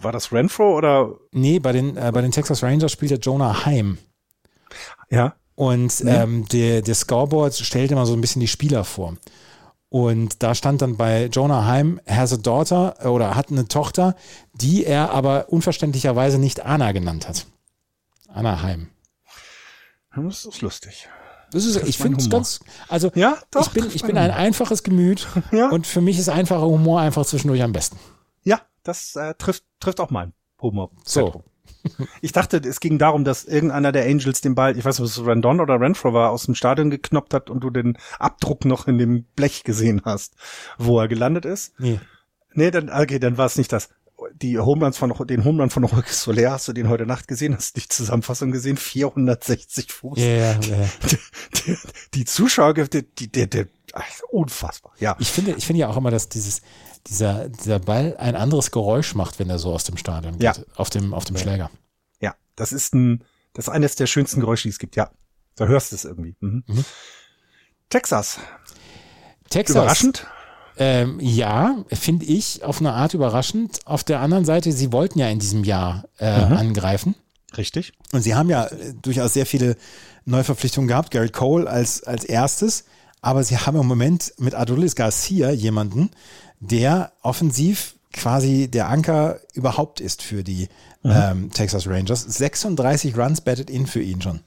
War 0.00 0.12
das 0.12 0.32
Renfro 0.32 0.76
oder? 0.76 1.14
Nee, 1.32 1.58
bei 1.58 1.72
den, 1.72 1.96
äh, 1.96 2.10
bei 2.12 2.22
den 2.22 2.32
Texas 2.32 2.62
Rangers 2.62 2.92
spielt 2.92 3.10
der 3.10 3.18
Jonah 3.18 3.64
Heim. 3.64 3.98
Ja. 5.10 5.34
Und 5.58 6.04
nee. 6.04 6.12
ähm, 6.12 6.46
der, 6.52 6.82
der 6.82 6.94
Scoreboard 6.94 7.52
stellt 7.52 7.90
immer 7.90 8.06
so 8.06 8.12
ein 8.12 8.20
bisschen 8.20 8.38
die 8.38 8.46
Spieler 8.46 8.84
vor. 8.84 9.16
Und 9.88 10.40
da 10.44 10.54
stand 10.54 10.82
dann 10.82 10.96
bei 10.96 11.24
Jonah 11.24 11.66
Heim, 11.66 12.00
has 12.06 12.32
a 12.32 12.36
daughter 12.36 12.94
äh, 13.00 13.08
oder 13.08 13.34
hat 13.34 13.50
eine 13.50 13.66
Tochter, 13.66 14.14
die 14.52 14.84
er 14.84 15.10
aber 15.10 15.48
unverständlicherweise 15.48 16.38
nicht 16.38 16.64
Anna 16.64 16.92
genannt 16.92 17.28
hat. 17.28 17.46
Anna 18.28 18.62
Heim. 18.62 18.90
Das 20.14 20.44
ist 20.44 20.60
lustig. 20.60 21.08
Das 21.50 21.64
ist, 21.64 21.74
das 21.74 21.88
ich 21.88 21.98
finde 21.98 22.18
es 22.18 22.30
ganz, 22.30 22.60
also 22.86 23.10
ja, 23.16 23.36
doch, 23.50 23.62
ich 23.62 23.72
bin, 23.72 23.90
ich 23.92 24.04
bin 24.04 24.16
ein 24.16 24.30
einfaches 24.30 24.84
Gemüt 24.84 25.26
ja. 25.50 25.70
und 25.70 25.88
für 25.88 26.00
mich 26.00 26.20
ist 26.20 26.28
einfacher 26.28 26.66
Humor 26.66 27.00
einfach 27.00 27.26
zwischendurch 27.26 27.64
am 27.64 27.72
besten. 27.72 27.98
Ja, 28.44 28.60
das 28.84 29.16
äh, 29.16 29.34
trifft, 29.34 29.64
trifft 29.80 29.98
auch 29.98 30.10
mein 30.10 30.34
Humor. 30.62 30.92
So, 31.04 31.42
ich 32.20 32.32
dachte, 32.32 32.58
es 32.58 32.80
ging 32.80 32.98
darum, 32.98 33.24
dass 33.24 33.44
irgendeiner 33.44 33.92
der 33.92 34.04
Angels 34.04 34.40
den 34.40 34.54
Ball, 34.54 34.76
ich 34.76 34.84
weiß 34.84 34.98
nicht, 34.98 35.16
ob 35.16 35.18
es 35.18 35.26
Randon 35.26 35.60
oder 35.60 35.80
Renfro 35.80 36.12
war, 36.12 36.30
aus 36.30 36.44
dem 36.44 36.54
Stadion 36.54 36.90
geknoppt 36.90 37.34
hat 37.34 37.50
und 37.50 37.60
du 37.60 37.70
den 37.70 37.98
Abdruck 38.18 38.64
noch 38.64 38.86
in 38.86 38.98
dem 38.98 39.24
Blech 39.36 39.64
gesehen 39.64 40.02
hast, 40.04 40.34
wo 40.78 40.98
er 41.00 41.08
gelandet 41.08 41.44
ist. 41.44 41.78
Nee. 41.78 42.00
Nee, 42.54 42.70
dann, 42.70 42.90
okay, 42.90 43.18
dann 43.18 43.38
war 43.38 43.46
es 43.46 43.56
nicht 43.56 43.72
das. 43.72 43.88
Die 44.34 44.58
Homeruns 44.58 44.98
von, 44.98 45.14
den 45.28 45.44
Homeland 45.44 45.72
von 45.72 45.84
Jorge 45.84 46.12
Soler, 46.12 46.50
hast 46.50 46.66
du 46.66 46.72
den 46.72 46.88
heute 46.88 47.06
Nacht 47.06 47.28
gesehen? 47.28 47.54
Hast 47.54 47.76
du 47.76 47.80
die 47.80 47.88
Zusammenfassung 47.88 48.50
gesehen? 48.50 48.76
460 48.76 49.92
Fuß. 49.92 50.18
Yeah, 50.18 50.58
yeah. 50.66 50.88
Die, 51.08 51.18
die, 51.54 51.78
die 52.14 52.24
Zuschauer, 52.24 52.74
die, 52.74 53.02
die, 53.02 53.30
die, 53.30 53.48
die, 53.48 53.66
unfassbar, 54.30 54.92
ja. 54.98 55.16
Ich 55.18 55.30
finde, 55.30 55.52
ich 55.52 55.66
finde 55.66 55.80
ja 55.80 55.88
auch 55.88 55.96
immer, 55.96 56.10
dass 56.10 56.28
dieses, 56.28 56.62
dieser, 57.06 57.48
dieser 57.48 57.78
Ball 57.78 58.16
ein 58.18 58.36
anderes 58.36 58.70
Geräusch 58.70 59.14
macht, 59.14 59.38
wenn 59.38 59.50
er 59.50 59.58
so 59.58 59.72
aus 59.72 59.84
dem 59.84 59.96
Stadion 59.96 60.34
geht, 60.34 60.42
ja. 60.42 60.54
auf 60.76 60.90
dem, 60.90 61.14
auf 61.14 61.24
dem. 61.24 61.36
Schläger. 61.36 61.70
Ja, 62.20 62.34
das 62.56 62.72
ist 62.72 62.94
ein, 62.94 63.24
das 63.54 63.66
ist 63.66 63.68
eines 63.70 63.96
der 63.96 64.06
schönsten 64.06 64.40
Geräusche, 64.40 64.64
die 64.64 64.70
es 64.70 64.78
gibt, 64.78 64.96
ja. 64.96 65.10
Da 65.56 65.66
hörst 65.66 65.92
du 65.92 65.96
es 65.96 66.04
irgendwie. 66.04 66.36
Mhm. 66.40 66.64
Mhm. 66.66 66.84
Texas. 67.88 68.38
Texas. 69.50 69.76
Überraschend? 69.76 70.26
Ähm, 70.76 71.18
ja, 71.20 71.84
finde 71.92 72.24
ich 72.26 72.62
auf 72.62 72.78
eine 72.78 72.92
Art 72.92 73.14
überraschend. 73.14 73.80
Auf 73.84 74.04
der 74.04 74.20
anderen 74.20 74.44
Seite, 74.44 74.70
sie 74.70 74.92
wollten 74.92 75.18
ja 75.18 75.28
in 75.28 75.40
diesem 75.40 75.64
Jahr 75.64 76.04
äh, 76.18 76.46
mhm. 76.46 76.56
angreifen. 76.56 77.16
Richtig. 77.56 77.92
Und 78.12 78.22
sie 78.22 78.34
haben 78.34 78.48
ja 78.48 78.66
äh, 78.66 78.94
durchaus 78.94 79.32
sehr 79.32 79.46
viele 79.46 79.76
Neuverpflichtungen 80.24 80.86
gehabt. 80.86 81.10
Garrett 81.10 81.32
Cole 81.32 81.68
als, 81.68 82.04
als 82.04 82.24
erstes. 82.24 82.84
Aber 83.20 83.42
sie 83.44 83.58
haben 83.58 83.78
im 83.78 83.86
Moment 83.86 84.32
mit 84.38 84.54
Adolis 84.54 84.94
Garcia 84.94 85.50
jemanden, 85.50 86.10
der 86.60 87.12
offensiv 87.22 87.94
quasi 88.12 88.68
der 88.68 88.88
Anker 88.88 89.40
überhaupt 89.54 90.00
ist 90.00 90.22
für 90.22 90.42
die 90.42 90.68
mhm. 91.02 91.12
ähm, 91.12 91.50
Texas 91.52 91.86
Rangers. 91.86 92.22
36 92.22 93.16
Runs 93.16 93.40
batted 93.40 93.70
in 93.70 93.86
für 93.86 94.02
ihn 94.02 94.22
schon. 94.22 94.40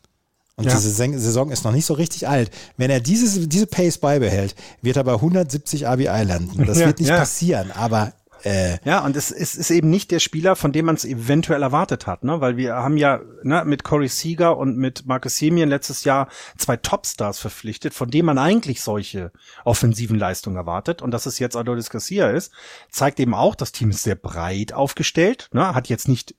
Und 0.55 0.65
ja. 0.65 0.75
diese 0.75 0.91
Saison 0.91 1.49
ist 1.49 1.63
noch 1.63 1.71
nicht 1.71 1.85
so 1.85 1.93
richtig 1.93 2.27
alt. 2.27 2.51
Wenn 2.77 2.91
er 2.91 2.99
dieses, 2.99 3.47
diese 3.47 3.67
Pace 3.67 3.97
beibehält, 3.97 4.55
wird 4.81 4.97
er 4.97 5.03
bei 5.03 5.13
170 5.13 5.87
RBI 5.87 6.23
landen. 6.23 6.65
Das 6.65 6.79
ja, 6.79 6.87
wird 6.87 6.99
nicht 6.99 7.09
ja. 7.09 7.17
passieren, 7.17 7.71
aber 7.71 8.13
Äh, 8.43 8.77
ja, 8.83 9.03
und 9.05 9.15
es, 9.15 9.31
es 9.31 9.55
ist 9.55 9.69
eben 9.69 9.89
nicht 9.89 10.11
der 10.11 10.19
Spieler, 10.19 10.55
von 10.55 10.71
dem 10.71 10.85
man 10.85 10.95
es 10.95 11.05
eventuell 11.05 11.61
erwartet 11.61 12.07
hat, 12.07 12.23
ne? 12.23 12.41
Weil 12.41 12.57
wir 12.57 12.75
haben 12.75 12.97
ja 12.97 13.19
ne, 13.43 13.63
mit 13.65 13.83
Corey 13.83 14.07
Seager 14.07 14.57
und 14.57 14.77
mit 14.77 15.05
Marcus 15.05 15.37
Semien 15.37 15.69
letztes 15.69 16.03
Jahr 16.03 16.27
zwei 16.57 16.77
Topstars 16.77 17.39
verpflichtet, 17.39 17.93
von 17.93 18.09
denen 18.09 18.25
man 18.25 18.37
eigentlich 18.37 18.81
solche 18.81 19.31
offensiven 19.63 20.17
Leistungen 20.17 20.55
erwartet. 20.55 21.01
Und 21.01 21.11
dass 21.11 21.25
es 21.25 21.39
jetzt 21.39 21.55
Adolis 21.55 21.89
Garcia 21.89 22.29
ist, 22.31 22.51
zeigt 22.89 23.19
eben 23.19 23.33
auch, 23.33 23.55
das 23.55 23.71
Team 23.71 23.91
ist 23.91 24.03
sehr 24.03 24.15
breit 24.15 24.73
aufgestellt, 24.73 25.49
ne? 25.53 25.75
Hat 25.75 25.89
jetzt 25.89 26.07
nicht 26.07 26.35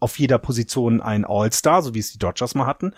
auf 0.00 0.18
jeder 0.18 0.38
Position 0.38 1.00
ein 1.00 1.24
All-Star, 1.24 1.82
so 1.82 1.94
wie 1.94 1.98
es 1.98 2.12
die 2.12 2.18
Dodgers 2.18 2.54
mal 2.54 2.66
hatten. 2.66 2.94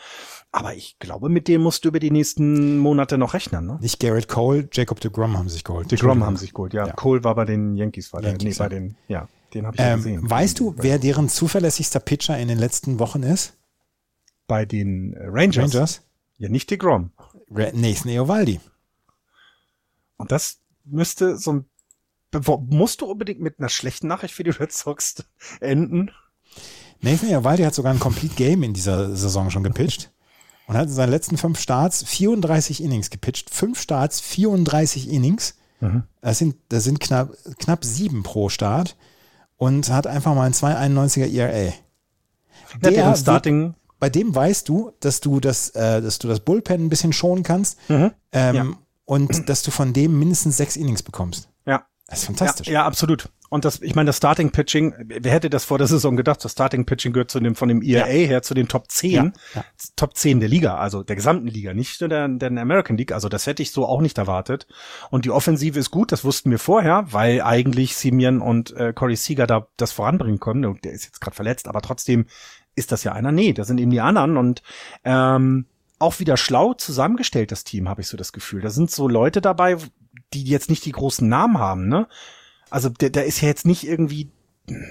Aber 0.54 0.74
ich 0.74 0.98
glaube, 0.98 1.30
mit 1.30 1.48
dem 1.48 1.62
musst 1.62 1.84
du 1.84 1.88
über 1.88 1.98
die 1.98 2.10
nächsten 2.10 2.76
Monate 2.76 3.16
noch 3.16 3.32
rechnen. 3.32 3.66
Ne? 3.66 3.78
Nicht 3.80 3.98
Garrett 4.00 4.28
Cole, 4.28 4.68
Jacob 4.70 5.00
de 5.00 5.10
Grom 5.10 5.38
haben 5.38 5.48
sich 5.48 5.64
geholt. 5.64 5.90
De 5.90 5.98
Grom 5.98 6.22
haben 6.22 6.36
sich 6.36 6.52
geholt, 6.52 6.74
ja. 6.74 6.86
ja. 6.86 6.92
Cole 6.92 7.24
war 7.24 7.34
bei 7.34 7.46
den 7.46 7.74
Yankees, 7.74 8.12
war 8.12 8.22
Yankees, 8.22 8.58
der, 8.58 8.68
nee, 8.68 8.74
bei 8.74 8.80
den, 8.80 8.96
ja, 9.08 9.28
den 9.54 9.66
habe 9.66 9.76
ich 9.76 9.82
ähm, 9.82 9.96
gesehen. 9.96 10.30
Weißt 10.30 10.60
du, 10.60 10.74
wer 10.76 10.98
deren 10.98 11.30
zuverlässigster 11.30 12.00
Pitcher 12.00 12.38
in 12.38 12.48
den 12.48 12.58
letzten 12.58 12.98
Wochen 12.98 13.22
ist? 13.22 13.54
Bei 14.46 14.66
den 14.66 15.16
Rangers? 15.18 15.74
Rangers? 15.74 16.02
Ja, 16.36 16.50
nicht 16.50 16.70
de 16.70 16.76
Grom. 16.76 17.12
Nathan 17.48 18.10
Eovaldi. 18.10 18.60
Und 20.18 20.32
das 20.32 20.60
müsste 20.84 21.38
so 21.38 21.52
ein 21.54 21.64
musst 22.68 23.02
du 23.02 23.06
unbedingt 23.06 23.40
mit 23.40 23.58
einer 23.58 23.68
schlechten 23.68 24.06
Nachricht 24.06 24.34
für 24.34 24.44
die 24.44 24.50
Red 24.50 24.72
Sox 24.72 25.22
enden? 25.60 26.10
Nathan 27.00 27.28
Eovaldi 27.30 27.62
hat 27.62 27.74
sogar 27.74 27.92
ein 27.92 28.00
Complete 28.00 28.34
Game 28.34 28.62
in 28.62 28.72
dieser 28.72 29.14
Saison 29.16 29.50
schon 29.50 29.62
gepitcht 29.62 30.10
und 30.66 30.76
hat 30.76 30.89
in 30.89 30.94
seinen 30.94 31.10
letzten 31.10 31.36
fünf 31.36 31.60
Starts 31.60 32.02
34 32.05 32.82
Innings 32.82 33.10
gepitcht. 33.10 33.51
Fünf 33.51 33.80
Starts, 33.80 34.20
34 34.20 35.09
Innings. 35.10 35.56
Mhm. 35.80 36.05
Das 36.20 36.39
sind, 36.39 36.56
das 36.68 36.84
sind 36.84 37.01
knapp, 37.01 37.32
knapp 37.59 37.84
sieben 37.84 38.22
pro 38.22 38.48
Start 38.48 38.97
und 39.56 39.90
hat 39.90 40.06
einfach 40.06 40.34
mal 40.34 40.44
ein 40.44 40.52
2,91er 40.52 41.32
ERA. 41.32 41.72
Der, 42.82 42.90
der 42.90 43.16
Starting 43.16 43.74
bei 44.02 44.10
dem 44.10 44.34
weißt 44.34 44.68
du, 44.68 44.90
dass 44.98 45.20
du 45.20 45.39
das, 45.39 45.68
äh, 45.76 46.02
dass 46.02 46.18
du 46.18 46.26
das 46.26 46.40
Bullpen 46.40 46.86
ein 46.86 46.89
bisschen 46.89 47.12
schonen 47.12 47.44
kannst 47.44 47.78
mhm. 47.89 48.10
ähm, 48.32 48.56
ja. 48.56 48.66
und 49.05 49.48
dass 49.48 49.62
du 49.62 49.70
von 49.70 49.93
dem 49.93 50.18
mindestens 50.18 50.56
sechs 50.56 50.74
Innings 50.74 51.05
bekommst. 51.05 51.48
Ja. 51.66 51.86
Das 52.12 52.20
ist 52.20 52.26
fantastisch. 52.26 52.66
Ja, 52.66 52.74
ja 52.74 52.84
absolut. 52.84 53.30
Und 53.48 53.64
das, 53.64 53.80
ich 53.80 53.94
meine, 53.94 54.09
das 54.09 54.18
Starting 54.18 54.51
Pitching, 54.51 54.94
wer 54.98 55.32
hätte 55.32 55.48
das 55.48 55.64
vor 55.64 55.78
der 55.78 55.86
Saison 55.86 56.14
gedacht? 56.14 56.44
Das 56.44 56.52
Starting 56.52 56.84
Pitching 56.84 57.14
gehört 57.14 57.30
zu 57.30 57.40
dem, 57.40 57.55
von 57.55 57.70
dem 57.70 57.80
ERA 57.80 58.06
ja. 58.06 58.26
her 58.26 58.43
zu 58.43 58.52
den 58.52 58.68
Top 58.68 58.90
10, 58.90 59.10
ja, 59.12 59.32
ja. 59.55 59.64
Top 59.97 60.14
10 60.14 60.40
der 60.40 60.48
Liga, 60.51 60.76
also 60.76 61.02
der 61.02 61.16
gesamten 61.16 61.47
Liga, 61.47 61.72
nicht 61.72 62.02
nur 62.02 62.10
der, 62.10 62.28
der 62.28 62.51
American 62.51 62.98
League. 62.98 63.12
Also 63.12 63.30
das 63.30 63.47
hätte 63.47 63.62
ich 63.62 63.70
so 63.70 63.86
auch 63.86 64.02
nicht 64.02 64.18
erwartet. 64.18 64.66
Und 65.10 65.24
die 65.24 65.30
Offensive 65.30 65.78
ist 65.78 65.90
gut, 65.90 66.12
das 66.12 66.22
wussten 66.22 66.51
wir 66.51 66.59
vorher, 66.59 67.06
weil 67.12 67.40
eigentlich 67.40 67.97
Simeon 67.97 68.43
und 68.43 68.76
äh, 68.76 68.93
Corey 68.93 69.16
Seager 69.16 69.47
da 69.47 69.66
das 69.78 69.93
voranbringen 69.93 70.39
können. 70.39 70.78
Der 70.84 70.93
ist 70.93 71.06
jetzt 71.06 71.22
gerade 71.22 71.34
verletzt, 71.34 71.66
aber 71.66 71.80
trotzdem 71.80 72.26
ist 72.74 72.93
das 72.93 73.05
ja 73.05 73.12
einer. 73.12 73.32
Nee, 73.32 73.55
das 73.55 73.68
sind 73.68 73.80
eben 73.80 73.90
die 73.90 74.02
anderen 74.02 74.36
und 74.36 74.62
ähm, 75.05 75.64
auch 75.98 76.18
wieder 76.18 76.36
schlau 76.36 76.74
zusammengestellt, 76.74 77.52
das 77.52 77.64
Team, 77.64 77.89
habe 77.89 78.02
ich 78.02 78.09
so 78.09 78.18
das 78.18 78.32
Gefühl. 78.32 78.60
Da 78.60 78.68
sind 78.68 78.90
so 78.90 79.09
Leute 79.09 79.40
dabei, 79.40 79.78
die 80.34 80.44
jetzt 80.44 80.70
nicht 80.70 80.84
die 80.84 80.92
großen 80.92 81.28
Namen 81.28 81.59
haben, 81.59 81.88
ne? 81.88 82.09
Also 82.70 82.88
der, 82.88 83.10
der 83.10 83.26
ist 83.26 83.40
ja 83.40 83.48
jetzt 83.48 83.66
nicht 83.66 83.86
irgendwie, 83.86 84.30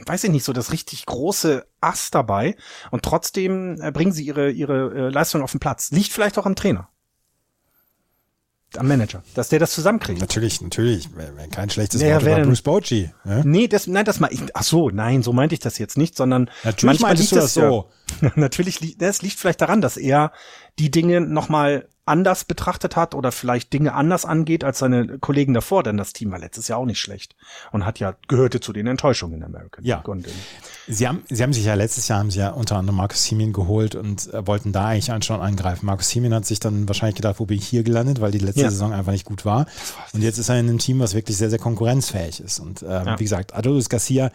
weiß 0.05 0.23
ich 0.25 0.29
nicht, 0.29 0.43
so 0.43 0.53
das 0.53 0.71
richtig 0.71 1.05
große 1.05 1.65
Ass 1.81 2.11
dabei. 2.11 2.55
Und 2.91 3.03
trotzdem 3.03 3.81
äh, 3.81 3.91
bringen 3.91 4.11
sie 4.11 4.25
ihre, 4.25 4.51
ihre 4.51 5.07
äh, 5.07 5.09
Leistung 5.09 5.41
auf 5.41 5.51
den 5.51 5.59
Platz. 5.59 5.91
Liegt 5.91 6.11
vielleicht 6.11 6.37
auch 6.37 6.45
am 6.45 6.55
Trainer. 6.55 6.89
Am 8.77 8.87
Manager, 8.87 9.21
dass 9.35 9.49
der 9.49 9.59
das 9.59 9.73
zusammenkriegt. 9.73 10.21
Natürlich, 10.21 10.61
natürlich. 10.61 11.09
Kein 11.51 11.69
schlechtes 11.69 12.01
naja, 12.01 12.21
Wort 12.21 12.37
über 12.37 12.47
Bruce 12.47 12.61
Bochy. 12.61 13.09
Ja? 13.25 13.43
Nee, 13.43 13.67
das, 13.67 13.85
nein, 13.87 14.05
das 14.05 14.21
mal 14.21 14.31
ich, 14.31 14.39
ach 14.53 14.63
so, 14.63 14.89
nein, 14.89 15.23
so 15.23 15.33
meinte 15.33 15.55
ich 15.55 15.59
das 15.59 15.77
jetzt 15.77 15.97
nicht, 15.97 16.15
sondern 16.15 16.49
natürlich 16.63 17.01
manchmal 17.01 17.17
liegt 17.17 17.35
das 17.35 17.53
so. 17.53 17.61
Ja, 17.61 17.83
natürlich 18.35 18.79
liegt, 18.79 19.01
das 19.01 19.21
liegt 19.21 19.39
vielleicht 19.39 19.61
daran, 19.61 19.81
dass 19.81 19.97
er 19.97 20.31
die 20.79 20.91
Dinge 20.91 21.21
nochmal 21.21 21.87
anders 22.05 22.45
betrachtet 22.45 22.95
hat 22.95 23.13
oder 23.13 23.31
vielleicht 23.31 23.71
Dinge 23.73 23.93
anders 23.93 24.25
angeht 24.25 24.63
als 24.63 24.79
seine 24.79 25.19
Kollegen 25.19 25.53
davor, 25.53 25.83
denn 25.83 25.97
das 25.97 26.13
Team 26.13 26.31
war 26.31 26.39
letztes 26.39 26.67
Jahr 26.67 26.79
auch 26.79 26.85
nicht 26.85 26.99
schlecht 26.99 27.35
und 27.71 27.85
hat 27.85 27.99
ja 27.99 28.15
gehörte 28.27 28.59
zu 28.59 28.73
den 28.73 28.87
Enttäuschungen 28.87 29.37
in 29.37 29.43
American 29.43 29.85
ja. 29.85 30.03
League. 30.05 30.27
Sie 30.87 31.07
haben, 31.07 31.23
sie 31.29 31.43
haben 31.43 31.53
sich 31.53 31.63
ja 31.63 31.75
letztes 31.75 32.07
Jahr 32.07 32.19
haben 32.19 32.31
sie 32.31 32.39
ja 32.39 32.49
unter 32.49 32.77
anderem 32.77 32.97
Marcus 32.97 33.23
Simeon 33.23 33.53
geholt 33.53 33.93
und 33.93 34.33
äh, 34.33 34.45
wollten 34.45 34.73
da 34.73 34.87
eigentlich 34.87 35.25
schon 35.25 35.41
angreifen. 35.41 35.85
Marcus 35.85 36.09
Simeon 36.09 36.33
hat 36.33 36.45
sich 36.45 36.59
dann 36.59 36.87
wahrscheinlich 36.87 37.15
gedacht, 37.15 37.39
wo 37.39 37.45
bin 37.45 37.57
ich 37.57 37.67
hier 37.67 37.83
gelandet, 37.83 38.19
weil 38.19 38.31
die 38.31 38.39
letzte 38.39 38.61
ja. 38.61 38.71
Saison 38.71 38.93
einfach 38.93 39.11
nicht 39.11 39.25
gut 39.25 39.45
war. 39.45 39.67
Und 40.13 40.21
jetzt 40.21 40.39
ist 40.39 40.49
er 40.49 40.59
in 40.59 40.67
einem 40.67 40.79
Team, 40.79 40.99
was 40.99 41.13
wirklich 41.13 41.37
sehr, 41.37 41.51
sehr 41.51 41.59
konkurrenzfähig 41.59 42.41
ist. 42.41 42.59
Und 42.59 42.81
ähm, 42.81 42.89
ja. 42.89 43.19
wie 43.19 43.23
gesagt, 43.23 43.53
Adolis 43.53 43.89
Garcia 43.89 44.31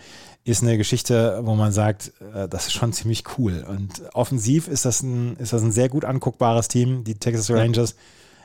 ist 0.46 0.62
eine 0.62 0.78
Geschichte, 0.78 1.40
wo 1.42 1.54
man 1.54 1.72
sagt, 1.72 2.12
äh, 2.34 2.48
das 2.48 2.66
ist 2.66 2.74
schon 2.74 2.92
ziemlich 2.92 3.24
cool. 3.36 3.64
Und 3.68 4.02
offensiv 4.14 4.68
ist 4.68 4.84
das 4.84 5.02
ein, 5.02 5.36
ist 5.36 5.52
das 5.52 5.62
ein 5.62 5.72
sehr 5.72 5.88
gut 5.88 6.04
anguckbares 6.04 6.68
Team, 6.68 7.02
die 7.02 7.16
Texas 7.16 7.50
Rangers. 7.50 7.96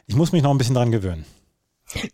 Ich 0.08 0.16
muss 0.16 0.32
mich 0.32 0.42
noch 0.42 0.52
ein 0.52 0.58
bisschen 0.58 0.76
dran 0.76 0.92
gewöhnen. 0.92 1.26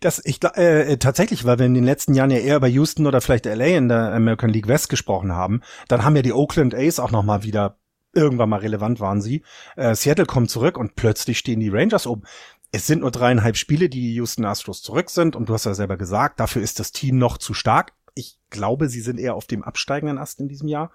Das 0.02 0.22
ich 0.26 0.44
äh, 0.44 0.98
tatsächlich, 0.98 1.46
weil 1.46 1.60
wir 1.60 1.66
in 1.66 1.74
den 1.74 1.84
letzten 1.84 2.16
Jahren 2.16 2.32
ja 2.32 2.40
eher 2.40 2.58
über 2.58 2.68
Houston 2.68 3.06
oder 3.06 3.22
vielleicht 3.22 3.46
LA 3.46 3.78
in 3.78 3.88
der 3.88 4.12
American 4.12 4.50
League 4.50 4.68
West 4.68 4.90
gesprochen 4.90 5.32
haben, 5.32 5.62
dann 5.88 6.04
haben 6.04 6.16
ja 6.16 6.22
die 6.22 6.34
Oakland 6.34 6.76
A's 6.76 7.00
auch 7.00 7.12
noch 7.12 7.24
mal 7.24 7.44
wieder 7.44 7.78
irgendwann 8.14 8.50
mal 8.50 8.60
relevant 8.60 9.00
waren 9.00 9.22
sie. 9.22 9.44
Äh, 9.76 9.96
Seattle 9.96 10.26
kommt 10.26 10.50
zurück 10.50 10.78
und 10.78 10.96
plötzlich 10.96 11.38
stehen 11.38 11.60
die 11.60 11.70
Rangers 11.70 12.08
oben. 12.08 12.24
Es 12.72 12.88
sind 12.88 13.02
nur 13.02 13.12
dreieinhalb 13.12 13.56
Spiele, 13.56 13.88
die 13.88 14.16
Houston 14.16 14.44
Astros 14.44 14.82
zurück 14.82 15.10
sind 15.10 15.36
und 15.36 15.48
du 15.48 15.54
hast 15.54 15.66
ja 15.66 15.74
selber 15.74 15.96
gesagt, 15.96 16.40
dafür 16.40 16.62
ist 16.62 16.80
das 16.80 16.92
Team 16.92 17.18
noch 17.18 17.38
zu 17.38 17.54
stark 17.54 17.94
ich 18.18 18.40
glaube, 18.50 18.90
sie 18.90 19.02
sind 19.02 19.20
eher 19.20 19.36
auf 19.36 19.46
dem 19.46 19.64
absteigenden 19.64 20.18
Ast 20.18 20.40
in 20.40 20.48
diesem 20.48 20.68
Jahr. 20.68 20.92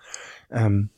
Ähm, 0.50 0.90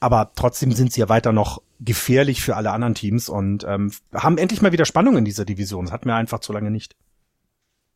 aber 0.00 0.32
trotzdem 0.34 0.72
sind 0.72 0.92
sie 0.92 1.00
ja 1.00 1.08
weiter 1.08 1.32
noch 1.32 1.62
gefährlich 1.80 2.42
für 2.42 2.56
alle 2.56 2.70
anderen 2.70 2.94
Teams 2.94 3.28
und 3.28 3.64
ähm, 3.64 3.92
haben 4.14 4.38
endlich 4.38 4.62
mal 4.62 4.72
wieder 4.72 4.86
Spannung 4.86 5.16
in 5.16 5.24
dieser 5.24 5.44
Division. 5.44 5.84
Das 5.84 5.92
hatten 5.92 6.08
wir 6.08 6.14
einfach 6.14 6.40
zu 6.40 6.52
lange 6.52 6.70
nicht. 6.70 6.96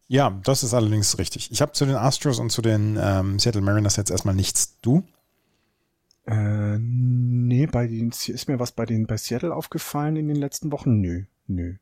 Ja, 0.06 0.38
das 0.44 0.62
ist 0.62 0.74
allerdings 0.74 1.18
richtig. 1.18 1.50
Ich 1.50 1.62
habe 1.62 1.72
zu 1.72 1.86
den 1.86 1.96
Astros 1.96 2.38
und 2.38 2.50
zu 2.50 2.60
den 2.60 2.98
ähm, 3.00 3.38
Seattle 3.38 3.62
Mariners 3.62 3.96
jetzt 3.96 4.10
erstmal 4.10 4.34
nichts. 4.34 4.78
Du? 4.82 5.02
Äh, 6.26 6.78
nee, 6.78 7.66
bei 7.66 7.86
den 7.86 8.10
ist 8.10 8.48
mir 8.48 8.58
was 8.58 8.72
bei 8.72 8.84
den 8.84 9.06
bei 9.06 9.16
Seattle 9.16 9.54
aufgefallen 9.54 10.16
in 10.16 10.28
den 10.28 10.36
letzten 10.36 10.72
Wochen? 10.72 11.00
Nö, 11.00 11.24
nö. 11.46 11.76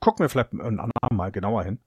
Gucken 0.00 0.24
wir 0.24 0.28
vielleicht 0.28 0.52
ein 0.52 0.60
andermal 0.60 1.10
mal 1.12 1.32
genauer 1.32 1.64
hin. 1.64 1.78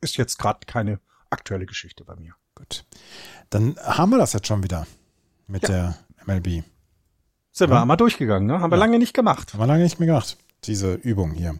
Ist 0.00 0.16
jetzt 0.16 0.38
gerade 0.38 0.60
keine 0.66 1.00
aktuelle 1.30 1.66
Geschichte 1.66 2.04
bei 2.04 2.16
mir. 2.16 2.34
Gut. 2.62 2.84
Dann 3.50 3.76
haben 3.82 4.10
wir 4.10 4.18
das 4.18 4.32
jetzt 4.34 4.46
schon 4.46 4.62
wieder 4.62 4.86
mit 5.48 5.64
ja. 5.64 5.68
der 5.68 5.94
MLB. 6.26 6.62
Sind 7.50 7.68
ja? 7.68 7.74
wir 7.76 7.80
einmal 7.82 7.96
durchgegangen, 7.96 8.46
ne? 8.46 8.60
Haben 8.60 8.70
wir 8.70 8.78
lange 8.78 9.00
nicht 9.00 9.14
gemacht. 9.14 9.52
Haben 9.52 9.60
wir 9.60 9.66
lange 9.66 9.82
nicht 9.82 9.98
mehr 9.98 10.06
gemacht, 10.06 10.36
diese 10.64 10.94
Übung 10.94 11.32
hier. 11.32 11.56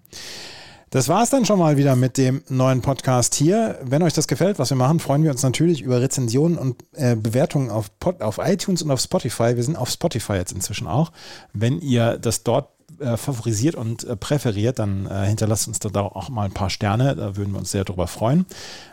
Das 0.91 1.09
war 1.09 1.25
es 1.25 1.31
dann 1.31 1.45
schon 1.45 1.59
mal 1.59 1.77
wieder 1.77 1.97
mit 1.97 2.19
dem 2.19 2.45
neuen 2.49 2.83
Podcast 2.83 3.35
hier. 3.35 3.81
Wenn 3.83 4.03
euch 4.03 4.13
das 4.13 4.29
gefällt, 4.29 4.61
was 4.61 4.71
wir 4.71 4.77
machen, 4.77 5.01
freuen 5.01 5.25
wir 5.25 5.33
uns 5.33 5.43
natürlich 5.43 5.83
über 5.83 6.01
Rezensionen 6.01 6.57
und 6.57 6.85
äh, 6.93 7.17
Bewertungen 7.17 7.71
auf, 7.71 7.99
Pod, 7.99 8.21
auf 8.23 8.39
iTunes 8.39 8.83
und 8.83 8.93
auf 8.93 9.01
Spotify. 9.01 9.57
Wir 9.57 9.65
sind 9.65 9.77
auf 9.77 9.91
Spotify 9.91 10.35
jetzt 10.35 10.53
inzwischen 10.53 10.87
auch. 10.87 11.11
Wenn 11.53 11.81
ihr 11.81 12.17
das 12.17 12.45
dort 12.45 12.69
äh, 12.99 13.17
favorisiert 13.17 13.75
und 13.75 14.05
äh, 14.05 14.17
präferiert, 14.17 14.79
dann 14.79 15.07
äh, 15.07 15.27
hinterlasst 15.27 15.69
uns 15.69 15.79
da 15.79 16.01
auch 16.01 16.29
mal 16.29 16.45
ein 16.45 16.53
paar 16.53 16.71
Sterne. 16.71 17.17
Da 17.17 17.37
würden 17.37 17.53
wir 17.53 17.59
uns 17.59 17.71
sehr 17.71 17.85
darüber 17.85 18.07
freuen. 18.07 18.47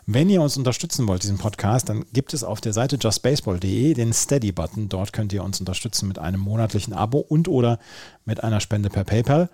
Wenn 0.06 0.30
ihr 0.30 0.42
uns 0.42 0.58
unterstützen 0.58 1.08
wollt, 1.08 1.24
diesen 1.24 1.38
Podcast, 1.38 1.90
dann 1.90 2.06
gibt 2.14 2.34
es 2.34 2.44
auf 2.44 2.62
der 2.62 2.74
Seite 2.74 2.98
justbaseball.de 2.98 3.94
den 3.94 4.14
Steady-Button. 4.14 4.90
Dort 4.90 5.14
könnt 5.14 5.34
ihr 5.34 5.44
uns 5.44 5.60
unterstützen 5.60 6.08
mit 6.08 6.20
einem 6.20 6.40
monatlichen 6.40 6.94
Abo 6.94 7.20
und 7.20 7.48
oder 7.48 7.80
mit 8.26 8.44
einer 8.44 8.60
Spende 8.60 8.90
per 8.90 9.04
PayPal. 9.04 9.50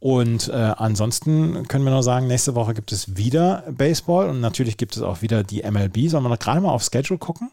Und 0.00 0.48
äh, 0.48 0.52
ansonsten 0.54 1.68
können 1.68 1.84
wir 1.84 1.92
nur 1.92 2.02
sagen, 2.02 2.26
nächste 2.26 2.54
Woche 2.54 2.72
gibt 2.72 2.90
es 2.90 3.16
wieder 3.16 3.64
Baseball 3.70 4.30
und 4.30 4.40
natürlich 4.40 4.78
gibt 4.78 4.96
es 4.96 5.02
auch 5.02 5.20
wieder 5.20 5.44
die 5.44 5.62
MLB. 5.62 6.08
Sollen 6.08 6.24
wir 6.24 6.30
noch 6.30 6.38
gerade 6.38 6.60
mal 6.62 6.70
auf 6.72 6.82
Schedule 6.82 7.18
gucken? 7.18 7.50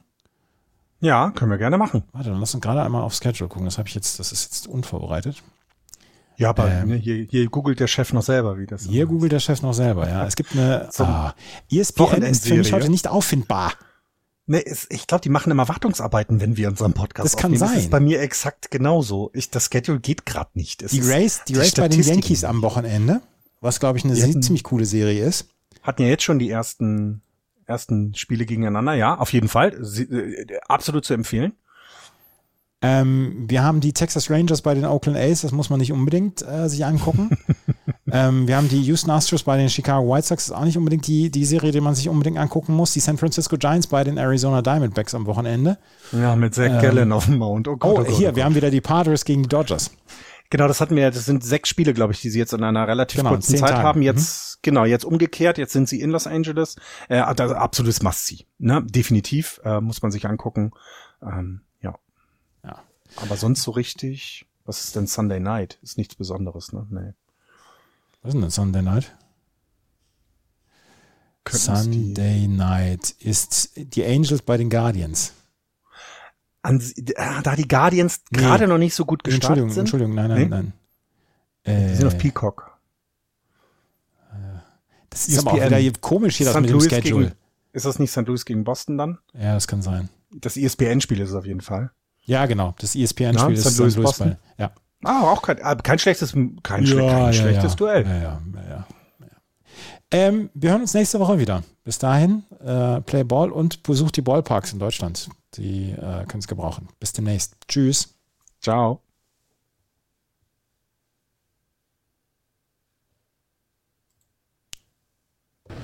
Ja, 1.01 1.31
können 1.31 1.51
wir 1.51 1.57
gerne 1.57 1.77
machen. 1.77 2.03
Warte, 2.14 2.30
dann 2.30 2.39
lass 2.39 2.55
uns 2.55 2.64
gerade 2.64 2.81
einmal 2.81 3.03
auf 3.03 3.14
Schedule 3.14 3.49
gucken. 3.49 3.65
Das 3.65 3.77
habe 3.77 3.89
ich 3.89 3.95
jetzt, 3.95 4.19
das 4.19 4.31
ist 4.31 4.45
jetzt 4.45 4.68
unvorbereitet. 4.68 5.43
Ja, 6.38 6.49
aber 6.49 6.72
ähm, 6.72 6.89
ne, 6.89 6.95
hier, 6.95 7.26
hier 7.30 7.49
googelt 7.49 7.80
der 7.80 7.88
Chef 7.88 8.14
noch 8.14 8.22
selber, 8.22 8.59
wie 8.59 8.68
das 8.68 8.84
ist. 8.84 8.89
Hier 8.89 9.07
googelt 9.07 9.31
der 9.31 9.39
Chef 9.39 9.61
noch 9.64 9.73
selber, 9.73 10.07
ja. 10.07 10.26
Es 10.26 10.35
gibt 10.35 10.53
eine 10.53 10.88
ah, 10.99 11.34
ESPN 11.72 12.22
ist 12.23 12.47
für 12.47 12.55
mich 12.55 12.72
heute 12.72 12.89
nicht 12.89 13.07
auffindbar. 13.07 13.73
Nee, 14.45 14.64
es, 14.65 14.88
ich 14.89 15.07
glaube, 15.07 15.22
die 15.22 15.30
machen 15.30 15.51
immer 15.51 15.68
Wartungsarbeiten, 15.68 16.39
wenn 16.39 16.55
wir 16.55 16.69
unseren 16.69 16.93
Podcast 16.93 17.26
Das 17.26 17.38
kann 17.38 17.57
sein. 17.57 17.73
Das 17.73 17.84
ist 17.84 17.89
bei 17.89 17.99
mir 17.99 18.22
exakt 18.22 18.72
genauso. 18.72 19.31
Ich, 19.34 19.49
das 19.49 19.69
Schedule 19.72 19.99
geht 19.99 20.26
gerade 20.26 20.51
nicht. 20.53 20.84
Es 20.84 20.91
die 20.91 21.01
Race, 21.01 21.41
die, 21.47 21.53
die 21.53 21.59
Race 21.59 21.73
bei 21.73 21.89
den 21.89 22.01
Yankees 22.01 22.43
am 22.45 22.61
Wochenende, 22.61 23.22
was 23.59 23.80
glaube 23.80 23.97
ich 23.97 24.05
eine 24.05 24.15
hatten, 24.15 24.41
ziemlich 24.41 24.64
coole 24.64 24.85
Serie 24.85 25.26
ist. 25.26 25.49
Hatten 25.81 26.03
ja 26.03 26.07
jetzt 26.07 26.23
schon 26.23 26.39
die 26.39 26.49
ersten 26.49 27.22
ersten 27.65 28.15
Spiele 28.15 28.45
gegeneinander, 28.45 28.93
ja, 28.93 29.18
auf 29.18 29.34
jeden 29.34 29.49
Fall. 29.49 29.77
Sie, 29.81 30.03
äh, 30.03 30.59
absolut 30.68 31.03
zu 31.03 31.14
empfehlen. 31.14 31.53
Ähm, 32.82 33.45
wir 33.48 33.64
haben 33.64 33.80
die 33.80 33.91
Texas 33.91 34.30
Rangers 34.30 34.62
bei 34.62 34.76
den 34.76 34.86
Oakland 34.86 35.18
A's, 35.18 35.41
das 35.41 35.52
muss 35.52 35.72
man 35.72 35.80
nicht 35.80 35.91
unbedingt 35.91 36.44
äh, 36.44 36.70
sich 36.70 36.86
angucken. 36.86 37.36
ähm, 38.12 38.48
wir 38.48 38.56
haben 38.56 38.70
die 38.70 38.82
Houston 38.84 39.10
Astros 39.10 39.41
bei 39.41 39.58
den 39.58 39.70
Chicago 39.70 40.08
White 40.08 40.28
Sox. 40.28 40.45
Das 40.45 40.56
ist 40.56 40.62
auch 40.62 40.66
nicht 40.66 40.78
unbedingt 40.78 41.08
die, 41.08 41.32
die 41.32 41.45
Serie, 41.45 41.72
die 41.72 41.82
man 41.82 41.95
sich 41.95 42.08
unbedingt 42.08 42.38
angucken 42.38 42.76
muss. 42.76 42.94
Die 42.94 42.99
San 42.99 43.18
Francisco 43.18 43.58
Giants 43.58 43.88
bei 43.88 44.04
den 44.04 44.18
Arizona 44.18 44.62
Diamondbacks 44.62 45.16
am 45.16 45.26
Wochenende. 45.26 45.80
Ja, 46.12 46.36
mit 46.36 46.54
Zach 46.54 46.66
ähm, 46.66 46.82
Gallen 46.82 47.12
auf 47.12 47.26
dem 47.26 47.38
Mount. 47.40 47.68
Oh, 47.68 47.78
Gott, 47.78 47.90
oh, 47.90 48.02
oh 48.02 48.04
Gott, 48.04 48.16
hier, 48.16 48.34
oh 48.34 48.36
wir 48.36 48.45
haben 48.45 48.54
wieder 48.54 48.70
die 48.70 48.82
Padres 48.82 49.26
gegen 49.26 49.41
die 49.41 49.49
Dodgers. 49.49 49.90
Genau, 50.52 50.68
das 50.68 50.80
hatten 50.80 50.95
wir, 50.95 51.10
das 51.10 51.26
sind 51.26 51.44
sechs 51.44 51.70
Spiele, 51.70 51.94
glaube 51.94 52.14
ich, 52.14 52.22
die 52.22 52.30
sie 52.30 52.40
jetzt 52.40 52.54
in 52.54 52.64
einer 52.64 52.88
relativ 52.88 53.18
genau, 53.18 53.32
kurzen 53.32 53.58
Zeit 53.58 53.72
Tage. 53.72 53.84
haben. 53.84 54.02
Jetzt, 54.04 54.58
mhm. 54.58 54.60
genau, 54.62 54.86
jetzt 54.86 55.04
umgekehrt, 55.04 55.58
jetzt 55.58 55.74
sind 55.74 55.90
sie 55.90 55.99
in 55.99 56.12
Los 56.12 56.28
Angeles. 56.28 56.76
Äh, 57.10 57.18
also 57.18 57.56
absolutes 57.56 58.04
Must-See, 58.04 58.45
ne? 58.60 58.86
Definitiv, 58.88 59.60
äh, 59.66 59.82
muss 59.82 60.04
man 60.04 60.12
sich 60.12 60.28
angucken. 60.28 60.72
Ähm. 61.24 61.62
Aber 63.16 63.38
sonst 63.38 63.64
so 63.64 63.72
richtig, 63.72 64.46
was 64.66 64.84
ist 64.84 64.96
denn 64.96 65.08
Sunday 65.08 65.40
Night? 65.40 65.80
Ist 65.82 65.98
nichts 65.98 66.16
Besonderes, 66.16 66.74
ne? 66.74 66.86
Nee. 66.90 67.14
Was 68.22 68.34
ist 68.34 68.42
denn 68.42 68.50
Sunday 68.50 68.82
Night? 68.82 69.16
Sunday 71.50 72.48
Night 72.48 73.12
ist 73.20 73.72
die 73.78 74.04
Angels 74.04 74.42
bei 74.42 74.58
den 74.58 74.70
Guardians 74.70 75.32
an, 76.68 76.82
äh, 76.82 77.42
da 77.44 77.56
die 77.56 77.68
Guardians 77.68 78.22
nee. 78.30 78.40
gerade 78.40 78.68
noch 78.68 78.78
nicht 78.78 78.94
so 78.94 79.06
gut 79.06 79.24
gestartet 79.24 79.64
Entschuldigung, 79.64 79.70
sind. 79.70 79.82
Entschuldigung, 79.82 80.16
nein, 80.16 80.30
nein, 80.30 80.42
nee? 80.42 80.48
nein. 80.48 80.74
Äh, 81.64 81.90
die 81.90 81.96
sind 81.96 82.08
auf 82.08 82.18
Peacock. 82.18 82.78
Das 85.10 85.28
ist 85.28 85.38
ESPN. 85.38 85.48
aber 85.48 85.58
auch 85.58 85.80
wieder 85.80 86.00
komisch 86.00 86.38
hier, 86.38 86.46
das 86.46 86.56
St. 86.56 86.62
mit 86.62 86.70
dem 86.70 86.82
Schedule. 86.82 87.26
Gegen, 87.28 87.38
ist 87.72 87.86
das 87.86 88.00
nicht 88.00 88.12
St. 88.12 88.28
Louis 88.28 88.46
gegen 88.46 88.64
Boston 88.64 88.98
dann? 88.98 89.18
Ja, 89.34 89.54
das 89.54 89.68
kann 89.68 89.82
sein. 89.82 90.10
Das 90.32 90.58
ESPN-Spiel 90.58 91.22
ist 91.22 91.30
es 91.30 91.36
auf 91.36 91.46
jeden 91.46 91.62
Fall. 91.62 91.92
Ja, 92.28 92.45
genau. 92.45 92.76
Das 92.80 92.94
ESPN-Spiel 92.94 93.54
ist 93.54 93.70
St. 93.70 93.80
Louis, 93.80 93.94
St. 93.94 93.98
Louis 93.98 94.06
Boston. 94.06 94.36
Ja. 94.58 94.72
Ah, 95.04 95.32
auch 95.32 95.41
kein, 95.41 95.62
ah, 95.62 95.76
kein 95.76 95.98
schlechtes, 95.98 96.34
kein, 96.34 96.60
ja, 96.62 96.64
kein 96.64 96.86
ja, 96.86 97.34
schlechtes 97.34 97.72
ja. 97.72 97.76
Duell. 97.76 98.06
Ja, 98.06 98.18
ja, 98.18 98.41
ja. 98.70 98.88
Ähm, 100.12 100.49
wir 100.54 100.72
hören 100.72 100.82
uns 100.82 100.94
nächste 100.94 101.20
Woche 101.20 101.40
wieder. 101.40 101.64
Bis 101.84 101.99
dahin, 101.99 102.44
äh, 102.64 103.02
Play 103.02 103.24
Ball 103.24 103.52
und 103.52 103.84
besucht 103.84 104.18
die 104.18 104.22
Ballparks 104.22 104.74
in 104.74 104.80
Deutschland. 104.80 105.30
Die 105.56 105.91
äh, 105.91 106.26
können 106.26 106.40
es 106.40 106.48
gebrauchen. 106.48 106.90
Bis 106.99 107.14
demnächst. 107.14 107.56
Tschüss. 107.68 108.14
Ciao. 108.62 109.02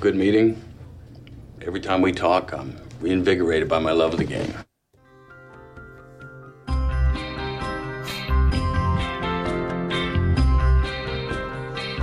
Good 0.01 0.15
meeting. 0.15 0.61
Every 1.61 1.79
time 1.79 2.03
we 2.03 2.11
talk, 2.13 2.51
I'm 2.51 2.75
reinvigorated 3.01 3.69
by 3.69 3.79
my 3.79 3.91
love 3.91 4.13
of 4.13 4.19
the 4.19 4.25
game. 4.25 4.53